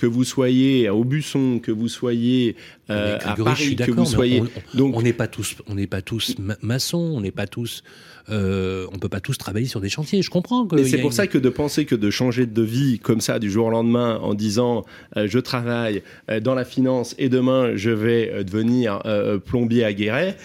Que 0.02 0.08
vous 0.08 0.24
soyez 0.24 0.88
à 0.88 0.96
Aubusson, 0.96 1.60
que 1.62 1.72
vous 1.72 1.88
soyez 1.88 2.56
euh, 2.90 3.18
à 3.24 3.36
suis 3.36 3.44
Paris, 3.44 3.76
que 3.76 3.92
vous 3.92 4.06
soyez. 4.06 4.42
on- 4.42 4.46
on- 4.46 4.78
Donc, 4.78 4.98
On 4.98 5.04
n'est 5.04 5.14
pas 5.14 5.28
tous, 5.28 5.56
on 5.68 5.76
n'est 5.76 5.86
pas 5.86 6.02
tous 6.02 6.36
ma- 6.40 6.58
maçons, 6.64 7.14
on 7.16 7.22
n'est 7.22 7.30
pas 7.30 7.46
tous, 7.46 7.84
euh, 8.30 8.88
on 8.94 8.98
peut 8.98 9.10
pas 9.10 9.20
tous 9.20 9.38
travailler 9.38 9.68
sur 9.68 9.80
des 9.80 9.90
chantiers. 9.90 10.24
Je 10.24 10.32
comprends 10.32 10.66
que. 10.66 10.76
Mais 10.76 10.86
c'est 10.86 10.98
pour 10.98 11.12
une- 11.12 11.16
ça 11.16 11.28
que 11.28 11.38
de 11.38 11.50
penser 11.50 11.86
que 11.86 11.94
de 11.94 12.10
changer 12.10 12.48
de 12.48 12.62
vie 12.64 12.98
comme 12.98 13.22
ça 13.22 13.38
du 13.38 13.52
jour 13.52 13.68
au 13.68 13.70
lendemain 13.70 14.18
en 14.24 14.34
disant 14.34 14.86
euh, 15.18 15.28
je 15.30 15.38
travaille 15.38 16.02
euh, 16.32 16.40
dans 16.40 16.56
la 16.56 16.66
finance 16.66 17.14
et 17.20 17.30
demain 17.30 17.74
je 17.76 17.92
vais 17.92 18.44
devenir 18.44 19.04
plombier 19.46 19.84
à 19.84 19.94
Guéret, 19.94 20.36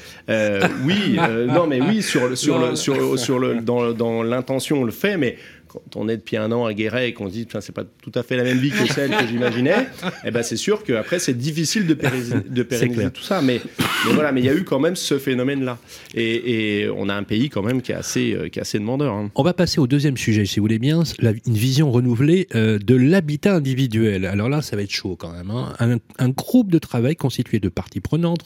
oui, 0.85 1.17
non 1.49 1.67
mais 1.67 1.81
oui 1.81 2.03
sur 2.03 2.29
le, 2.29 2.37
sur 2.37 2.59
le, 2.71 2.77
sur, 2.77 3.19
sur 3.19 3.39
le, 3.39 3.63
dans, 3.63 3.93
dans 3.93 4.23
l'intention 4.23 4.83
on 4.83 4.85
le 4.85 4.93
fait, 4.93 5.17
mais 5.17 5.37
quand 5.93 6.01
on 6.01 6.09
est 6.09 6.17
depuis 6.17 6.37
un 6.37 6.51
an 6.53 6.65
à 6.67 6.75
Guéret 6.75 7.09
et 7.09 7.13
qu'on 7.13 7.29
se 7.29 7.33
dit 7.33 7.47
c'est 7.61 7.75
pas 7.75 7.85
tout 7.85 8.13
à 8.15 8.23
fait 8.23 8.37
la 8.37 8.45
même 8.45 8.59
vie 8.59 8.71
que 8.71 8.87
celle 8.93 9.11
que 9.11 9.27
j'imaginais, 9.27 9.89
eh 10.25 10.31
ben 10.31 10.43
c'est 10.43 10.57
sûr 10.57 10.83
qu'après 10.85 11.19
c'est 11.19 11.35
difficile 11.37 11.87
de 11.87 11.95
pérenniser, 11.95 12.37
de 12.49 12.63
pérenniser 12.63 12.99
clair. 13.01 13.13
tout 13.13 13.23
ça, 13.23 13.43
mais, 13.43 13.61
mais 14.07 14.13
voilà, 14.13 14.33
mais 14.33 14.41
il 14.41 14.47
y 14.47 14.49
a 14.51 14.55
eu 14.55 14.65
quand 14.65 14.81
même 14.81 14.97
ce 14.97 15.19
phénomène 15.19 15.65
là 15.65 15.79
et, 16.15 16.83
et 16.83 16.89
on 16.91 17.09
a 17.09 17.15
un 17.15 17.23
pays 17.23 17.49
quand 17.51 17.63
même 17.63 17.83
qui 17.83 17.93
est 17.93 17.97
assez 17.97 18.35
euh, 18.35 18.49
qui 18.49 18.59
est 18.59 18.63
assez 18.63 18.79
demandeur. 18.79 19.15
hein. 19.15 19.31
On 19.35 19.43
va 19.43 19.53
passer 19.55 19.81
au 19.81 19.87
deuxième 19.87 20.17
sujet, 20.17 20.45
si 20.47 20.59
vous 20.61 20.65
voulez 20.65 20.79
bien, 20.79 21.03
la- 21.19 21.33
une 21.47 21.55
vision 21.55 21.91
renouvelée 21.91 22.47
euh, 22.55 22.79
de 22.79 22.95
l'habitat 22.95 23.55
individuel. 23.55 24.25
Alors 24.27 24.49
là, 24.49 24.63
ça 24.63 24.77
va 24.77 24.83
être 24.83 24.91
chaud 24.91 25.17
quand 25.17 25.33
même. 25.33 25.51
hein. 25.51 25.75
Un, 25.79 25.99
un 26.19 26.29
groupe 26.31 26.71
de 26.73 26.79
travail 26.79 27.17
constitué 27.17 27.61
de 27.61 27.69
parties 27.69 28.01
prenantes, 28.01 28.41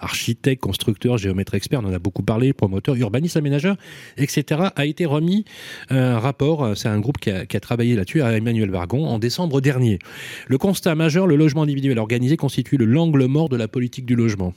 architectes, 0.00 0.62
constructeurs, 0.62 1.18
géomètres 1.18 1.54
experts, 1.54 1.80
on 1.82 1.88
en 1.88 1.92
a 1.92 1.98
beaucoup 1.98 2.22
parlé, 2.22 2.52
promoteurs, 2.52 2.96
urbanistes, 2.96 3.36
aménageurs, 3.36 3.76
etc., 4.16 4.62
a 4.76 4.86
été 4.86 5.06
remis 5.06 5.44
euh, 5.92 6.14
un 6.14 6.18
rapport, 6.18 6.67
euh, 6.68 6.74
c'est 6.74 6.88
un 6.88 7.00
groupe 7.00 7.18
qui 7.18 7.30
a, 7.30 7.60
travaillé 7.60 7.94
là-dessus, 7.96 8.22
à 8.22 8.32
Emmanuel 8.36 8.70
Vargon, 8.70 9.06
en 9.06 9.18
décembre 9.18 9.60
dernier. 9.60 9.98
Le 10.46 10.58
constat 10.58 10.94
majeur, 10.94 11.26
le 11.26 11.36
logement 11.36 11.62
individuel 11.62 11.98
organisé 11.98 12.36
constitue 12.36 12.76
le 12.76 12.84
l'angle 12.84 13.26
mort 13.26 13.48
de 13.48 13.56
la 13.56 13.68
politique 13.68 14.06
du 14.06 14.16
logement. 14.16 14.54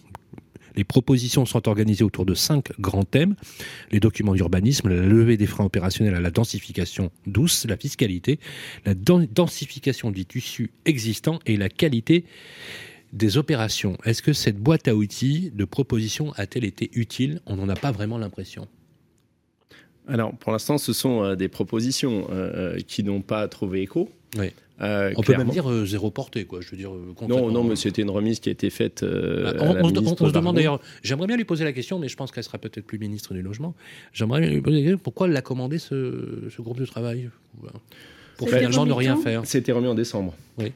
Les 0.75 0.85
propositions 0.85 1.45
sont 1.45 1.67
organisées 1.67 2.03
autour 2.03 2.25
de 2.25 2.33
cinq 2.33 2.71
grands 2.79 3.03
thèmes 3.03 3.35
les 3.91 3.99
documents 3.99 4.33
d'urbanisme, 4.33 4.87
la 4.87 5.05
levée 5.05 5.35
des 5.35 5.45
freins 5.45 5.65
opérationnels 5.65 6.15
à 6.15 6.21
la 6.21 6.31
densification 6.31 7.11
douce, 7.27 7.65
la 7.67 7.75
fiscalité, 7.75 8.39
la 8.85 8.93
den- 8.93 9.27
densification 9.29 10.11
du 10.11 10.25
tissu 10.25 10.71
existant 10.85 11.39
et 11.45 11.57
la 11.57 11.67
qualité 11.67 12.23
des 13.11 13.37
opérations. 13.37 13.97
Est-ce 14.05 14.21
que 14.21 14.31
cette 14.31 14.57
boîte 14.57 14.87
à 14.87 14.95
outils 14.95 15.51
de 15.53 15.65
propositions 15.65 16.31
a-t-elle 16.37 16.63
été 16.63 16.89
utile? 16.93 17.41
On 17.45 17.57
n'en 17.57 17.67
a 17.67 17.75
pas 17.75 17.91
vraiment 17.91 18.17
l'impression. 18.17 18.67
Alors, 20.11 20.33
pour 20.35 20.51
l'instant, 20.51 20.77
ce 20.77 20.93
sont 20.93 21.23
euh, 21.23 21.35
des 21.35 21.47
propositions 21.47 22.27
euh, 22.31 22.75
euh, 22.75 22.79
qui 22.85 23.03
n'ont 23.03 23.21
pas 23.21 23.47
trouvé 23.47 23.81
écho. 23.81 24.09
Oui. 24.37 24.47
Euh, 24.81 25.13
On 25.15 25.21
peut 25.21 25.35
même 25.37 25.49
dire 25.49 25.69
euh, 25.69 25.85
zéro 25.85 26.09
portée, 26.09 26.45
quoi. 26.45 26.59
Je 26.61 26.71
veux 26.71 26.77
dire, 26.77 26.91
euh, 26.91 27.13
Non, 27.27 27.51
non, 27.51 27.63
mais 27.63 27.75
c'était 27.75 28.01
une 28.01 28.09
remise 28.09 28.39
qui 28.39 28.49
a 28.49 28.51
été 28.51 28.69
faite. 28.71 29.03
euh, 29.03 29.43
Bah, 29.43 29.49
à 29.59 29.69
on, 29.69 29.73
la 29.73 29.83
on 29.83 29.89
se- 29.89 29.93
ministre 29.93 30.23
on 30.23 30.27
se 30.27 30.33
demande 30.33 30.55
d'ailleurs, 30.55 30.79
j'aimerais 31.03 31.27
bien 31.27 31.37
lui 31.37 31.45
poser 31.45 31.63
la 31.63 31.71
question, 31.71 31.99
mais 31.99 32.07
je 32.07 32.15
pense 32.15 32.31
qu'elle 32.31 32.43
sera 32.43 32.57
peut-être 32.57 32.85
plus 32.85 32.97
ministre 32.97 33.33
du 33.35 33.41
logement. 33.43 33.75
J'aimerais 34.11 34.41
bien 34.41 34.49
lui 34.49 34.61
poser 34.61 34.77
la 34.77 34.81
question 34.83 34.97
pourquoi 35.03 35.27
elle 35.27 35.37
a 35.37 35.41
commandé 35.43 35.77
ce, 35.77 36.47
ce 36.49 36.61
groupe 36.63 36.79
de 36.79 36.85
travail 36.85 37.29
Voilà. 37.59 37.77
Pour 38.37 38.49
finalement 38.49 38.85
ne 38.87 38.93
rien 38.93 39.17
faire? 39.17 39.45
C'était 39.45 39.71
remis 39.71 39.87
en 39.87 39.93
décembre. 39.93 40.33
Oui. 40.57 40.71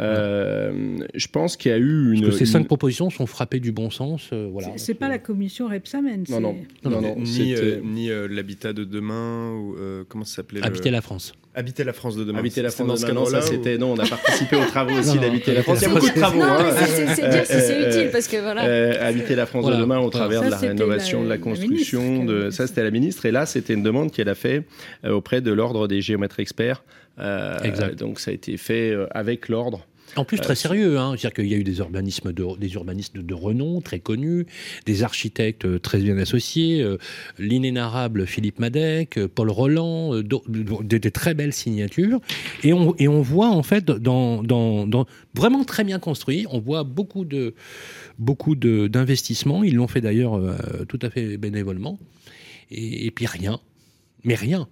Euh, 0.00 0.98
je 1.14 1.26
pense 1.28 1.56
qu'il 1.56 1.70
y 1.70 1.74
a 1.74 1.78
eu 1.78 2.12
une. 2.12 2.20
Parce 2.22 2.32
que 2.32 2.38
ces 2.38 2.44
une- 2.44 2.52
cinq 2.52 2.66
propositions 2.66 3.10
sont 3.10 3.26
frappées 3.26 3.60
du 3.60 3.72
bon 3.72 3.90
sens. 3.90 4.30
euh, 4.32 4.48
voilà. 4.50 4.68
C'est- 4.76 4.94
pas 4.94 5.08
la 5.08 5.18
commission 5.18 5.68
Repsamen. 5.68 6.24
Non, 6.28 6.40
non. 6.40 6.56
c'est- 6.82 6.88
Non, 6.88 7.00
non, 7.00 7.16
ni 7.18 7.26
c'était- 7.26 7.60
euh, 7.62 7.80
ni 7.84 8.10
euh, 8.10 8.26
l'habitat 8.28 8.72
de 8.72 8.84
demain 8.84 9.52
ou 9.52 9.76
euh, 9.76 10.04
comment 10.08 10.24
ça 10.24 10.36
s'appelait 10.36 10.60
le- 10.60 10.66
Habiter 10.66 10.90
la 10.90 11.00
France. 11.00 11.32
Habiter 11.58 11.82
la 11.82 11.92
France 11.92 12.14
de 12.14 12.22
demain. 12.22 12.38
Habiter 12.38 12.62
la 12.62 12.70
France 12.70 13.00
de 13.00 13.06
demain, 13.08 13.20
non, 13.20 13.26
ça 13.26 13.42
c'était. 13.42 13.78
Non, 13.78 13.92
on 13.94 13.98
a 13.98 14.06
participé 14.06 14.54
aux 14.56 14.64
travaux 14.66 14.94
aussi 14.96 15.18
d'habiter 15.18 15.52
la 15.52 15.64
France. 15.64 15.78
Il 15.80 15.82
y 15.82 15.84
a 15.86 15.88
c'est- 15.88 15.94
beaucoup 15.94 16.08
de 16.14 16.20
travaux. 16.20 16.38
Non, 16.38 16.44
hein. 16.44 16.58
mais 16.62 16.86
c'est- 16.86 17.06
c'est 17.06 17.14
c'est 17.16 17.28
dire 17.30 17.46
si 17.46 17.52
c'est 17.52 17.74
Euh, 17.74 17.88
utile, 17.88 18.08
parce 18.12 18.28
que 18.28 18.36
voilà. 18.36 18.64
Euh, 18.64 19.08
habiter 19.08 19.34
la 19.34 19.46
France 19.46 19.62
Voilà. 19.62 19.76
de 19.78 19.82
demain 19.82 19.98
au 19.98 20.08
travers 20.08 20.38
Ça, 20.40 20.46
de 20.46 20.50
la 20.52 20.56
rénovation, 20.58 21.18
la- 21.18 21.24
de 21.24 21.28
la 21.30 21.34
la 21.36 21.42
construction. 21.42 22.50
Ça, 22.52 22.66
c'était 22.68 22.84
la 22.84 22.92
ministre. 22.92 23.26
Et 23.26 23.32
là, 23.32 23.44
c'était 23.44 23.74
une 23.74 23.82
demande 23.82 24.12
qu'elle 24.12 24.28
a 24.28 24.36
fait 24.36 24.62
euh, 25.04 25.10
auprès 25.10 25.40
de 25.40 25.52
l'ordre 25.52 25.88
des 25.88 26.00
géomètres 26.00 26.38
experts. 26.38 26.84
Euh, 27.18 27.58
Exact. 27.64 27.96
Donc, 27.98 28.20
ça 28.20 28.30
a 28.30 28.34
été 28.34 28.56
fait 28.56 28.94
avec 29.10 29.48
l'ordre. 29.48 29.84
En 30.16 30.24
plus, 30.24 30.38
Euh, 30.38 30.42
très 30.42 30.54
sérieux. 30.54 30.98
Hein. 30.98 31.14
C'est-à-dire 31.16 31.34
qu'il 31.34 31.46
y 31.46 31.54
a 31.54 31.58
eu 31.58 31.64
des 31.64 31.78
urbanismes 31.78 32.32
de, 32.32 32.44
des 32.58 32.72
urbanistes 32.74 33.16
de, 33.16 33.34
renom, 33.34 33.80
très 33.80 34.00
connus, 34.00 34.46
des 34.86 35.02
architectes 35.02 35.64
euh, 35.64 35.78
très 35.78 35.98
bien 35.98 36.18
associés, 36.18 36.82
euh, 36.82 36.96
l'inénarrable 37.38 38.26
Philippe 38.26 38.58
Madec, 38.58 39.16
euh, 39.18 39.28
Paul 39.28 39.50
Roland, 39.50 40.14
euh, 40.14 40.22
de- 40.22 40.98
des 40.98 41.10
très 41.10 41.34
belles 41.34 41.52
signatures. 41.52 42.20
Et 42.64 42.72
on, 42.72 42.94
et 42.98 43.08
on 43.08 43.22
voit, 43.22 43.48
en 43.50 43.62
fait, 43.62 43.84
dans, 43.84 44.42
dans, 44.42 44.86
dans- 44.86 45.06
vraiment 45.34 45.64
très 45.64 45.84
bien 45.84 45.98
construit, 45.98 46.46
on 46.50 46.58
voit 46.58 46.84
beaucoup 46.84 47.24
de 47.24 47.54
beaucoup 48.18 48.56
de- 48.56 48.88
d'investissements. 48.88 49.62
Ils 49.62 49.74
l'ont 49.76 49.86
fait 49.88 50.00
d'ailleurs 50.00 50.34
euh, 50.34 50.56
tout 50.88 50.98
à 51.02 51.10
fait 51.10 51.36
bénévolement. 51.36 51.98
Et, 52.70 53.06
et 53.06 53.10
puis 53.10 53.26
rien. 53.26 53.60
Mais 54.24 54.34
rien. 54.34 54.68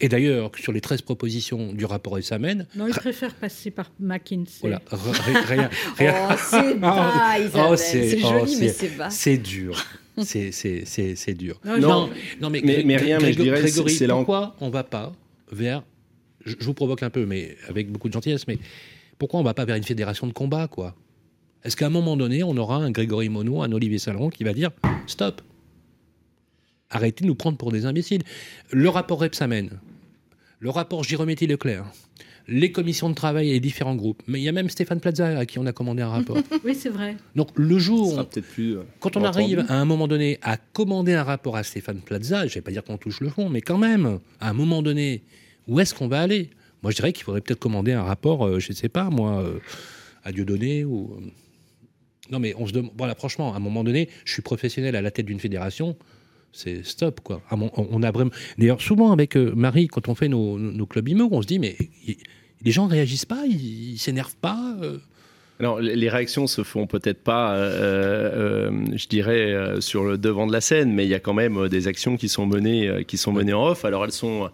Et 0.00 0.08
d'ailleurs, 0.08 0.50
sur 0.58 0.72
les 0.72 0.80
13 0.80 1.02
propositions 1.02 1.72
du 1.72 1.84
rapport 1.84 2.18
SAMEN, 2.20 2.66
Non, 2.76 2.88
ils 2.88 2.94
préfèrent 2.94 3.34
passer 3.34 3.70
par 3.70 3.90
McKinsey. 4.00 4.58
voilà, 4.60 4.82
rien, 4.90 5.70
rien, 5.98 6.28
Oh, 6.30 6.34
c'est 6.50 6.74
bas, 6.78 7.38
Isabelle. 7.38 7.62
Oh, 7.70 7.76
c'est 7.76 8.10
c'est- 8.10 8.20
oh, 8.24 8.28
joli, 8.40 8.56
mais 8.60 8.68
c'est- 8.68 8.96
bas. 8.96 9.10
C'est 9.10 9.38
dur. 9.38 9.82
C'est, 10.22 10.52
c'est, 10.52 10.84
c'est, 10.86 11.16
c'est 11.16 11.34
dur. 11.34 11.60
Non, 11.64 11.78
Non, 11.80 12.10
non, 12.40 12.48
mais, 12.50 12.60
mais- 12.64 12.84
mais 12.84 12.96
rien, 12.96 13.18
mais 13.20 13.32
je 13.32 13.40
dirais, 13.42 13.60
Grégory, 13.60 13.90
c'est- 13.90 13.98
c'est 13.98 14.06
là 14.06 14.14
en- 14.14 14.18
pourquoi 14.18 14.54
on 14.60 14.70
va 14.70 14.84
pas 14.84 15.12
vers. 15.50 15.82
Je, 16.46 16.54
je 16.56 16.64
vous 16.64 16.72
provoque 16.74 17.02
un 17.02 17.10
peu, 17.10 17.26
mais 17.26 17.56
avec 17.68 17.90
beaucoup 17.90 18.06
de 18.06 18.12
gentillesse, 18.12 18.46
mais 18.46 18.58
pourquoi 19.18 19.40
on 19.40 19.42
va 19.42 19.54
pas 19.54 19.64
vers 19.64 19.74
une 19.74 19.82
fédération 19.82 20.28
de 20.28 20.32
combat, 20.32 20.68
quoi? 20.68 20.94
Est-ce 21.64 21.76
qu'à 21.76 21.86
un 21.86 21.90
moment 21.90 22.16
donné, 22.16 22.44
on 22.44 22.56
aura 22.56 22.76
un 22.76 22.92
Grégory 22.92 23.28
Monod, 23.28 23.64
un 23.68 23.72
Olivier 23.72 23.98
Salon 23.98 24.30
qui 24.30 24.44
va 24.44 24.52
dire 24.52 24.70
stop 25.08 25.42
Arrêtez 26.90 27.22
de 27.24 27.28
nous 27.28 27.34
prendre 27.34 27.58
pour 27.58 27.72
des 27.72 27.86
imbéciles. 27.86 28.22
Le 28.70 28.88
rapport 28.88 29.18
Repsamen, 29.20 29.70
le 30.60 30.70
rapport 30.70 31.02
Girometti 31.04 31.46
Leclerc, 31.46 31.84
les 32.46 32.70
commissions 32.72 33.08
de 33.08 33.14
travail 33.14 33.48
et 33.50 33.52
les 33.54 33.60
différents 33.60 33.96
groupes. 33.96 34.22
Mais 34.26 34.38
il 34.40 34.44
y 34.44 34.48
a 34.48 34.52
même 34.52 34.68
Stéphane 34.68 35.00
Plaza 35.00 35.38
à 35.38 35.46
qui 35.46 35.58
on 35.58 35.66
a 35.66 35.72
commandé 35.72 36.02
un 36.02 36.08
rapport. 36.10 36.36
Oui, 36.64 36.74
c'est 36.74 36.90
vrai. 36.90 37.16
Donc 37.34 37.48
le 37.56 37.78
jour, 37.78 38.12
sera 38.12 38.24
peut-être 38.28 38.46
plus. 38.46 38.76
euh, 38.76 38.82
quand 39.00 39.16
on 39.16 39.20
entendu. 39.24 39.38
arrive 39.38 39.64
à 39.68 39.80
un 39.80 39.84
moment 39.84 40.06
donné 40.08 40.38
à 40.42 40.56
commander 40.56 41.14
un 41.14 41.24
rapport 41.24 41.56
à 41.56 41.62
Stéphane 41.62 42.00
Plaza, 42.00 42.40
je 42.46 42.50
ne 42.52 42.54
vais 42.54 42.60
pas 42.60 42.70
dire 42.70 42.84
qu'on 42.84 42.98
touche 42.98 43.20
le 43.20 43.28
fond, 43.30 43.48
mais 43.48 43.60
quand 43.62 43.78
même, 43.78 44.18
à 44.40 44.50
un 44.50 44.52
moment 44.52 44.82
donné, 44.82 45.22
où 45.66 45.80
est-ce 45.80 45.94
qu'on 45.94 46.08
va 46.08 46.20
aller? 46.20 46.50
Moi, 46.82 46.90
je 46.90 46.96
dirais 46.96 47.12
qu'il 47.14 47.24
faudrait 47.24 47.40
peut-être 47.40 47.58
commander 47.60 47.92
un 47.92 48.02
rapport, 48.02 48.46
euh, 48.46 48.60
je 48.60 48.70
ne 48.70 48.74
sais 48.76 48.90
pas, 48.90 49.08
moi, 49.08 49.40
euh, 49.42 49.58
à 50.22 50.32
Dieudonné 50.32 50.84
ou. 50.84 51.16
euh, 51.18 51.30
Non, 52.30 52.38
mais 52.40 52.54
on 52.58 52.66
se 52.66 52.72
demande. 52.72 52.92
Voilà, 52.98 53.14
franchement, 53.14 53.54
à 53.54 53.56
un 53.56 53.60
moment 53.60 53.84
donné, 53.84 54.10
je 54.26 54.32
suis 54.34 54.42
professionnel 54.42 54.94
à 54.96 55.00
la 55.02 55.10
tête 55.10 55.24
d'une 55.26 55.40
fédération. 55.40 55.96
C'est 56.56 56.86
stop, 56.86 57.20
quoi. 57.20 57.42
Mon- 57.50 57.72
on 57.74 58.02
a 58.04 58.10
vraiment. 58.12 58.30
D'ailleurs, 58.58 58.80
souvent 58.80 59.10
avec 59.10 59.36
euh, 59.36 59.52
Marie, 59.56 59.88
quand 59.88 60.08
on 60.08 60.14
fait 60.14 60.28
nos, 60.28 60.56
nos 60.58 60.86
clubs 60.86 61.08
IMO, 61.08 61.28
on 61.32 61.42
se 61.42 61.46
dit, 61.48 61.58
mais 61.58 61.76
y- 62.06 62.16
les 62.64 62.70
gens 62.70 62.86
réagissent 62.86 63.26
pas, 63.26 63.42
ils, 63.46 63.98
s'énervent 63.98 64.36
pas. 64.40 64.76
euh. 64.80 64.98
Alors, 65.60 65.80
les 65.80 66.08
réactions 66.08 66.46
se 66.46 66.62
font 66.62 66.86
peut-être 66.86 67.22
pas, 67.22 67.54
euh, 67.56 68.70
euh, 68.70 68.84
je 68.96 69.06
dirais, 69.08 69.52
euh, 69.52 69.80
sur 69.80 70.04
le 70.04 70.16
devant 70.16 70.46
de 70.46 70.52
la 70.52 70.60
scène, 70.60 70.92
mais 70.92 71.04
il 71.04 71.10
y 71.10 71.14
a 71.14 71.20
quand 71.20 71.34
même 71.34 71.68
des 71.68 71.86
actions 71.88 72.16
qui 72.16 72.28
sont 72.28 72.46
menées, 72.46 73.04
qui 73.06 73.16
sont 73.18 73.32
menées 73.32 73.52
en 73.52 73.66
off. 73.68 73.84
Alors, 73.84 74.04
elles 74.04 74.12
sont 74.12 74.48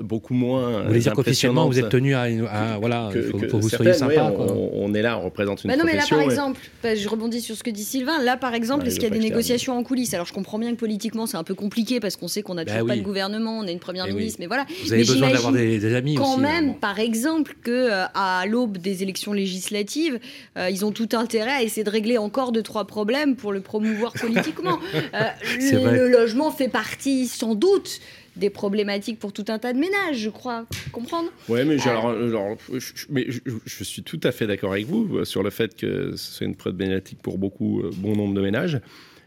beaucoup 0.00 0.34
moins. 0.34 0.82
Vous 0.82 0.88
voulez 0.88 1.00
dire 1.00 1.12
qu'officiellement, 1.14 1.66
vous 1.66 1.78
êtes 1.78 1.88
tenu 1.88 2.14
à, 2.14 2.22
à- 2.22 2.78
voilà, 2.78 3.10
il 3.14 3.22
faut, 3.22 3.38
faut 3.38 3.46
que 3.46 3.56
vous 3.62 3.68
soyez 3.68 3.92
sympa. 3.92 4.24
on, 4.24 4.32
quoi. 4.32 4.46
on 4.74 4.92
est 4.94 5.02
là, 5.02 5.18
on 5.18 5.24
représente 5.24 5.64
une 5.64 5.70
Bah 5.70 5.76
non, 5.76 5.84
mais 5.84 5.94
là, 5.96 6.04
par 6.08 6.20
et- 6.20 6.24
exemple, 6.24 6.60
bah, 6.82 6.94
je 6.94 7.08
rebondis 7.08 7.40
sur 7.40 7.56
ce 7.56 7.62
que 7.62 7.70
dit 7.70 7.84
Sylvain. 7.84 8.22
Là, 8.22 8.36
par 8.36 8.54
exemple, 8.54 8.82
Ouais, 8.82 8.88
est-ce 8.88 8.96
il 8.96 8.98
qu'il 9.00 9.04
y 9.04 9.06
a 9.06 9.10
des 9.10 9.16
pas 9.18 9.22
que 9.24 9.28
négociations 9.30 9.76
en 9.78 9.82
coulisses? 9.82 10.12
Alors, 10.14 10.26
je 10.26 10.32
comprends 10.32 10.58
bien 10.58 10.72
que 10.72 10.76
politiquement, 10.76 11.26
c'est 11.26 11.36
un 11.36 11.44
peu 11.44 11.54
compliqué 11.54 12.00
parce 12.00 12.16
qu'on 12.16 12.28
sait 12.28 12.42
qu'on 12.42 12.54
n'a 12.54 12.64
Bah 12.64 12.72
toujours 12.72 12.86
pas 12.88 12.92
oui. 12.94 13.00
de 13.00 13.04
gouvernement, 13.04 13.58
on 13.58 13.66
a 13.66 13.70
une 13.70 13.78
première 13.78 14.04
Eh 14.08 14.12
oui. 14.12 14.18
ministre, 14.18 14.38
mais 14.40 14.46
voilà. 14.46 14.66
Vous 14.84 14.92
avez 14.92 15.02
Mais 15.02 15.08
besoin 15.08 15.30
d'avoir 15.30 15.52
des, 15.52 15.78
des 15.78 15.94
amis 15.94 16.14
Quand 16.16 16.32
aussi. 16.32 16.40
même, 16.40 16.52
vraiment. 16.64 16.72
par 16.74 16.98
exemple, 16.98 17.54
que 17.62 17.70
euh, 17.70 18.04
à 18.14 18.44
l'aube 18.46 18.78
des 18.78 19.02
élections 19.02 19.32
législatives, 19.32 20.18
euh, 20.58 20.68
ils 20.70 20.84
ont 20.84 20.92
tout 20.92 21.08
intérêt 21.12 21.52
à 21.52 21.62
essayer 21.62 21.84
de 21.84 21.90
régler 21.90 22.18
encore 22.18 22.52
deux 22.52 22.62
trois 22.62 22.86
problèmes 22.86 23.36
pour 23.36 23.52
le 23.52 23.60
promouvoir 23.60 24.12
politiquement. 24.14 24.78
Euh, 25.14 25.90
le 25.96 26.08
logement 26.08 26.50
fait 26.50 26.68
partie, 26.68 27.26
sans 27.26 27.54
doute, 27.54 28.00
des 28.36 28.50
problématiques 28.50 29.18
pour 29.18 29.32
tout 29.32 29.44
un 29.48 29.58
tas 29.58 29.72
de 29.72 29.78
ménages, 29.78 30.18
je 30.18 30.30
crois. 30.30 30.66
Comprendre 30.92 31.30
Ouais, 31.48 31.64
mais, 31.64 31.78
j'ai- 31.78 31.88
Euh. 31.88 31.92
alors, 31.92 32.08
alors, 32.10 32.56
je, 32.72 32.92
mais 33.08 33.24
je, 33.28 33.40
je 33.64 33.84
suis 33.84 34.02
tout 34.02 34.20
à 34.22 34.32
fait 34.32 34.46
d'accord 34.46 34.72
avec 34.72 34.86
vous 34.86 35.16
euh, 35.16 35.24
sur 35.24 35.42
le 35.42 35.50
fait 35.50 35.74
que 35.76 36.14
ce 36.16 36.32
soit 36.32 36.46
une 36.46 36.54
problématique 36.56 37.20
pour 37.22 37.38
beaucoup, 37.38 37.80
euh, 37.80 37.90
bon 37.96 38.14
nombre 38.14 38.34
de 38.34 38.40
ménages. 38.42 38.80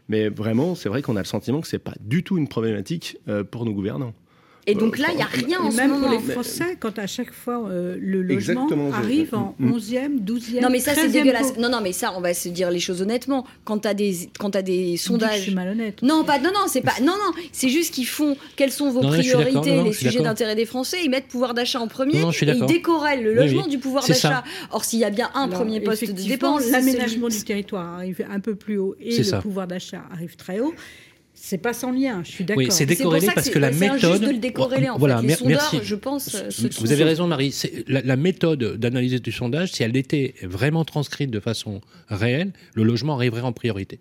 Mais 0.08 0.28
vraiment, 0.28 0.74
c'est 0.74 0.88
vrai 0.88 1.02
qu'on 1.02 1.16
a 1.16 1.20
le 1.20 1.24
sentiment 1.26 1.60
que 1.60 1.68
c'est 1.68 1.78
pas 1.78 1.94
du 2.00 2.22
tout 2.24 2.36
une 2.38 2.48
problématique 2.48 3.16
euh, 3.28 3.44
pour 3.44 3.64
nos 3.64 3.72
gouvernants. 3.72 4.12
Et 4.66 4.74
donc 4.74 4.98
là, 4.98 5.08
il 5.10 5.16
n'y 5.16 5.22
a 5.22 5.26
rien 5.26 5.60
en 5.60 5.70
ce 5.70 5.76
même 5.76 5.90
moment. 5.90 6.08
pour 6.08 6.10
les 6.12 6.32
Français, 6.32 6.76
quand 6.78 6.98
à 6.98 7.06
chaque 7.06 7.32
fois 7.32 7.66
euh, 7.68 7.96
le 8.00 8.22
logement 8.22 8.66
Exactement, 8.68 8.92
arrive 8.92 9.34
en 9.34 9.54
Mm. 9.58 9.72
11e, 9.72 10.24
12e, 10.24 10.60
Non 10.62 10.70
mais 10.70 10.78
ça 10.80 10.94
c'est 10.94 11.08
13e 11.08 11.12
dégueulasse. 11.12 11.56
Non 11.58 11.68
non 11.70 11.80
mais 11.82 11.92
ça 11.92 12.12
on 12.16 12.20
va 12.20 12.34
se 12.34 12.48
dire 12.48 12.70
les 12.70 12.78
choses 12.78 13.02
honnêtement. 13.02 13.46
Quand 13.64 13.86
des 13.94 14.30
quand 14.38 14.50
t'as 14.50 14.62
des 14.62 14.72
On 14.72 14.82
dit 14.84 14.92
que 14.94 14.96
Je 14.98 15.02
sondages. 15.02 15.40
suis 15.42 15.54
malhonnête. 15.54 16.02
Non 16.02 16.24
pas 16.24 16.38
non 16.38 16.50
non 16.54 16.66
c'est 16.68 16.82
pas 16.82 16.94
non 17.00 17.12
non 17.14 17.32
c'est 17.52 17.68
juste 17.68 17.94
qu'ils 17.94 18.06
font 18.06 18.36
quelles 18.56 18.70
sont 18.70 18.90
vos 18.90 19.02
Non, 19.02 19.08
priorités 19.10 19.70
non, 19.70 19.76
non, 19.78 19.84
les 19.84 19.92
sujets 19.92 20.20
d'intérêt 20.22 20.54
des 20.54 20.66
Français 20.66 20.98
ils 21.04 21.10
mettent 21.10 21.28
pouvoir 21.28 21.54
d'achat 21.54 21.80
en 21.80 21.88
premier 21.88 22.14
Non, 22.20 22.26
non, 22.26 22.30
je 22.30 22.36
suis 22.36 22.48
et 22.48 22.52
ils 22.52 22.66
décorrèlent 22.66 23.22
le 23.24 23.34
logement 23.34 23.64
oui. 23.64 23.70
du 23.70 23.78
pouvoir 23.78 24.04
C'est 24.04 24.12
d'achat. 24.12 24.44
Or 24.70 24.84
s'il 24.84 24.98
y 25.00 25.04
a 25.04 25.10
bien 25.10 25.30
un 25.34 25.44
Alors, 25.44 25.58
premier 25.60 25.80
poste 25.80 26.06
de 26.06 26.12
dépense 26.22 26.70
L'aménagement 26.70 27.28
du 27.36 27.42
territoire 27.42 27.94
arrive 27.96 28.24
un 28.30 28.40
peu 28.40 28.54
plus 28.54 28.78
haut 28.78 28.94
et 29.00 29.16
le 29.16 29.40
pouvoir 29.40 29.66
d'achat 29.66 30.02
arrive 30.12 30.36
très 30.36 30.60
haut. 30.60 30.74
C'est 31.42 31.58
pas 31.58 31.72
sans 31.72 31.90
lien, 31.90 32.22
je 32.22 32.30
suis 32.30 32.44
d'accord. 32.44 32.62
Oui, 32.62 32.70
c'est 32.70 32.84
décorrélé 32.86 33.26
ça 33.26 33.32
parce 33.32 33.48
que 33.48 33.58
la 33.58 33.70
méthode. 33.70 34.20
de 34.20 34.26
le 34.30 34.38
décorréler 34.38 34.90
en 34.90 34.98
Voilà, 34.98 35.20
fait. 35.22 35.40
Les 35.40 35.46
merci. 35.48 35.78
je 35.82 35.94
pense. 35.94 36.34
euh, 36.34 36.50
se- 36.50 36.80
Vous 36.80 36.92
avez 36.92 37.02
raison, 37.04 37.26
Marie. 37.26 37.54
La, 37.88 38.02
la 38.02 38.16
méthode 38.16 38.76
d'analyse 38.76 39.20
du 39.22 39.32
sondage, 39.32 39.72
si 39.72 39.82
elle 39.82 39.96
était 39.96 40.34
vraiment 40.42 40.84
transcrite 40.84 41.30
de 41.30 41.40
façon 41.40 41.80
réelle, 42.08 42.52
le 42.74 42.82
logement 42.82 43.14
arriverait 43.14 43.40
en 43.40 43.52
priorité. 43.52 43.98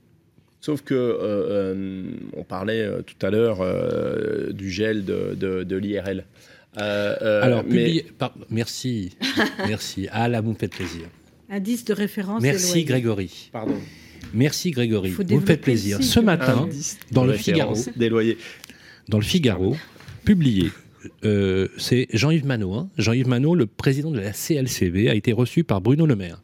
Sauf 0.59 0.81
que 0.81 0.93
euh, 0.93 1.17
euh, 1.21 2.11
on 2.35 2.43
parlait 2.43 2.81
euh, 2.81 3.01
tout 3.01 3.25
à 3.25 3.29
l'heure 3.29 3.59
euh, 3.61 4.51
du 4.51 4.69
gel 4.69 5.05
de, 5.05 5.33
de, 5.39 5.63
de 5.63 5.75
l'IRL. 5.77 6.25
Euh, 6.77 7.15
euh, 7.21 7.41
Alors, 7.41 7.63
mais- 7.63 7.69
publié. 7.69 8.05
par- 8.17 8.35
Merci. 8.49 9.15
Merci. 9.67 10.07
Ah 10.11 10.27
là, 10.27 10.41
vous 10.41 10.51
me 10.51 10.55
faites 10.57 10.75
plaisir. 10.75 11.07
Indice 11.49 11.85
de 11.85 11.93
référence. 11.93 12.41
Merci. 12.43 12.83
Grégory. 12.83 13.49
Pardon. 13.53 13.75
Merci, 14.33 14.71
Grégory. 14.71 15.11
Faut 15.11 15.23
Vous 15.27 15.39
me 15.39 15.45
faites 15.45 15.61
plaisir. 15.61 16.01
Ce 16.03 16.19
matin, 16.19 16.63
Indice 16.63 16.97
dans 17.11 17.25
le 17.25 17.33
Figaro, 17.33 17.73
référence 17.73 17.97
Des 17.97 18.09
loyers. 18.09 18.37
dans 19.07 19.17
le 19.17 19.23
Figaro, 19.23 19.75
publié. 20.25 20.69
euh, 21.25 21.67
c'est 21.77 22.07
Jean-Yves 22.13 22.45
Manot. 22.45 22.73
hein. 22.73 22.89
Jean-Yves 22.97 23.27
Manot, 23.27 23.55
le 23.55 23.65
président 23.65 24.11
de 24.11 24.19
la 24.19 24.33
CLCV, 24.33 25.09
a 25.09 25.15
été 25.15 25.31
reçu 25.33 25.63
par 25.63 25.81
Bruno 25.81 26.05
Le 26.05 26.15
Maire, 26.15 26.43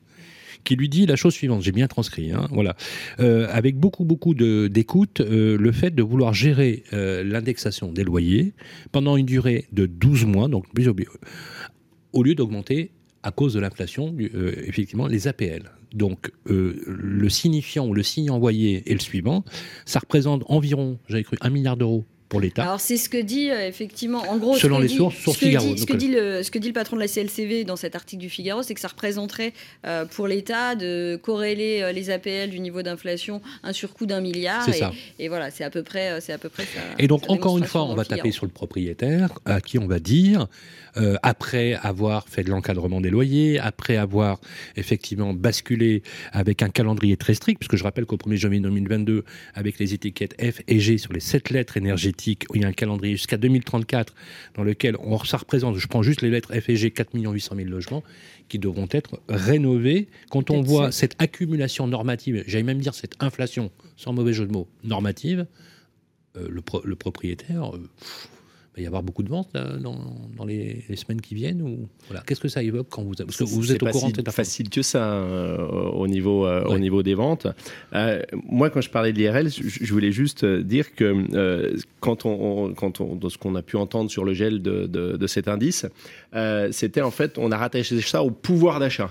qui 0.63 0.76
lui 0.76 0.89
dit 0.89 1.05
la 1.05 1.15
chose 1.15 1.34
suivante. 1.34 1.61
J'ai 1.61 1.71
bien 1.71 1.88
transcrit. 1.88 2.32
hein, 2.32 2.47
voilà, 2.51 2.76
Euh, 3.19 3.47
avec 3.51 3.76
beaucoup 3.78 4.03
beaucoup 4.05 4.34
de- 4.34 4.67
d'écoute, 4.67 5.19
euh, 5.21 5.57
le 5.57 5.71
fait 5.71 5.93
de 5.93 6.01
vouloir 6.01 6.34
gérer 6.34 6.84
euh, 6.93 7.23
l'indexation 7.23 7.91
des 7.91 8.03
loyers 8.03 8.53
pendant 8.91 9.15
une 9.17 9.26
durée 9.28 9.65
de 9.73 9.86
12 9.86 10.26
mois, 10.26 10.47
donc 10.47 10.65
plus 10.73 10.88
au, 10.88 10.95
au 12.13 12.23
lieu 12.23 12.34
d'augmenter 12.34 12.91
à 13.23 13.32
cause 13.32 13.53
de 13.53 13.59
l'inflation, 13.59 14.11
du- 14.11 14.32
euh, 14.36 14.53
effectivement, 14.65 15.07
les 15.07 15.28
APL. 15.28 15.63
Donc, 15.95 16.31
euh, 16.47 16.83
le 16.85 17.29
signifiant 17.29 17.87
ou 17.87 17.93
le 17.93 18.03
signe 18.03 18.29
envoyé 18.29 18.83
est 18.89 18.93
le 18.93 18.99
suivant. 18.99 19.43
Ça 19.85 19.99
représente 19.99 20.43
environ, 20.47 20.99
j'avais 21.07 21.23
cru, 21.23 21.37
un 21.39 21.49
milliard 21.49 21.77
d'euros 21.77 22.05
pour 22.30 22.41
l'État. 22.41 22.63
Alors 22.63 22.80
c'est 22.80 22.97
ce 22.97 23.07
que 23.09 23.21
dit 23.21 23.49
euh, 23.51 23.67
effectivement, 23.67 24.23
en 24.30 24.38
gros, 24.38 24.55
Selon 24.57 24.80
les 24.80 24.88
dit- 24.88 24.95
sources, 24.95 25.15
ce 25.26 25.32
Figaro, 25.32 25.73
dit- 25.76 25.82
ce 25.82 25.86
que 25.86 25.93
euh. 25.93 25.97
dit 25.97 26.07
le 26.07 26.43
ce 26.43 26.51
que 26.51 26.59
dit 26.59 26.67
le 26.67 26.73
patron 26.73 26.95
de 26.95 27.01
la 27.01 27.07
CLCV 27.07 27.63
dans 27.65 27.76
cet 27.76 27.95
article 27.95 28.21
du 28.21 28.30
Figaro, 28.30 28.63
c'est 28.63 28.73
que 28.73 28.80
ça 28.82 28.88
représenterait 28.88 29.53
euh, 29.86 30.05
pour 30.05 30.28
l'État 30.28 30.76
de 30.76 31.19
corréler 31.21 31.82
euh, 31.82 31.91
les 31.91 32.09
APL 32.09 32.49
du 32.49 32.59
niveau 32.59 32.82
d'inflation 32.82 33.41
un 33.63 33.73
surcoût 33.73 34.05
d'un 34.05 34.21
milliard. 34.21 34.63
C'est 34.65 34.71
et, 34.71 34.80
ça. 34.80 34.91
et 35.19 35.28
voilà, 35.28 35.51
c'est 35.51 35.63
à 35.63 35.69
peu 35.69 35.84
près, 35.84 36.19
c'est 36.21 36.34
à 36.34 36.38
peu 36.38 36.49
près 36.49 36.63
ça. 36.63 36.80
Et 36.97 37.07
donc, 37.07 37.30
encore 37.30 37.57
une 37.57 37.65
fois, 37.65 37.84
on 37.84 37.95
va 37.95 38.05
taper 38.05 38.32
sur 38.32 38.45
le 38.45 38.51
propriétaire, 38.51 39.30
à 39.45 39.61
qui 39.61 39.78
on 39.80 39.88
va 39.88 39.99
dire, 39.99 40.47
après 41.23 41.73
avoir 41.73 42.28
fait 42.28 42.43
de 42.43 42.49
l'encadrement 42.49 43.01
des 43.01 43.09
loyers, 43.09 43.59
après 43.59 43.97
avoir 43.97 44.39
effectivement 44.76 45.34
basculé 45.34 46.01
avec 46.32 46.61
un 46.61 46.69
calendrier 46.69 47.17
très 47.17 47.34
strict, 47.34 47.59
puisque 47.59 47.76
je 47.76 47.84
rappelle 47.84 48.05
qu'au 48.05 48.17
1er 48.17 48.36
janvier 48.38 48.59
2022, 48.59 49.23
avec 49.53 49.78
les 49.80 49.93
étiquettes 49.93 50.36
F 50.41 50.61
et 50.67 50.80
G 50.80 50.97
sur 50.97 51.13
les 51.13 51.19
sept 51.19 51.49
lettres 51.49 51.78
énergétiques, 51.78 52.14
il 52.53 52.61
y 52.61 52.63
a 52.63 52.68
un 52.68 52.74
calendrier 52.74 53.16
jusqu'à 53.16 53.38
2034 53.38 54.13
dans 54.55 54.63
lequel 54.63 54.95
on, 54.99 55.18
ça 55.24 55.38
représente, 55.38 55.78
je 55.78 55.88
prends 55.88 56.03
juste 56.03 56.22
les 56.22 56.30
lettres 56.30 56.53
F 56.53 56.70
et 56.70 56.76
G, 56.76 56.91
4 56.91 57.09
800 57.13 57.55
000 57.55 57.70
logements 57.70 58.03
qui 58.47 58.59
devront 58.59 58.88
être 58.91 59.20
rénovés. 59.28 60.07
Quand 60.30 60.49
on 60.51 60.61
voit 60.61 60.91
cette 60.91 61.16
accumulation 61.22 61.88
normative, 61.88 62.43
j'allais 62.47 62.63
même 62.63 62.80
dire 62.80 62.93
cette 62.93 63.16
inflation, 63.20 63.72
sans 63.97 64.13
mauvais 64.13 64.34
jeu 64.34 64.45
de 64.45 64.51
mots, 64.51 64.68
normative, 64.84 65.45
euh, 66.38 66.47
le, 66.49 66.61
pro- 66.61 66.82
le 66.84 66.95
propriétaire, 66.95 67.74
euh, 67.76 67.80
pff, 67.99 68.30
va 68.76 68.84
y 68.84 68.88
avoir 68.88 69.03
beaucoup 69.03 69.23
de 69.23 69.30
ventes 69.30 69.49
là, 69.53 69.78
dans, 69.78 69.95
dans 70.38 70.43
les, 70.45 70.84
les 70.89 70.95
semaines 70.97 71.21
qui 71.21 71.34
viennent 71.34 71.61
ou 71.61 71.88
voilà 72.09 72.21
qu'est-ce 72.26 72.41
que 72.41 72.47
ça 72.49 72.61
évoque 72.61 72.88
quand 72.89 73.03
vous 73.03 73.13
parce 73.13 73.38
que 73.38 73.43
vous 73.45 73.71
êtes 73.71 73.82
au 73.84 73.86
courant 73.88 74.07
si 74.07 74.11
de 74.11 74.17
cette 74.17 74.32
facile 74.32 74.69
que 74.69 74.82
ça 74.82 75.13
euh, 75.13 75.57
au 75.93 76.07
niveau 76.07 76.45
euh, 76.45 76.63
au 76.65 76.78
niveau 76.78 77.01
des 77.03 77.13
ventes. 77.15 77.47
Euh, 77.93 78.21
moi, 78.49 78.69
quand 78.69 78.82
je 78.82 78.89
parlais 78.89 79.13
de 79.13 79.17
l'IRL, 79.17 79.49
je, 79.49 79.61
je 79.63 79.93
voulais 79.93 80.11
juste 80.11 80.43
euh, 80.43 80.61
dire 80.61 80.93
que 80.93 81.26
euh, 81.36 81.78
quand 82.01 82.26
on, 82.26 82.65
on- 82.65 82.73
quand 82.73 82.99
on 82.99 83.15
de 83.15 83.30
ce 83.30 83.38
qu'on 83.38 83.55
a 83.55 83.61
pu 83.61 83.78
entendre 83.78 84.09
sur 84.11 84.26
le 84.26 84.34
gel 84.34 84.61
de, 84.61 84.86
de, 84.88 85.15
de 85.15 85.28
cet 85.28 85.47
indice, 85.47 85.86
euh, 86.36 86.69
c'était 86.71 87.01
en 87.01 87.11
fait 87.11 87.38
on 87.38 87.51
a 87.51 87.57
rattaché 87.57 88.01
ça 88.01 88.23
au 88.23 88.32
pouvoir 88.32 88.80
d'achat. 88.80 89.09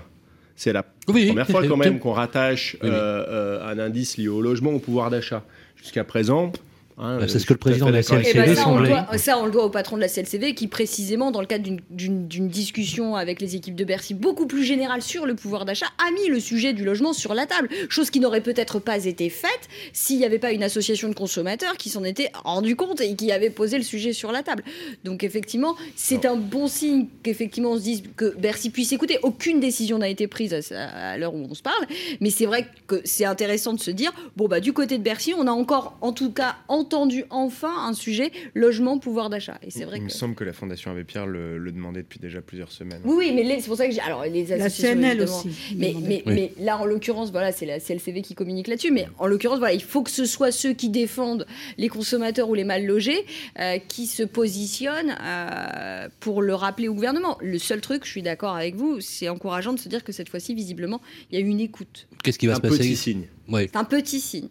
C'est 0.55 0.71
la 0.73 0.85
Oui, 1.09 1.27
première 1.27 1.47
fois 1.49 1.67
quand 1.67 1.75
même 1.75 1.99
qu'on 1.99 2.13
rattache 2.13 2.77
Oui, 2.81 2.87
euh, 2.89 3.25
euh, 3.27 3.67
un 3.67 3.77
indice 3.79 4.17
lié 4.17 4.27
au 4.29 4.41
logement 4.41 4.71
au 4.71 4.79
pouvoir 4.79 5.09
d'achat. 5.09 5.43
Jusqu'à 5.75 6.03
présent. 6.03 6.51
Hein, 6.97 7.17
Bah, 7.19 7.25
c'est 7.27 7.33
je 7.35 7.39
ce 7.39 7.45
que 7.45 7.53
le 7.53 7.59
président 7.59 7.87
de 7.87 7.91
la 7.91 8.01
d'accord 8.01 8.15
avec 8.17 8.27
Eh 8.29 8.33
ben, 8.33 8.43
CLCV 8.45 8.55
ça, 8.61 8.67
on 8.69 8.77
le 8.77 8.85
semblait. 8.87 9.05
doit, 9.09 9.17
ça, 9.17 9.37
on 9.39 9.45
le 9.45 9.51
doit 9.51 9.65
au 9.65 9.69
patron 9.69 9.95
de 9.97 10.01
la 10.01 10.07
CLCV 10.07 10.53
qui, 10.55 10.67
précisément, 10.67 11.31
dans 11.31 11.41
le 11.41 11.47
cadre 11.47 11.63
d'une- 11.89 12.47
discussion 12.49 13.15
avec 13.15 13.41
les 13.41 13.55
équipes 13.55 13.75
de 13.75 13.83
Bercy 13.83 14.13
beaucoup 14.13 14.47
plus 14.47 14.63
générale 14.63 15.01
sur 15.01 15.25
le 15.25 15.35
pouvoir 15.35 15.65
d'achat, 15.65 15.87
a 16.05 16.11
mis 16.11 16.27
le 16.29 16.39
sujet 16.39 16.73
du 16.73 16.83
logement 16.83 17.13
sur 17.13 17.33
la 17.33 17.45
table. 17.45 17.69
Chose 17.89 18.09
qui 18.09 18.19
n'aurait 18.19 18.41
peut-être 18.41 18.79
pas 18.79 19.05
été 19.05 19.29
faite 19.29 19.49
s'il 19.93 20.17
n'y 20.17 20.25
avait 20.25 20.39
pas 20.39 20.51
une 20.51 20.63
association 20.63 21.09
de 21.09 21.13
consommateurs 21.13 21.77
qui 21.77 21.89
s'en 21.89 22.03
était 22.03 22.31
rendu 22.43 22.75
compte 22.75 23.01
et 23.01 23.15
qui 23.15 23.31
avait 23.31 23.49
posé 23.49 23.77
le 23.77 23.83
sujet 23.83 24.13
sur 24.13 24.31
la 24.31 24.43
table. 24.43 24.63
Donc, 25.03 25.23
effectivement, 25.23 25.75
c'est 25.95 26.25
un 26.25 26.35
bon 26.35 26.67
signe 26.67 27.07
qu'effectivement 27.23 27.71
on 27.71 27.77
se 27.77 27.83
dise 27.83 28.03
que 28.15 28.35
Bercy 28.37 28.69
puisse 28.69 28.91
écouter. 28.91 29.19
Aucune 29.23 29.59
décision 29.59 29.97
n'a 29.97 30.09
été 30.09 30.27
prise 30.27 30.53
à, 30.53 31.11
à 31.11 31.17
l'heure 31.17 31.33
où 31.33 31.45
on 31.49 31.53
se 31.53 31.61
parle, 31.61 31.85
mais 32.21 32.29
c'est 32.29 32.45
vrai 32.45 32.67
que 32.87 33.01
c'est 33.05 33.25
intéressant 33.25 33.73
de 33.73 33.79
se 33.79 33.91
dire 33.91 34.11
bon, 34.35 34.47
bah, 34.47 34.59
du 34.59 34.73
côté 34.73 34.97
de 34.97 35.03
Bercy, 35.03 35.33
on 35.37 35.47
a 35.47 35.51
encore, 35.51 35.97
en 36.01 36.11
tout 36.13 36.31
cas, 36.31 36.55
entendu 36.85 37.25
enfin 37.29 37.73
un 37.87 37.93
sujet 37.93 38.31
logement, 38.53 38.97
pouvoir 38.99 39.29
d'achat. 39.29 39.57
Et 39.63 39.71
c'est 39.71 39.85
vrai 39.85 39.97
Il 39.97 40.03
me 40.03 40.09
semble 40.09 40.35
que 40.35 40.43
la 40.43 40.53
Fondation 40.53 40.91
Abbé 40.91 41.03
Pierre 41.03 41.25
le, 41.27 41.57
le 41.57 41.71
demandait 41.71 42.01
depuis 42.03 42.19
déjà 42.19 42.41
plusieurs 42.41 42.71
semaines. 42.71 43.01
Oui, 43.03 43.15
oui, 43.17 43.31
mais 43.33 43.43
les- 43.43 43.59
c'est 43.59 43.67
pour 43.67 43.77
ça 43.77 43.87
que 43.87 43.93
j'ai. 43.93 43.99
Alors, 44.01 44.23
les 44.23 44.45
La 44.45 44.65
associations. 44.65 44.93
CNL 45.01 45.17
évidemment, 45.21 45.37
aussi. 45.39 45.49
mais, 45.75 45.87
demandait. 45.89 46.07
mais, 46.07 46.23
Oui. 46.25 46.33
mais 46.57 46.63
là, 46.63 46.77
en 46.77 46.85
l'occurrence, 46.85 47.31
voilà, 47.31 47.51
c'est 47.51 47.65
la 47.65 47.79
CLCV 47.79 48.21
qui 48.21 48.35
communique 48.35 48.67
là-dessus. 48.67 48.91
Mais 48.91 49.07
en 49.17 49.25
l'occurrence, 49.27 49.59
voilà, 49.59 49.73
il 49.73 49.81
faut 49.83 50.03
que 50.03 50.11
ce 50.11 50.25
soit 50.25 50.51
ceux 50.51 50.73
qui 50.73 50.89
défendent 50.89 51.45
les 51.77 51.87
consommateurs 51.89 52.49
ou 52.49 52.53
les 52.53 52.63
mal 52.63 52.85
logés 52.85 53.25
euh, 53.59 53.77
qui 53.87 54.05
se 54.07 54.23
positionnent 54.23 55.15
euh, 55.21 56.07
pour 56.19 56.41
le 56.41 56.53
rappeler 56.55 56.87
au 56.87 56.93
gouvernement. 56.93 57.37
Le 57.41 57.57
seul 57.59 57.81
truc, 57.81 58.05
je 58.05 58.09
suis 58.11 58.21
d'accord 58.21 58.55
avec 58.55 58.75
vous, 58.75 58.99
c'est 59.01 59.29
encourageant 59.29 59.73
de 59.73 59.79
se 59.79 59.89
dire 59.89 60.03
que 60.03 60.11
cette 60.11 60.29
fois-ci, 60.29 60.53
visiblement, 60.53 61.01
il 61.31 61.39
y 61.39 61.41
a 61.41 61.45
eu 61.45 61.47
une 61.49 61.59
écoute. 61.59 62.07
qu'est-ce 62.23 62.37
qui 62.39 62.47
va 62.47 62.53
Un 62.53 62.55
se 62.57 62.61
passer 62.61 62.77
petit 62.77 62.95
signe. 62.95 63.23
Ouais. 63.49 63.67
C'est 63.71 63.77
un 63.77 63.83
petit 63.83 64.19
signe. 64.19 64.49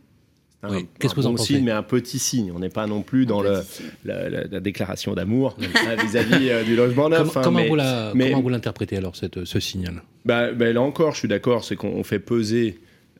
Un- 0.64 0.74
Oui. 0.76 0.86
Qu'est-ce 0.98 1.14
que 1.14 1.20
vous 1.20 1.26
en 1.26 1.30
bon 1.30 1.36
pensez 1.36 1.54
signe, 1.54 1.64
mais 1.64 1.70
un 1.70 1.82
petit 1.82 2.18
signe. 2.18 2.52
On 2.54 2.58
n'est 2.58 2.68
pas 2.68 2.86
non 2.86 3.02
plus 3.02 3.26
dans 3.26 3.42
le, 3.42 3.60
la, 4.04 4.28
la- 4.28 4.44
la 4.44 4.60
déclaration 4.60 5.14
d'amour 5.14 5.56
hein, 5.60 5.96
vis-à-vis 6.04 6.50
euh, 6.50 6.64
du 6.64 6.74
logement 6.76 7.08
neuf. 7.08 7.28
Comment, 7.28 7.32
hein, 7.36 7.40
comment 7.44 7.58
mais- 7.60 7.68
vous 7.68 7.76
la- 7.76 8.12
mais- 8.14 8.30
comment 8.30 8.42
vous 8.42 8.48
l'interprétez 8.48 8.96
alors 8.96 9.16
cette, 9.16 9.44
ce 9.44 9.60
signal? 9.60 10.02
Bah, 10.24 10.52
bah, 10.52 10.72
là 10.72 10.80
encore, 10.80 11.12
je 11.12 11.18
suis 11.20 11.28
d'accord, 11.28 11.64
c'est 11.64 11.76
qu'on 11.76 12.02
fait 12.04 12.18
peser 12.18 12.78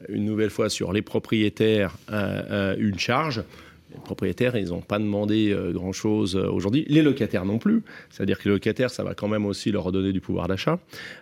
une 0.08 0.24
nouvelle 0.24 0.50
fois 0.50 0.68
sur 0.70 0.92
les 0.92 1.02
propriétaires 1.02 1.96
euh, 2.12 2.42
euh, 2.50 2.76
une 2.78 2.98
charge. 2.98 3.42
Les 3.94 4.00
propriétaires, 4.00 4.56
ils 4.56 4.68
n'ont 4.70 4.80
pas 4.80 4.98
demandé 4.98 5.52
euh, 5.52 5.70
grand-chose 5.72 6.34
euh, 6.36 6.48
aujourd'hui. 6.50 6.84
Les 6.88 7.00
locataires 7.00 7.44
non 7.44 7.58
plus. 7.58 7.82
C'est-à-dire 8.10 8.38
que 8.40 8.48
les 8.48 8.54
locataires, 8.56 8.90
ça 8.90 9.04
va 9.04 9.14
quand 9.14 9.28
même 9.28 9.46
aussi 9.46 9.70
leur 9.70 9.84
redonner 9.84 10.12
du 10.12 10.20
pouvoir 10.20 10.48
d'achat. 10.48 10.80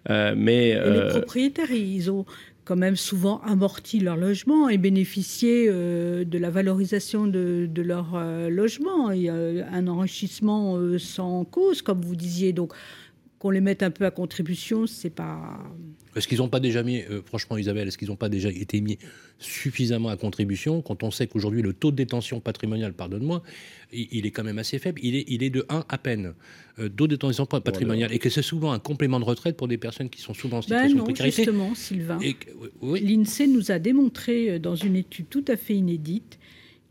Euh, 0.09 0.33
mais 0.35 0.70
Et 0.70 0.77
euh, 0.77 1.05
les 1.05 1.11
propriétaires, 1.20 1.70
ils 1.70 2.11
ont 2.11 2.25
quand 2.65 2.77
même 2.77 2.97
souvent 2.97 3.41
amorti 3.41 3.99
leur 3.99 4.17
logement 4.17 4.69
et 4.69 4.79
bénéficié 4.79 5.67
euh, 5.69 6.25
de 6.25 6.39
la 6.39 6.51
valorisation 6.51 7.27
de, 7.27 7.69
leur 7.77 8.15
euh, 8.15 8.49
logement. 8.49 9.11
Il 9.11 9.23
y 9.23 9.29
a 9.29 9.35
un 9.35 9.89
enrichissement 9.89 10.77
euh, 10.77 10.99
sans 10.99 11.45
cause, 11.45 11.83
comme 11.83 12.01
vous 12.03 12.17
disiez. 12.17 12.53
Donc, 12.53 12.73
qu'on 13.39 13.51
les 13.51 13.61
mette 13.61 13.83
un 13.83 13.91
peu 13.91 14.07
à 14.07 14.11
contribution, 14.11 14.87
c'est 14.87 15.11
pas. 15.11 15.59
Est-ce 16.15 16.29
qu'ils 16.29 16.39
n'ont 16.39 16.49
pas 16.49 16.61
déjà 16.61 16.83
mis, 16.83 17.01
euh, 17.11 17.23
franchement 17.25 17.57
Isabelle, 17.57 17.89
est-ce 17.89 17.97
qu'ils 17.99 18.09
n'ont 18.09 18.17
pas 18.17 18.29
déjà 18.29 18.51
été 18.51 18.81
mis 18.81 18.99
suffisamment 19.39 20.09
à 20.11 20.17
contribution 20.17 20.83
quand 20.83 21.03
on 21.03 21.11
sait 21.11 21.27
qu'aujourd'hui 21.27 21.63
le 21.63 21.73
taux 21.73 21.91
de 21.91 21.97
détention 21.97 22.41
patrimoniale, 22.41 22.93
pardonne-moi, 22.93 23.43
il, 23.93 24.09
il 24.13 24.27
est 24.27 24.31
quand 24.31 24.45
même 24.45 24.59
assez 24.59 24.79
faible, 24.79 25.01
il 25.03 25.17
est, 25.17 25.25
il 25.29 25.43
est 25.43 25.51
de 25.51 25.65
1 25.69 25.85
à 25.89 25.99
peine, 25.99 26.35
euh, 26.79 26.89
taux 26.89 27.07
de 27.07 27.15
détention 27.17 27.47
pa- 27.47 27.61
patrimoniale, 27.61 28.13
et 28.13 28.19
que 28.19 28.29
c'est 28.31 28.43
souvent 28.43 28.73
un 28.73 28.79
complément 28.79 29.21
de 29.21 29.25
retraite 29.25 29.57
pour 29.57 29.69
des 29.69 29.79
personnes 29.79 30.11
qui 30.11 30.21
sont 30.21 30.35
souvent 30.35 30.59
en 30.59 30.61
Ben 30.61 30.79
situation 30.83 30.97
non, 30.99 31.05
de 31.05 31.09
précarité. 31.13 31.37
justement, 31.45 31.75
Sylvain. 31.75 32.19
Oui, 32.83 33.01
L'INSEE 33.01 33.47
nous 33.47 33.71
a 33.71 33.79
démontré 33.79 34.51
euh, 34.51 34.59
dans 34.59 34.77
une 34.77 34.97
étude 34.97 35.27
tout 35.31 35.45
à 35.49 35.57
fait 35.57 35.75
inédite 35.75 36.39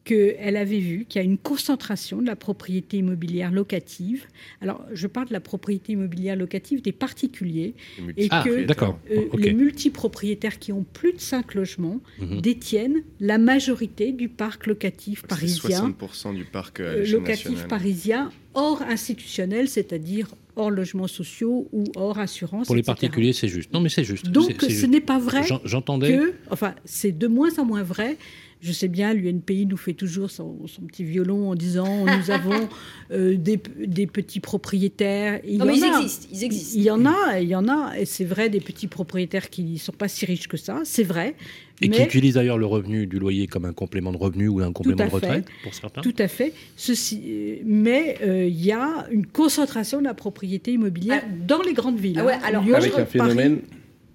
qu'elle 0.04 0.58
avait 0.58 0.80
vu 0.80 1.06
qu'il 1.08 1.22
y 1.22 1.24
a 1.24 1.26
une 1.26 1.38
concentration 1.38 2.22
de 2.24 2.26
la 2.28 2.36
propriété 2.36 2.98
immobilière 2.98 3.52
locative. 3.52 4.26
Alors, 4.60 4.84
je 4.94 5.06
parle 5.06 5.28
de 5.28 5.34
la 5.34 5.40
propriété 5.40 5.94
immobilière 5.94 6.36
locative 6.36 6.82
des 6.82 6.92
particuliers 6.92 7.76
et 8.18 8.28
Ah, 8.32 8.44
que 8.44 8.64
d'accord. 8.66 8.98
euh, 9.12 9.26
Ok. 9.32 9.40
les 9.40 9.54
multipropriétaires 9.54 10.58
qui 10.58 10.72
ont 10.72 10.84
plus 10.92 11.14
de 11.14 11.20
5 11.20 11.54
logements 11.54 12.00
Mhm. 12.20 12.42
détiennent 12.42 13.04
la 13.20 13.38
majorité 13.38 14.12
du 14.12 14.28
parc 14.28 14.66
locatif 14.66 15.22
parisien, 15.28 15.70
60% 15.70 16.34
du 16.34 16.46
parc 16.46 16.80
euh, 16.80 17.04
euh, 17.04 17.12
locatif 17.12 17.46
nationale. 17.50 17.68
parisien 17.68 18.32
hors 18.56 18.82
institutionnel, 18.82 19.70
c'est-à-dire 19.70 20.34
hors 20.56 20.72
logements 20.72 21.08
sociaux 21.08 21.70
ou 21.72 21.84
hors 21.96 22.18
assurance. 22.20 22.66
pour 22.68 22.76
les 22.76 22.80
etc. 22.82 22.94
particuliers, 22.94 23.34
c'est 23.34 23.48
juste. 23.48 23.72
Non, 23.72 23.80
mais 23.80 23.90
c'est 23.90 24.04
juste. 24.04 24.30
Donc, 24.30 24.52
ce 24.62 24.86
n'est 24.88 25.00
pas 25.00 25.20
vrai 25.20 25.44
J'en- 25.44 25.62
J'entendais. 25.64 26.18
que, 26.18 26.34
enfin, 26.50 26.74
c'est 26.86 27.12
de 27.18 27.28
moins 27.28 27.58
en 27.60 27.66
moins 27.66 27.84
vrai. 27.84 28.18
Je 28.64 28.72
sais 28.72 28.88
bien, 28.88 29.14
l'UNPI 29.16 29.66
nous 29.66 29.76
fait 29.76 29.94
toujours 29.94 30.30
son, 30.30 30.68
son 30.68 30.84
petit 30.84 31.04
violon 31.04 31.50
en 31.50 31.56
disant 31.56 32.06
nous 32.06 32.30
avons 32.32 32.70
euh, 33.12 33.36
des, 33.36 33.60
des 33.88 34.06
petits 34.06 34.40
propriétaires. 34.40 35.40
Il 35.48 35.58
Non, 35.58 35.66
y 35.66 35.68
mais 35.68 35.74
en 35.74 35.76
ils 35.78 35.84
a. 35.96 36.00
existent, 36.02 36.28
ils 36.32 36.44
existent. 36.44 36.78
Il 36.78 36.84
y 36.84 36.92
en 36.92 37.06
a, 37.08 37.40
il 37.40 37.48
y 37.50 37.56
en 37.56 37.68
a, 37.68 37.94
et 37.98 38.06
c'est 38.06 38.24
vrai, 38.24 38.50
des 38.50 38.60
petits 38.60 38.86
propriétaires 38.88 39.50
qui 39.50 39.64
ne 39.64 39.78
sont 39.80 39.92
pas 39.92 40.08
si 40.08 40.26
riches 40.28 40.48
que 40.48 40.58
ça, 40.58 40.82
c'est 40.84 41.02
vrai. 41.04 41.36
Et 41.84 41.90
qui 41.90 42.04
utilisent 42.04 42.36
d'ailleurs 42.36 42.60
le 42.60 42.68
revenu 42.68 43.08
du 43.08 43.18
loyer 43.18 43.48
comme 43.48 43.66
un 43.66 43.74
complément 43.74 44.12
de 44.12 44.18
revenu 44.18 44.48
ou 44.48 44.60
un 44.60 44.72
complément 44.72 44.98
de 45.06 45.10
fait. 45.10 45.16
retraite 45.16 45.46
pour 45.64 45.74
certains. 45.74 46.02
tout 46.02 46.14
à 46.20 46.28
fait. 46.28 46.54
Ceci, 46.78 47.20
euh, 47.26 47.56
mais 47.66 48.18
euh, 48.22 48.46
il 48.46 48.64
y 48.64 48.72
a 48.72 49.08
une 49.10 49.26
concentration 49.26 49.98
de 49.98 50.04
la 50.04 50.14
propriété 50.14 50.74
immobilière 50.74 51.24
dans 51.48 51.64
les 51.64 51.74
grandes 51.74 52.00
villes. 52.00 52.20
Ah 52.20 52.26
ouais, 52.26 52.34
hein. 52.34 52.40
alors, 52.44 52.64
Lyon, 52.64 52.76
Avec 52.76 52.92
un 52.94 52.98
Paris, 52.98 53.10
phénomène. 53.10 53.62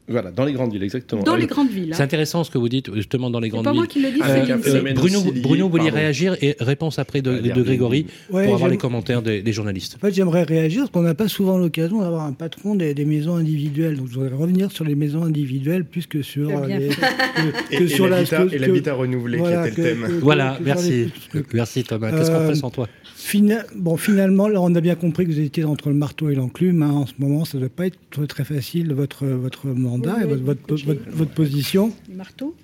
Voilà, 0.09 0.31
dans 0.31 0.45
les 0.45 0.53
grandes 0.53 0.73
villes, 0.73 0.85
exactement. 0.85 1.23
dans 1.25 1.33
les 1.35 1.43
Avec- 1.43 1.51
grandes 1.51 1.69
villes. 1.71 1.91
C'est 1.93 2.01
hein. 2.01 2.05
intéressant 2.05 2.45
ce 2.45 2.51
que 2.51 2.59
vous 2.59 2.69
dites 2.69 2.95
justement 2.95 3.29
dans 3.29 3.41
les 3.41 3.49
C'est 3.49 3.51
grandes 3.53 3.65
pas 3.65 3.73
villes. 3.73 3.81
moi 3.81 3.87
qui 3.89 4.01
le 4.01 4.11
dis, 4.13 4.23
Avec 4.23 4.45
c'est 4.47 4.71
phénomène 4.71 4.95
Bruno, 4.95 5.21
Bruno, 5.43 5.65
vous 5.65 5.71
vouliez 5.71 5.85
pardon. 5.87 5.97
réagir 5.99 6.37
et 6.41 6.55
réponse 6.61 6.99
après 7.01 7.23
de, 7.23 7.41
Ah, 7.45 7.61
Grégory 7.61 8.07
Ouais, 8.31 8.45
pour 8.45 8.55
avoir 8.55 8.71
les 8.71 8.77
commentaires 8.77 9.21
des, 9.23 9.43
des 9.43 9.53
journalistes. 9.53 9.97
En 9.97 10.07
fait, 10.07 10.15
j'aimerais 10.15 10.45
réagir 10.45 10.83
parce 10.83 10.91
qu'on 10.93 11.03
n'a 11.03 11.15
pas 11.15 11.27
souvent 11.29 11.59
l'occasion 11.59 12.01
d'avoir 12.03 12.25
un 12.25 12.33
patron 12.35 12.77
des, 12.77 12.95
des 12.95 13.05
maisons 13.05 13.35
individuelles. 13.37 13.97
Donc, 13.97 14.07
je 14.09 14.15
voudrais 14.15 14.37
revenir 14.37 14.71
sur 14.71 14.85
les 14.85 14.95
maisons 14.95 15.25
individuelles 15.25 15.85
plus 15.85 16.07
que 16.07 16.23
sur 16.23 16.49
les, 16.67 16.89
que, 16.89 17.75
Et, 17.75 17.79
que 17.79 17.83
et 17.85 17.89
sur 17.89 18.07
la 18.09 18.19
l'habitat- 18.23 18.47
que- 18.47 18.55
et 18.55 18.59
l'habitat 18.59 18.95
renouvelé 18.95 19.39
voilà, 19.39 19.69
qui 19.69 19.73
était 19.81 19.83
le 19.83 19.95
que- 19.97 20.01
thème. 20.03 20.09
que- 20.19 20.23
Voilà, 20.23 20.51
que 20.51 20.57
sur 20.59 20.65
merci. 20.67 20.91
les. 21.35 21.43
Merci 21.53 21.83
Thomas. 21.85 22.13
Qu'est-ce 22.13 22.31
qu'on 22.31 22.37
Euh, 22.37 22.49
fait 22.49 22.55
sans 22.55 22.71
toi? 22.71 22.89
Fina- 23.27 23.65
bon, 23.75 23.97
finalement, 23.97 24.47
là, 24.47 24.61
on 24.63 24.73
a 24.77 24.81
bien 24.81 24.95
compris 24.95 25.27
que 25.27 25.33
vous 25.33 25.41
étiez 25.41 25.65
entre 25.65 25.89
le 25.89 25.97
marteau 25.97 26.31
et 26.31 26.37
l'enclume. 26.37 26.83
hein. 26.83 26.93
En 26.93 27.07
ce 27.07 27.15
moment, 27.19 27.45
ça 27.45 27.59
ne 27.59 27.63
doit 27.63 27.75
pas 27.75 27.87
être 27.89 27.99
très, 28.29 28.45
facile, 28.45 28.93
votre, 28.95 29.27
votre 29.27 29.67
mandat 29.67 30.15
Oui, 30.19 30.23
et 30.23 30.27
votre, 30.37 30.61
votre, 30.69 31.11
votre- 31.11 31.31
position. 31.33 31.93
Marteau? 32.15 32.55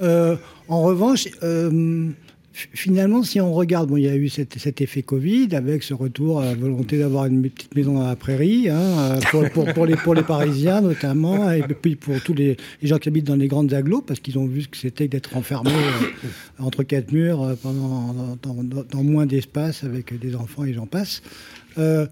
Euh, 0.00 0.36
en 0.68 0.82
revanche, 0.82 1.26
euh, 1.42 2.08
finalement, 2.72 3.22
si 3.22 3.40
on 3.40 3.52
regarde, 3.52 3.90
bon, 3.90 3.98
il 3.98 4.04
y 4.04 4.08
a 4.08 4.16
eu 4.16 4.28
cet, 4.30 4.80
effet 4.80 5.02
Covid 5.02 5.54
avec 5.54 5.82
ce 5.82 5.92
retour 5.92 6.40
à 6.40 6.46
la 6.46 6.54
volonté 6.54 6.98
d'avoir 6.98 7.26
une 7.26 7.42
petite 7.50 7.74
maison 7.76 7.94
dans 7.94 8.06
la 8.06 8.16
prairie, 8.16 8.70
hein, 8.70 9.18
pour, 9.74 9.84
les, 9.84 9.96
pour 9.96 10.14
Parisiens 10.24 10.80
notamment, 10.80 11.50
et 11.50 11.62
puis 11.62 11.96
pour 11.96 12.18
tous 12.22 12.32
les, 12.32 12.56
gens 12.82 12.98
qui 12.98 13.10
habitent 13.10 13.26
dans 13.26 13.36
les 13.36 13.48
grandes 13.48 13.74
agglos, 13.74 14.00
parce 14.00 14.20
qu'ils 14.20 14.38
ont 14.38 14.46
vu 14.46 14.62
ce 14.62 14.68
que 14.68 14.76
c'était 14.78 15.06
d'être 15.06 15.36
enfermés 15.36 15.70
euh, 15.70 16.28
entre 16.58 16.82
quatre 16.82 17.12
murs 17.12 17.42
euh, 17.42 17.54
pendant, 17.62 18.14
dans, 18.42 19.02
moins 19.02 19.26
d'espace 19.26 19.84
avec 19.84 20.18
des 20.18 20.34
enfants 20.34 20.64
et 20.64 20.72
j'en 20.72 20.86
passe. 20.86 21.22
Euh, 21.76 22.06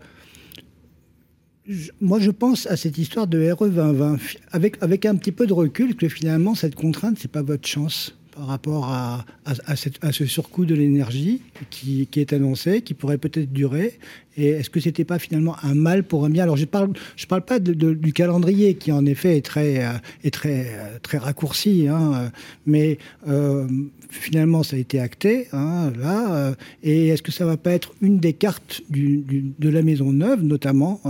moi, 2.02 2.20
je 2.20 2.30
pense 2.30 2.66
à 2.66 2.76
cette 2.76 2.98
histoire 2.98 3.26
de 3.26 3.50
RE 3.50 3.70
2020 3.70 4.18
fi- 4.18 4.38
avec, 4.52 4.76
avec 4.82 5.06
un 5.06 5.16
petit 5.16 5.32
peu 5.32 5.46
de 5.46 5.54
recul 5.54 5.96
que 5.96 6.08
finalement, 6.08 6.54
cette 6.54 6.74
contrainte, 6.74 7.16
c'est 7.18 7.30
pas 7.30 7.40
votre 7.40 7.66
chance 7.66 8.14
par 8.34 8.46
rapport 8.46 8.88
à, 8.88 9.24
ce 9.76 10.26
surcoût 10.26 10.64
de 10.64 10.74
l'énergie 10.74 11.42
qui 11.70 12.08
est 12.16 12.32
annoncé, 12.32 12.82
qui 12.82 12.94
pourrait 12.94 13.18
peut-être 13.18 13.52
durer. 13.52 13.98
Et 14.36 14.48
est-ce 14.48 14.70
que 14.70 14.80
c'était 14.80 15.04
pas 15.04 15.18
finalement 15.18 15.56
un 15.62 15.74
mal 15.74 16.02
pour 16.02 16.24
un 16.24 16.30
bien? 16.30 16.42
Alors, 16.42 16.56
je 16.56 16.64
parle, 16.64 16.90
parle 17.28 17.44
pas 17.44 17.58
du 17.60 18.12
calendrier 18.12 18.74
qui, 18.74 18.90
en 18.92 19.06
effet, 19.06 19.36
est 19.36 19.44
très, 19.44 19.84
euh, 19.84 19.92
est 20.24 20.32
très, 20.32 20.66
euh, 20.68 20.98
très 21.02 21.18
raccourci, 21.18 21.86
hein, 21.88 22.12
euh, 22.14 22.28
mais 22.66 22.98
finalement, 24.10 24.62
ça 24.62 24.76
a 24.76 24.78
été 24.78 25.00
acté, 25.00 25.48
hein, 25.52 25.92
là. 25.98 26.54
et 26.82 27.08
est-ce 27.08 27.22
que 27.22 27.32
ça 27.32 27.44
va 27.44 27.56
pas 27.56 27.72
être 27.72 27.92
une 28.00 28.18
des 28.18 28.32
cartes 28.32 28.82
de 28.90 29.68
la 29.68 29.82
maison 29.82 30.12
neuve, 30.12 30.42
notamment, 30.42 31.00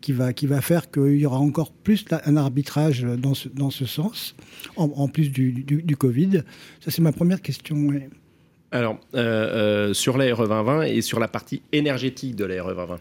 qui, 0.00 0.12
va, 0.12 0.32
qui 0.32 0.46
va 0.46 0.60
faire 0.60 0.90
qu'il 0.90 1.16
y 1.16 1.26
aura 1.26 1.38
encore 1.38 1.72
plus 1.72 2.04
la- 2.10 2.26
un 2.28 2.36
arbitrage 2.36 3.02
dans 3.02 3.34
ce, 3.34 3.48
dans 3.48 3.70
ce 3.70 3.86
sens, 3.86 4.34
en, 4.76 5.08
plus 5.08 5.30
du, 5.30 5.52
du, 5.52 5.96
Covid? 5.96 6.42
Ça, 6.80 6.90
c'est 6.90 7.02
ma 7.02 7.12
première 7.12 7.40
question. 7.40 7.76
Alors, 8.70 8.98
euh, 9.14 9.18
euh, 9.90 9.94
sur 9.94 10.18
la 10.18 10.34
RE 10.34 10.42
2020 10.46 10.82
et 10.82 11.00
sur 11.00 11.18
la 11.20 11.28
partie 11.28 11.62
énergétique 11.72 12.36
de 12.36 12.44
la 12.44 12.62
RE 12.62 12.68
2020. 12.74 12.96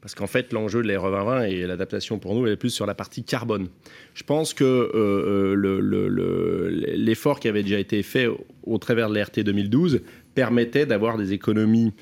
Parce 0.00 0.16
qu'en 0.16 0.26
fait, 0.26 0.52
l'enjeu 0.52 0.82
de 0.82 0.88
la 0.88 0.98
RE 0.98 1.10
2020 1.10 1.44
et 1.44 1.66
l'adaptation 1.66 2.18
pour 2.18 2.34
nous, 2.34 2.44
elle 2.46 2.54
est 2.54 2.56
plus 2.56 2.70
sur 2.70 2.86
la 2.86 2.94
partie 2.94 3.22
carbone. 3.22 3.68
Je 4.14 4.24
pense 4.24 4.52
que 4.52 4.64
euh, 4.64 5.54
le- 5.54 5.78
le- 5.80 6.08
le- 6.08 6.68
l'effort 6.96 7.38
qui 7.38 7.46
avait 7.46 7.62
déjà 7.62 7.78
été 7.78 8.02
fait 8.02 8.26
au, 8.64 8.78
travers 8.78 9.08
de 9.10 9.16
l'RT 9.16 9.40
2012 9.44 10.00
permettait 10.34 10.86
d'avoir 10.86 11.16
des 11.18 11.32
économies 11.32 11.92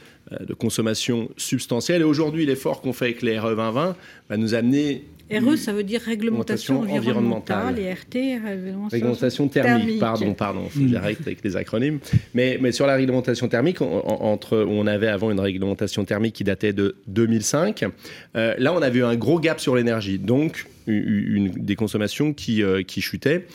de 0.40 0.54
consommation 0.54 1.28
substantielles. 1.36 2.00
Et 2.00 2.04
aujourd'hui, 2.04 2.46
l'effort 2.46 2.80
qu'on 2.80 2.92
fait 2.94 3.06
avec 3.06 3.20
les 3.22 3.38
RE 3.38 3.50
2020 3.50 3.96
va 4.30 4.36
nous 4.38 4.54
amener 4.54 5.04
RE, 5.30 5.56
ça 5.56 5.72
veut 5.72 5.82
dire 5.84 6.00
réglementation 6.00 6.80
Réglementation 6.80 6.98
environnementale, 6.98 7.66
environnementale. 7.74 8.34
et 8.34 8.38
RT, 8.38 8.90
réglementation, 8.90 9.48
thermique, 9.48 9.78
thermique. 9.84 10.00
pardon, 10.00 10.34
pardon, 10.34 10.68
faut 10.68 10.80
que 10.80 10.88
j'arrête 10.88 11.20
avec 11.22 11.44
les 11.44 11.56
acronymes. 11.56 11.98
Mais, 12.34 12.58
mais 12.60 12.72
sur 12.72 12.86
la 12.86 12.94
réglementation 12.96 13.48
thermique, 13.48 13.80
on, 13.80 13.98
en- 13.98 14.24
entre, 14.32 14.58
on 14.58 14.86
avait 14.86 15.06
avant 15.08 15.30
une 15.30 15.40
réglementation 15.40 16.04
thermique 16.04 16.34
qui 16.34 16.44
datait 16.44 16.72
de 16.72 16.96
2005. 17.06 17.84
Euh, 18.36 18.54
là, 18.58 18.72
on 18.74 18.82
a 18.82 18.90
vu 18.90 19.04
un 19.04 19.14
gros 19.16 19.38
gap 19.40 19.60
sur 19.60 19.76
l'énergie, 19.76 20.18
donc 20.18 20.66
une, 20.86 21.04
une- 21.36 21.48
des 21.52 21.76
consommations 21.76 22.32
qui, 22.32 22.62
euh, 22.62 22.82
qui 22.82 23.00
chutaient. 23.00 23.46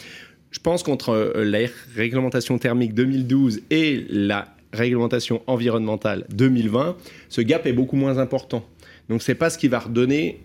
Je 0.52 0.60
pense 0.60 0.84
qu'entre 0.84 1.10
euh, 1.10 1.44
la 1.44 1.60
réglementation 1.96 2.58
thermique 2.58 2.94
2012 2.94 3.62
et 3.72 4.06
la 4.10 4.48
réglementation 4.72 5.42
environnementale 5.48 6.26
2020, 6.34 6.96
ce 7.30 7.42
gap 7.42 7.66
est 7.66 7.74
beaucoup 7.74 7.96
moins 7.98 8.18
important. 8.18 8.66
Donc, 9.10 9.22
c'est 9.22 9.36
pas 9.36 9.50
ce 9.50 9.58
qui 9.58 9.68
va 9.68 9.80
redonner 9.80 10.40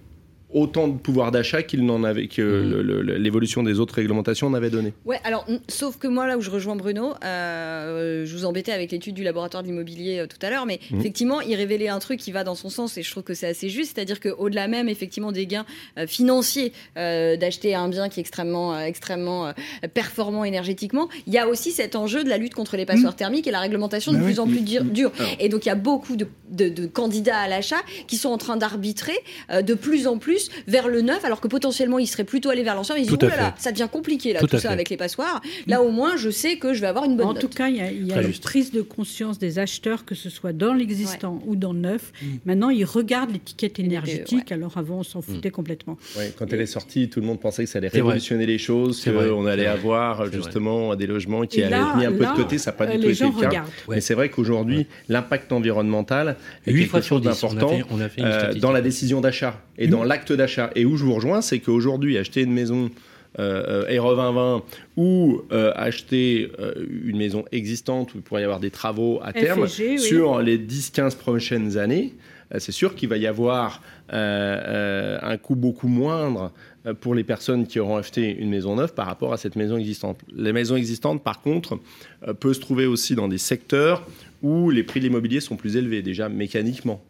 autant 0.52 0.88
de 0.88 0.98
pouvoir 0.98 1.30
d'achat 1.30 1.62
qu'il 1.62 1.84
n'en 1.84 2.02
avait 2.04 2.26
que 2.28 2.42
le- 2.42 3.02
l'évolution 3.02 3.62
des 3.62 3.78
autres 3.78 3.94
réglementations 3.94 4.46
en 4.48 4.54
avait 4.54 4.70
donné. 4.70 4.92
Ouais, 5.04 5.20
alors, 5.24 5.46
sauf 5.68 5.96
que 5.98 6.08
moi, 6.08 6.26
là 6.26 6.36
où 6.36 6.40
je 6.40 6.50
rejoins 6.50 6.76
Bruno, 6.76 7.14
euh, 7.24 8.24
je 8.26 8.32
vous 8.36 8.44
embêtais 8.44 8.72
avec 8.72 8.90
l'étude 8.92 9.14
du 9.14 9.22
laboratoire 9.22 9.62
de 9.62 9.68
l'immobilier 9.68 10.18
euh, 10.18 10.26
tout 10.26 10.38
à 10.44 10.50
l'heure, 10.50 10.66
mais 10.66 10.80
Mhm. 10.90 11.00
effectivement, 11.00 11.40
il 11.40 11.54
révélait 11.54 11.88
un 11.88 11.98
truc 11.98 12.18
qui 12.20 12.32
va 12.32 12.44
dans 12.44 12.54
son 12.54 12.68
sens 12.68 12.96
et 12.98 13.02
je 13.02 13.10
trouve 13.10 13.22
que 13.22 13.34
c'est 13.34 13.46
assez 13.46 13.68
juste, 13.68 13.92
c'est-à-dire 13.94 14.20
qu'au-delà 14.20 14.68
même, 14.68 14.88
effectivement, 14.88 15.32
des 15.32 15.46
gains 15.46 15.66
euh, 15.98 16.06
financiers 16.06 16.72
euh, 16.96 17.36
d'acheter 17.36 17.74
un 17.74 17.88
bien 17.88 18.08
qui 18.08 18.20
est 18.20 18.22
extrêmement, 18.22 18.74
euh, 18.74 18.80
extrêmement 18.80 19.46
euh, 19.48 19.52
performant 19.94 20.44
énergétiquement, 20.44 21.08
il 21.26 21.32
y 21.32 21.38
a 21.38 21.48
aussi 21.48 21.70
cet 21.70 21.96
enjeu 21.96 22.24
de 22.24 22.28
la 22.28 22.38
lutte 22.38 22.54
contre 22.54 22.76
les 22.76 22.86
passoires 22.86 23.16
thermiques 23.16 23.46
et 23.46 23.50
la 23.50 23.60
réglementation 23.60 24.12
de 24.12 24.16
Bah 24.18 24.24
oui. 24.26 24.32
plus 24.32 24.40
en 24.40 24.46
plus 24.46 24.60
dure. 24.62 25.12
Et 25.38 25.48
donc, 25.48 25.64
il 25.66 25.68
y 25.68 25.72
a 25.72 25.74
beaucoup 25.76 26.16
de, 26.16 26.26
de- 26.50 26.68
de 26.68 26.86
candidats 26.86 27.38
à 27.38 27.48
l'achat 27.48 27.80
qui 28.06 28.16
sont 28.16 28.30
en 28.30 28.38
train 28.38 28.56
d'arbitrer 28.56 29.16
euh, 29.50 29.62
de 29.62 29.74
plus 29.74 30.06
en 30.06 30.18
plus 30.18 30.39
vers 30.66 30.88
le 30.88 31.02
neuf, 31.02 31.24
alors 31.24 31.40
que 31.40 31.48
potentiellement, 31.48 31.98
ils 31.98 32.06
seraient 32.06 32.24
plutôt 32.24 32.50
allés 32.50 32.62
vers 32.62 32.74
l'ancien. 32.74 32.96
Ils 32.96 33.02
disent, 33.06 33.18
Tout 33.18 33.26
à 33.26 33.28
oh 33.32 33.36
là 33.36 33.54
ça 33.58 33.72
devient 33.72 33.88
compliqué, 33.90 34.32
là, 34.32 34.40
Tout 34.40 34.46
tout, 34.46 34.56
ça 34.56 34.68
fait. 34.68 34.68
avec 34.68 34.88
les 34.90 34.96
passoires. 34.96 35.40
Là, 35.66 35.82
au 35.82 35.90
moins, 35.90 36.16
je 36.16 36.30
sais 36.30 36.56
que 36.56 36.74
je 36.74 36.80
vais 36.80 36.86
avoir 36.86 37.04
une 37.04 37.16
bonne 37.16 37.26
En 37.26 37.32
note. 37.34 37.42
tout 37.42 37.48
cas, 37.48 37.68
il 37.68 37.76
y 37.76 37.80
a, 37.80 37.90
il 37.90 38.06
y 38.06 38.10
a 38.12 38.14
Très 38.14 38.22
une 38.22 38.28
juste. 38.28 38.42
prise 38.42 38.72
de 38.72 38.82
conscience 38.82 39.38
des 39.38 39.58
acheteurs, 39.58 40.04
que 40.04 40.14
ce 40.14 40.30
soit 40.30 40.52
dans 40.52 40.72
l'existant 40.72 41.42
ou 41.46 41.56
dans 41.56 41.72
le 41.72 41.80
neuf. 41.80 42.12
Maintenant, 42.44 42.70
ils 42.70 42.84
regardent 42.84 43.32
l'étiquette 43.32 43.78
énergétique. 43.78 44.52
Alors 44.52 44.76
avant, 44.76 44.98
on 44.98 45.02
s'en 45.02 45.22
foutait 45.22 45.50
complètement. 45.50 45.98
Ouais, 46.16 46.32
quand 46.38 46.52
elle 46.52 46.60
est 46.60 46.66
sortie, 46.66 47.08
tout 47.08 47.20
le 47.20 47.26
monde 47.26 47.40
pensait 47.40 47.64
que 47.64 47.70
ça 47.70 47.78
allait 47.78 47.88
révolutionner 47.88 48.46
les 48.46 48.58
choses, 48.58 49.04
qu'on 49.04 49.46
allait 49.46 49.66
avoir 49.66 50.30
justement 50.30 50.94
des 50.96 51.06
logements 51.06 51.42
qui 51.42 51.62
allaient 51.62 51.76
être 51.76 51.96
mis 51.96 52.06
un 52.06 52.12
peu 52.12 52.26
de 52.26 52.36
côté. 52.36 52.58
Ça 52.58 52.70
n'a 52.70 52.76
pas 52.76 52.84
euh, 52.86 52.92
du 52.92 53.00
tout 53.00 53.06
les 53.08 53.22
été 53.22 53.40
le 53.40 53.48
cas. 53.48 53.64
Mais 53.88 54.00
c'est 54.00 54.14
vrai 54.14 54.28
qu'aujourd'hui, 54.28 54.86
l'impact 55.08 55.52
environnemental 55.52 56.36
est 56.66 56.74
quelque 56.74 57.00
chose 57.00 57.22
10, 57.22 57.28
on 57.44 57.48
a 57.48 57.54
d'important 57.54 57.78
euh, 58.18 58.54
dans 58.54 58.72
la 58.72 58.80
décision 58.80 59.20
d'achat 59.20 59.60
et 59.78 59.86
dans 59.88 60.04
l'acte 60.04 60.29
d'achat. 60.36 60.70
Et 60.74 60.84
où 60.84 60.96
je 60.96 61.04
vous 61.04 61.14
rejoins, 61.14 61.40
c'est 61.40 61.58
qu'aujourd'hui, 61.60 62.18
acheter 62.18 62.42
une 62.42 62.52
maison 62.52 62.90
euh, 63.38 63.86
R2020 63.86 64.62
ou 64.96 65.42
euh, 65.52 65.72
acheter 65.76 66.50
euh, 66.58 66.74
une 67.04 67.16
maison 67.16 67.44
existante 67.52 68.14
où 68.14 68.18
il 68.18 68.22
pourrait 68.22 68.42
y 68.42 68.44
avoir 68.44 68.60
des 68.60 68.70
travaux 68.70 69.20
à 69.22 69.32
terme 69.32 69.66
oui. 69.78 69.98
sur 69.98 70.40
les 70.40 70.58
10-15 70.58 71.16
prochaines 71.16 71.78
années, 71.78 72.14
euh, 72.54 72.58
c'est 72.58 72.72
sûr 72.72 72.94
qu'il 72.94 73.08
va 73.08 73.16
y 73.16 73.26
avoir 73.26 73.82
euh, 74.12 74.16
euh, 74.16 75.18
un 75.22 75.36
coût 75.36 75.54
beaucoup 75.54 75.88
moindre 75.88 76.52
euh, 76.86 76.94
pour 76.94 77.14
les 77.14 77.24
personnes 77.24 77.66
qui 77.66 77.78
auront 77.78 77.96
acheté 77.96 78.36
une 78.36 78.50
maison 78.50 78.76
neuve 78.76 78.94
par 78.94 79.06
rapport 79.06 79.32
à 79.32 79.36
cette 79.36 79.56
maison 79.56 79.76
existante. 79.76 80.18
Les 80.34 80.52
maisons 80.52 80.76
existantes, 80.76 81.22
par 81.22 81.40
contre, 81.42 81.78
euh, 82.26 82.34
peuvent 82.34 82.54
se 82.54 82.60
trouver 82.60 82.86
aussi 82.86 83.14
dans 83.14 83.28
des 83.28 83.38
secteurs 83.38 84.06
où 84.42 84.70
les 84.70 84.82
prix 84.82 85.00
de 85.00 85.04
l'immobilier 85.04 85.40
sont 85.40 85.56
plus 85.56 85.76
élevés, 85.76 86.00
déjà 86.00 86.30
mécaniquement, 86.30 87.02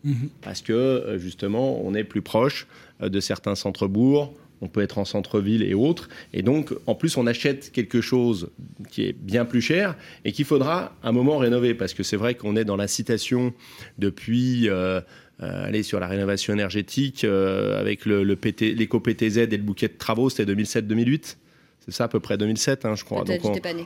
parce 0.42 0.62
que 0.62 0.72
euh, 0.72 1.18
justement, 1.18 1.80
on 1.84 1.94
est 1.94 2.02
plus 2.02 2.22
proche 2.22 2.66
euh, 2.66 2.89
de 3.02 3.20
certains 3.20 3.54
centres-bourgs, 3.54 4.32
on 4.62 4.68
peut 4.68 4.82
être 4.82 4.98
en 4.98 5.04
centre-ville 5.04 5.62
et 5.62 5.74
autres, 5.74 6.08
et 6.34 6.42
donc 6.42 6.74
en 6.86 6.94
plus 6.94 7.16
on 7.16 7.26
achète 7.26 7.72
quelque 7.72 8.00
chose 8.00 8.50
qui 8.90 9.04
est 9.04 9.12
bien 9.12 9.44
plus 9.44 9.62
cher 9.62 9.96
et 10.24 10.32
qu'il 10.32 10.44
faudra 10.44 10.94
un 11.02 11.12
moment 11.12 11.38
rénover, 11.38 11.74
parce 11.74 11.94
que 11.94 12.02
c'est 12.02 12.16
vrai 12.16 12.34
qu'on 12.34 12.56
est 12.56 12.64
dans 12.64 12.76
l'incitation 12.76 13.52
depuis... 13.98 14.68
euh, 14.68 15.00
euh, 15.42 15.64
aller 15.68 15.82
sur 15.82 16.00
la 16.00 16.06
rénovation 16.06 16.52
énergétique 16.52 17.24
euh, 17.24 17.80
avec 17.80 18.04
le, 18.04 18.24
le 18.24 18.36
PT 18.36 18.74
l'éco-PTZ 18.76 19.38
et 19.38 19.46
le 19.46 19.62
bouquet 19.62 19.88
de 19.88 19.96
travaux, 19.96 20.28
c'était 20.28 20.52
2007-2008. 20.52 21.36
C'est 21.82 21.92
ça 21.94 22.04
à 22.04 22.08
peu 22.08 22.20
près 22.20 22.36
2007, 22.36 22.84
hein, 22.84 22.94
je 22.94 23.04
crois. 23.04 23.24
Donc, 23.24 23.40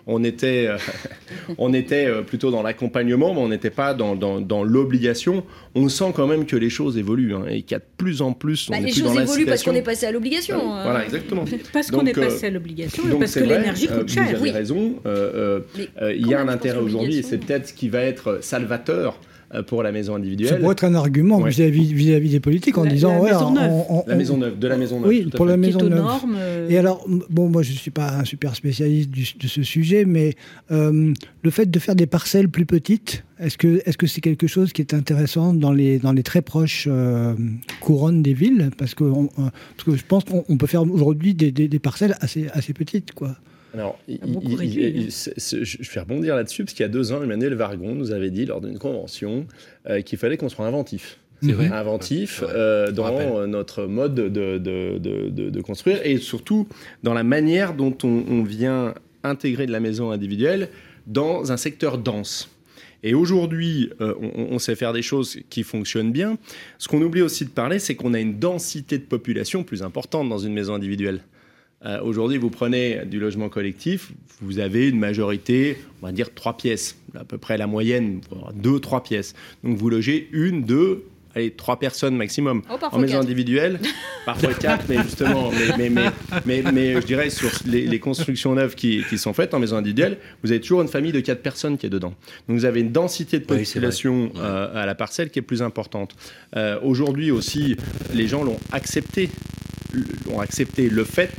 on- 0.06 0.24
était, 0.24 0.66
euh, 0.66 0.76
on 1.58 1.72
était 1.72 2.06
euh, 2.06 2.22
plutôt 2.22 2.50
dans 2.50 2.62
l'accompagnement, 2.62 3.32
mais 3.32 3.40
on 3.40 3.48
n'était 3.48 3.70
pas 3.70 3.94
dans, 3.94 4.16
dans- 4.16 4.40
dans 4.40 4.64
l'obligation. 4.64 5.44
On 5.76 5.88
sent 5.88 6.12
quand 6.14 6.26
même 6.26 6.44
que 6.44 6.56
les 6.56 6.70
choses 6.70 6.98
évoluent 6.98 7.34
hein, 7.34 7.44
et 7.48 7.62
qu'il 7.62 7.72
y 7.72 7.74
a 7.76 7.78
de 7.78 7.84
plus 7.96 8.20
en 8.20 8.32
plus. 8.32 8.68
Bah, 8.68 8.76
on 8.78 8.82
est 8.82 8.86
les 8.86 8.92
plus 8.92 9.00
choses 9.02 9.14
dans 9.14 9.20
évoluent 9.20 9.46
parce 9.46 9.62
qu'on 9.62 9.74
est 9.74 9.82
passé 9.82 10.06
à 10.06 10.10
l'obligation. 10.12 10.56
Euh, 10.56 10.78
euh. 10.80 10.82
Voilà, 10.82 11.04
exactement. 11.04 11.44
Parce 11.72 11.90
qu'on 11.90 12.04
est 12.04 12.18
euh, 12.18 12.22
passé 12.24 12.46
à 12.46 12.50
l'obligation 12.50 13.02
parce 13.18 13.34
que 13.34 13.40
l'énergie 13.40 13.86
coûte 13.86 14.02
Vous 14.08 14.14
cher. 14.14 14.28
avez 14.28 14.40
Oui. 14.40 14.50
raison. 14.50 14.94
euh, 15.06 15.60
euh, 15.78 15.84
euh, 16.02 16.12
il 16.14 16.26
y 16.26 16.34
a 16.34 16.40
un 16.40 16.48
intérêt 16.48 16.78
aujourd'hui 16.80 17.18
et 17.18 17.22
c'est 17.22 17.38
peut-être 17.38 17.68
ce 17.68 17.72
qui 17.72 17.88
va 17.88 18.00
être 18.02 18.38
salvateur 18.42 19.14
euh, 19.14 19.33
pour 19.66 19.82
la 19.82 19.92
maison 19.92 20.12
Ça 20.14 20.18
individuelle. 20.18 20.60
pourrait 20.60 20.72
être 20.72 20.84
un 20.84 20.94
argument 20.94 21.38
Ouais. 21.40 21.50
vis-à-vis 21.50 21.92
vis-vis 21.92 22.30
des 22.30 22.40
politiques 22.40 22.76
en 22.78 22.84
La- 22.84 22.90
disant 22.90 23.12
la 23.14 23.20
ouais, 23.20 23.30
maison 23.32 23.46
on- 23.48 23.52
neuve. 23.52 23.72
on- 23.88 24.04
La 24.06 24.14
on- 24.14 24.16
maison 24.18 24.36
neuve, 24.36 24.58
de 24.58 24.66
la 24.68 24.76
maison 24.76 25.00
neuve. 25.00 25.08
Oui, 25.08 25.22
tout 25.22 25.28
à 25.28 25.36
pour 25.36 25.46
fait. 25.46 25.52
la 25.52 25.54
qui 25.58 25.60
maison 25.74 25.78
neuve. 25.88 25.98
normes. 25.98 26.36
euh, 26.38 26.68
Et 26.68 26.78
alors, 26.78 27.06
bon, 27.30 27.48
moi 27.48 27.62
je 27.62 27.70
ne 27.72 27.76
suis 27.76 27.90
pas 27.90 28.10
un 28.18 28.24
super 28.24 28.54
spécialiste 28.56 29.10
du- 29.10 29.34
de 29.40 29.46
ce 29.46 29.62
sujet, 29.62 30.04
mais 30.04 30.34
euh, 30.70 31.12
le 31.42 31.50
fait 31.50 31.70
de 31.70 31.78
faire 31.78 31.94
des 31.94 32.06
parcelles 32.06 32.48
plus 32.48 32.66
petites, 32.66 33.24
est-ce 33.38 33.58
que 33.58 33.80
est-ce 33.86 33.96
que 33.98 34.06
c'est 34.06 34.20
quelque 34.20 34.46
chose 34.46 34.72
qui 34.72 34.80
est 34.82 34.94
intéressant 34.94 35.52
dans 35.54 35.72
les, 35.72 35.98
dans 35.98 36.12
les 36.12 36.22
très 36.22 36.42
proches 36.42 36.86
euh, 36.90 37.34
couronnes 37.80 38.22
des 38.22 38.34
villes? 38.34 38.70
Parce 38.78 38.94
que, 38.94 39.04
on- 39.04 39.24
euh, 39.38 39.50
parce 39.76 39.84
que 39.84 39.96
je 39.96 40.04
pense 40.06 40.24
qu'on 40.24 40.44
on 40.48 40.56
peut 40.56 40.66
faire 40.66 40.82
aujourd'hui 40.82 41.34
des, 41.34 41.52
des- 41.52 41.68
des 41.68 41.78
parcelles 41.78 42.16
assez, 42.20 42.46
assez 42.52 42.72
petites. 42.72 43.12
Quoi. 43.12 43.36
Alors, 43.74 43.98
il- 44.08 44.18
il- 44.42 44.54
réduit, 44.56 44.84
il- 44.86 45.10
je 45.10 45.90
vais 45.92 46.00
rebondir 46.00 46.36
là-dessus, 46.36 46.64
parce 46.64 46.72
qu'il 46.74 46.82
y 46.84 46.86
a 46.86 46.88
deux 46.88 47.12
ans, 47.12 47.22
Emmanuel 47.22 47.54
Vargon 47.54 47.94
nous 47.94 48.12
avait 48.12 48.30
dit 48.30 48.46
lors 48.46 48.60
d'une 48.60 48.78
convention 48.78 49.46
euh, 49.90 50.00
qu'il 50.00 50.18
fallait 50.18 50.36
qu'on 50.36 50.48
soit 50.48 50.66
inventif. 50.66 51.18
C'est 51.42 51.52
vrai. 51.52 51.66
Inventif 51.68 52.42
euh, 52.48 52.90
dans 52.92 53.46
notre 53.46 53.84
mode 53.84 54.14
de, 54.14 54.28
de, 54.28 54.58
de- 54.98 55.28
de- 55.28 55.50
de 55.50 55.60
construire 55.60 55.98
et 56.06 56.16
surtout 56.16 56.66
dans 57.02 57.12
la 57.12 57.24
manière 57.24 57.74
dont 57.74 57.94
on, 58.02 58.24
on 58.30 58.42
vient 58.44 58.94
intégrer 59.24 59.66
de 59.66 59.72
la 59.72 59.80
maison 59.80 60.10
individuelle 60.10 60.68
dans 61.06 61.52
un 61.52 61.56
secteur 61.58 61.98
dense. 61.98 62.48
Et 63.02 63.12
aujourd'hui, 63.12 63.90
euh, 64.00 64.14
on, 64.22 64.54
on 64.54 64.58
sait 64.58 64.74
faire 64.76 64.94
des 64.94 65.02
choses 65.02 65.38
qui 65.50 65.62
fonctionnent 65.64 66.12
bien. 66.12 66.38
Ce 66.78 66.88
qu'on 66.88 67.02
oublie 67.02 67.20
aussi 67.20 67.44
de 67.44 67.50
parler, 67.50 67.78
c'est 67.78 67.94
qu'on 67.94 68.14
a 68.14 68.20
une 68.20 68.38
densité 68.38 68.96
de 68.96 69.02
population 69.04 69.64
plus 69.64 69.82
importante 69.82 70.30
dans 70.30 70.38
une 70.38 70.54
maison 70.54 70.72
individuelle. 70.74 71.20
Euh, 71.84 72.00
Aujourd'hui, 72.02 72.38
vous 72.38 72.50
prenez 72.50 73.00
du 73.06 73.18
logement 73.18 73.48
collectif, 73.48 74.12
vous 74.40 74.58
avez 74.58 74.88
une 74.88 74.98
majorité, 74.98 75.76
on 76.02 76.06
va 76.06 76.12
dire 76.12 76.32
trois 76.34 76.56
pièces, 76.56 76.96
à 77.18 77.24
peu 77.24 77.38
près 77.38 77.58
la 77.58 77.66
moyenne, 77.66 78.20
deux, 78.54 78.80
trois 78.80 79.02
pièces. 79.02 79.34
Donc 79.62 79.76
vous 79.76 79.90
logez 79.90 80.28
une, 80.32 80.62
deux, 80.62 81.04
allez, 81.34 81.50
trois 81.50 81.78
personnes 81.78 82.16
maximum. 82.16 82.62
Oh, 82.70 82.76
en 82.90 82.98
maison 82.98 83.14
quatre. 83.14 83.24
individuelle, 83.24 83.80
parfois 84.24 84.54
quatre, 84.60 84.86
mais 84.88 85.02
justement, 85.02 85.50
mais, 85.50 85.88
mais, 85.90 86.10
mais, 86.46 86.62
mais, 86.62 86.72
mais 86.72 86.94
je 87.00 87.06
dirais 87.06 87.28
sur 87.30 87.50
les, 87.66 87.86
les 87.86 87.98
constructions 87.98 88.54
neuves 88.54 88.74
qui, 88.74 89.04
qui 89.08 89.18
sont 89.18 89.32
faites 89.34 89.52
en 89.52 89.58
maison 89.58 89.76
individuelle, 89.76 90.18
vous 90.42 90.50
avez 90.52 90.60
toujours 90.60 90.80
une 90.82 90.88
famille 90.88 91.12
de 91.12 91.20
quatre 91.20 91.42
personnes 91.42 91.76
qui 91.76 91.86
est 91.86 91.90
dedans. 91.90 92.14
Donc 92.48 92.56
vous 92.58 92.64
avez 92.64 92.80
une 92.80 92.92
densité 92.92 93.38
de 93.38 93.44
Oui, 93.50 93.58
population 93.64 94.32
euh, 94.36 94.82
à 94.82 94.86
la 94.86 94.94
parcelle 94.94 95.30
qui 95.30 95.38
est 95.38 95.42
plus 95.42 95.62
importante. 95.62 96.14
Euh, 96.56 96.78
Aujourd'hui 96.82 97.30
aussi, 97.30 97.76
les 98.14 98.26
gens 98.26 98.42
l'ont 98.42 98.58
accepté 98.72 99.28
ont 100.32 100.40
accepté 100.40 100.88
le 100.88 101.04
fait 101.04 101.30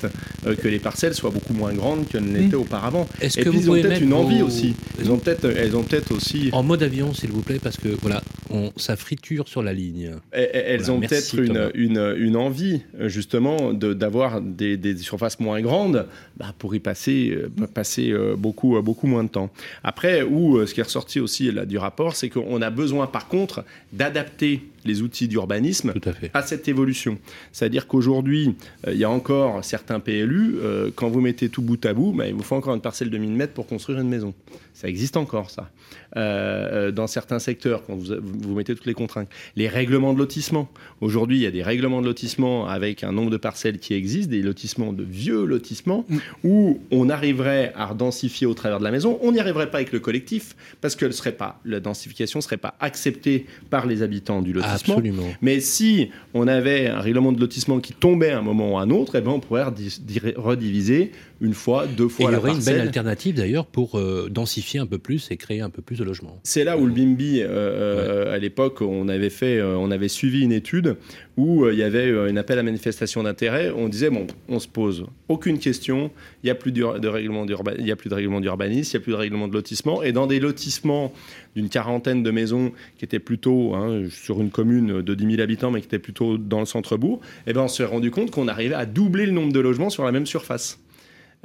euh, 0.46 0.56
que 0.56 0.68
les 0.68 0.80
parcelles 0.80 1.14
soient 1.14 1.32
beaucoup 1.32 1.54
moins 1.54 1.74
grandes 1.74 2.08
qu'elles 2.08 2.24
ne 2.26 2.38
l'étaient 2.38 2.56
auparavant. 2.56 3.08
Est-ce 3.22 3.40
Et 3.40 3.44
que 3.44 3.50
puis 3.50 3.60
vous 3.60 3.66
ils 3.76 3.80
ont 3.80 3.82
peut-être 3.82 4.02
une 4.02 4.14
envie 4.14 4.40
vos- 4.42 4.48
aussi. 4.48 4.76
Ils 5.00 5.12
ont 5.12 5.18
peut-être, 5.18 5.46
elles 5.46 5.76
ont 5.76 5.84
peut-être 5.84 6.12
aussi, 6.12 6.50
En 6.52 6.64
mode 6.64 6.84
avion, 6.84 7.14
s'il 7.14 7.32
vous 7.32 7.42
plaît, 7.42 7.60
parce 7.62 7.78
que 7.78 7.90
voilà, 8.02 8.22
on, 8.50 8.72
ça 8.78 8.96
friture 8.96 9.48
sur 9.48 9.64
la 9.64 9.74
ligne. 9.74 10.12
elles, 10.32 10.50
elles 10.54 10.82
Voilà, 10.82 10.94
ont 10.94 11.00
peut-être 11.00 11.40
une, 11.40 11.72
une, 11.74 12.16
une 12.18 12.36
envie 12.36 12.82
euh, 13.00 13.08
justement 13.10 13.74
de- 13.74 13.94
d'avoir 13.94 14.42
des, 14.42 14.78
des 14.78 14.96
surfaces 14.98 15.40
moins 15.40 15.62
grandes 15.62 16.08
bah, 16.38 16.54
pour 16.60 16.76
y 16.76 16.80
passer, 16.80 17.32
euh, 17.36 17.68
passer 17.68 18.12
euh, 18.12 18.36
beaucoup, 18.36 18.80
beaucoup 18.82 19.08
moins 19.08 19.24
de 19.24 19.30
temps. 19.30 19.50
Après, 19.84 20.22
où 20.24 20.66
ce 20.66 20.74
qui 20.74 20.80
est 20.80 20.84
ressorti 20.84 21.20
aussi 21.20 21.52
là, 21.52 21.66
du 21.66 21.78
rapport, 21.78 22.16
c'est 22.16 22.30
qu'on 22.30 22.62
a 22.62 22.70
besoin 22.70 23.08
par 23.08 23.28
contre 23.28 23.64
d'adapter 23.94 24.62
les 24.84 25.02
outils 25.02 25.28
d'urbanisme 25.28 25.94
à 26.34 26.40
à 26.40 26.42
cette 26.44 26.68
évolution. 26.68 27.18
C'est-à-dire 27.52 27.88
qu'aujourd'hui, 27.88 28.56
euh, 28.88 28.94
il 28.94 29.00
y 29.00 29.04
a 29.04 29.10
encore 29.10 29.64
certains 29.66 30.00
PLU, 30.00 30.58
euh, 30.62 30.92
quand 30.94 31.10
vous 31.10 31.22
mettez 31.22 31.50
tout 31.50 31.64
bout 31.64 31.84
à 31.86 31.94
bout, 31.94 32.12
bah, 32.12 32.28
il 32.28 32.36
vous 32.36 32.44
faut 32.44 32.56
encore 32.56 32.76
une 32.76 32.82
parcelle 32.82 33.10
de 33.10 33.18
1000 33.18 33.32
mètres 33.32 33.54
pour 33.54 33.66
construire 33.66 34.00
une 34.00 34.10
maison. 34.10 34.34
Ça 34.76 34.88
existe 34.88 35.18
encore, 35.18 35.50
ça. 35.50 35.72
Euh, 36.18 36.88
euh, 36.88 36.92
dans 36.92 37.08
certains 37.08 37.40
secteurs, 37.40 37.84
quand 37.86 37.96
vous, 37.96 38.14
vous 38.22 38.56
mettez 38.56 38.76
toutes 38.76 38.86
les 38.86 38.94
contraintes. 38.94 39.28
Les 39.56 39.68
règlements 39.68 40.14
de 40.14 40.20
lotissement. 40.20 40.70
Aujourd'hui, 41.02 41.38
il 41.38 41.42
y 41.42 41.46
a 41.46 41.52
des 41.52 41.64
règlements 41.64 42.02
de 42.02 42.06
lotissement 42.06 42.68
avec 42.68 43.04
un 43.04 43.12
nombre 43.12 43.32
de 43.32 43.38
parcelles 43.38 43.80
qui 43.80 43.94
existent, 43.94 44.32
des 44.32 44.42
lotissements 44.42 44.94
de 44.94 45.04
vieux 45.04 45.46
lotissements, 45.46 46.06
où 46.44 46.80
on 46.92 47.10
arriverait 47.10 47.74
à 47.76 47.94
densifier 47.94 48.48
au 48.48 48.54
travers 48.54 48.80
de 48.80 48.84
la 48.84 48.92
maison. 48.92 49.18
On 49.22 49.32
n'y 49.32 49.40
arriverait 49.40 49.70
pas 49.72 49.78
avec 49.78 49.92
le 49.92 50.00
collectif, 50.00 50.56
parce 50.82 50.96
que 50.96 51.06
serait 51.16 51.32
pas, 51.32 51.60
la 51.66 51.80
densification 51.80 52.40
ne 52.40 52.44
serait 52.44 52.58
pas 52.58 52.76
acceptée 52.80 53.46
par 53.70 53.86
les 53.86 54.04
habitants 54.04 54.42
du 54.42 54.54
lotissement. 54.54 54.96
Absolument. 54.96 55.28
Mais 55.42 55.60
si 55.60 56.10
on 56.34 56.48
avait 56.48 56.88
un 56.88 57.00
règlement 57.00 57.32
de 57.32 57.40
lotissement 57.40 57.80
qui 57.80 57.94
tombait 57.94 58.32
à 58.32 58.40
un 58.40 58.42
moment 58.42 58.74
ou 58.74 58.78
à 58.78 58.82
un 58.82 58.90
autre, 58.90 59.16
eh 59.16 59.22
ben 59.22 59.32
on 59.32 59.40
pourrait 59.40 59.64
rediviser 59.64 61.12
une 61.42 61.54
fois, 61.54 61.86
deux 61.88 62.06
Et 62.06 62.10
fois 62.10 62.32
il 62.32 62.34
y 62.34 62.38
aurait 62.38 62.52
une 62.54 62.64
belle 62.64 62.80
alternative 62.82 63.36
d'ailleurs 63.36 63.66
pour 63.66 63.98
euh, 63.98 64.30
densifier 64.30 64.80
un 64.80 64.86
peu 64.86 64.98
plus 64.98 65.30
et 65.32 65.38
créer 65.38 65.62
un 65.62 65.70
peu 65.70 65.82
plus 65.82 65.98
de 65.98 66.04
logements. 66.04 66.40
C'est 66.44 66.64
là 66.64 66.78
où 66.78 66.86
le 66.86 66.92
BIMBI, 66.92 67.42
euh, 67.42 67.48
euh, 67.50 68.34
à 68.34 68.38
l'époque, 68.38 68.82
on 68.82 69.08
avait 69.10 69.30
fait, 69.30 69.62
on 69.62 69.92
avait 69.92 70.08
suivi 70.08 70.42
une 70.44 70.52
étude 70.52 70.96
où 71.38 71.68
il 71.70 71.78
y 71.78 71.84
avait 71.84 72.10
un 72.18 72.38
appel 72.38 72.58
à 72.60 72.64
manifestation 72.64 73.24
d'intérêt. 73.24 73.72
On 73.76 73.90
disait 73.90 74.10
bon, 74.10 74.28
on 74.48 74.60
se 74.60 74.68
pose 74.68 75.06
aucune 75.28 75.60
question. 75.60 76.12
Il 76.44 76.48
y 76.48 76.50
a 76.50 76.56
plus 76.56 76.72
de 76.72 77.08
règlement 77.08 77.46
d'urba- 77.46 77.74
il 77.78 77.86
y 77.86 77.92
a 77.92 77.96
plus 77.96 78.10
de 78.10 78.16
règlement 78.16 78.40
d'urbanisme, 78.40 78.92
il 78.92 78.94
y 78.94 79.02
a 79.02 79.04
plus 79.04 79.12
de 79.12 79.18
règlement 79.18 79.48
de 79.48 79.54
lotissement. 79.54 80.02
Et 80.04 80.14
dans 80.14 80.28
des 80.28 80.40
lotissements 80.40 81.12
d'une 81.56 81.70
quarantaine 81.70 82.24
de 82.24 82.32
maisons 82.32 82.72
qui 82.98 83.06
étaient 83.06 83.20
plutôt 83.20 83.76
hein, 83.76 84.04
sur 84.10 84.42
une 84.42 84.50
commune 84.50 85.02
de 85.02 85.14
10 85.14 85.32
000 85.32 85.42
habitants, 85.42 85.72
mais 85.72 85.82
qui 85.82 85.88
étaient 85.88 86.00
plutôt 86.00 86.38
dans 86.38 86.60
le 86.60 86.66
centre-bourg, 86.66 87.20
eh 87.48 87.54
ben 87.54 87.62
on 87.62 87.68
s'est 87.68 87.86
rendu 87.86 88.12
compte 88.12 88.32
qu'on 88.32 88.48
arrivait 88.48 88.76
à 88.76 88.86
doubler 88.86 89.26
le 89.26 89.32
nombre 89.32 89.52
de 89.54 89.60
logements 89.60 89.90
sur 89.90 90.06
la 90.06 90.12
même 90.12 90.26
surface. 90.26 90.80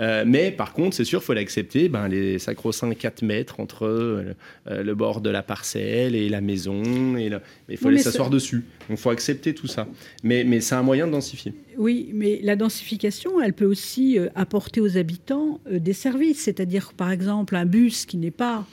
Euh, 0.00 0.24
mais 0.26 0.50
par 0.50 0.72
contre, 0.72 0.96
c'est 0.96 1.04
sûr, 1.04 1.20
il 1.20 1.24
faut 1.24 1.34
l'accepter, 1.34 1.88
ben, 1.88 2.08
les 2.08 2.38
sacro-saints 2.38 2.94
4 2.94 3.22
mètres 3.22 3.60
entre 3.60 3.84
euh, 3.86 4.32
le 4.66 4.94
bord 4.94 5.20
de 5.20 5.28
la 5.30 5.42
parcelle 5.42 6.14
et 6.14 6.28
la 6.28 6.40
maison. 6.40 7.16
Et 7.16 7.28
le- 7.28 7.40
Il 7.68 7.76
faut 7.76 7.88
Oui, 7.88 7.94
aller 7.94 8.02
s'asseoir 8.02 8.30
dessus. 8.30 8.64
Donc 8.88 8.90
il 8.90 8.96
faut 8.96 9.10
accepter 9.10 9.54
tout 9.54 9.66
ça. 9.66 9.86
Mais, 10.22 10.44
mais 10.44 10.60
c'est 10.60 10.74
un 10.74 10.82
moyen 10.82 11.06
de 11.06 11.12
densifier. 11.12 11.52
Oui, 11.76 12.10
mais 12.14 12.40
la 12.42 12.56
densification, 12.56 13.40
elle 13.40 13.52
peut 13.52 13.66
aussi 13.66 14.18
euh, 14.18 14.28
apporter 14.34 14.80
aux 14.80 14.96
habitants 14.96 15.60
des 15.70 15.92
services. 15.92 16.40
C'est-à-dire, 16.40 16.92
par 16.96 17.10
exemple, 17.10 17.54
un 17.56 17.66
bus 17.66 18.06
qui 18.06 18.16
n'est 18.16 18.30
pas 18.30 18.66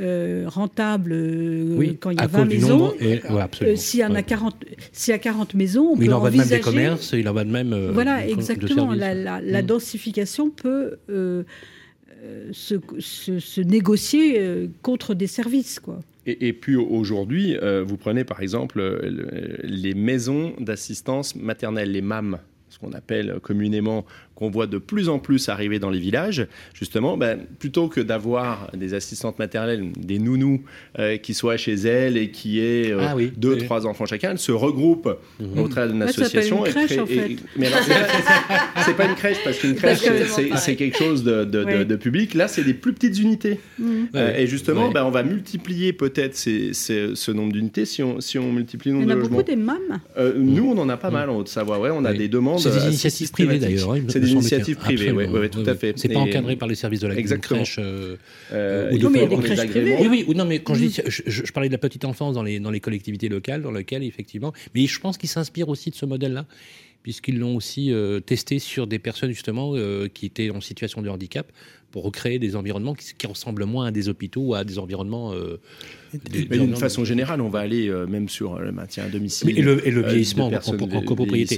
euh, 0.00 0.44
rentable 0.46 1.12
euh, 1.12 1.92
quand 2.00 2.10
il 2.10 2.16
y 2.16 2.20
a 2.20 2.22
à 2.22 2.26
20 2.26 2.38
cause 2.40 2.48
du 2.48 2.54
maisons. 2.56 2.92
Et, 3.00 3.20
ouais, 3.30 3.40
absolument. 3.40 3.74
Euh, 3.74 3.76
S'il 3.76 4.00
y 4.00 4.04
en 4.04 4.10
a 4.10 4.14
Ouais. 4.14 4.22
40, 4.22 4.56
s'il 4.92 5.12
y 5.12 5.14
a 5.14 5.18
40 5.18 5.54
maisons, 5.54 5.88
on 5.92 5.96
Mais 5.96 6.06
il 6.06 6.08
peut 6.08 6.14
en 6.14 6.20
va 6.20 6.30
de 6.30 6.36
même 6.38 6.48
des 6.48 6.60
commerces, 6.60 7.12
il 7.12 7.28
en 7.28 7.32
va 7.34 7.44
de 7.44 7.50
même. 7.50 7.72
euh, 7.72 7.90
Voilà, 7.92 8.26
exactement. 8.26 8.92
La, 8.94 9.14
la- 9.14 9.40
la 9.40 9.62
Mm. 9.62 9.66
densification 9.66 10.50
peut 10.50 10.96
euh, 11.10 11.42
euh, 12.24 12.48
se, 12.52 12.76
se- 13.00 13.38
se 13.38 13.60
négocier 13.60 14.36
euh, 14.38 14.68
contre 14.82 15.14
des 15.14 15.26
services, 15.26 15.78
quoi. 15.80 16.00
Et, 16.24 16.46
et 16.48 16.52
puis 16.52 16.76
aujourd'hui, 16.76 17.56
euh, 17.56 17.82
vous 17.86 17.96
prenez 17.96 18.22
par 18.24 18.40
exemple 18.42 18.78
euh, 18.80 19.00
le- 19.02 19.56
les 19.66 19.92
maisons 19.94 20.52
d'assistance 20.60 21.34
maternelle, 21.36 21.90
les 21.92 22.00
MAM. 22.00 22.38
Ce 22.72 22.78
qu'on 22.78 22.92
appelle 22.92 23.36
communément, 23.42 24.06
qu'on 24.34 24.48
voit 24.50 24.66
de 24.66 24.78
plus 24.78 25.08
en 25.10 25.18
plus 25.18 25.50
arriver 25.50 25.78
dans 25.78 25.90
les 25.90 25.98
villages, 25.98 26.46
justement, 26.72 27.18
ben, 27.18 27.40
plutôt 27.58 27.88
que 27.88 28.00
d'avoir 28.00 28.70
des 28.74 28.94
assistantes 28.94 29.38
maternelles, 29.38 29.92
des 29.96 30.18
nounous 30.18 30.62
euh, 30.98 31.18
qui 31.18 31.34
soient 31.34 31.58
chez 31.58 31.74
elles 31.74 32.16
et 32.16 32.30
qui 32.30 32.58
aient 32.60 32.90
euh, 32.92 33.00
Ah 33.02 33.14
oui, 33.14 33.30
deux, 33.36 33.54
oui. 33.54 33.64
trois 33.64 33.86
enfants 33.86 34.06
chacun, 34.06 34.30
elles 34.30 34.38
se 34.38 34.52
regroupent 34.52 35.18
Mhm. 35.38 35.58
au 35.58 35.68
travers 35.68 35.92
d'une 35.92 36.02
association. 36.02 36.64
une 36.64 36.66
et 36.66 36.70
crèche, 36.70 36.86
créent- 36.86 37.00
en 37.00 37.06
fait. 37.06 37.30
et- 37.32 37.36
mais 37.58 37.66
c'est 37.66 37.88
pas- 37.94 38.82
c'est 38.86 38.96
pas 38.96 39.06
une 39.06 39.14
crèche 39.16 39.36
parce 39.44 39.58
qu'une 39.58 39.74
crèche, 39.74 39.98
c'est- 39.98 40.24
c'est 40.26 40.56
c'est 40.56 40.76
quelque 40.76 40.96
chose 40.96 41.22
de, 41.24 41.44
de- 41.44 41.64
de- 41.64 41.84
de 41.84 41.96
public. 41.96 42.32
Là, 42.34 42.48
c'est 42.48 42.64
des 42.64 42.74
plus 42.74 42.94
petites 42.94 43.18
unités. 43.18 43.60
Mhm. 43.78 44.08
Euh, 44.14 44.34
et 44.36 44.46
justement, 44.46 44.90
ben, 44.90 45.04
on 45.04 45.10
va 45.10 45.22
multiplier 45.22 45.92
peut-être 45.92 46.36
ce 46.36 47.30
nombre 47.32 47.52
d'unités 47.52 47.84
si 47.84 48.02
on, 48.02 48.20
si 48.20 48.38
on 48.38 48.50
multiplie 48.50 48.90
le 48.92 48.96
Il 48.98 49.02
y 49.02 49.06
nombre 49.06 49.12
en 49.12 49.12
a 49.12 49.16
de 49.16 49.28
beaucoup 49.28 49.42
logements. 49.50 49.56
des 49.76 49.88
mômes. 49.90 50.00
Euh, 50.16 50.32
nous, 50.38 50.64
on 50.74 50.78
en 50.78 50.88
a 50.88 50.96
pas 50.96 51.10
mal 51.10 51.28
en 51.28 51.36
Haute-Savoie. 51.36 51.78
Ouais, 51.78 51.90
on 51.92 52.04
a 52.04 52.12
des 52.14 52.28
demandes. 52.28 52.58
C'est 52.62 52.78
des 52.78 52.86
initiatives 52.86 53.30
privées 53.30 53.58
d'ailleurs. 53.58 53.92
hein, 53.92 54.00
C'est 54.08 54.20
des 54.20 54.32
initiatives 54.32 54.76
privées, 54.76 55.12
oui, 55.12 55.50
tout 55.50 55.60
à 55.66 55.72
oui. 55.72 55.76
fait. 55.78 55.98
C'est 55.98 56.08
pas 56.08 56.20
encadré 56.20 56.56
par 56.56 56.68
les 56.68 56.74
services 56.74 57.00
de 57.00 57.08
la 57.08 57.14
crèche. 57.38 57.76
euh, 57.78 58.16
Euh, 58.52 58.92
ou 58.92 58.98
de 58.98 59.02
faut 59.04 59.10
mais 59.10 59.18
il 59.18 59.22
y 59.22 59.24
a 59.24 59.24
avoir 59.26 59.40
des 59.40 59.46
crèches 59.46 59.58
agréments. 59.58 59.96
privées. 59.96 60.08
Oui, 60.08 60.08
oui, 60.10 60.24
ou 60.28 60.34
non, 60.34 60.44
mais 60.44 60.58
quand 60.60 60.74
je 60.74 60.84
dis, 60.84 61.00
je, 61.06 61.52
parlais 61.52 61.68
de 61.68 61.72
la 61.74 61.78
petite 61.78 62.04
enfance 62.04 62.34
dans 62.34 62.42
les, 62.42 62.60
dans 62.60 62.70
les 62.70 62.80
collectivités 62.80 63.28
locales, 63.28 63.62
dans 63.62 63.72
lesquelles, 63.72 64.02
effectivement, 64.02 64.52
mais 64.74 64.86
je 64.86 65.00
pense 65.00 65.18
qu'ils 65.18 65.28
s'inspirent 65.28 65.68
aussi 65.68 65.90
de 65.90 65.94
ce 65.94 66.06
modèle-là, 66.06 66.46
puisqu'ils 67.02 67.38
l'ont 67.38 67.56
aussi 67.56 67.92
euh, 67.92 68.20
testé 68.20 68.58
sur 68.58 68.86
des 68.86 68.98
personnes, 68.98 69.30
justement, 69.32 69.72
euh, 69.74 70.08
qui 70.12 70.26
étaient 70.26 70.50
en 70.50 70.60
situation 70.60 71.02
de 71.02 71.08
handicap, 71.08 71.50
pour 71.92 72.02
recréer 72.02 72.38
des 72.40 72.56
environnements 72.56 72.94
qui, 72.94 73.14
qui 73.16 73.26
ressemblent 73.28 73.64
moins 73.66 73.86
à 73.86 73.90
des 73.92 74.08
hôpitaux 74.08 74.40
ou 74.40 74.54
à 74.54 74.64
des 74.64 74.78
environnements. 74.80 75.32
euh, 75.32 75.60
d'une 76.50 76.76
façon 76.76 77.06
générale, 77.06 77.40
on 77.40 77.48
va 77.48 77.60
aller 77.60 77.88
euh, 77.88 78.06
même 78.06 78.28
sur 78.28 78.58
le 78.58 78.70
maintien 78.70 79.04
à 79.04 79.08
domicile. 79.08 79.58
Et 79.58 79.62
le, 79.62 79.86
et 79.86 79.90
le 79.90 80.04
euh, 80.04 80.08
vieillissement 80.08 80.48
en, 80.48 81.00
copropriété. 81.02 81.56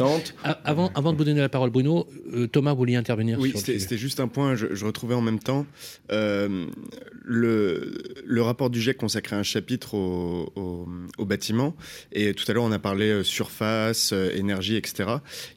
Avant, 0.64 0.92
avant 0.94 1.12
de 1.12 1.18
vous 1.18 1.24
donner 1.24 1.40
la 1.40 1.48
parole, 1.48 1.70
Bruno, 1.70 2.06
euh, 2.32 2.46
Thomas 2.46 2.72
voulait 2.72 2.94
intervenir 2.94 3.40
Oui, 3.40 3.52
c'était 3.56 3.98
juste 3.98 4.20
un 4.20 4.28
point, 4.28 4.54
je, 4.54 4.66
je 4.72 4.84
retrouvais 4.84 5.14
en 5.16 5.22
même 5.22 5.40
temps. 5.40 5.66
euh, 6.12 6.66
le, 7.26 7.94
le 8.24 8.42
rapport 8.42 8.68
du 8.70 8.80
GIEC 8.80 8.98
consacrait 8.98 9.36
un 9.36 9.42
chapitre 9.42 9.94
au, 9.94 10.52
au, 10.56 10.86
au 11.18 11.24
bâtiment, 11.24 11.74
et 12.12 12.34
tout 12.34 12.44
à 12.48 12.52
l'heure 12.52 12.64
on 12.64 12.72
a 12.72 12.78
parlé 12.78 13.06
euh, 13.08 13.22
surface, 13.24 14.12
euh, 14.12 14.30
énergie, 14.36 14.76
etc. 14.76 15.08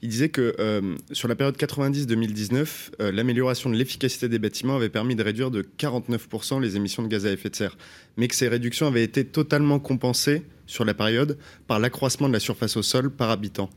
Il 0.01 0.09
disait 0.09 0.29
que 0.29 0.55
euh, 0.59 0.95
sur 1.11 1.27
la 1.27 1.35
période 1.35 1.57
90-2019, 1.57 2.65
euh, 3.01 3.11
l'amélioration 3.11 3.69
de 3.69 3.75
l'efficacité 3.75 4.29
des 4.29 4.39
bâtiments 4.39 4.66
avait 4.75 4.89
permis 4.89 5.15
de 5.15 5.23
réduire 5.23 5.51
de 5.51 5.65
49% 5.77 6.61
les 6.61 6.75
émissions 6.75 7.03
de 7.03 7.07
gaz 7.07 7.25
à 7.25 7.31
effet 7.31 7.49
de 7.49 7.55
serre, 7.55 7.77
mais 8.17 8.27
que 8.27 8.35
ces 8.35 8.47
réductions 8.47 8.87
avaient 8.87 9.03
été 9.03 9.25
totalement 9.25 9.79
compensées 9.79 10.43
sur 10.65 10.85
la 10.85 10.93
période 10.93 11.37
par 11.67 11.79
l'accroissement 11.79 12.27
de 12.27 12.33
la 12.33 12.39
surface 12.39 12.77
au 12.77 12.83
sol 12.83 13.09
par 13.09 13.29
habitant, 13.29 13.69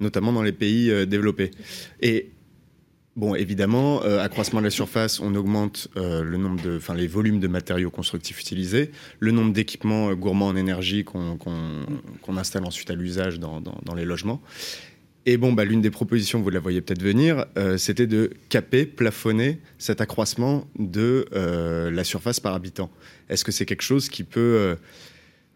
notamment 0.00 0.32
dans 0.32 0.42
les 0.42 0.52
pays 0.52 0.90
euh, 0.90 1.06
développés. 1.06 1.50
Et 2.00 2.30
Bon, 3.16 3.34
évidemment, 3.34 4.02
euh, 4.04 4.22
accroissement 4.22 4.60
de 4.60 4.66
la 4.66 4.70
surface, 4.70 5.20
on 5.20 5.34
augmente 5.34 5.88
euh, 5.96 6.22
le 6.22 6.36
nombre 6.36 6.60
de, 6.60 6.78
les 6.94 7.06
volumes 7.06 7.40
de 7.40 7.48
matériaux 7.48 7.90
constructifs 7.90 8.38
utilisés, 8.38 8.90
le 9.20 9.30
nombre 9.30 9.54
d'équipements 9.54 10.12
gourmands 10.12 10.48
en 10.48 10.56
énergie 10.56 11.02
qu'on 11.02 11.38
installe 12.36 12.66
ensuite 12.66 12.90
à 12.90 12.94
l'usage 12.94 13.40
dans 13.40 13.94
les 13.96 14.04
logements. 14.04 14.42
Et 15.28 15.36
bon, 15.38 15.52
bah, 15.52 15.64
l'une 15.64 15.80
des 15.80 15.90
propositions, 15.90 16.40
vous 16.40 16.50
la 16.50 16.60
voyez 16.60 16.80
peut-être 16.80 17.02
venir, 17.02 17.46
euh, 17.58 17.76
c'était 17.78 18.06
de 18.06 18.30
caper, 18.48 18.86
plafonner 18.86 19.58
cet 19.76 20.00
accroissement 20.00 20.68
de 20.78 21.26
euh, 21.34 21.90
la 21.90 22.04
surface 22.04 22.38
par 22.38 22.54
habitant. 22.54 22.90
Est-ce 23.28 23.44
que 23.44 23.50
c'est 23.50 23.66
quelque 23.66 23.82
chose 23.82 24.08
qui 24.08 24.22
peut 24.22 24.38
euh, 24.40 24.74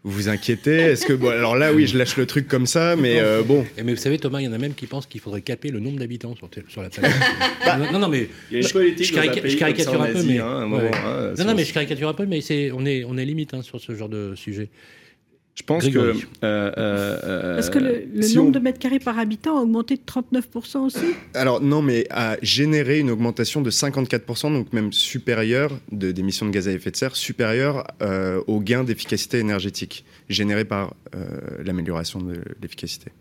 vous 0.03 0.27
inquiéter? 0.27 0.75
Est-ce 0.75 1.05
que, 1.05 1.13
bon, 1.13 1.29
alors 1.29 1.55
là, 1.55 1.71
oui, 1.73 1.87
je 1.87 1.97
lâche 1.97 2.17
le 2.17 2.25
truc 2.25 2.49
comme 2.49 2.65
ça, 2.65 2.97
mais 2.97 3.21
euh, 3.21 3.43
bon, 3.43 3.65
Et 3.77 3.83
mais 3.83 3.93
vous 3.93 4.01
savez, 4.01 4.17
Thomas, 4.19 4.41
il 4.41 4.43
y 4.43 4.47
en 4.49 4.53
a 4.53 4.57
même 4.57 4.73
qui 4.73 4.87
pensent 4.87 5.05
qu'il 5.05 5.21
faudrait 5.21 5.41
caper 5.41 5.69
le 5.71 5.79
nombre 5.79 5.99
d'habitants 5.99 6.35
sur, 6.35 6.49
sur 6.67 6.81
la 6.81 6.89
planète. 6.89 7.13
non, 7.93 7.97
non, 7.99 8.09
mais 8.09 8.27
Il 8.49 8.55
y 8.55 8.57
a 8.57 8.59
une 8.63 8.67
Je- 8.67 8.73
politique 8.73 9.05
je 9.05 9.13
dans 9.15 9.21
un 9.21 9.25
carica- 9.27 9.41
pays 9.41 9.51
je 9.51 9.57
caricature 9.57 10.01
un 10.01 10.11
peu, 10.11 10.23
mais- 10.23 10.39
à 10.39 10.47
un 10.47 10.67
moment, 10.67 10.83
ouais. 10.83 11.33
non, 11.37 11.45
non, 11.45 11.55
mais 11.55 11.63
je 11.63 11.73
caricature 11.73 12.09
un 12.09 12.13
peu, 12.13 12.25
mais 12.25 12.41
c'est 12.41 12.71
on 12.73 12.85
est 12.85 13.05
on 13.05 13.17
est 13.17 13.23
limite 13.25 13.53
hein, 13.53 13.61
sur 13.61 13.79
ce 13.79 13.95
genre 13.95 14.09
de 14.09 14.33
sujet. 14.35 14.67
Je 15.55 15.63
pense 15.63 15.83
Grégory. 15.83 16.21
que. 16.21 16.25
euh, 16.45 16.71
euh, 16.77 17.19
euh, 17.23 17.57
Est-ce 17.57 17.69
que 17.69 17.77
le, 17.79 18.03
le 18.15 18.21
si 18.21 18.37
nombre 18.37 18.47
on- 18.49 18.51
de 18.51 18.59
mètres 18.59 18.79
carrés 18.79 18.99
par 18.99 19.19
habitant 19.19 19.57
a 19.57 19.61
augmenté 19.61 19.95
de 19.97 20.01
39% 20.05 20.85
aussi 20.85 20.97
Alors 21.33 21.61
non, 21.61 21.81
mais 21.81 22.07
a 22.09 22.37
généré 22.41 22.99
une 22.99 23.09
augmentation 23.11 23.61
de 23.61 23.69
54%, 23.69 24.53
donc 24.53 24.71
même 24.73 24.93
supérieure 24.93 25.71
de- 25.91 26.11
d'émissions 26.13 26.45
de 26.45 26.51
gaz 26.51 26.67
à 26.67 26.71
effet 26.71 26.89
de 26.91 26.95
serre, 26.95 27.15
supérieure 27.15 27.85
euh, 28.01 28.41
au 28.47 28.59
gain 28.61 28.83
d'efficacité 28.85 29.39
énergétique 29.39 30.05
généré 30.29 30.63
par 30.65 30.93
euh, 31.15 31.25
l'amélioration 31.63 32.21
de 32.21 32.41
l'efficacité. 32.61 33.11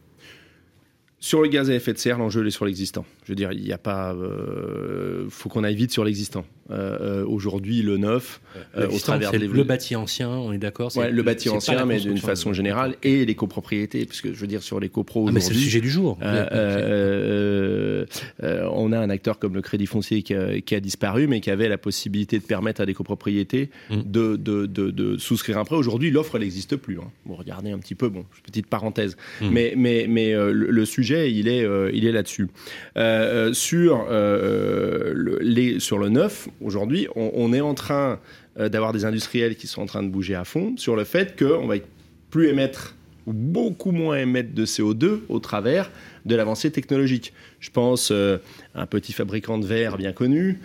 Sur 1.23 1.43
le 1.43 1.49
gaz 1.49 1.69
à 1.71 1.75
effet 1.75 1.93
de 1.93 1.99
serre, 1.99 2.17
l'enjeu 2.19 2.47
est 2.47 2.51
sur 2.51 2.65
l'existant. 2.65 3.05
Je 3.25 3.33
veux 3.33 3.37
dire, 3.37 3.53
il 3.53 3.63
n'y 3.63 3.73
a 3.73 3.79
pas. 3.79 4.15
euh, 4.15 5.27
faut 5.29 5.49
qu'on 5.51 5.65
aille 5.65 5.75
vite 5.75 5.93
sur 5.93 6.03
l'existant. 6.03 6.47
Euh, 6.71 7.23
euh, 7.23 7.25
Aujourd'hui, 7.27 7.83
le 7.83 7.97
neuf, 7.99 8.41
euh, 8.79 8.89
au 8.89 8.99
travers 8.99 9.33
des 9.33 9.39
le 9.39 9.65
bâti 9.65 9.97
ancien, 9.97 10.31
on 10.31 10.53
est 10.53 10.59
d'accord. 10.59 10.97
Ouais, 10.97 11.11
le 11.11 11.23
bâti 11.23 11.49
ancien, 11.51 11.85
mais 11.85 11.99
d'une 12.01 12.17
façon 12.19 12.53
générale, 12.53 12.95
et 13.03 13.25
les 13.27 13.35
copropriétés, 13.35 14.07
parce 14.07 14.21
que 14.21 14.33
je 14.33 14.41
veux 14.41 14.47
dire, 14.47 14.63
sur 14.63 14.79
les 14.81 14.89
copros 14.89 15.27
Ah, 15.29 15.33
mais 15.33 15.41
c'est 15.41 15.53
le 15.53 15.59
sujet 15.59 15.81
du 15.81 15.91
jour. 15.91 16.17
on 18.73 18.93
a 18.93 18.99
un 18.99 19.11
acteur 19.11 19.39
comme 19.39 19.55
le 19.55 19.63
Crédit 19.63 19.87
Foncier 19.87 20.23
qui 20.23 20.35
a, 20.35 20.61
qui 20.61 20.75
a 20.75 20.81
disparu, 20.81 21.27
mais 21.27 21.41
qui 21.41 21.51
avait 21.51 21.69
la 21.69 21.79
possibilité 21.79 22.39
de 22.39 22.45
permettre 22.45 22.81
à 22.81 22.87
des 22.87 22.95
copropriétés 22.95 23.71
Mm. 23.91 24.03
de, 24.07 24.37
de, 24.37 24.67
de, 24.67 24.91
de 24.91 25.17
souscrire 25.19 25.59
un 25.59 25.65
prêt. 25.65 25.77
Aujourd'hui, 25.77 26.11
l'offre, 26.11 26.37
elle 26.37 26.43
n'existe 26.43 26.77
plus. 26.77 26.99
Hein. 26.99 27.11
Vous 27.27 27.35
regardez 27.35 27.71
un 27.71 27.79
petit 27.79 27.95
peu, 27.95 28.09
bon, 28.09 28.25
petite 28.45 28.67
parenthèse. 28.67 29.17
Mm. 29.41 29.49
Mais, 29.51 29.75
mais, 29.77 30.07
mais 30.09 30.33
le, 30.33 30.53
le 30.53 30.85
sujet, 31.11 31.33
il 31.33 31.49
est, 31.49 31.65
euh, 31.65 31.91
il 31.93 32.07
est 32.07 32.13
là-dessus. 32.13 32.49
Euh, 32.97 33.51
euh, 33.51 33.53
sur, 33.53 34.07
le, 34.09 35.79
sur 35.79 35.99
le 35.99 36.09
neuf, 36.09 36.49
aujourd'hui, 36.61 37.09
on, 37.17 37.53
est 37.53 37.61
en 37.61 37.75
train 37.75 38.19
d'avoir 38.57 38.93
des 38.93 39.05
industriels 39.05 39.57
qui 39.57 39.67
sont 39.67 39.83
en 39.83 39.87
train 39.87 40.03
de 40.03 40.09
bouger 40.09 40.35
à 40.35 40.45
fond 40.45 40.75
sur 40.77 40.97
le 40.97 41.05
fait 41.05 41.39
qu'on 41.39 41.67
va 41.67 41.77
plus 42.31 42.49
émettre 42.49 42.95
ou 43.27 43.33
beaucoup 43.33 43.93
moins 43.93 44.19
émettre 44.19 44.55
de 44.55 44.65
CO2 44.65 45.21
au 45.29 45.41
travers 45.41 45.91
de 46.25 46.35
l'avancée 46.35 46.71
technologique. 46.71 47.33
Je 47.61 47.71
pense 47.71 48.11
à 48.11 48.39
un 48.75 48.87
petit 48.87 49.13
fabricant 49.13 49.59
de 49.59 49.67
verre 49.67 49.97
bien 49.97 50.13
connu 50.13 50.61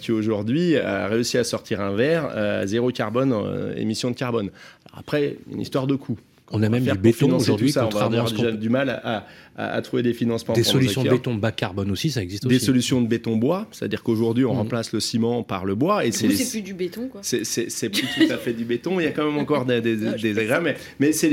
qui 0.00 0.12
aujourd'hui 0.12 0.76
a 0.76 1.06
réussi 1.06 1.38
à 1.38 1.44
sortir 1.44 1.80
un 1.80 1.94
verre 1.94 2.26
à 2.26 2.66
zéro 2.66 2.90
carbone, 2.90 3.34
émission 3.76 4.10
de 4.10 4.16
carbone. 4.16 4.50
Après, 4.92 5.36
une 5.50 5.60
histoire 5.60 5.86
de 5.86 5.94
coût. 5.94 6.18
On 6.50 6.62
a 6.62 6.68
même 6.68 6.84
du 6.84 6.92
béton 6.98 7.32
aujourd'hui, 7.34 7.72
contrairement 7.72 8.24
à 8.24 8.26
ce 8.26 8.34
déjà 8.34 8.50
qu'on- 8.52 8.56
du 8.56 8.68
mal 8.68 8.88
à, 8.90 9.26
à- 9.56 9.66
à 9.74 9.82
trouver 9.82 10.02
des 10.02 10.14
financements. 10.14 10.54
Des 10.54 10.62
solutions 10.62 11.02
de 11.04 11.10
béton 11.10 11.34
bas 11.34 11.50
carbone 11.52 11.90
aussi, 11.90 12.10
ça 12.10 12.22
existe 12.22 12.46
Des 12.46 12.56
aussi. 12.56 12.64
solutions 12.64 13.00
de 13.02 13.06
béton 13.08 13.36
bois, 13.36 13.66
c'est-à-dire 13.72 14.02
qu'aujourd'hui 14.02 14.44
on 14.44 14.52
Mhm. 14.52 14.58
remplace 14.58 14.92
le 14.92 15.00
ciment 15.00 15.42
par 15.42 15.64
le 15.64 15.74
bois 15.74 16.04
et 16.06 16.12
c'est 16.12 16.28
plus 16.28 16.62
du 16.62 16.74
béton, 16.74 17.08
quoi. 17.08 17.20
c'est- 17.22 17.88
plus 17.90 18.02
tout 18.14 18.32
à 18.32 18.36
fait 18.38 18.52
du 18.52 18.64
béton, 18.64 19.00
il 19.00 19.04
y 19.04 19.06
a 19.06 19.10
quand 19.10 19.26
même 19.26 19.38
encore 19.38 19.64
des, 19.64 19.80
des, 19.80 19.96
des 20.22 20.38
agréats, 20.38 20.60
mais, 20.60 20.76
mais 21.00 21.12
c'est 21.12 21.28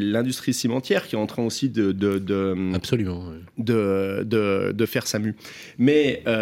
l'industrie 0.00 0.54
cimentière 0.54 1.06
qui 1.06 1.14
est 1.16 1.18
en 1.18 1.26
train 1.26 1.42
aussi 1.44 1.68
de, 1.68 1.92
de, 1.92 2.18
de, 2.18 2.54
Absolument. 2.74 3.18
ouais. 3.28 3.36
de, 3.58 4.22
de, 4.24 4.72
de 4.72 4.86
faire 4.86 5.06
sa 5.06 5.18
mue. 5.18 5.34
Mais 5.78 6.22
euh, 6.26 6.34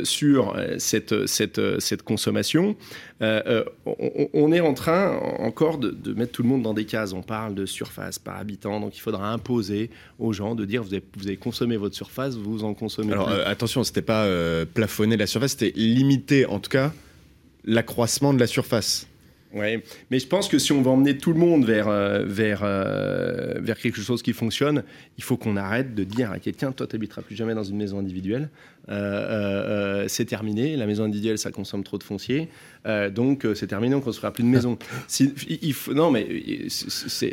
euh, 0.00 0.04
sur 0.04 0.54
euh, 0.56 0.74
cette, 0.78 1.26
cette, 1.26 1.60
cette 1.80 2.02
consommation, 2.02 2.76
euh, 3.22 3.64
on, 3.86 4.28
on 4.32 4.52
est 4.52 4.60
en 4.60 4.74
train 4.74 5.16
encore 5.38 5.78
de, 5.78 5.90
de 5.90 6.12
mettre 6.14 6.32
tout 6.32 6.42
le 6.42 6.48
monde 6.48 6.62
dans 6.62 6.67
des 6.74 6.84
cases. 6.84 7.12
On 7.12 7.22
parle 7.22 7.54
de 7.54 7.66
surface 7.66 8.18
par 8.18 8.36
habitant, 8.36 8.80
donc 8.80 8.96
il 8.96 9.00
faudra 9.00 9.32
imposer 9.32 9.90
aux 10.18 10.32
gens 10.32 10.54
de 10.54 10.64
dire 10.64 10.82
vous 10.82 10.94
avez, 10.94 11.02
vous 11.16 11.26
avez 11.26 11.36
consommé 11.36 11.76
votre 11.76 11.94
surface, 11.94 12.36
vous 12.36 12.64
en 12.64 12.74
consommez 12.74 13.12
Alors 13.12 13.26
plus. 13.26 13.36
euh, 13.36 13.46
attention, 13.48 13.84
c'était 13.84 14.02
pas 14.02 14.24
euh, 14.24 14.64
plafonner 14.64 15.16
la 15.16 15.26
surface, 15.26 15.52
c'était 15.52 15.72
limiter 15.76 16.46
en 16.46 16.60
tout 16.60 16.70
cas 16.70 16.92
l'accroissement 17.64 18.32
de 18.32 18.40
la 18.40 18.46
surface. 18.46 19.06
Ouais, 19.54 19.82
mais 20.10 20.18
je 20.18 20.26
pense 20.26 20.46
que 20.46 20.58
si 20.58 20.72
on 20.72 20.82
veut 20.82 20.90
emmener 20.90 21.16
tout 21.16 21.32
le 21.32 21.38
monde 21.38 21.64
vers, 21.64 21.88
euh, 21.88 22.22
vers, 22.22 22.60
euh, 22.64 23.54
vers 23.60 23.78
quelque 23.78 24.00
chose 24.00 24.22
qui 24.22 24.34
fonctionne, 24.34 24.82
il 25.16 25.24
faut 25.24 25.38
qu'on 25.38 25.56
arrête 25.56 25.94
de 25.94 26.04
dire 26.04 26.30
à 26.30 26.38
quelqu'un 26.38 26.70
Toi, 26.70 26.86
tu 26.86 26.96
n'habiteras 26.96 27.22
plus 27.22 27.34
jamais 27.34 27.54
dans 27.54 27.64
une 27.64 27.78
maison 27.78 27.98
individuelle. 27.98 28.50
Euh, 28.90 28.92
euh, 28.92 30.02
euh, 30.02 30.04
c'est 30.08 30.24
terminé. 30.24 30.76
La 30.76 30.86
maison 30.86 31.04
individuelle, 31.04 31.38
ça 31.38 31.50
consomme 31.50 31.84
trop 31.84 31.98
de 31.98 32.02
foncier. 32.04 32.48
Euh, 32.86 33.10
donc, 33.10 33.44
euh, 33.44 33.54
c'est 33.54 33.66
terminé, 33.66 33.94
on 33.94 33.98
ne 33.98 34.02
construira 34.04 34.32
plus 34.32 34.44
de 34.44 34.48
maison. 34.48 34.78
Si- 35.08 35.32
il, 35.48 35.58
il 35.62 35.72
faut, 35.74 35.92
non, 35.94 36.10
mais. 36.10 36.26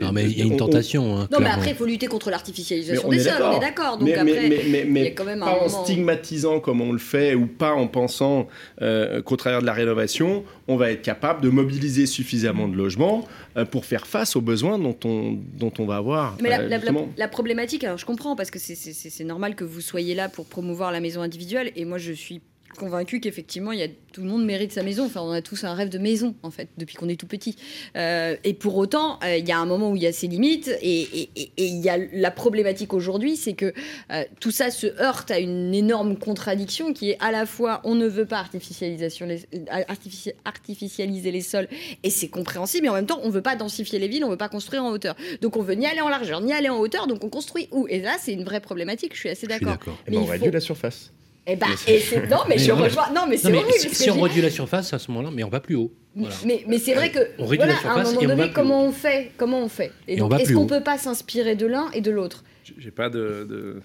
Non, 0.01 0.11
mais 0.11 0.23
il 0.25 0.37
y 0.37 0.41
a 0.41 0.45
une 0.45 0.53
on- 0.53 0.57
tentation. 0.57 1.17
hein, 1.17 1.27
Non, 1.31 1.39
mais 1.39 1.49
après, 1.49 1.69
il 1.71 1.75
faut 1.75 1.85
lutter 1.85 2.07
contre 2.07 2.29
l'artificialisation 2.29 3.07
des 3.09 3.19
sols, 3.19 3.33
on 3.41 3.57
est 3.57 3.59
d'accord. 3.59 3.97
Donc 3.97 4.07
mais, 4.09 4.15
mais- 4.23 4.31
après, 4.35 4.49
mais- 4.49 4.63
mais- 4.67 4.81
il 4.81 4.87
y 4.87 4.91
mais 4.91 5.07
a 5.07 5.11
quand 5.11 5.23
même 5.25 5.43
un 5.43 5.45
pas 5.45 5.63
en 5.63 5.69
stigmatisant 5.69 6.59
comme 6.59 6.81
on 6.81 6.91
le 6.91 6.97
fait 6.99 7.35
ou 7.35 7.45
pas 7.47 7.73
en 7.73 7.87
pensant 7.87 8.47
euh, 8.81 9.21
qu'au 9.21 9.35
travers 9.37 9.61
de 9.61 9.65
la 9.65 9.73
rénovation, 9.73 10.43
on 10.67 10.75
va 10.75 10.91
être 10.91 11.01
capable 11.03 11.41
de 11.41 11.49
mobiliser 11.49 12.05
suffisamment 12.05 12.67
de 12.67 12.75
logements 12.75 13.25
euh, 13.57 13.65
pour 13.65 13.85
faire 13.85 14.07
face 14.07 14.35
aux 14.35 14.41
besoins 14.41 14.77
dont 14.79 14.97
on, 15.05 15.37
dont 15.57 15.71
on 15.79 15.85
va 15.85 15.97
avoir. 15.97 16.37
Mais 16.41 16.49
la, 16.49 16.59
euh, 16.59 16.61
la- 16.63 16.67
la- 16.69 16.75
justement. 16.77 17.07
la 17.17 17.27
problématique, 17.27 17.83
alors 17.83 17.97
je 17.97 18.05
comprends 18.05 18.35
parce 18.35 18.51
que 18.51 18.59
c'est 18.59 19.23
normal 19.23 19.55
que 19.55 19.63
vous 19.63 19.81
soyez 19.81 20.15
là 20.15 20.27
pour 20.27 20.45
promouvoir 20.47 20.91
la 20.91 20.99
maison 20.99 21.21
individuelle 21.21 21.44
et 21.75 21.85
moi 21.85 21.97
je 21.97 22.11
suis 22.13 22.41
convaincue 22.77 23.21
qu'effectivement, 23.21 23.71
il 23.71 23.79
y 23.79 23.83
a 23.83 23.87
tout 24.11 24.19
le 24.21 24.27
monde 24.27 24.43
mérite 24.43 24.73
sa 24.73 24.83
maison. 24.83 25.05
Enfin, 25.05 25.21
on 25.21 25.31
a 25.31 25.41
tous 25.41 25.63
un 25.63 25.73
rêve 25.73 25.87
de 25.87 25.97
maison 25.97 26.35
en 26.43 26.51
fait 26.51 26.67
depuis 26.77 26.95
qu'on 26.97 27.07
est 27.07 27.15
tout 27.17 27.25
petit. 27.25 27.55
Euh, 27.95 28.35
et 28.43 28.53
pour 28.53 28.75
autant, 28.75 29.17
euh, 29.23 29.37
il 29.37 29.47
y 29.47 29.53
a 29.53 29.57
un 29.57 29.65
moment 29.65 29.91
où 29.91 29.95
il 29.95 30.01
y 30.01 30.07
a 30.07 30.11
ses 30.11 30.27
limites 30.27 30.67
et 30.81 31.01
et- 31.21 31.29
et- 31.37 31.51
et 31.55 31.65
il 31.67 31.77
y 31.81 31.87
a 31.87 31.97
la 31.97 32.31
problématique 32.31 32.93
aujourd'hui, 32.93 33.37
c'est 33.37 33.53
que 33.53 33.73
euh, 34.11 34.25
tout 34.41 34.51
ça 34.51 34.71
se 34.71 34.87
heurte 35.01 35.31
à 35.31 35.39
une 35.39 35.73
énorme 35.73 36.17
contradiction 36.17 36.91
qui 36.91 37.11
est 37.11 37.17
à 37.21 37.31
la 37.31 37.45
fois 37.45 37.79
on 37.85 37.95
ne 37.95 38.07
veut 38.07 38.25
pas 38.25 38.39
artificialisation 38.39 39.25
les- 39.25 39.45
artifici- 39.87 40.33
artificialiser 40.43 41.31
les 41.31 41.39
sols 41.41 41.69
et 42.03 42.09
c'est 42.09 42.27
compréhensible, 42.27 42.83
mais 42.83 42.89
en 42.89 42.95
même 42.95 43.05
temps 43.05 43.21
on 43.23 43.29
veut 43.29 43.41
pas 43.41 43.55
densifier 43.55 43.99
les 43.99 44.09
villes, 44.09 44.25
on 44.25 44.29
veut 44.29 44.35
pas 44.37 44.49
construire 44.49 44.83
en 44.83 44.89
hauteur. 44.91 45.15
Donc 45.41 45.55
on 45.55 45.61
veut 45.61 45.75
ni 45.75 45.85
aller 45.85 46.01
en 46.01 46.09
largeur 46.09 46.41
ni 46.41 46.51
aller 46.51 46.67
en 46.67 46.79
hauteur, 46.79 47.07
donc 47.07 47.23
on 47.23 47.29
construit 47.29 47.69
où? 47.71 47.87
Et 47.89 48.01
là 48.01 48.17
c'est 48.19 48.33
une 48.33 48.43
vraie 48.43 48.59
problématique. 48.59 49.13
Je 49.13 49.19
suis 49.19 49.29
assez 49.29 49.47
d'accord. 49.47 49.69
d'accord. 49.69 49.97
Eh 50.07 50.11
Mais 50.11 50.17
on 50.17 50.23
il 50.25 50.29
réduit 50.31 50.47
faut- 50.47 50.53
la 50.53 50.59
surface. 50.59 51.13
Eh 51.47 51.55
ben, 51.55 51.67
et 51.87 51.99
c'est 51.99 52.27
non, 52.27 52.37
mais, 52.49 52.55
Mais 52.55 52.57
je 52.57 52.71
rejoins. 52.71 53.09
Non, 53.13 53.25
mais 53.29 53.37
c'est 53.37 53.53
horrible. 53.53 53.71
si, 53.71 54.09
on 54.09 54.21
réduit 54.21 54.41
la 54.41 54.49
surface 54.49 54.93
à 54.93 54.99
ce 54.99 55.11
moment-là, 55.11 55.29
mais 55.33 55.43
on 55.43 55.49
va 55.49 55.59
plus 55.59 55.75
haut. 55.75 55.91
Voilà. 56.15 56.33
Mais, 56.45 56.63
mais 56.67 56.79
c'est 56.79 56.93
vrai 56.93 57.11
que 57.11 57.19
On 57.37 57.45
réduit 57.45 57.57
voilà, 57.57 57.73
la 57.73 57.77
à 57.77 57.77
un 57.77 57.81
surface 57.81 58.13
moment 58.13 58.33
on 58.33 58.35
donné, 58.35 58.51
comment 58.51 58.83
on 58.83 58.91
fait? 58.91 59.31
Comment 59.37 59.59
on 59.59 59.69
fait? 59.69 59.91
Et 60.07 60.15
donc, 60.15 60.33
est-ce 60.39 60.53
qu'on 60.53 60.63
haut. 60.63 60.65
peut 60.65 60.81
pas 60.81 60.97
s'inspirer 60.97 61.55
de 61.55 61.67
l'un 61.67 61.91
et 61.93 62.01
de 62.01 62.09
l'autre? 62.09 62.43
J'ai 62.80 62.89
pas 62.91 63.09
de, 63.09 63.45
de, 63.47 63.76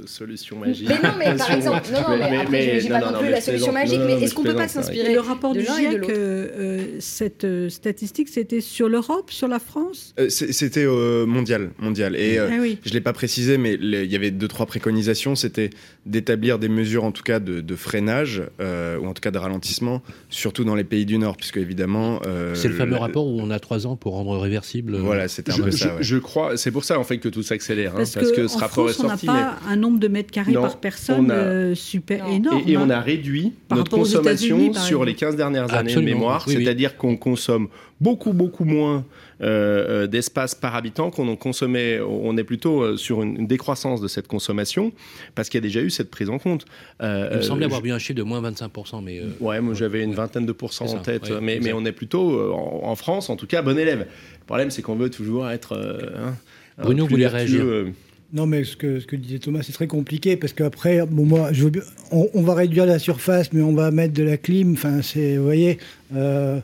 de 0.00 0.06
solution 0.06 0.56
magique. 0.58 0.88
Mais 0.88 0.94
non, 1.08 1.14
mais 1.18 1.36
par 1.36 1.50
exemple, 1.54 1.88
non, 1.92 2.00
non, 2.00 2.16
mais, 2.18 2.36
après, 2.38 2.62
je- 2.62 2.80
j'ai 2.84 2.88
non, 2.88 3.00
pas 3.00 3.12
non, 3.12 3.18
plus 3.18 3.28
la 3.30 3.40
solution 3.40 3.72
magique, 3.72 3.98
Non, 3.98 4.06
mais 4.06 4.22
est-ce 4.22 4.34
qu'on 4.34 4.42
peut 4.44 4.54
pas 4.54 4.66
s'inspirer 4.68 5.12
le 5.12 5.20
rapport 5.20 5.52
de 5.54 5.60
du 5.60 5.66
GIEC, 5.66 6.08
euh, 6.08 6.48
euh, 6.58 6.84
cette 7.00 7.44
euh, 7.44 7.68
statistique, 7.68 8.28
c'était 8.30 8.60
sur 8.62 8.88
l'Europe, 8.88 9.30
sur 9.30 9.46
la 9.48 9.58
France? 9.58 10.14
Euh, 10.18 10.28
C'était 10.30 10.84
euh, 10.86 11.26
mondial, 11.26 11.70
mondial. 11.78 12.16
Et 12.16 12.38
euh, 12.38 12.48
Ah 12.50 12.56
oui. 12.60 12.78
je 12.82 12.92
l'ai 12.94 13.00
pas 13.02 13.12
précisé, 13.12 13.58
mais 13.58 13.74
il 13.74 14.10
y 14.10 14.16
avait 14.16 14.30
deux 14.30 14.48
trois 14.48 14.64
préconisations. 14.66 15.34
C'était 15.34 15.70
d'établir 16.06 16.58
des 16.58 16.68
mesures, 16.70 17.04
en 17.04 17.12
tout 17.12 17.22
cas 17.22 17.40
de, 17.40 17.60
de 17.60 17.76
freinage 17.76 18.42
euh, 18.60 18.96
ou 18.98 19.06
en 19.06 19.12
tout 19.12 19.20
cas 19.20 19.30
de 19.30 19.38
ralentissement, 19.38 20.02
surtout 20.30 20.64
dans 20.64 20.74
les 20.76 20.84
pays 20.84 21.04
du 21.04 21.18
Nord, 21.18 21.36
puisque 21.36 21.58
évidemment. 21.58 22.20
euh, 22.26 22.54
C'est 22.54 22.68
le 22.68 22.74
fameux 22.74 22.96
rapport 22.96 23.26
où 23.26 23.38
on 23.40 23.50
a 23.50 23.58
trois 23.60 23.86
ans 23.86 23.96
pour 23.96 24.14
rendre 24.14 24.36
réversible. 24.38 24.96
Voilà, 24.96 25.28
c'était 25.28 25.52
un 25.52 25.56
Je, 25.56 25.62
peu 25.62 25.70
je- 25.70 25.76
ça. 25.76 25.96
ouais. 25.96 26.02
je 26.02 26.16
crois, 26.16 26.56
c'est 26.56 26.70
pour 26.70 26.84
ça 26.84 26.98
en 26.98 27.04
fait 27.04 27.18
que 27.18 27.28
tout 27.28 27.42
s'accélère, 27.42 27.92
hein, 27.92 28.04
Parce, 28.14 28.29
parce, 28.30 28.40
que, 28.40 28.44
en 28.46 28.48
ce 28.48 28.58
rapport 28.58 28.90
France, 28.90 29.00
est 29.00 29.28
on 29.28 29.32
n'a 29.32 29.40
pas 29.40 29.56
un 29.68 29.76
nombre 29.76 29.98
de 30.00 30.08
mètres 30.08 30.30
carrés 30.30 30.52
Non, 30.52 30.62
par 30.62 30.76
personne 30.78 31.30
a- 31.30 31.34
euh, 31.34 31.74
super 31.74 32.26
Non. 32.28 32.32
énorme. 32.34 32.62
Et, 32.66 32.72
et 32.72 32.76
on 32.76 32.82
hein. 32.82 32.90
a 32.90 33.00
réduit 33.00 33.52
Par 33.68 33.78
notre 33.78 33.90
consommation 33.96 34.72
sur 34.72 35.04
les 35.04 35.14
15 35.14 35.36
dernières 35.36 35.72
années 35.72 35.90
Absolument, 35.90 36.10
de 36.10 36.14
mémoire, 36.14 36.44
oui, 36.46 36.54
oui. 36.56 36.64
c'est-à-dire 36.64 36.96
qu'on 36.96 37.16
consomme 37.16 37.68
beaucoup, 38.00 38.32
beaucoup 38.32 38.64
moins 38.64 39.04
euh, 39.42 40.04
euh, 40.04 40.06
d'espace 40.06 40.54
par 40.54 40.74
habitant 40.74 41.10
qu'on 41.10 41.28
en 41.28 41.36
consommait. 41.36 42.00
On 42.00 42.36
est 42.36 42.44
plutôt 42.44 42.82
euh, 42.82 42.96
sur 42.96 43.22
une, 43.22 43.36
une 43.40 43.46
décroissance 43.46 44.00
de 44.00 44.08
cette 44.08 44.26
consommation 44.28 44.92
parce 45.34 45.48
qu'il 45.48 45.58
y 45.58 45.62
a 45.62 45.66
déjà 45.66 45.80
eu 45.80 45.90
cette 45.90 46.10
prise 46.10 46.28
en 46.30 46.38
compte. 46.38 46.64
Euh, 47.02 47.28
Il 47.32 47.36
me 47.38 47.42
semblait 47.42 47.64
euh, 47.64 47.66
avoir 47.68 47.80
vu 47.82 47.90
un 47.92 47.98
chiffre 47.98 48.16
de 48.18 48.22
moins 48.22 48.40
25%, 48.42 49.02
mais. 49.02 49.18
euh, 49.20 49.26
Ouais, 49.40 49.60
moi 49.60 49.74
j'avais 49.74 50.02
une 50.02 50.14
vingtaine 50.14 50.46
de 50.46 50.52
pourcents 50.52 50.86
C'est 50.86 50.94
en 50.94 50.98
ça, 50.98 51.12
tête, 51.12 51.30
ouais, 51.30 51.40
mais, 51.40 51.72
on 51.72 51.84
est 51.84 51.92
plutôt 51.92 52.32
euh, 52.38 52.52
en, 52.52 52.88
en 52.90 52.96
France, 52.96 53.30
en 53.30 53.36
tout 53.36 53.46
cas, 53.46 53.62
bon 53.62 53.78
élève. 53.78 54.00
Le 54.40 54.44
problème, 54.46 54.70
c'est 54.70 54.82
qu'on 54.82 54.96
veut 54.96 55.10
toujours 55.10 55.48
être. 55.48 55.72
euh, 55.76 55.98
hein, 56.18 56.34
un 56.78 56.82
Bruno 56.82 57.06
voulait 57.06 57.26
réagir. 57.26 57.62
euh, 57.64 57.92
Non, 58.32 58.46
mais 58.46 58.62
ce 58.64 58.76
que, 58.76 59.00
ce 59.00 59.06
que 59.06 59.16
disait 59.16 59.40
Thomas, 59.40 59.60
c'est 59.64 59.72
très 59.72 59.88
compliqué 59.88 60.36
parce 60.36 60.52
qu'après, 60.52 61.04
bon, 61.04 61.24
moi, 61.26 61.52
je 61.52 61.64
veux 61.64 61.70
bien- 61.70 61.82
on, 62.12 62.28
on 62.34 62.42
va 62.42 62.54
réduire 62.54 62.86
la 62.86 62.98
surface, 63.00 63.52
mais 63.52 63.60
on 63.62 63.72
va 63.74 63.90
mettre 63.90 64.14
de 64.14 64.22
la 64.22 64.36
clim. 64.36 64.74
Enfin, 64.74 65.02
c'est, 65.02 65.36
vous 65.36 65.44
voyez, 65.44 65.78
euh, 66.14 66.60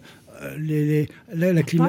les, 0.59 0.85
les- 0.87 1.09
la, 1.35 1.53
la 1.53 1.63
clim. 1.63 1.83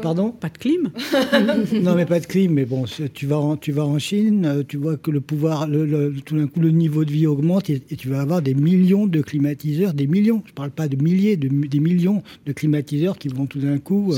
Pardon 0.00 0.30
Pas 0.30 0.48
de 0.48 0.58
clim 0.58 0.90
Non, 1.82 1.94
mais 1.94 2.06
pas 2.06 2.20
de 2.20 2.26
clim. 2.26 2.52
Mais 2.52 2.64
bon, 2.64 2.84
tu 3.12 3.26
vas 3.26 3.38
en, 3.38 3.56
tu 3.56 3.72
vas 3.72 3.84
en 3.84 3.98
Chine, 3.98 4.46
euh, 4.46 4.62
tu 4.66 4.76
vois 4.76 4.96
que 4.96 5.10
le 5.10 5.20
pouvoir, 5.20 5.66
le, 5.68 5.84
le- 5.84 6.14
tout 6.24 6.36
d'un 6.36 6.46
coup, 6.46 6.60
le 6.60 6.70
niveau 6.70 7.04
de 7.04 7.10
vie 7.12 7.26
augmente 7.26 7.68
et, 7.70 7.82
et 7.90 7.96
tu 7.96 8.08
vas 8.08 8.20
avoir 8.20 8.42
des 8.42 8.54
millions 8.54 9.06
de 9.06 9.20
climatiseurs, 9.20 9.92
des 9.94 10.06
millions. 10.06 10.42
Je 10.46 10.52
parle 10.52 10.70
pas 10.70 10.88
de 10.88 10.96
milliers, 11.02 11.36
de, 11.36 11.48
des 11.48 11.80
millions 11.80 12.22
de 12.46 12.52
climatiseurs 12.52 13.18
qui 13.18 13.28
vont 13.28 13.46
tout 13.46 13.58
d'un 13.58 13.78
coup 13.78 14.12
euh, 14.12 14.16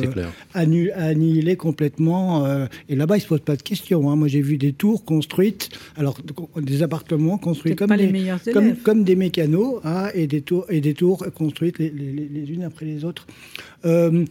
annu- 0.55 0.91
annihiler 0.93 1.57
complètement. 1.57 2.45
euh, 2.47 2.67
et 2.89 2.97
là-bas, 2.97 3.17
ils 3.17 3.21
se 3.21 3.27
posent 3.29 3.41
pas 3.41 3.57
de 3.57 3.63
questions. 3.63 4.11
hein. 4.11 4.17
Moi, 4.17 4.29
j'ai 4.29 4.43
vu 4.43 4.57
des 4.59 4.73
tours 4.73 5.05
construites, 5.05 5.71
alors 5.97 6.19
des 6.61 6.83
appartements 6.83 7.39
construits 7.39 7.73
comme 7.77 7.89
pas 7.89 7.97
des, 7.97 8.07
les 8.07 8.13
meilleurs 8.13 8.41
comme, 8.85 9.05
des 9.05 9.17
mécanos 9.17 9.81
hein, 9.85 10.09
et, 10.15 10.27
des 10.27 10.43
tours, 10.43 10.67
et 10.69 10.81
des 10.81 10.95
tours 10.95 11.25
construites 11.35 11.79
les, 11.79 11.91
les- 11.91 12.13
les- 12.13 12.29
les 12.29 12.53
unes 12.53 12.63
après 12.63 12.87
les 12.87 13.05
autres. 13.05 13.27
Euh, 13.85 14.25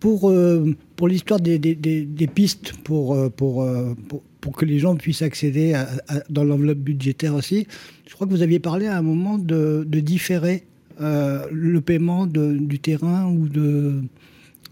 pour 0.00 0.30
euh, 0.30 0.74
pour 0.96 1.08
l'histoire 1.08 1.40
des, 1.40 1.58
des, 1.58 1.74
des- 1.74 2.04
des 2.04 2.26
pistes, 2.26 2.72
pour, 2.84 3.14
euh, 3.14 3.28
pour, 3.28 3.62
euh, 3.62 3.94
pour, 4.08 4.22
pour 4.40 4.56
que 4.56 4.64
les 4.64 4.78
gens 4.78 4.94
puissent 4.96 5.22
accéder 5.22 5.74
à- 5.74 5.88
à- 6.08 6.20
dans 6.30 6.44
l'enveloppe 6.44 6.78
budgétaire 6.78 7.34
aussi, 7.34 7.66
je 8.08 8.14
crois 8.14 8.26
que 8.26 8.32
vous 8.32 8.42
aviez 8.42 8.58
parlé 8.60 8.86
à 8.86 8.96
un 8.96 9.02
moment 9.02 9.38
de, 9.38 9.84
de 9.86 10.00
différer 10.00 10.64
euh, 11.00 11.44
le 11.50 11.80
paiement 11.80 12.26
de- 12.26 12.56
du 12.58 12.78
terrain 12.78 13.26
ou 13.26 13.48
de, 13.48 14.02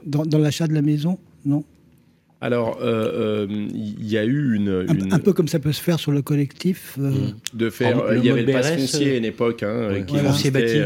dans, 0.07 0.25
dans 0.27 0.39
l'achat 0.39 0.67
de 0.67 0.75
la 0.75 0.83
maison, 0.83 1.19
non? 1.45 1.65
Alors, 2.43 2.79
euh, 2.81 3.47
euh, 3.51 3.69
il 3.75 4.07
y 4.09 4.17
a 4.17 4.25
eu 4.25 4.55
une. 4.57 4.69
un, 4.89 4.95
une- 4.95 5.13
un 5.13 5.19
peu 5.19 5.35
comme 5.35 5.47
ça 5.49 5.59
peut 5.59 5.73
se 5.73 5.81
faire 5.83 5.99
sur 6.01 6.11
le 6.11 6.23
collectif. 6.23 6.97
euh, 6.99 7.11
Mm. 7.11 7.35
de 7.59 7.69
faire. 7.71 8.03
Il 8.17 8.25
y 8.25 8.31
avait 8.31 8.45
le 8.45 8.53
pass 8.53 8.71
BRS, 8.71 8.79
foncier 8.81 9.13
à 9.13 9.17
une 9.19 9.25
époque, 9.27 9.63
hein, 9.63 9.89
ouais. 9.91 10.05
qui 10.07 10.15
Voilà. 10.15 10.31
Existait, 10.31 10.51
bâti. 10.51 10.79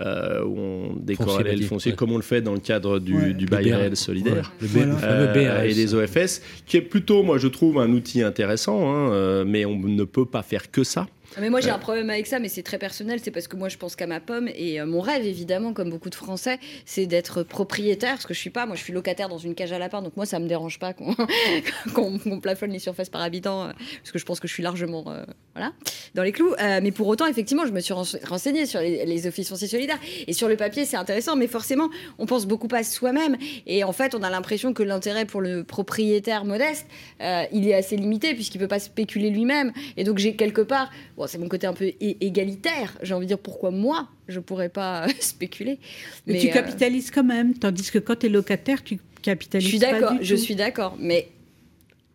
Euh, 0.00 0.44
où 0.44 0.58
on 0.58 0.92
décorrélait 0.96 1.16
Foncier 1.16 1.44
le 1.44 1.50
bâti, 1.58 1.62
foncier 1.68 1.90
ouais. 1.92 1.96
comme 1.96 2.12
on 2.12 2.16
le 2.16 2.22
fait 2.22 2.40
dans 2.40 2.52
le 2.54 2.60
cadre 2.60 2.98
du, 2.98 3.14
Ouais. 3.16 3.32
du 3.34 3.46
Le 3.46 3.50
bail 3.50 3.72
réel 3.72 3.96
solidaire. 3.96 4.52
Le, 4.60 4.66
Voilà. 4.68 4.94
Euh, 5.02 5.32
BRS. 5.32 5.70
et 5.70 5.74
les 5.74 5.94
OFS, 5.94 6.40
qui 6.66 6.76
est 6.76 6.82
plutôt, 6.82 7.22
moi 7.22 7.38
je 7.38 7.48
trouve, 7.48 7.78
un 7.78 7.90
outil 7.92 8.22
intéressant, 8.22 8.92
hein, 8.92 9.12
euh, 9.12 9.44
mais 9.46 9.64
on 9.64 9.78
ne 9.78 10.04
peut 10.04 10.26
pas 10.26 10.42
faire 10.42 10.70
que 10.70 10.84
ça. 10.84 11.08
Ah, 11.36 11.40
Mais 11.40 11.50
moi 11.50 11.60
j'ai 11.60 11.70
un 11.70 11.78
problème 11.78 12.10
avec 12.10 12.26
ça, 12.26 12.38
mais 12.38 12.48
c'est 12.48 12.62
très 12.62 12.78
personnel. 12.78 13.20
C'est 13.22 13.30
parce 13.30 13.48
que 13.48 13.56
moi 13.56 13.68
je 13.68 13.76
pense 13.76 13.96
qu'à 13.96 14.06
ma 14.06 14.18
pomme 14.20 14.48
et 14.54 14.80
euh, 14.80 14.86
mon 14.86 15.00
rêve 15.00 15.24
évidemment, 15.26 15.72
comme 15.72 15.90
beaucoup 15.90 16.10
de 16.10 16.14
Français, 16.14 16.58
c'est 16.84 17.06
d'être 17.06 17.42
propriétaire. 17.42 18.12
Parce 18.14 18.26
que 18.26 18.34
je 18.34 18.38
suis 18.38 18.50
pas, 18.50 18.66
moi 18.66 18.76
je 18.76 18.82
suis 18.82 18.92
locataire 18.92 19.28
dans 19.28 19.38
une 19.38 19.54
cage 19.54 19.72
à 19.72 19.78
lapin, 19.78 20.02
donc 20.02 20.16
moi 20.16 20.26
ça 20.26 20.38
me 20.38 20.48
dérange 20.48 20.78
pas 20.78 20.94
qu'on 21.94 22.40
plafonne 22.40 22.70
les 22.70 22.78
surfaces 22.78 23.08
par 23.10 23.20
habitant, 23.20 23.64
euh, 23.64 23.72
parce 24.02 24.10
que 24.12 24.18
je 24.18 24.24
pense 24.24 24.40
que 24.40 24.48
je 24.48 24.52
suis 24.54 24.62
largement 24.62 25.04
euh, 25.08 25.24
voilà 25.54 25.72
dans 26.14 26.22
les 26.22 26.32
clous. 26.32 26.54
Euh, 26.60 26.80
mais 26.82 26.90
pour 26.90 27.06
autant, 27.08 27.26
effectivement, 27.26 27.66
je 27.66 27.72
me 27.72 27.80
suis 27.80 27.92
rense- 27.92 28.16
renseignée 28.24 28.66
sur 28.66 28.80
les, 28.80 29.04
les 29.04 29.26
offices 29.26 29.48
fonciers 29.48 29.68
solidaires 29.68 29.98
et 30.26 30.32
sur 30.32 30.48
le 30.48 30.56
papier 30.56 30.84
c'est 30.84 30.96
intéressant, 30.96 31.36
mais 31.36 31.46
forcément 31.46 31.88
on 32.18 32.26
pense 32.26 32.46
beaucoup 32.46 32.68
à 32.72 32.82
soi-même 32.82 33.36
et 33.66 33.84
en 33.84 33.92
fait 33.92 34.14
on 34.14 34.22
a 34.22 34.30
l'impression 34.30 34.72
que 34.72 34.82
l'intérêt 34.82 35.24
pour 35.26 35.40
le 35.40 35.62
propriétaire 35.64 36.44
modeste, 36.44 36.86
euh, 37.20 37.44
il 37.52 37.68
est 37.68 37.74
assez 37.74 37.96
limité 37.96 38.34
puisqu'il 38.34 38.58
peut 38.58 38.68
pas 38.68 38.78
spéculer 38.80 39.30
lui-même. 39.30 39.72
Et 39.96 40.04
donc 40.04 40.18
j'ai 40.18 40.34
quelque 40.34 40.62
part, 40.62 40.90
bon 41.16 41.26
c'est 41.28 41.38
mon 41.38 41.48
côté 41.48 41.66
un 41.66 41.72
peu 41.72 41.92
égalitaire, 42.00 42.96
j'ai 43.02 43.14
envie 43.14 43.26
de 43.26 43.28
dire 43.28 43.38
pourquoi 43.38 43.70
moi 43.70 44.08
je 44.28 44.40
pourrais 44.40 44.68
pas 44.68 45.06
spéculer. 45.20 45.78
Mais, 46.26 46.38
tu 46.38 46.48
euh, 46.48 46.52
capitalises 46.52 47.10
quand 47.10 47.24
même, 47.24 47.54
tandis 47.54 47.90
que 47.90 47.98
quand 47.98 48.16
tu 48.16 48.26
es 48.26 48.28
locataire, 48.28 48.82
tu 48.82 48.96
je 48.96 49.22
capitalises 49.22 49.68
suis 49.68 49.78
pas 49.78 49.92
d'accord, 49.92 50.16
je 50.20 50.34
tout. 50.34 50.40
suis 50.40 50.54
d'accord, 50.54 50.96
mais 50.98 51.28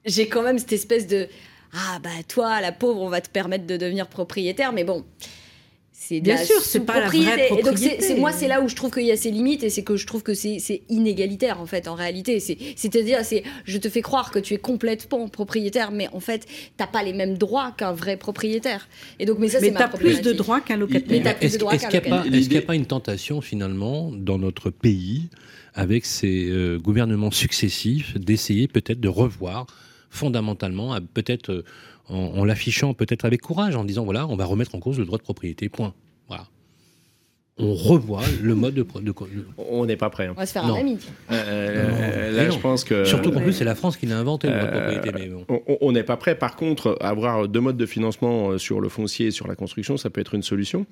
j'ai 0.06 0.28
quand 0.28 0.42
même 0.42 0.58
cette 0.58 0.74
espèce 0.74 1.08
de 1.08 1.28
ah 1.74 2.00
bah 2.02 2.10
toi 2.28 2.62
la 2.62 2.72
pauvre 2.72 3.02
on 3.02 3.10
va 3.10 3.20
te 3.20 3.30
permettre 3.30 3.66
de 3.66 3.78
devenir 3.78 4.08
propriétaire, 4.08 4.74
mais 4.74 4.84
bon. 4.84 5.06
C'est 6.06 6.20
Bien 6.20 6.36
la 6.36 6.44
sûr, 6.44 6.60
c'est 6.62 6.82
pas 6.82 7.00
la 7.00 7.08
vraie. 7.08 7.48
Et 7.58 7.64
donc 7.64 7.78
c'est- 7.78 8.16
moi 8.16 8.34
c'est 8.34 8.50
là 8.50 8.62
où 8.62 8.68
je 8.68 8.76
trouve 8.76 8.92
qu'il 8.92 9.06
y 9.06 9.12
a 9.12 9.16
ses 9.16 9.32
limites 9.32 9.64
et 9.64 9.70
c'est 9.70 9.84
que 9.84 9.96
je 9.96 10.06
trouve 10.06 10.22
que 10.22 10.34
c'est 10.34 10.82
inégalitaire 10.90 11.62
en 11.62 11.66
fait 11.66 11.88
en 11.88 11.96
réalité. 11.96 12.42
C'est 12.42 12.58
c'est-à-dire 12.76 13.20
c'est 13.24 13.44
je 13.64 13.78
te 13.78 13.88
fais 13.88 14.02
croire 14.02 14.30
que 14.32 14.40
tu 14.40 14.54
es 14.54 14.58
complètement 14.58 15.30
propriétaire, 15.30 15.92
mais 15.92 16.10
en 16.12 16.20
fait 16.20 16.46
t'as 16.76 16.88
pas 16.88 17.04
les 17.04 17.14
mêmes 17.14 17.38
droits 17.38 17.72
qu'un 17.78 17.94
vrai 17.94 18.18
propriétaire. 18.18 18.90
Et 19.20 19.26
donc 19.26 19.38
mais 19.40 19.48
ça 19.48 19.60
c'est 19.62 19.72
ma 19.72 19.88
plus 19.88 20.22
de 20.22 20.34
droits 20.34 20.60
qu'un 20.60 20.76
Mais 20.76 20.82
locataire. 20.82 21.24
t'as 21.24 21.34
plus 21.36 21.46
Est-ce 21.46 21.54
de 21.54 21.60
droits 21.60 21.74
est-ce 21.76 21.84
qu'un 21.84 21.90
qu'il 21.90 22.00
n'y 22.02 22.08
a, 22.08 22.10
pas- 22.10 22.18
locataire. 22.18 22.40
est-ce 22.40 22.48
qu'il 22.50 22.56
y 22.56 22.64
a 22.64 22.68
pas 22.68 22.76
une 22.76 22.86
tentation 22.86 23.40
finalement 23.40 24.12
dans 24.12 24.38
notre 24.38 24.72
pays, 24.72 25.30
avec 25.74 26.06
ces 26.06 26.50
euh, 26.50 26.80
gouvernements 26.80 27.32
successifs, 27.32 28.18
d'essayer 28.20 28.68
peut-être 28.68 29.00
de 29.00 29.08
revoir 29.08 29.68
fondamentalement, 30.10 30.94
à- 30.94 31.02
peut-être 31.02 31.50
euh, 31.52 31.64
en, 32.10 32.16
en 32.16 32.46
l'affichant 32.46 32.94
peut-être 32.94 33.26
avec 33.26 33.42
courage, 33.42 33.76
en 33.76 33.84
disant 33.84 34.04
voilà, 34.04 34.28
on 34.28 34.36
va 34.36 34.46
remettre 34.46 34.76
en 34.76 34.80
cause 34.80 35.00
le 35.00 35.06
droit 35.06 35.18
de 35.18 35.24
propriété, 35.24 35.70
point. 35.70 35.94
Voilà. 36.28 36.46
On 37.60 37.76
revoit 37.76 38.24
le 38.42 38.56
mode 38.56 38.74
de... 38.74 38.84
On 39.70 39.86
n'est 39.86 39.96
pas 39.96 40.10
prêt. 40.10 40.26
hein. 40.26 40.34
On 40.36 40.40
va 40.40 40.48
se 40.48 40.54
faire 40.54 40.66
Non. 40.66 40.74
un 40.74 40.80
ami. 40.80 40.98
Euh, 41.32 42.32
Non. 42.32 42.36
là, 42.38 42.50
je 42.50 42.58
pense 42.58 42.84
que. 42.84 43.06
Surtout 43.06 43.32
qu'en 43.32 43.42
plus, 43.42 43.54
c'est 43.54 43.64
la 43.64 43.76
France 43.76 43.96
qui 43.96 44.08
l'a 44.08 44.18
inventé, 44.18 44.48
le 44.50 44.56
droit 44.56 44.66
de 44.72 44.76
Euh, 44.76 44.92
propriété. 45.00 45.12
Mais 45.14 45.30
bon. 45.30 45.46
On- 45.82 45.92
n'est 45.92 46.02
pas 46.02 46.18
prêt. 46.18 46.34
Par 46.34 46.56
contre, 46.56 46.98
avoir 47.00 47.48
deux 47.48 47.60
modes 47.60 47.78
de 47.78 47.86
financement 47.86 48.50
euh, 48.50 48.58
sur 48.58 48.82
le 48.82 48.90
foncier 48.90 49.28
et 49.28 49.32
sur 49.32 49.46
la 49.48 49.56
construction, 49.56 49.98
ça 49.98 50.10
peut 50.10 50.20
être 50.20 50.34
une 50.34 50.42
solution. 50.42 50.88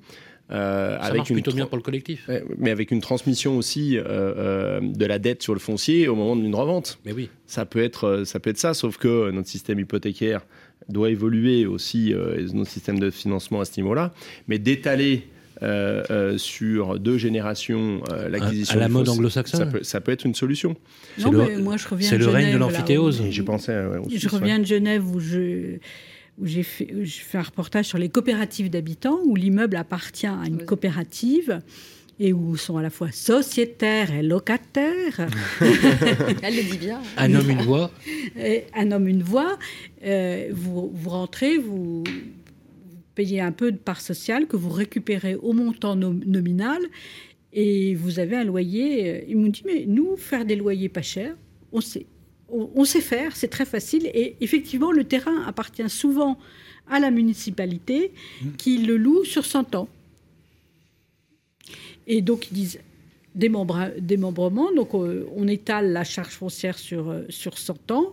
Euh, 0.52 1.00
Ça 1.02 1.12
marche 1.12 1.30
une 1.30 1.34
plutôt 1.36 1.50
bien 1.52 1.66
pour 1.66 1.76
le 1.78 1.82
collectif. 1.82 2.30
Mais 2.58 2.70
avec 2.70 2.92
une 2.92 3.00
transmission 3.00 3.56
aussi 3.56 3.98
euh, 3.98 4.04
euh, 4.06 4.80
de 4.80 5.04
la 5.06 5.18
dette 5.18 5.42
sur 5.42 5.54
le 5.54 5.60
foncier 5.60 6.06
au 6.06 6.14
moment 6.14 6.36
d'une 6.36 6.54
revente. 6.54 7.00
Mais 7.04 7.10
oui. 7.12 7.28
Ça 7.46 7.64
peut 7.66 7.82
être, 7.82 8.04
euh, 8.06 8.24
ça 8.24 8.38
peut 8.38 8.50
être 8.50 8.58
ça, 8.58 8.72
sauf 8.72 8.98
que 8.98 9.32
notre 9.32 9.48
système 9.48 9.80
hypothécaire 9.80 10.46
doit 10.88 11.10
évoluer 11.10 11.66
aussi, 11.66 12.12
euh, 12.12 12.38
et 12.38 12.52
notre 12.54 12.70
système 12.70 12.98
de 12.98 13.10
financement 13.10 13.60
à 13.60 13.64
ce 13.64 13.78
niveau-là. 13.80 14.12
Mais 14.48 14.58
d'étaler 14.58 15.22
euh, 15.62 16.02
euh, 16.10 16.38
sur 16.38 16.98
deux 16.98 17.18
générations 17.18 18.02
euh, 18.12 18.28
l'acquisition 18.28 18.74
À 18.76 18.80
la 18.80 18.88
mode 18.88 19.08
anglo-saxonne. 19.08 19.60
ça 19.60 19.66
peut, 19.66 19.82
ça 19.84 20.00
peut 20.00 20.10
être 20.10 20.24
une 20.26 20.34
solution. 20.34 20.74
C'est 21.16 21.24
Non, 21.24 21.30
le- 21.32 21.44
mais 21.46 21.56
moi 21.58 21.76
je 21.76 21.86
reviens 21.86 22.08
C'est 22.08 22.18
le 22.18 22.26
règne 22.26 22.52
de 22.52 22.58
l'amphithéose. 22.58 23.20
où- 23.20 23.30
J'y 23.30 23.42
pensais. 23.42 23.86
ouais, 23.86 23.98
aussi, 23.98 24.18
Je 24.18 24.28
reviens 24.28 24.58
de 24.58 24.64
Genève 24.66 25.06
où 25.08 25.20
je 25.20 25.76
où 26.38 26.46
j'ai 26.46 26.62
fait, 26.62 26.88
où 26.94 27.04
j'ai 27.04 27.20
fait 27.20 27.38
un 27.38 27.42
reportage 27.42 27.84
sur 27.84 27.98
les 27.98 28.08
coopératives 28.08 28.70
d'habitants, 28.70 29.20
où 29.26 29.36
l'immeuble 29.36 29.76
appartient 29.76 30.26
à 30.26 30.40
une 30.48 30.64
coopérative 30.64 31.60
et 32.24 32.32
où 32.32 32.56
sont 32.56 32.76
à 32.76 32.82
la 32.82 32.90
fois 32.90 33.10
sociétaires 33.10 34.12
et 34.14 34.22
locataires. 34.22 35.26
Elle 36.42 36.56
le 36.56 36.70
dit 36.70 36.78
bien. 36.78 37.00
Un 37.16 37.34
homme, 37.34 37.50
une 37.50 37.62
voix. 37.62 37.90
Et 38.38 38.64
un 38.74 38.92
homme, 38.92 39.08
une 39.08 39.22
voix. 39.24 39.58
Euh, 40.04 40.48
vous, 40.52 40.90
vous 40.94 41.10
rentrez, 41.10 41.58
vous, 41.58 42.04
vous 42.04 43.00
payez 43.16 43.40
un 43.40 43.50
peu 43.52 43.72
de 43.72 43.76
part 43.76 44.00
sociale 44.00 44.46
que 44.46 44.56
vous 44.56 44.70
récupérez 44.70 45.34
au 45.34 45.52
montant 45.52 45.96
nom- 45.96 46.18
nominal 46.24 46.80
et 47.52 47.94
vous 47.96 48.20
avez 48.20 48.36
un 48.36 48.44
loyer. 48.44 49.10
euh, 49.10 49.20
Ils 49.28 49.36
m'ont 49.36 49.48
dit, 49.48 49.62
mais 49.66 49.84
nous, 49.86 50.16
faire 50.16 50.44
des 50.44 50.54
loyers 50.56 50.88
pas 50.88 51.02
chers, 51.02 51.34
on 51.72 51.80
sait. 51.80 52.06
On, 52.48 52.70
on 52.74 52.84
sait 52.84 53.00
faire, 53.00 53.34
c'est 53.34 53.48
très 53.48 53.64
facile. 53.66 54.06
Et 54.14 54.36
effectivement, 54.40 54.92
le 54.92 55.04
terrain 55.04 55.42
appartient 55.46 55.88
souvent 55.90 56.38
à 56.88 57.00
la 57.00 57.10
municipalité 57.10 58.12
qui 58.58 58.78
le 58.78 58.96
loue 58.96 59.24
sur 59.24 59.44
100 59.44 59.74
ans. 59.74 59.88
Et 62.06 62.22
donc, 62.22 62.50
ils 62.50 62.54
disent 62.54 62.78
démembrement. 63.34 64.72
Donc, 64.74 64.94
euh, 64.94 65.26
on 65.34 65.48
étale 65.48 65.92
la 65.92 66.04
charge 66.04 66.32
foncière 66.32 66.78
sur, 66.78 67.10
euh, 67.10 67.22
sur 67.28 67.58
100 67.58 67.90
ans. 67.90 68.12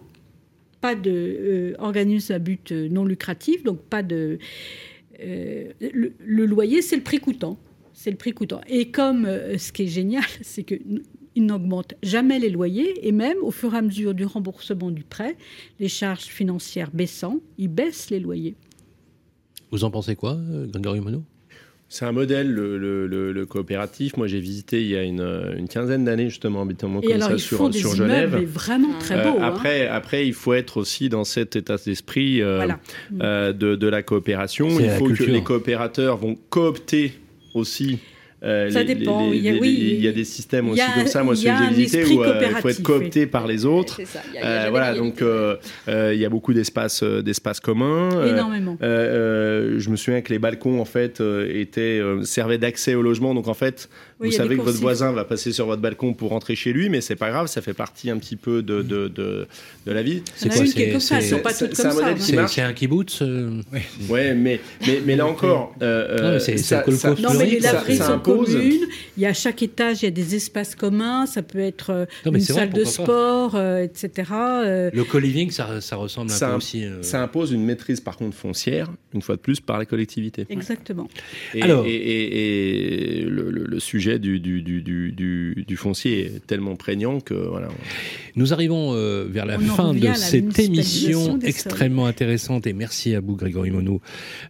Pas 0.82 0.96
de 0.96 1.12
euh, 1.12 2.34
à 2.34 2.40
but 2.40 2.72
non 2.72 3.04
lucratif, 3.04 3.64
donc 3.64 3.82
pas 3.82 4.02
de. 4.02 4.40
le, 5.20 6.46
loyer, 6.46 6.82
c'est 6.82 6.96
le 6.96 7.04
prix 7.04 7.20
coûtant. 7.20 7.58
C'est 7.94 8.12
le 8.12 8.18
prix 8.18 8.32
coûtant. 8.32 8.62
Et 8.70 8.90
comme 8.90 9.26
ce 9.26 9.74
qui 9.74 9.84
est 9.84 9.88
génial, 9.88 10.24
c'est 10.42 10.64
que 10.64 10.76
il 11.36 11.46
n'augmente 11.46 11.94
jamais 12.02 12.40
les 12.40 12.50
loyers 12.50 13.08
et 13.08 13.12
même 13.12 13.38
au 13.44 13.52
fur 13.52 13.76
et 13.76 13.78
à 13.78 13.82
mesure 13.82 14.14
du 14.14 14.26
remboursement 14.26 14.90
du 14.90 15.04
prêt, 15.04 15.38
les 15.80 15.88
charges 15.88 16.26
financières 16.26 16.90
baissant, 16.92 17.40
ils 17.58 17.68
baissent 17.68 18.10
les 18.10 18.20
loyers. 18.20 18.56
Vous 19.72 19.84
en 19.84 19.92
pensez 19.92 20.16
quoi, 20.16 20.38
Grégory 20.72 21.02
Monod? 21.02 21.24
C'est 21.92 22.06
un 22.06 22.12
modèle, 22.12 22.52
le, 22.52 22.78
le- 22.78 23.08
le- 23.08 23.32
le 23.32 23.46
coopératif. 23.48 24.16
Moi, 24.16 24.28
j'ai 24.28 24.40
visité 24.40 24.80
il 24.82 24.90
y 24.90 24.96
a 24.96 25.02
une, 25.02 25.22
une 25.58 25.68
quinzaine 25.68 26.06
d'années, 26.06 26.30
justement, 26.30 26.62
habitement 26.62 27.02
Et 27.02 27.08
comme 27.08 27.16
alors, 27.16 27.30
ça 27.30 27.34
ils 27.34 27.40
sur, 27.40 27.58
font 27.58 27.70
des 27.70 27.80
sur 27.80 27.96
immeubles 27.96 28.12
Genève. 28.14 28.36
mais 28.40 28.46
vraiment 28.46 28.94
très 29.00 29.16
Euh, 29.18 29.24
beaux. 29.32 29.40
hein. 29.40 29.44
après, 29.44 29.88
après, 29.88 30.28
il 30.28 30.34
faut 30.34 30.54
être 30.54 30.78
aussi 30.78 31.10
dans 31.10 31.24
cet 31.24 31.56
état 31.56 31.78
d'esprit 31.84 32.44
euh, 32.44 32.58
Voilà. 32.58 32.80
euh, 33.22 33.54
de, 33.54 33.76
de 33.76 33.88
la 33.88 34.04
coopération. 34.04 34.68
Il 34.80 34.90
faut 34.92 35.06
que 35.10 35.24
les 35.24 35.42
coopérateurs 35.44 36.18
vont 36.18 36.38
coopter 36.52 37.14
aussi. 37.56 37.98
Euh, 38.44 38.70
Ça 38.70 38.84
les- 38.84 38.96
dépend, 38.96 39.30
les- 39.30 39.38
il 39.38 39.44
y 39.44 39.50
a- 39.50 39.54
les- 39.54 39.60
oui, 39.60 39.78
il 39.98 40.04
y 40.04 40.08
a 40.08 40.12
des 40.12 40.24
systèmes 40.24 40.70
aussi 40.70 40.82
a- 40.82 40.92
comme 40.96 41.08
ça. 41.08 41.24
Moi, 41.24 41.36
celui 41.36 41.50
que 41.52 41.64
j'ai 41.70 41.76
visité 41.76 42.14
où 42.16 42.24
euh, 42.24 42.42
il 42.50 42.56
faut 42.58 42.70
être 42.70 42.84
coopté 42.84 43.26
par 43.28 43.48
les 43.48 43.66
autres. 43.66 44.00
Ça. 44.06 44.22
Il 44.30 44.36
y 44.36 44.38
a- 44.38 44.42
y 44.42 44.44
a 44.44 44.68
Euh, 44.68 44.70
voilà, 44.70 44.94
donc 44.96 45.22
euh, 45.22 45.56
euh, 45.88 46.14
il 46.14 46.20
y 46.20 46.26
a 46.26 46.30
beaucoup 46.30 46.54
d'espaces 46.54 47.04
euh, 47.04 47.22
d'espaces 47.22 47.60
communs. 47.60 48.10
Énormément. 48.26 48.78
je 48.82 49.90
me 49.90 49.96
souviens 49.96 50.22
que 50.22 50.32
les 50.32 50.40
balcons 50.40 50.80
en 50.80 50.86
fait 50.86 51.22
étaient 51.50 52.02
servaient 52.24 52.58
d'accès 52.58 52.96
au 52.96 53.02
logement. 53.02 53.34
Donc 53.34 53.48
en 53.48 53.54
fait, 53.54 53.90
Oui, 54.20 54.28
vous 54.30 54.36
savez 54.36 54.58
que 54.58 54.62
votre 54.62 54.80
voisin 54.80 55.12
va 55.14 55.24
passer 55.24 55.52
sur 55.54 55.66
votre 55.66 55.82
balcon 55.82 56.14
pour 56.14 56.30
rentrer 56.32 56.56
chez 56.56 56.74
lui, 56.74 56.90
mais 56.90 57.00
c'est 57.00 57.16
pas 57.16 57.30
grave, 57.30 57.48
ça 57.48 57.62
fait 57.62 57.74
partie 57.74 58.10
un 58.10 58.18
petit 58.18 58.36
peu 58.36 58.62
de 58.62 58.82
de, 58.82 59.08
de, 59.08 59.48
de 59.86 59.92
la 59.92 60.04
vie. 60.04 60.24
A 60.44 60.50
quoi, 60.50 60.66
c'est- 60.66 60.92
comme 60.92 61.00
ça, 61.00 61.16
elles 61.18 61.24
c'est- 61.24 61.30
sont 61.30 61.40
pas 61.40 61.54
c'est- 61.54 61.68
toutes 61.68 61.78
c'est 61.78 61.84
comme 61.84 61.92
un 61.92 61.94
ça. 61.96 62.00
modèle 62.02 62.14
hein. 62.14 62.18
qui 62.20 62.24
C'est 62.26 62.36
marche. 62.36 62.56
c'est 62.56 62.62
un 62.62 62.74
kibbutz 62.74 63.22
euh, 63.22 63.62
Ouais, 64.10 64.34
mais 64.34 64.60
mais, 64.86 65.02
mais 65.06 65.16
là 65.16 65.26
encore, 65.26 65.74
euh, 65.82 66.18
Non, 66.18 66.24
euh, 66.26 66.34
mais 66.34 66.40
c'est- 66.40 66.58
c'est 66.58 66.64
ça, 66.64 66.84
Non, 67.20 67.30
mais 67.38 67.46
les 67.46 67.62
ça- 67.62 67.74
laveries 67.74 67.96
ça 67.98 68.06
sont 68.08 68.12
impose- 68.14 68.54
communes. 68.54 68.88
Il 69.16 69.24
y 69.24 69.26
a 69.26 69.30
à 69.30 69.34
chaque 69.34 69.64
étage, 69.64 70.02
il 70.02 70.06
y 70.06 70.08
a 70.08 70.12
des 70.12 70.36
espaces 70.36 70.76
communs. 70.76 71.26
Ça 71.26 71.42
peut 71.42 71.60
être 71.60 71.92
euh, 71.92 72.06
Non, 72.26 72.34
une 72.34 72.40
c'est 72.42 72.54
vrai, 72.54 72.62
salle 72.64 72.74
de 72.74 72.84
sport, 72.84 73.56
euh, 73.56 73.84
etc. 73.84 74.30
Le 74.94 75.04
co-living, 75.04 75.50
ça, 75.52 75.80
ça 75.82 75.96
ressemble 75.96 76.32
un 76.32 76.38
peu 76.40 76.56
aussi. 76.56 76.84
Ça 77.02 77.22
impose 77.24 77.52
une 77.52 77.64
maîtrise 77.64 78.02
par 78.02 78.18
contre 78.18 78.36
foncière, 78.36 78.90
une 79.14 79.22
fois 79.22 79.36
de 79.38 79.42
plus, 79.42 79.62
par 79.62 79.78
la 79.78 79.86
collectivité. 79.86 80.46
Exactement. 80.50 81.08
Et, 81.56 81.62
Alors- 81.62 81.86
le, 81.86 83.50
le 83.66 83.80
sujet 84.10 84.20
du, 84.20 84.40
du, 84.40 84.62
du, 84.62 84.82
du, 84.82 85.12
du- 85.12 85.64
du 85.68 85.78
foncier 85.78 86.26
est 86.26 86.46
tellement 86.48 86.76
prégnant 86.76 87.20
que 87.20 87.34
voilà. 87.34 87.68
Nous 88.36 88.54
arrivons 88.54 88.94
euh, 88.94 89.26
vers 89.30 89.46
la 89.46 89.58
On 89.58 89.62
fin 89.62 89.94
de 89.94 90.04
la 90.04 90.16
cette 90.16 90.58
émission 90.60 91.32
sols. 91.32 91.40
extrêmement 91.46 92.06
intéressante 92.06 92.66
et 92.68 92.74
merci 92.74 93.14
à 93.16 93.20
vous 93.20 93.36
Grégory 93.36 93.72
Monod 93.72 94.00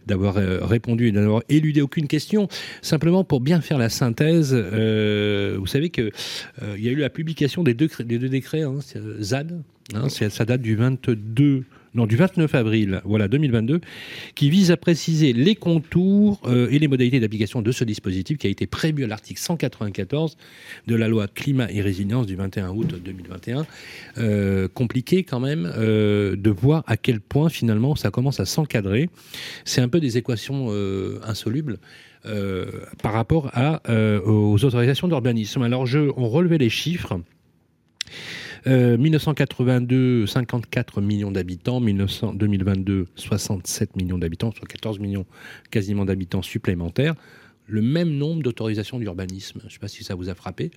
d'avoir 0.06 0.36
euh, 0.38 0.64
répondu 0.64 1.08
et 1.08 1.12
d'avoir 1.12 1.42
éludé 1.48 1.80
aucune 1.82 2.06
question. 2.06 2.48
Simplement 2.82 3.24
pour 3.24 3.40
bien 3.40 3.60
faire 3.60 3.78
la 3.78 3.88
synthèse, 3.88 4.50
euh, 4.54 5.56
vous 5.58 5.66
savez 5.66 5.90
que 5.90 6.10
euh, 6.62 6.74
il 6.76 6.84
y 6.84 6.88
a 6.88 6.92
eu 6.92 6.96
la 6.96 7.10
publication 7.10 7.62
des 7.62 7.74
deux, 7.74 7.88
des 8.04 8.18
deux 8.18 8.28
décrets 8.28 8.62
hein, 8.62 8.78
ZAD, 9.20 9.62
hein, 9.94 10.08
ça 10.08 10.44
date 10.44 10.62
du 10.62 10.76
22 10.76 11.64
non, 11.94 12.06
du 12.06 12.14
29 12.14 12.54
avril, 12.54 13.00
voilà 13.04 13.26
2022, 13.26 13.80
qui 14.36 14.48
vise 14.48 14.70
à 14.70 14.76
préciser 14.76 15.32
les 15.32 15.56
contours 15.56 16.40
euh, 16.44 16.68
et 16.70 16.78
les 16.78 16.86
modalités 16.86 17.18
d'application 17.18 17.62
de 17.62 17.72
ce 17.72 17.82
dispositif 17.82 18.38
qui 18.38 18.46
a 18.46 18.50
été 18.50 18.68
prévu 18.68 19.02
à 19.02 19.08
l'article 19.08 19.40
194 19.40 20.36
de 20.86 20.94
la 20.94 21.08
loi 21.08 21.26
climat 21.26 21.66
et 21.70 21.80
résilience 21.80 22.26
du 22.26 22.36
21 22.36 22.68
août 22.70 22.94
2021. 23.04 23.66
Euh, 24.18 24.68
compliqué 24.68 25.24
quand 25.24 25.40
même 25.40 25.70
euh, 25.76 26.36
de 26.36 26.50
voir 26.50 26.84
à 26.86 26.96
quel 26.96 27.20
point 27.20 27.48
finalement 27.48 27.96
ça 27.96 28.12
commence 28.12 28.38
à 28.38 28.44
s'encadrer. 28.44 29.10
C'est 29.64 29.80
un 29.80 29.88
peu 29.88 29.98
des 29.98 30.16
équations 30.16 30.70
insolubles. 31.24 31.78
par 33.02 33.12
rapport 33.12 33.50
aux 34.26 34.64
autorisations 34.64 35.08
d'urbanisme. 35.08 35.62
Alors, 35.62 35.86
je, 35.86 35.98
on 36.16 36.28
relevait 36.28 36.58
les 36.58 36.70
chiffres. 36.70 37.20
Euh, 38.66 38.96
1982, 38.96 40.26
54 40.26 41.00
millions 41.00 41.30
d'habitants. 41.30 41.80
1900 41.80 42.34
2022, 42.34 43.06
67 43.16 43.96
millions 43.96 44.18
d'habitants, 44.18 44.52
soit 44.52 44.68
14 44.68 44.98
millions 44.98 45.26
quasiment 45.70 46.04
d'habitants 46.04 46.42
supplémentaires. 46.42 47.14
Le 47.66 47.82
même 47.82 48.10
nombre 48.10 48.42
d'autorisations 48.42 48.98
d'urbanisme. 48.98 49.60
Je 49.60 49.66
ne 49.66 49.70
sais 49.70 49.78
pas 49.78 49.88
si 49.88 50.02
ça 50.02 50.14
vous 50.14 50.28
a 50.28 50.34
frappé. 50.34 50.70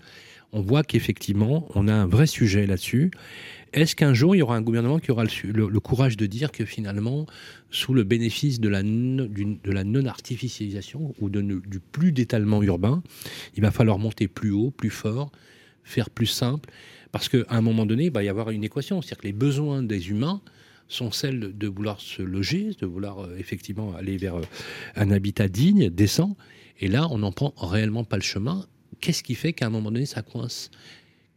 On 0.52 0.62
voit 0.62 0.84
qu'effectivement, 0.84 1.68
on 1.74 1.88
a 1.88 1.94
un 1.94 2.06
vrai 2.06 2.28
sujet 2.28 2.68
là-dessus. 2.68 3.10
Est-ce 3.74 3.96
qu'un 3.96 4.14
jour, 4.14 4.36
il 4.36 4.40
y 4.40 4.42
aura 4.44 4.56
un 4.56 4.62
gouvernement 4.62 5.00
qui 5.00 5.10
aura 5.10 5.24
le, 5.24 5.80
courage 5.80 6.16
de 6.16 6.28
dire 6.28 6.52
que 6.52 6.64
finalement, 6.64 7.26
sous 7.72 7.96
le 7.96 8.04
bénéfice 8.04 8.60
de 8.60 8.70
la, 8.70 8.84
non-artificialisation 8.84 11.16
ou 11.20 11.32
du 11.32 11.80
plus 11.80 12.12
d'étalement 12.12 12.62
urbain, 12.62 13.02
il 13.56 13.64
va 13.64 13.72
falloir 13.72 13.98
monter 13.98 14.28
plus 14.28 14.52
haut, 14.52 14.70
plus 14.70 14.92
fort, 14.92 15.32
faire 15.84 16.12
plus 16.12 16.28
simple 16.28 16.70
Parce 17.14 17.30
qu'à 17.30 17.46
un 17.50 17.62
moment 17.62 17.86
donné, 17.86 18.06
il 18.06 18.12
va 18.12 18.24
y 18.24 18.28
avoir 18.28 18.50
une 18.50 18.64
équation. 18.64 19.02
C'est-à-dire 19.02 19.20
que 19.20 19.28
les 19.28 19.34
besoins 19.34 19.84
des 19.84 20.10
humains 20.10 20.42
sont 20.88 21.12
celles 21.12 21.56
de 21.56 21.68
vouloir 21.68 22.02
se 22.02 22.24
loger, 22.24 22.72
de 22.82 22.88
vouloir 22.88 23.20
euh, 23.20 23.38
effectivement 23.38 23.96
aller 23.96 24.18
vers 24.18 24.38
euh, 24.38 24.46
un 24.96 25.12
habitat 25.12 25.48
digne, 25.48 25.92
décent. 25.92 26.36
Et 26.80 26.88
là, 26.88 27.08
on 27.12 27.20
n'en 27.20 27.32
prend 27.32 27.54
réellement 27.56 28.04
pas 28.04 28.18
le 28.18 28.24
chemin. 28.24 28.66
Qu'est-ce 29.00 29.22
qui 29.22 29.36
fait 29.36 29.54
qu'à 29.54 29.68
un 29.68 29.70
moment 29.70 29.92
donné, 29.92 30.08
ça 30.08 30.24
coince? 30.24 30.72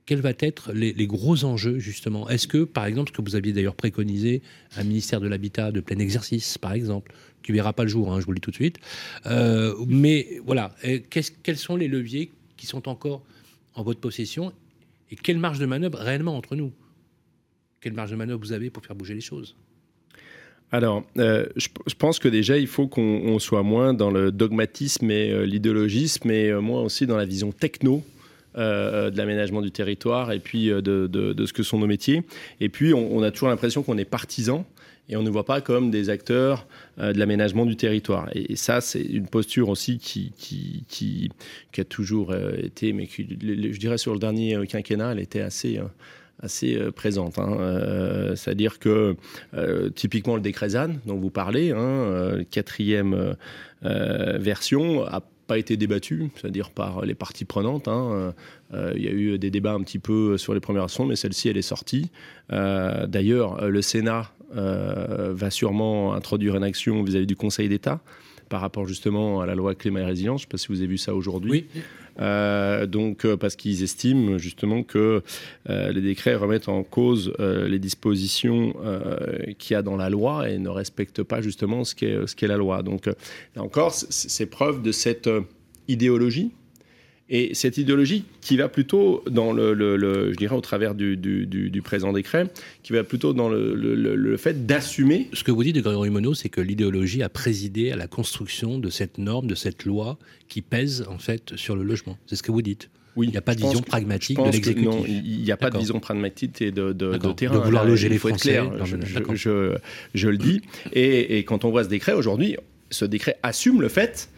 Quels 0.07 0.23
vont 0.23 0.33
être 0.39 0.73
les, 0.73 1.07
gros 1.07 1.45
enjeux, 1.45 1.79
justement? 1.79 2.27
Est-ce 2.31 2.49
que, 2.49 2.65
par 2.65 2.87
exemple, 2.87 3.11
ce 3.11 3.17
que 3.17 3.29
vous 3.29 3.37
aviez 3.37 3.53
d'ailleurs 3.53 3.75
préconisé, 3.75 4.41
un 4.77 4.85
ministère 4.85 5.21
de 5.21 5.29
l'Habitat 5.29 5.73
de 5.73 5.81
plein 5.81 5.99
exercice, 5.99 6.57
par 6.57 6.73
exemple, 6.73 7.13
qui 7.43 7.53
verra 7.53 7.75
pas 7.75 7.83
le 7.83 7.89
jour, 7.91 8.13
hein, 8.13 8.21
je 8.21 8.25
vous 8.25 8.33
le 8.33 8.37
dis 8.37 8.41
tout 8.41 8.53
de 8.53 8.57
suite, 8.57 8.79
euh, 9.27 9.75
mais 9.89 10.41
voilà, 10.45 10.77
quels 11.11 11.57
sont 11.57 11.75
les 11.75 11.89
leviers 11.89 12.31
qui 12.57 12.67
sont 12.67 12.89
encore 12.89 13.25
en 13.75 13.83
votre 13.83 13.99
possession? 13.99 14.53
Et 15.11 15.17
quelle 15.17 15.39
marge 15.39 15.59
de 15.59 15.67
manœuvre 15.67 15.99
réellement 15.99 16.37
entre 16.37 16.57
nous? 16.57 16.73
Quelle 17.81 17.93
marge 17.93 18.11
de 18.11 18.17
manœuvre 18.17 18.41
vous 18.41 18.53
avez 18.53 18.71
pour 18.71 18.85
faire 18.85 18.97
bouger 18.97 19.15
les 19.15 19.21
choses? 19.21 19.57
Alors, 20.73 21.05
euh, 21.19 21.47
je, 21.55 21.69
pense 21.97 22.19
que 22.19 22.29
déjà, 22.29 22.59
il 22.59 22.67
faut 22.67 22.89
qu'on 22.89 23.03
on 23.03 23.39
soit 23.39 23.63
moins 23.63 23.95
dans 23.95 24.11
le 24.11 24.33
dogmatisme 24.33 25.11
et 25.11 25.31
euh, 25.31 25.47
l'idéologisme, 25.47 26.27
mais 26.27 26.51
euh, 26.51 26.61
moins 26.61 26.83
aussi 26.83 27.07
dans 27.07 27.17
la 27.17 27.25
vision 27.25 27.53
techno. 27.53 28.03
euh, 28.59 29.11
de 29.11 29.19
l'aménagement 29.19 29.61
du 29.61 29.71
territoire 29.71 30.33
et 30.33 30.41
puis 30.41 30.69
de, 30.69 31.45
ce 31.47 31.53
que 31.53 31.63
sont 31.63 31.79
nos 31.79 31.87
métiers. 31.87 32.23
Et 32.59 32.71
puis, 32.71 32.95
on 32.95 33.23
a 33.23 33.31
toujours 33.31 33.51
l'impression 33.51 33.83
qu'on 33.83 33.99
est 33.99 34.07
partisans 34.07 34.65
et 35.09 35.17
on 35.17 35.23
ne 35.23 35.31
voit 35.31 35.45
pas 35.45 35.61
comme 35.61 35.91
des 35.91 36.11
acteurs 36.11 36.67
euh, 36.99 37.13
de 37.13 37.19
l'aménagement 37.19 37.67
du 37.67 37.77
territoire. 37.77 38.29
Et, 38.35 38.57
ça, 38.57 38.81
c'est 38.81 39.03
une 39.03 39.29
posture 39.29 39.69
aussi 39.69 39.99
qui, 39.99 41.31
a 41.79 41.85
toujours 41.85 42.33
euh, 42.33 42.53
été, 42.59 42.93
mais 42.93 43.07
qui, 43.07 43.27
je 43.29 43.79
dirais 43.79 43.99
sur 43.99 44.13
le 44.13 44.19
dernier 44.19 44.57
euh, 44.57 44.65
quinquennat, 44.65 45.13
elle 45.13 45.21
était 45.21 45.41
assez, 45.41 45.79
euh, 45.79 45.85
assez 46.41 46.79
présente. 46.95 47.39
hein. 47.39 48.35
C'est-à-dire 48.35 48.79
que 48.79 49.17
typiquement 49.95 50.37
le 50.37 50.43
décret 50.43 50.71
ZAN 50.71 50.91
dont 51.07 51.17
vous 51.17 51.31
parlez, 51.31 51.71
hein, 51.71 52.43
quatrième 52.51 53.37
version, 53.83 55.07
a 55.07 55.23
pas 55.47 55.57
été 55.57 55.79
débattu, 55.79 56.31
c'est-à-dire 56.35 56.71
par 56.71 57.07
les 57.07 57.15
parties 57.15 57.47
prenantes. 57.47 57.89
hein. 57.89 58.35
Il 58.75 59.03
y 59.03 59.09
a 59.09 59.13
eu 59.13 59.39
des 59.39 59.51
débats 59.51 59.73
un 59.73 59.81
petit 59.81 59.99
peu 59.99 60.37
sur 60.37 60.53
les 60.53 60.61
premières 60.61 60.83
versions, 60.83 61.07
mais 61.07 61.17
celle-ci, 61.17 61.49
elle 61.49 61.57
est 61.57 61.63
sortie. 61.63 62.11
D'ailleurs, 62.51 63.67
le 63.67 63.81
Sénat 63.81 64.31
euh, 64.55 65.33
va 65.35 65.51
sûrement 65.51 66.15
introduire 66.15 66.57
une 66.57 66.65
action 66.65 67.03
vis-à-vis 67.03 67.27
du 67.27 67.37
Conseil 67.37 67.69
d'État 67.69 68.01
par 68.49 68.61
rapport 68.61 68.87
justement 68.87 69.41
à 69.41 69.47
la 69.47 69.55
loi 69.55 69.75
climat 69.75 70.01
et 70.01 70.05
résilience. 70.05 70.43
Je 70.43 70.47
ne 70.47 70.49
sais 70.49 70.53
pas 70.53 70.59
si 70.59 70.69
vous 70.69 70.79
avez 70.79 70.87
vu 70.87 70.99
ça 70.99 71.15
aujourd'hui. 71.15 71.51
Oui. 71.51 71.83
Euh, 72.19 72.87
donc 72.87 73.27
euh, 73.27 73.37
parce 73.37 73.57
qu'ils 73.57 73.83
estiment 73.83 74.39
justement 74.39 74.83
que 74.83 75.23
euh, 75.69 75.93
les 75.93 76.01
décrets 76.01 76.35
remettent 76.35 76.71
en 76.71 76.83
cause 76.83 77.35
euh, 77.41 77.69
les 77.69 77.79
dispositions 77.79 78.75
qu'il 79.59 79.75
y 79.75 79.77
a 79.77 79.83
dans 79.83 79.97
la 79.97 80.09
loi 80.09 80.49
et 80.49 80.59
ne 80.59 80.69
respectent 80.69 81.23
pas 81.23 81.43
justement 81.43 81.85
ce 81.85 81.95
qu'est 81.95 82.27
ce 82.27 82.35
qu'est 82.35 82.47
la 82.47 82.57
loi. 82.57 82.83
Donc 82.83 83.07
là 83.07 83.63
encore, 83.63 83.93
c'est 83.93 84.47
preuve 84.47 84.83
de 84.83 84.93
cette 84.93 85.29
idéologie. 85.89 86.53
Et 87.29 87.55
cette 87.55 87.77
idéologie 87.77 88.25
qui 88.41 88.57
va 88.57 88.69
plutôt 88.69 89.25
dans 89.29 89.53
le, 89.53 89.75
le- 89.75 89.97
le- 89.97 90.33
je 90.33 90.37
dirais 90.37 90.55
au 90.55 90.61
travers 90.61 90.95
du, 90.95 91.17
du- 91.17 91.45
du- 91.47 91.71
du 91.71 91.83
présent 91.83 92.13
décret, 92.13 92.49
qui 92.85 92.93
va 92.93 93.03
plutôt 93.03 93.33
dans 93.33 93.49
le, 93.49 94.37
fait 94.37 94.65
d'assumer 94.65 95.29
Ce 95.33 95.43
que 95.43 95.51
vous 95.51 95.65
dites 95.65 95.75
de 95.75 95.81
Grégory 95.81 96.11
Monod, 96.11 96.37
c'est 96.37 96.49
que 96.49 96.61
l'idéologie 96.61 97.25
a 97.25 97.29
présidé 97.29 97.91
à 97.91 97.97
la 97.97 98.07
construction 98.07 98.79
de 98.79 98.91
cette 98.91 99.19
norme, 99.19 99.49
de 99.49 99.57
cette 99.57 99.85
loi 99.85 100.19
qui 100.49 100.63
pèse 100.63 101.05
en 101.11 101.19
fait 101.19 101.57
sur 101.57 101.75
le 101.75 101.83
logement. 101.83 102.17
C'est 102.27 102.37
ce 102.37 102.45
que 102.45 102.53
vous 102.53 102.63
dites. 102.63 102.91
Oui, 103.17 103.27
Il 103.27 103.31
n'y 103.31 103.39
a 103.39 103.43
pas 103.43 103.55
de 103.57 103.61
vision 103.63 103.81
que- 103.81 103.87
pragmatique 103.89 104.37
de 104.39 104.45
l'exécutif. 104.45 104.85
Non, 104.85 105.05
il 105.09 105.41
n'y 105.43 105.51
a 105.51 105.57
pas 105.57 105.71
de 105.71 105.79
vision 105.79 105.99
pragmatique 105.99 106.61
et 106.63 106.71
de, 106.71 106.93
de, 106.93 107.17
terrain. 107.33 107.55
De 107.59 107.61
vouloir 107.65 107.83
Là, 107.85 107.91
loger 107.91 108.09
les 108.09 108.19
Français. 108.19 108.51
clair. 108.51 108.71
Non, 108.71 108.85
Je, 108.85 108.97
je- 109.05 109.15
d'accord. 109.15 109.35
je- 109.35 109.75
je 110.15 110.29
le 110.29 110.37
dis. 110.37 110.61
Et, 110.93 111.39
et 111.39 111.45
quand 111.45 111.65
on 111.65 111.71
voit 111.71 111.83
ce 111.83 111.89
décret 111.89 112.13
aujourd'hui, 112.13 112.57
ce 112.91 113.05
décret 113.07 113.37
assume 113.43 113.81
le 113.81 113.89
fait 113.89 114.29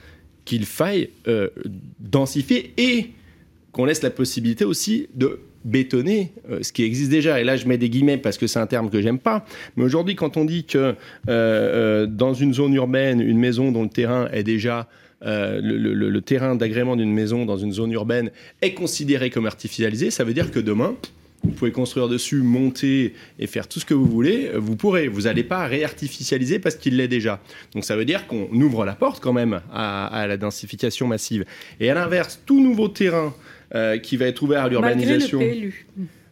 qu'il 0.48 0.64
faille 0.64 1.10
euh, 1.26 1.48
densifier 2.00 2.72
et 2.78 3.10
qu'on 3.72 3.84
laisse 3.84 4.02
la 4.02 4.10
possibilité 4.10 4.64
aussi 4.64 5.08
de 5.14 5.40
bétonner 5.64 6.32
euh, 6.50 6.60
ce 6.62 6.72
qui 6.72 6.84
existe 6.84 7.10
déjà. 7.10 7.38
Et 7.40 7.44
là, 7.44 7.56
je 7.56 7.66
mets 7.66 7.76
des 7.78 7.90
guillemets 7.90 8.16
parce 8.16 8.38
que 8.38 8.46
c'est 8.46 8.58
un 8.58 8.66
terme 8.66 8.88
que 8.88 9.02
j'aime 9.02 9.18
pas. 9.18 9.44
Mais 9.76 9.84
aujourd'hui, 9.84 10.14
quand 10.14 10.36
on 10.38 10.44
dit 10.46 10.64
que 10.64 10.94
euh, 11.28 12.06
dans 12.06 12.32
une 12.32 12.54
zone 12.54 12.72
urbaine, 12.74 13.20
une 13.20 13.38
maison 13.38 13.70
dont 13.72 13.82
le 13.82 13.90
terrain 13.90 14.28
est 14.32 14.42
déjà 14.42 14.88
le, 15.20 15.60
le- 15.60 16.10
le 16.10 16.20
terrain 16.22 16.54
d'agrément 16.54 16.94
d'une 16.96 17.12
maison 17.12 17.44
dans 17.44 17.56
une 17.58 17.72
zone 17.72 17.92
urbaine 17.92 18.30
est 18.62 18.72
considéré 18.72 19.30
comme 19.30 19.46
artificialisé, 19.46 20.10
ça 20.12 20.22
veut 20.22 20.32
dire 20.32 20.50
que 20.52 20.60
demain, 20.60 20.94
vous 21.44 21.50
pouvez 21.50 21.70
construire 21.72 22.08
dessus, 22.08 22.42
monter 22.42 23.14
et 23.38 23.46
faire 23.46 23.68
tout 23.68 23.78
ce 23.80 23.84
que 23.84 23.94
vous 23.94 24.06
voulez, 24.06 24.50
vous 24.56 24.76
pourrez. 24.76 25.08
Vous 25.08 25.22
n'allez 25.22 25.44
pas 25.44 25.66
réartificialiser 25.66 26.58
parce 26.58 26.74
qu'il 26.74 26.96
l'est 26.96 27.08
déjà. 27.08 27.40
Donc 27.74 27.84
ça 27.84 27.96
veut 27.96 28.04
dire 28.04 28.26
qu'on 28.26 28.48
ouvre 28.52 28.84
la 28.84 28.94
porte 28.94 29.22
quand 29.22 29.32
même 29.32 29.60
à, 29.72 30.06
à 30.06 30.26
la 30.26 30.36
densification 30.36 31.06
massive. 31.06 31.44
Et 31.80 31.90
à 31.90 31.94
l'inverse, 31.94 32.42
tout 32.44 32.60
nouveau 32.60 32.88
terrain 32.88 33.34
euh, 33.74 33.98
qui 33.98 34.16
va 34.16 34.26
être 34.26 34.42
ouvert 34.42 34.64
à 34.64 34.70
Malgré 34.70 34.80
le 34.80 34.88
l'urbanisation 34.88 35.38
PLU. 35.40 35.86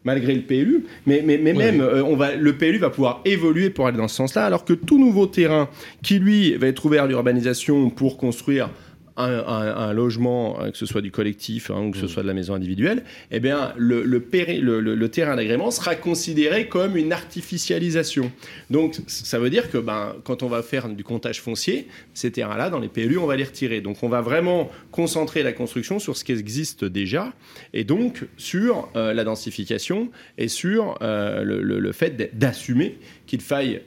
malgré 0.04 0.34
le 0.34 0.40
PLU, 0.40 0.84
mais, 1.06 1.22
mais, 1.22 1.36
mais 1.36 1.52
Oui, 1.52 1.58
même 1.58 1.80
euh, 1.82 2.02
on 2.02 2.16
va, 2.16 2.34
le 2.34 2.56
PLU 2.56 2.78
va 2.78 2.88
pouvoir 2.88 3.20
évoluer 3.26 3.68
pour 3.68 3.86
aller 3.86 3.98
dans 3.98 4.08
ce 4.08 4.16
sens-là, 4.16 4.46
alors 4.46 4.64
que 4.64 4.72
tout 4.72 4.98
nouveau 4.98 5.26
terrain 5.26 5.68
qui, 6.02 6.18
lui, 6.18 6.54
va 6.54 6.66
être 6.68 6.86
ouvert 6.86 7.04
à 7.04 7.06
l'urbanisation 7.06 7.90
pour 7.90 8.16
construire 8.16 8.70
un, 9.16 9.38
un- 9.38 9.76
un 9.76 9.92
logement, 9.92 10.60
euh, 10.60 10.70
que 10.70 10.76
ce 10.76 10.86
soit 10.86 11.00
du 11.02 11.10
collectif 11.10 11.70
hein, 11.70 11.80
ou 11.86 11.90
que 11.90 11.98
ce 11.98 12.06
soit 12.06 12.22
de 12.22 12.28
la 12.28 12.34
maison 12.34 12.54
individuelle, 12.54 13.02
eh 13.30 13.40
bien, 13.40 13.72
le, 13.76 14.02
le, 14.02 14.20
péri- 14.20 14.60
le- 14.60 14.80
le- 14.80 14.94
le 14.94 15.08
terrain 15.08 15.36
d'agrément 15.36 15.70
sera 15.70 15.94
considéré 15.94 16.68
comme 16.68 16.96
une 16.96 17.12
artificialisation. 17.12 18.30
Donc, 18.70 18.96
ça 19.06 19.38
veut 19.38 19.50
dire 19.50 19.70
que 19.70 19.78
ben, 19.78 20.14
quand 20.24 20.42
on 20.42 20.48
va 20.48 20.62
faire 20.62 20.88
du 20.88 21.04
comptage 21.04 21.40
foncier, 21.40 21.88
ces 22.14 22.30
terrains-là, 22.30 22.70
dans 22.70 22.78
les 22.78 22.88
PLU, 22.88 23.18
on 23.18 23.26
va 23.26 23.36
les 23.36 23.44
retirer. 23.44 23.80
Donc, 23.80 24.02
on 24.02 24.08
va 24.08 24.20
vraiment 24.20 24.70
concentrer 24.90 25.42
la 25.42 25.52
construction 25.52 25.98
sur 25.98 26.16
ce 26.16 26.24
qui 26.24 26.32
existe 26.32 26.84
déjà 26.84 27.32
et 27.72 27.84
donc 27.84 28.26
sur 28.36 28.88
euh, 28.96 29.14
la 29.14 29.24
densification 29.24 30.10
et 30.38 30.48
sur 30.48 30.98
euh, 31.02 31.42
le, 31.44 31.92
fait 31.92 32.36
d'assumer 32.38 32.98
qu'il 33.26 33.40
faille 33.40 33.80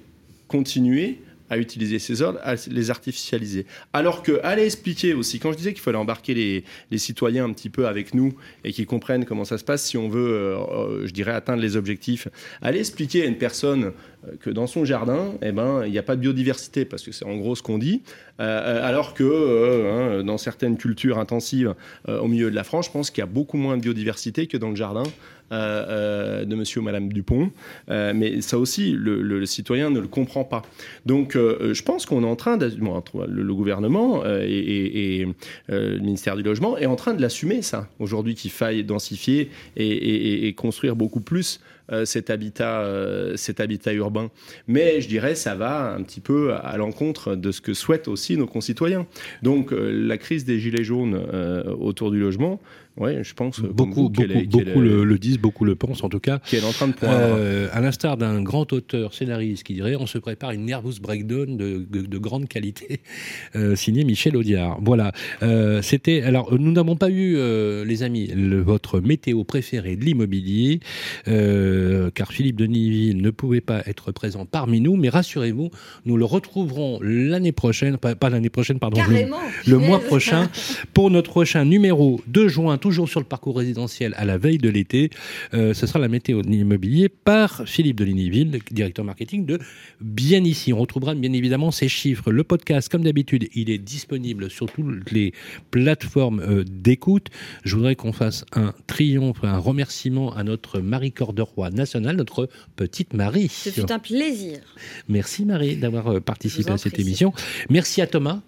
continuer 0.48 1.20
à 1.50 1.58
utiliser 1.58 2.00
ces 2.00 2.16
zones, 2.16 2.38
à 2.44 2.56
les 2.70 2.90
artificialiser. 2.92 3.66
Alors 3.94 4.24
que, 4.24 4.40
aller 4.44 4.66
expliquer 4.66 5.14
aussi, 5.14 5.40
quand 5.40 5.52
je 5.52 5.58
disais 5.58 5.74
qu'il 5.74 5.82
fallait 5.82 5.98
embarquer 5.98 6.34
les, 6.34 6.64
les 6.92 6.98
citoyens 6.98 7.46
un 7.46 7.54
petit 7.54 7.70
peu 7.70 7.88
avec 7.88 8.14
nous 8.14 8.34
et 8.64 8.72
qu'ils 8.72 8.86
comprennent 8.86 9.26
comment 9.26 9.46
ça 9.46 9.58
se 9.58 9.64
passe 9.64 9.86
si 9.86 9.98
on 9.98 10.10
veut, 10.10 10.34
euh, 10.34 10.58
euh, 10.58 11.08
je 11.08 11.12
dirais, 11.12 11.32
atteindre 11.32 11.62
les 11.62 11.76
objectifs, 11.76 12.28
aller 12.62 12.80
expliquer 12.80 13.24
à 13.24 13.26
une 13.26 13.38
personne 13.38 13.92
euh, 14.28 14.36
que 14.40 14.50
dans 14.50 14.68
son 14.68 14.86
jardin, 14.86 15.34
eh 15.42 15.52
ben, 15.52 15.84
il 15.86 15.92
n'y 15.92 15.98
a 15.98 16.04
pas 16.04 16.16
de 16.16 16.22
biodiversité, 16.22 16.86
parce 16.86 17.04
que 17.04 17.12
c'est 17.12 17.26
en 17.26 17.38
gros 17.38 17.56
ce 17.56 17.64
qu'on 17.64 17.78
dit, 17.78 18.02
alors 18.40 19.14
que 19.14 19.24
euh, 19.24 20.20
hein, 20.20 20.24
dans 20.24 20.38
certaines 20.38 20.78
cultures 20.78 21.20
intensives 21.20 21.76
euh, 22.08 22.20
au 22.20 22.28
milieu 22.28 22.50
de 22.50 22.56
la 22.56 22.64
France, 22.64 22.88
je 22.88 22.92
pense 22.92 23.12
qu'il 23.12 23.22
y 23.22 23.24
a 23.24 23.28
beaucoup 23.28 23.58
moins 23.58 23.78
de 23.78 23.82
biodiversité 23.82 24.48
que 24.48 24.58
dans 24.58 24.70
le 24.70 24.76
jardin 24.76 25.04
euh, 25.52 25.86
euh, 25.90 26.46
de 26.46 26.56
monsieur 26.56 26.80
ou 26.80 26.84
madame 26.84 27.12
Dupont. 27.12 27.50
Euh, 27.90 28.14
mais 28.16 28.42
ça 28.42 28.60
aussi, 28.60 28.92
le, 28.92 29.46
citoyen 29.48 29.90
ne 29.90 30.00
le 30.00 30.08
comprend 30.08 30.44
pas. 30.44 30.62
Donc, 31.08 31.36
euh, 31.36 31.74
je 31.74 31.82
pense 31.82 32.06
qu'on 32.06 32.24
est 32.24 32.28
en 32.28 32.36
train, 32.36 32.58
bon, 32.58 33.02
le, 33.28 33.42
le 33.42 33.54
gouvernement 33.56 34.22
euh, 34.24 34.46
et, 34.48 35.26
euh, 35.72 35.96
le 35.96 36.00
ministère 36.00 36.36
du 36.36 36.44
Logement 36.44 36.78
est 36.78 36.86
en 36.86 36.96
train 36.96 37.16
de 37.16 37.22
l'assumer, 37.22 37.64
ça, 37.64 37.88
aujourd'hui, 38.00 38.36
qu'il 38.36 38.52
faille 38.52 38.84
densifier 38.84 39.50
et, 39.76 40.54
construire 40.56 40.96
beaucoup 40.96 41.22
plus 41.22 41.60
euh, 41.60 41.79
cet, 42.06 42.30
habitat, 42.30 42.82
euh, 42.82 43.36
cet 43.36 43.60
habitat 43.60 43.94
urbain. 43.94 44.30
Mais 44.68 45.02
je 45.02 45.08
dirais, 45.08 45.36
ça 45.36 45.56
va 45.56 45.94
un 45.94 46.04
petit 46.04 46.20
peu 46.20 46.54
à 46.54 46.78
l'encontre 46.78 47.36
de 47.36 47.52
ce 47.52 47.62
que 47.62 47.74
souhaitent 47.74 48.08
aussi 48.08 48.38
nos 48.38 48.48
concitoyens. 48.48 49.08
Donc, 49.42 49.72
euh, 49.72 49.92
la 49.92 50.18
crise 50.18 50.46
des 50.46 50.60
gilets 50.60 50.84
jaunes 50.84 51.20
euh, 51.34 51.64
autour 51.76 52.12
du 52.12 52.20
logement, 52.20 52.60
ouais, 53.00 53.24
je 53.24 53.34
pense 53.34 53.60
euh, 53.60 53.68
Beaucoup, 53.74 54.04
vous, 54.04 54.10
beaucoup, 54.10 54.22
est- 54.24 54.28
qu'elle 54.28 54.48
beaucoup 54.50 54.82
est- 54.82 54.88
le, 54.88 55.04
le 55.04 55.18
disent, 55.18 55.40
beaucoup 55.40 55.66
le 55.66 55.76
pensent 55.76 56.04
en 56.04 56.10
tout 56.10 56.20
cas. 56.20 56.40
qu'elle 56.40 56.64
est 56.64 56.68
en 56.68 56.72
train 56.72 56.88
de 56.88 56.94
poindre. 56.94 57.16
Euh, 57.20 57.68
à 57.72 57.82
l'instar 57.82 58.18
d'un 58.18 58.42
grand 58.42 58.72
auteur 58.74 59.14
scénariste 59.14 59.64
qui 59.64 59.74
dirait 59.74 59.96
on 59.96 60.06
se 60.08 60.18
prépare 60.18 60.52
une 60.52 60.66
nervous 60.66 60.94
breakdown 61.02 61.58
de, 61.58 61.86
de- 61.90 62.06
de 62.06 62.18
grande 62.18 62.48
qualité 62.48 63.00
euh, 63.56 63.76
signé 63.76 64.04
Michel 64.04 64.36
Audiard 64.38 64.78
voilà 64.82 65.12
Euh, 65.42 65.82
c'était 65.82 66.22
alors 66.22 66.54
nous 66.58 66.72
n'avons 66.72 66.96
pas 66.96 67.10
eu 67.10 67.36
euh, 67.38 67.86
les 67.86 68.04
amis 68.04 68.28
le- 68.28 68.62
votre 68.62 69.00
météo 69.00 69.44
préféré 69.44 69.96
de 69.96 70.04
l'immobilier 70.06 70.80
euh, 71.28 72.10
car 72.14 72.32
Philippe 72.32 72.56
Denisville 72.58 73.22
ne 73.22 73.30
pouvait 73.30 73.62
pas 73.62 73.82
être 73.86 74.12
présent 74.12 74.46
parmi 74.46 74.82
nous 74.82 74.96
mais 74.96 75.10
rassurez-vous 75.10 75.70
nous 76.06 76.18
le 76.18 76.26
retrouverons 76.26 77.00
l'année 77.02 77.52
prochaine 77.52 77.98
pas, 77.98 78.16
pas 78.16 78.30
l'année 78.30 78.50
prochaine 78.50 78.80
pardon 78.80 79.00
le- 79.02 79.08
Carrément. 79.08 79.38
le 79.68 79.78
mois 79.78 80.00
prochain 80.12 80.50
pour 80.94 81.12
notre 81.12 81.30
prochain 81.30 81.66
numéro 81.66 82.20
de 82.28 82.48
juin, 82.48 82.78
toujours 82.90 83.08
sur 83.08 83.20
le 83.20 83.26
parcours 83.28 83.56
résidentiel 83.56 84.16
à 84.18 84.26
la 84.26 84.40
veille 84.40 84.58
de 84.58 84.68
l'été. 84.68 85.12
Euh, 85.54 85.76
ce 85.76 85.86
sera 85.86 86.00
la 86.00 86.08
météo 86.08 86.42
de 86.42 86.48
l'immobilier 86.48 87.08
par 87.08 87.62
Philippe 87.68 87.98
Delignyville, 87.98 88.60
directeur 88.72 89.06
marketing 89.06 89.46
de 89.46 89.60
Bien 90.02 90.44
Ici. 90.44 90.74
On 90.74 90.80
retrouvera 90.80 91.14
bien 91.14 91.32
évidemment 91.34 91.70
ces 91.70 91.88
chiffres. 91.88 92.32
Le 92.32 92.44
podcast, 92.44 92.90
comme 92.90 93.04
d'habitude, 93.04 93.48
il 93.54 93.70
est 93.70 93.78
disponible 93.78 94.50
sur 94.50 94.72
toutes 94.72 95.12
les 95.12 95.34
plateformes 95.70 96.40
euh, 96.40 96.64
d'écoute. 96.64 97.28
Je 97.64 97.76
voudrais 97.76 97.96
qu'on 97.96 98.12
fasse 98.12 98.44
un 98.54 98.74
triomphe, 98.88 99.44
un 99.44 99.60
remerciement 99.60 100.36
à 100.36 100.44
notre 100.44 100.80
Marie 100.80 101.12
Corderoy 101.12 101.70
nationale, 101.70 102.16
notre 102.16 102.50
petite 102.76 103.14
Marie. 103.14 103.50
Ce 103.50 103.70
fut 103.70 103.92
un 103.92 104.00
plaisir. 104.00 104.62
Merci 105.08 105.46
Marie 105.46 105.76
d'avoir 105.76 106.08
euh, 106.08 106.20
participé 106.20 106.72
à 106.72 106.80
cette 106.80 106.98
émission. 106.98 107.34
Merci 107.70 108.02
à 108.02 108.08
Thomas. 108.08 108.42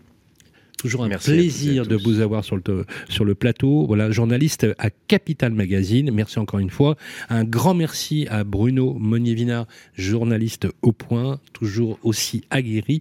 Toujours 0.82 1.03
un 1.03 1.10
Merci 1.10 1.34
plaisir 1.34 1.86
de 1.86 1.95
vous 1.95 2.22
avoir 2.22 2.44
sur 2.44 2.56
le, 2.56 2.88
sur 3.08 3.24
le 3.24 3.36
plateau. 3.36 3.86
Voilà, 3.86 4.10
journaliste 4.10 4.66
à 4.80 4.90
Capital 4.90 5.53
Magazine. 5.53 6.10
Merci 6.12 6.40
encore 6.40 6.60
une 6.60 6.72
fois. 6.72 6.95
Un 7.30 7.44
grand 7.44 7.76
merci 7.76 8.26
à 8.32 8.44
Bruno 8.44 8.95
Monievina, 8.99 9.68
journaliste 9.94 10.68
au 10.82 10.91
point, 10.91 11.40
toujours 11.53 11.99
aussi 12.02 12.45
aguerri, 12.49 12.99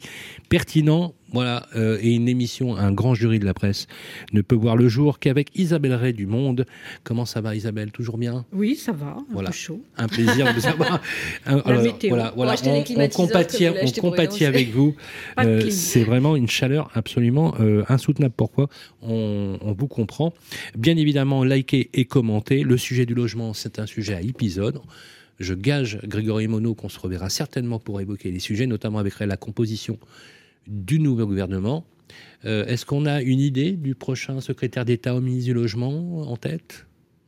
pertinent. 0.50 1.14
Voilà, 1.32 1.66
euh, 1.76 1.98
et 2.00 2.10
une 2.14 2.28
émission, 2.28 2.76
un 2.76 2.90
grand 2.92 3.14
jury 3.14 3.38
de 3.38 3.44
la 3.44 3.54
presse 3.54 3.86
ne 4.32 4.40
peut 4.40 4.56
voir 4.56 4.76
le 4.76 4.88
jour 4.88 5.18
qu'avec 5.20 5.48
Isabelle 5.56 5.94
Ray 5.94 6.12
du 6.12 6.26
Monde. 6.26 6.66
Comment 7.04 7.24
ça 7.24 7.40
va 7.40 7.54
Isabelle? 7.54 7.92
Toujours 7.92 8.18
bien? 8.18 8.44
Oui, 8.52 8.74
ça 8.74 8.92
va, 8.92 9.16
un 9.18 9.24
Voilà. 9.32 9.50
peu 9.50 9.54
chaud. 9.54 9.80
un 9.96 10.08
plaisir 10.08 10.46
de 10.52 10.52
vous 10.60 10.66
avoir. 10.66 11.00
Un- 11.46 11.62
La 11.66 11.82
météo. 11.82 12.10
Voilà, 12.10 12.32
voilà. 12.34 12.54
On 12.66 13.08
compatit, 13.08 13.66
on 13.68 14.00
compatit 14.00 14.44
avec 14.44 14.70
vous. 14.70 14.94
Euh, 15.40 15.70
c'est 15.70 16.02
vraiment 16.04 16.36
une 16.36 16.48
chaleur 16.48 16.90
absolument 16.94 17.54
euh, 17.60 17.82
insoutenable. 17.88 18.34
Pourquoi? 18.36 18.68
On, 19.02 19.56
on 19.62 19.72
vous 19.72 19.86
comprend. 19.86 20.34
Bien 20.76 20.96
évidemment, 20.96 21.44
likez 21.44 21.88
et 21.94 22.04
commentez. 22.04 22.62
Le 22.62 22.76
sujet 22.76 23.06
du 23.06 23.14
logement, 23.14 23.54
c'est 23.54 23.78
un 23.78 23.86
sujet 23.86 24.14
à 24.14 24.20
épisode. 24.20 24.80
Je 25.38 25.54
gage, 25.54 25.98
Grégory 26.04 26.48
Monod, 26.48 26.76
qu'on 26.76 26.88
se 26.90 26.98
reverra 26.98 27.30
certainement 27.30 27.78
pour 27.78 28.00
évoquer 28.00 28.30
les 28.30 28.40
sujets, 28.40 28.66
notamment 28.66 28.98
avec 28.98 29.18
la 29.20 29.36
composition 29.36 29.98
du 30.66 30.98
nouveau 31.00 31.26
gouvernement. 31.26 31.84
Euh, 32.44 32.64
Est-ce 32.66 32.86
qu'on 32.86 33.06
a 33.06 33.22
une 33.22 33.40
idée 33.40 33.72
du 33.72 33.94
prochain 33.94 34.40
secrétaire 34.40 34.84
d'État 34.84 35.14
au 35.14 35.20
ministre 35.20 35.46
du 35.48 35.54
Logement 35.54 36.22
en 36.30 36.36
tête? 36.36 36.86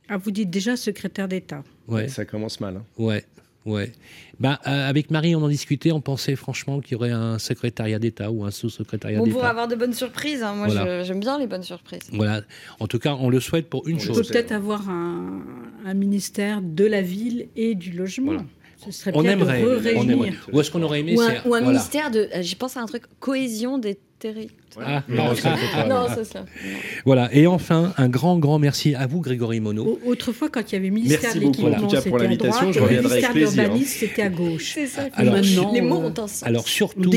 Ah, 0.09 0.17
vous 0.17 0.31
dites 0.31 0.49
déjà 0.49 0.75
secrétaire 0.75 1.27
d'État. 1.27 1.63
Ouais. 1.87 2.07
Ça 2.07 2.25
commence 2.25 2.59
mal. 2.59 2.77
hein. 2.77 2.83
Ouais, 2.97 3.23
ouais. 3.65 3.91
Euh, 4.43 4.49
avec 4.67 5.11
Marie, 5.11 5.35
on 5.35 5.41
en 5.43 5.47
discutait, 5.47 5.91
on 5.93 6.01
pensait 6.01 6.35
franchement 6.35 6.81
qu'il 6.81 6.93
y 6.93 6.95
aurait 6.95 7.11
un 7.11 7.39
secrétariat 7.39 7.99
d'État 7.99 8.29
ou 8.31 8.43
un 8.43 8.51
sous-secrétariat 8.51 9.19
On 9.19 9.23
pourrait 9.23 9.33
d'État. 9.35 9.49
avoir 9.49 9.67
de 9.69 9.75
bonnes 9.75 9.93
surprises. 9.93 10.43
hein. 10.43 10.55
Moi, 10.55 10.67
Voilà. 10.67 11.03
j'aime 11.03 11.21
bien 11.21 11.39
les 11.39 11.47
bonnes 11.47 11.63
surprises. 11.63 12.09
Voilà. 12.11 12.41
En 12.81 12.87
tout 12.87 12.99
cas, 12.99 13.15
on 13.15 13.29
le 13.29 13.39
souhaite 13.39 13.69
pour 13.69 13.87
une 13.87 13.95
On 13.95 13.99
On 13.99 14.01
chose. 14.01 14.17
peut 14.27 14.33
peut-être 14.33 14.51
avoir 14.51 14.89
un, 14.89 15.41
un 15.85 15.93
ministère 15.93 16.61
de 16.61 16.83
la 16.85 17.01
ville 17.01 17.47
et 17.55 17.75
du 17.75 17.91
logement. 17.91 18.33
Voilà. 18.33 18.45
Ce 18.85 18.91
serait 18.91 19.11
On 19.13 19.21
bien 19.21 19.31
aimerait, 19.31 19.61
de 19.61 19.93
on 19.97 20.07
aimerait. 20.09 20.33
Ou 20.51 20.59
est-ce 20.61 20.71
qu'on 20.71 20.81
aurait 20.83 20.99
aimé 21.01 21.15
Ou 21.17 21.21
un, 21.21 21.31
ou 21.31 21.35
un 21.35 21.41
voilà. 21.59 21.67
ministère 21.67 22.11
de. 22.11 22.29
euh, 22.33 22.41
J'y 22.41 22.55
pense 22.55 22.77
à 22.77 22.81
un 22.81 22.85
truc 22.85 23.03
cohésion 23.19 23.77
des 23.77 23.97
hystérie. 24.23 24.51
Ah, 24.81 25.03
Non, 25.09 25.25
non, 25.29 25.35
ça, 25.35 25.53
ah, 25.53 25.57
faut 25.57 25.75
pas. 25.77 25.87
non, 25.87 26.05
c'est 26.15 26.23
ça. 26.23 26.45
Voilà. 27.05 27.33
Et 27.33 27.47
enfin, 27.47 27.93
un 27.97 28.09
grand, 28.09 28.37
grand 28.39 28.59
merci 28.59 28.95
à 28.95 29.07
vous, 29.07 29.21
Grégory 29.21 29.59
Monod. 29.59 29.87
Au- 29.87 29.99
Autrefois, 30.05 30.49
quand 30.49 30.71
il 30.71 30.75
y 30.75 30.77
avait 30.77 30.89
ministère 30.89 31.33
de 31.35 31.39
l'équipement, 31.39 31.89
c'était 31.89 32.09
pour 32.09 32.19
à 32.19 32.23
l'invitation, 32.23 32.71
droite, 32.71 32.73
je 32.73 32.77
et 32.77 32.81
le 32.81 32.85
reviendrai 32.87 33.11
avec 33.23 33.23
ministère 33.23 33.29
de 33.29 33.33
plaisir. 33.33 33.63
l'urbanisme, 33.63 33.97
c'était 33.99 34.21
à 34.21 34.29
gauche. 34.29 34.71
C'est 34.73 34.87
ça. 34.87 35.07
Alors, 35.13 35.33
Maintenant, 35.35 35.73
les 35.73 35.81
mots 35.81 35.97
ont 35.97 36.13
un 36.17 36.27
sens. 36.27 36.43
Alors 36.43 36.67
surtout, 36.67 37.11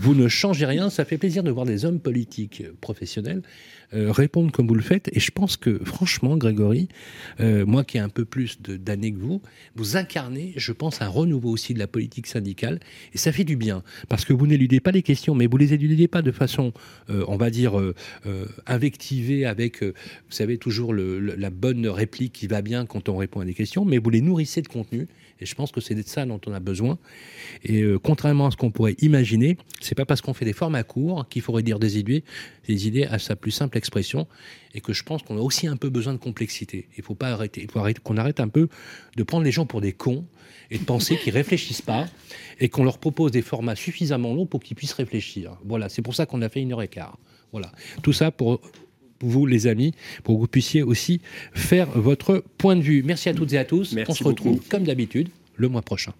vous 0.00 0.14
ne 0.14 0.28
changez 0.28 0.66
rien. 0.66 0.90
Ça 0.90 1.04
fait 1.04 1.18
plaisir 1.18 1.42
de 1.42 1.50
voir 1.50 1.66
des 1.66 1.84
hommes 1.84 2.00
politiques 2.00 2.62
euh, 2.66 2.72
professionnels 2.80 3.42
euh, 3.94 4.10
répondre 4.10 4.50
comme 4.52 4.66
vous 4.66 4.74
le 4.74 4.80
faites. 4.82 5.10
Et 5.12 5.20
je 5.20 5.30
pense 5.30 5.58
que, 5.58 5.78
franchement, 5.84 6.38
Grégory, 6.38 6.88
euh, 7.40 7.66
moi 7.66 7.84
qui 7.84 7.98
ai 7.98 8.00
un 8.00 8.08
peu 8.08 8.24
plus 8.24 8.60
de- 8.62 8.78
d'années 8.78 9.12
que 9.12 9.18
vous, 9.18 9.42
vous 9.76 9.98
incarnez, 9.98 10.54
je 10.56 10.72
pense, 10.72 11.02
un 11.02 11.08
renouveau 11.08 11.50
aussi 11.50 11.74
de 11.74 11.78
la 11.78 11.86
politique 11.86 12.26
syndicale. 12.26 12.80
Et 13.12 13.18
ça 13.18 13.32
fait 13.32 13.44
du 13.44 13.56
bien. 13.56 13.82
Parce 14.08 14.24
que 14.24 14.32
vous 14.32 14.46
n'éludez 14.46 14.80
pas 14.80 14.92
les 14.92 15.02
questions, 15.02 15.34
mais 15.34 15.46
vous 15.46 15.58
les 15.58 15.74
éludez 15.74 16.08
pas 16.08 16.22
de 16.22 16.32
façon, 16.32 16.68
euh, 16.68 16.78
on 17.08 17.36
va 17.36 17.50
dire, 17.50 17.78
euh, 17.78 17.94
euh, 18.26 18.46
invectivée 18.66 19.44
avec, 19.44 19.82
euh, 19.82 19.92
vous 20.28 20.32
savez, 20.32 20.58
toujours 20.58 20.94
la 20.94 21.50
bonne 21.50 21.86
réplique 21.88 22.32
qui 22.32 22.46
va 22.46 22.62
bien 22.62 22.86
quand 22.86 23.08
on 23.08 23.16
répond 23.16 23.40
à 23.40 23.44
des 23.44 23.54
questions, 23.54 23.84
mais 23.84 23.98
vous 23.98 24.10
les 24.10 24.20
nourrissez 24.20 24.62
de 24.62 24.68
contenu. 24.68 25.08
Et 25.42 25.46
je 25.46 25.54
pense 25.56 25.72
que 25.72 25.80
c'est 25.80 25.96
de 25.96 26.02
ça 26.06 26.24
dont 26.24 26.40
on 26.46 26.52
a 26.52 26.60
besoin. 26.60 26.98
Et 27.64 27.82
euh, 27.82 27.98
contrairement 27.98 28.46
à 28.46 28.50
ce 28.52 28.56
qu'on 28.56 28.70
pourrait 28.70 28.94
imaginer, 29.00 29.58
c'est 29.80 29.96
pas 29.96 30.06
parce 30.06 30.20
qu'on 30.20 30.34
fait 30.34 30.44
des 30.44 30.52
formats 30.52 30.84
courts 30.84 31.28
qu'il 31.28 31.42
faut 31.42 31.52
réduire 31.52 31.80
des 31.80 31.98
idées, 31.98 32.22
des 32.68 32.86
idées 32.86 33.04
à 33.04 33.18
sa 33.18 33.34
plus 33.34 33.50
simple 33.50 33.76
expression. 33.76 34.28
Et 34.74 34.80
que 34.80 34.92
je 34.92 35.02
pense 35.02 35.22
qu'on 35.22 35.36
a 35.36 35.40
aussi 35.40 35.66
un 35.66 35.76
peu 35.76 35.90
besoin 35.90 36.12
de 36.12 36.18
complexité. 36.18 36.88
Il 36.96 37.02
faut 37.02 37.16
pas 37.16 37.30
arrêter, 37.30 37.60
il 37.62 37.70
faut 37.70 37.80
arrêter, 37.80 38.00
qu'on 38.02 38.16
arrête 38.16 38.40
un 38.40 38.48
peu 38.48 38.68
de 39.16 39.22
prendre 39.24 39.44
les 39.44 39.52
gens 39.52 39.66
pour 39.66 39.80
des 39.80 39.92
cons 39.92 40.24
et 40.70 40.78
de 40.78 40.84
penser 40.84 41.16
qu'ils 41.16 41.34
réfléchissent 41.34 41.82
pas 41.82 42.06
et 42.60 42.68
qu'on 42.68 42.84
leur 42.84 42.98
propose 42.98 43.32
des 43.32 43.42
formats 43.42 43.76
suffisamment 43.76 44.32
longs 44.32 44.46
pour 44.46 44.60
qu'ils 44.60 44.76
puissent 44.76 44.94
réfléchir. 44.94 45.58
Voilà, 45.64 45.88
c'est 45.88 46.02
pour 46.02 46.14
ça 46.14 46.24
qu'on 46.24 46.40
a 46.40 46.48
fait 46.48 46.60
une 46.60 46.72
heure 46.72 46.82
et 46.82 46.88
quart. 46.88 47.18
Voilà, 47.50 47.70
tout 48.02 48.14
ça 48.14 48.30
pour 48.30 48.62
vous 49.22 49.46
les 49.46 49.66
amis, 49.66 49.92
pour 50.24 50.36
que 50.36 50.40
vous 50.40 50.48
puissiez 50.48 50.82
aussi 50.82 51.20
faire 51.54 51.88
votre 51.94 52.44
point 52.58 52.76
de 52.76 52.82
vue. 52.82 53.02
Merci 53.02 53.28
à 53.28 53.34
toutes 53.34 53.52
et 53.52 53.58
à 53.58 53.64
tous. 53.64 53.92
Merci 53.92 54.10
On 54.10 54.14
se 54.14 54.24
retrouve 54.24 54.56
beaucoup. 54.56 54.68
comme 54.68 54.84
d'habitude 54.84 55.28
le 55.56 55.68
mois 55.68 55.82
prochain. 55.82 56.12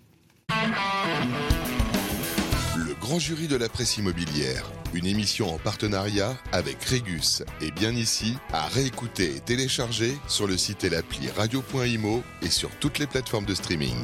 Le 2.77 2.95
grand 3.01 3.19
jury 3.19 3.49
de 3.49 3.57
la 3.57 3.69
presse 3.69 3.97
immobilière, 3.99 4.71
une 4.95 5.07
émission 5.07 5.55
en 5.55 5.59
partenariat 5.59 6.37
avec 6.53 6.83
Régus 6.85 7.43
et 7.61 7.71
bien 7.71 7.93
ici, 7.93 8.35
à 8.53 8.69
réécouter 8.69 9.37
et 9.37 9.41
télécharger 9.41 10.13
sur 10.29 10.47
le 10.47 10.57
site 10.57 10.85
et 10.85 10.91
l'appli 10.91 11.29
radio.imo 11.37 12.23
et 12.43 12.51
sur 12.51 12.71
toutes 12.77 12.99
les 12.99 13.07
plateformes 13.07 13.47
de 13.47 13.55
streaming. 13.55 13.97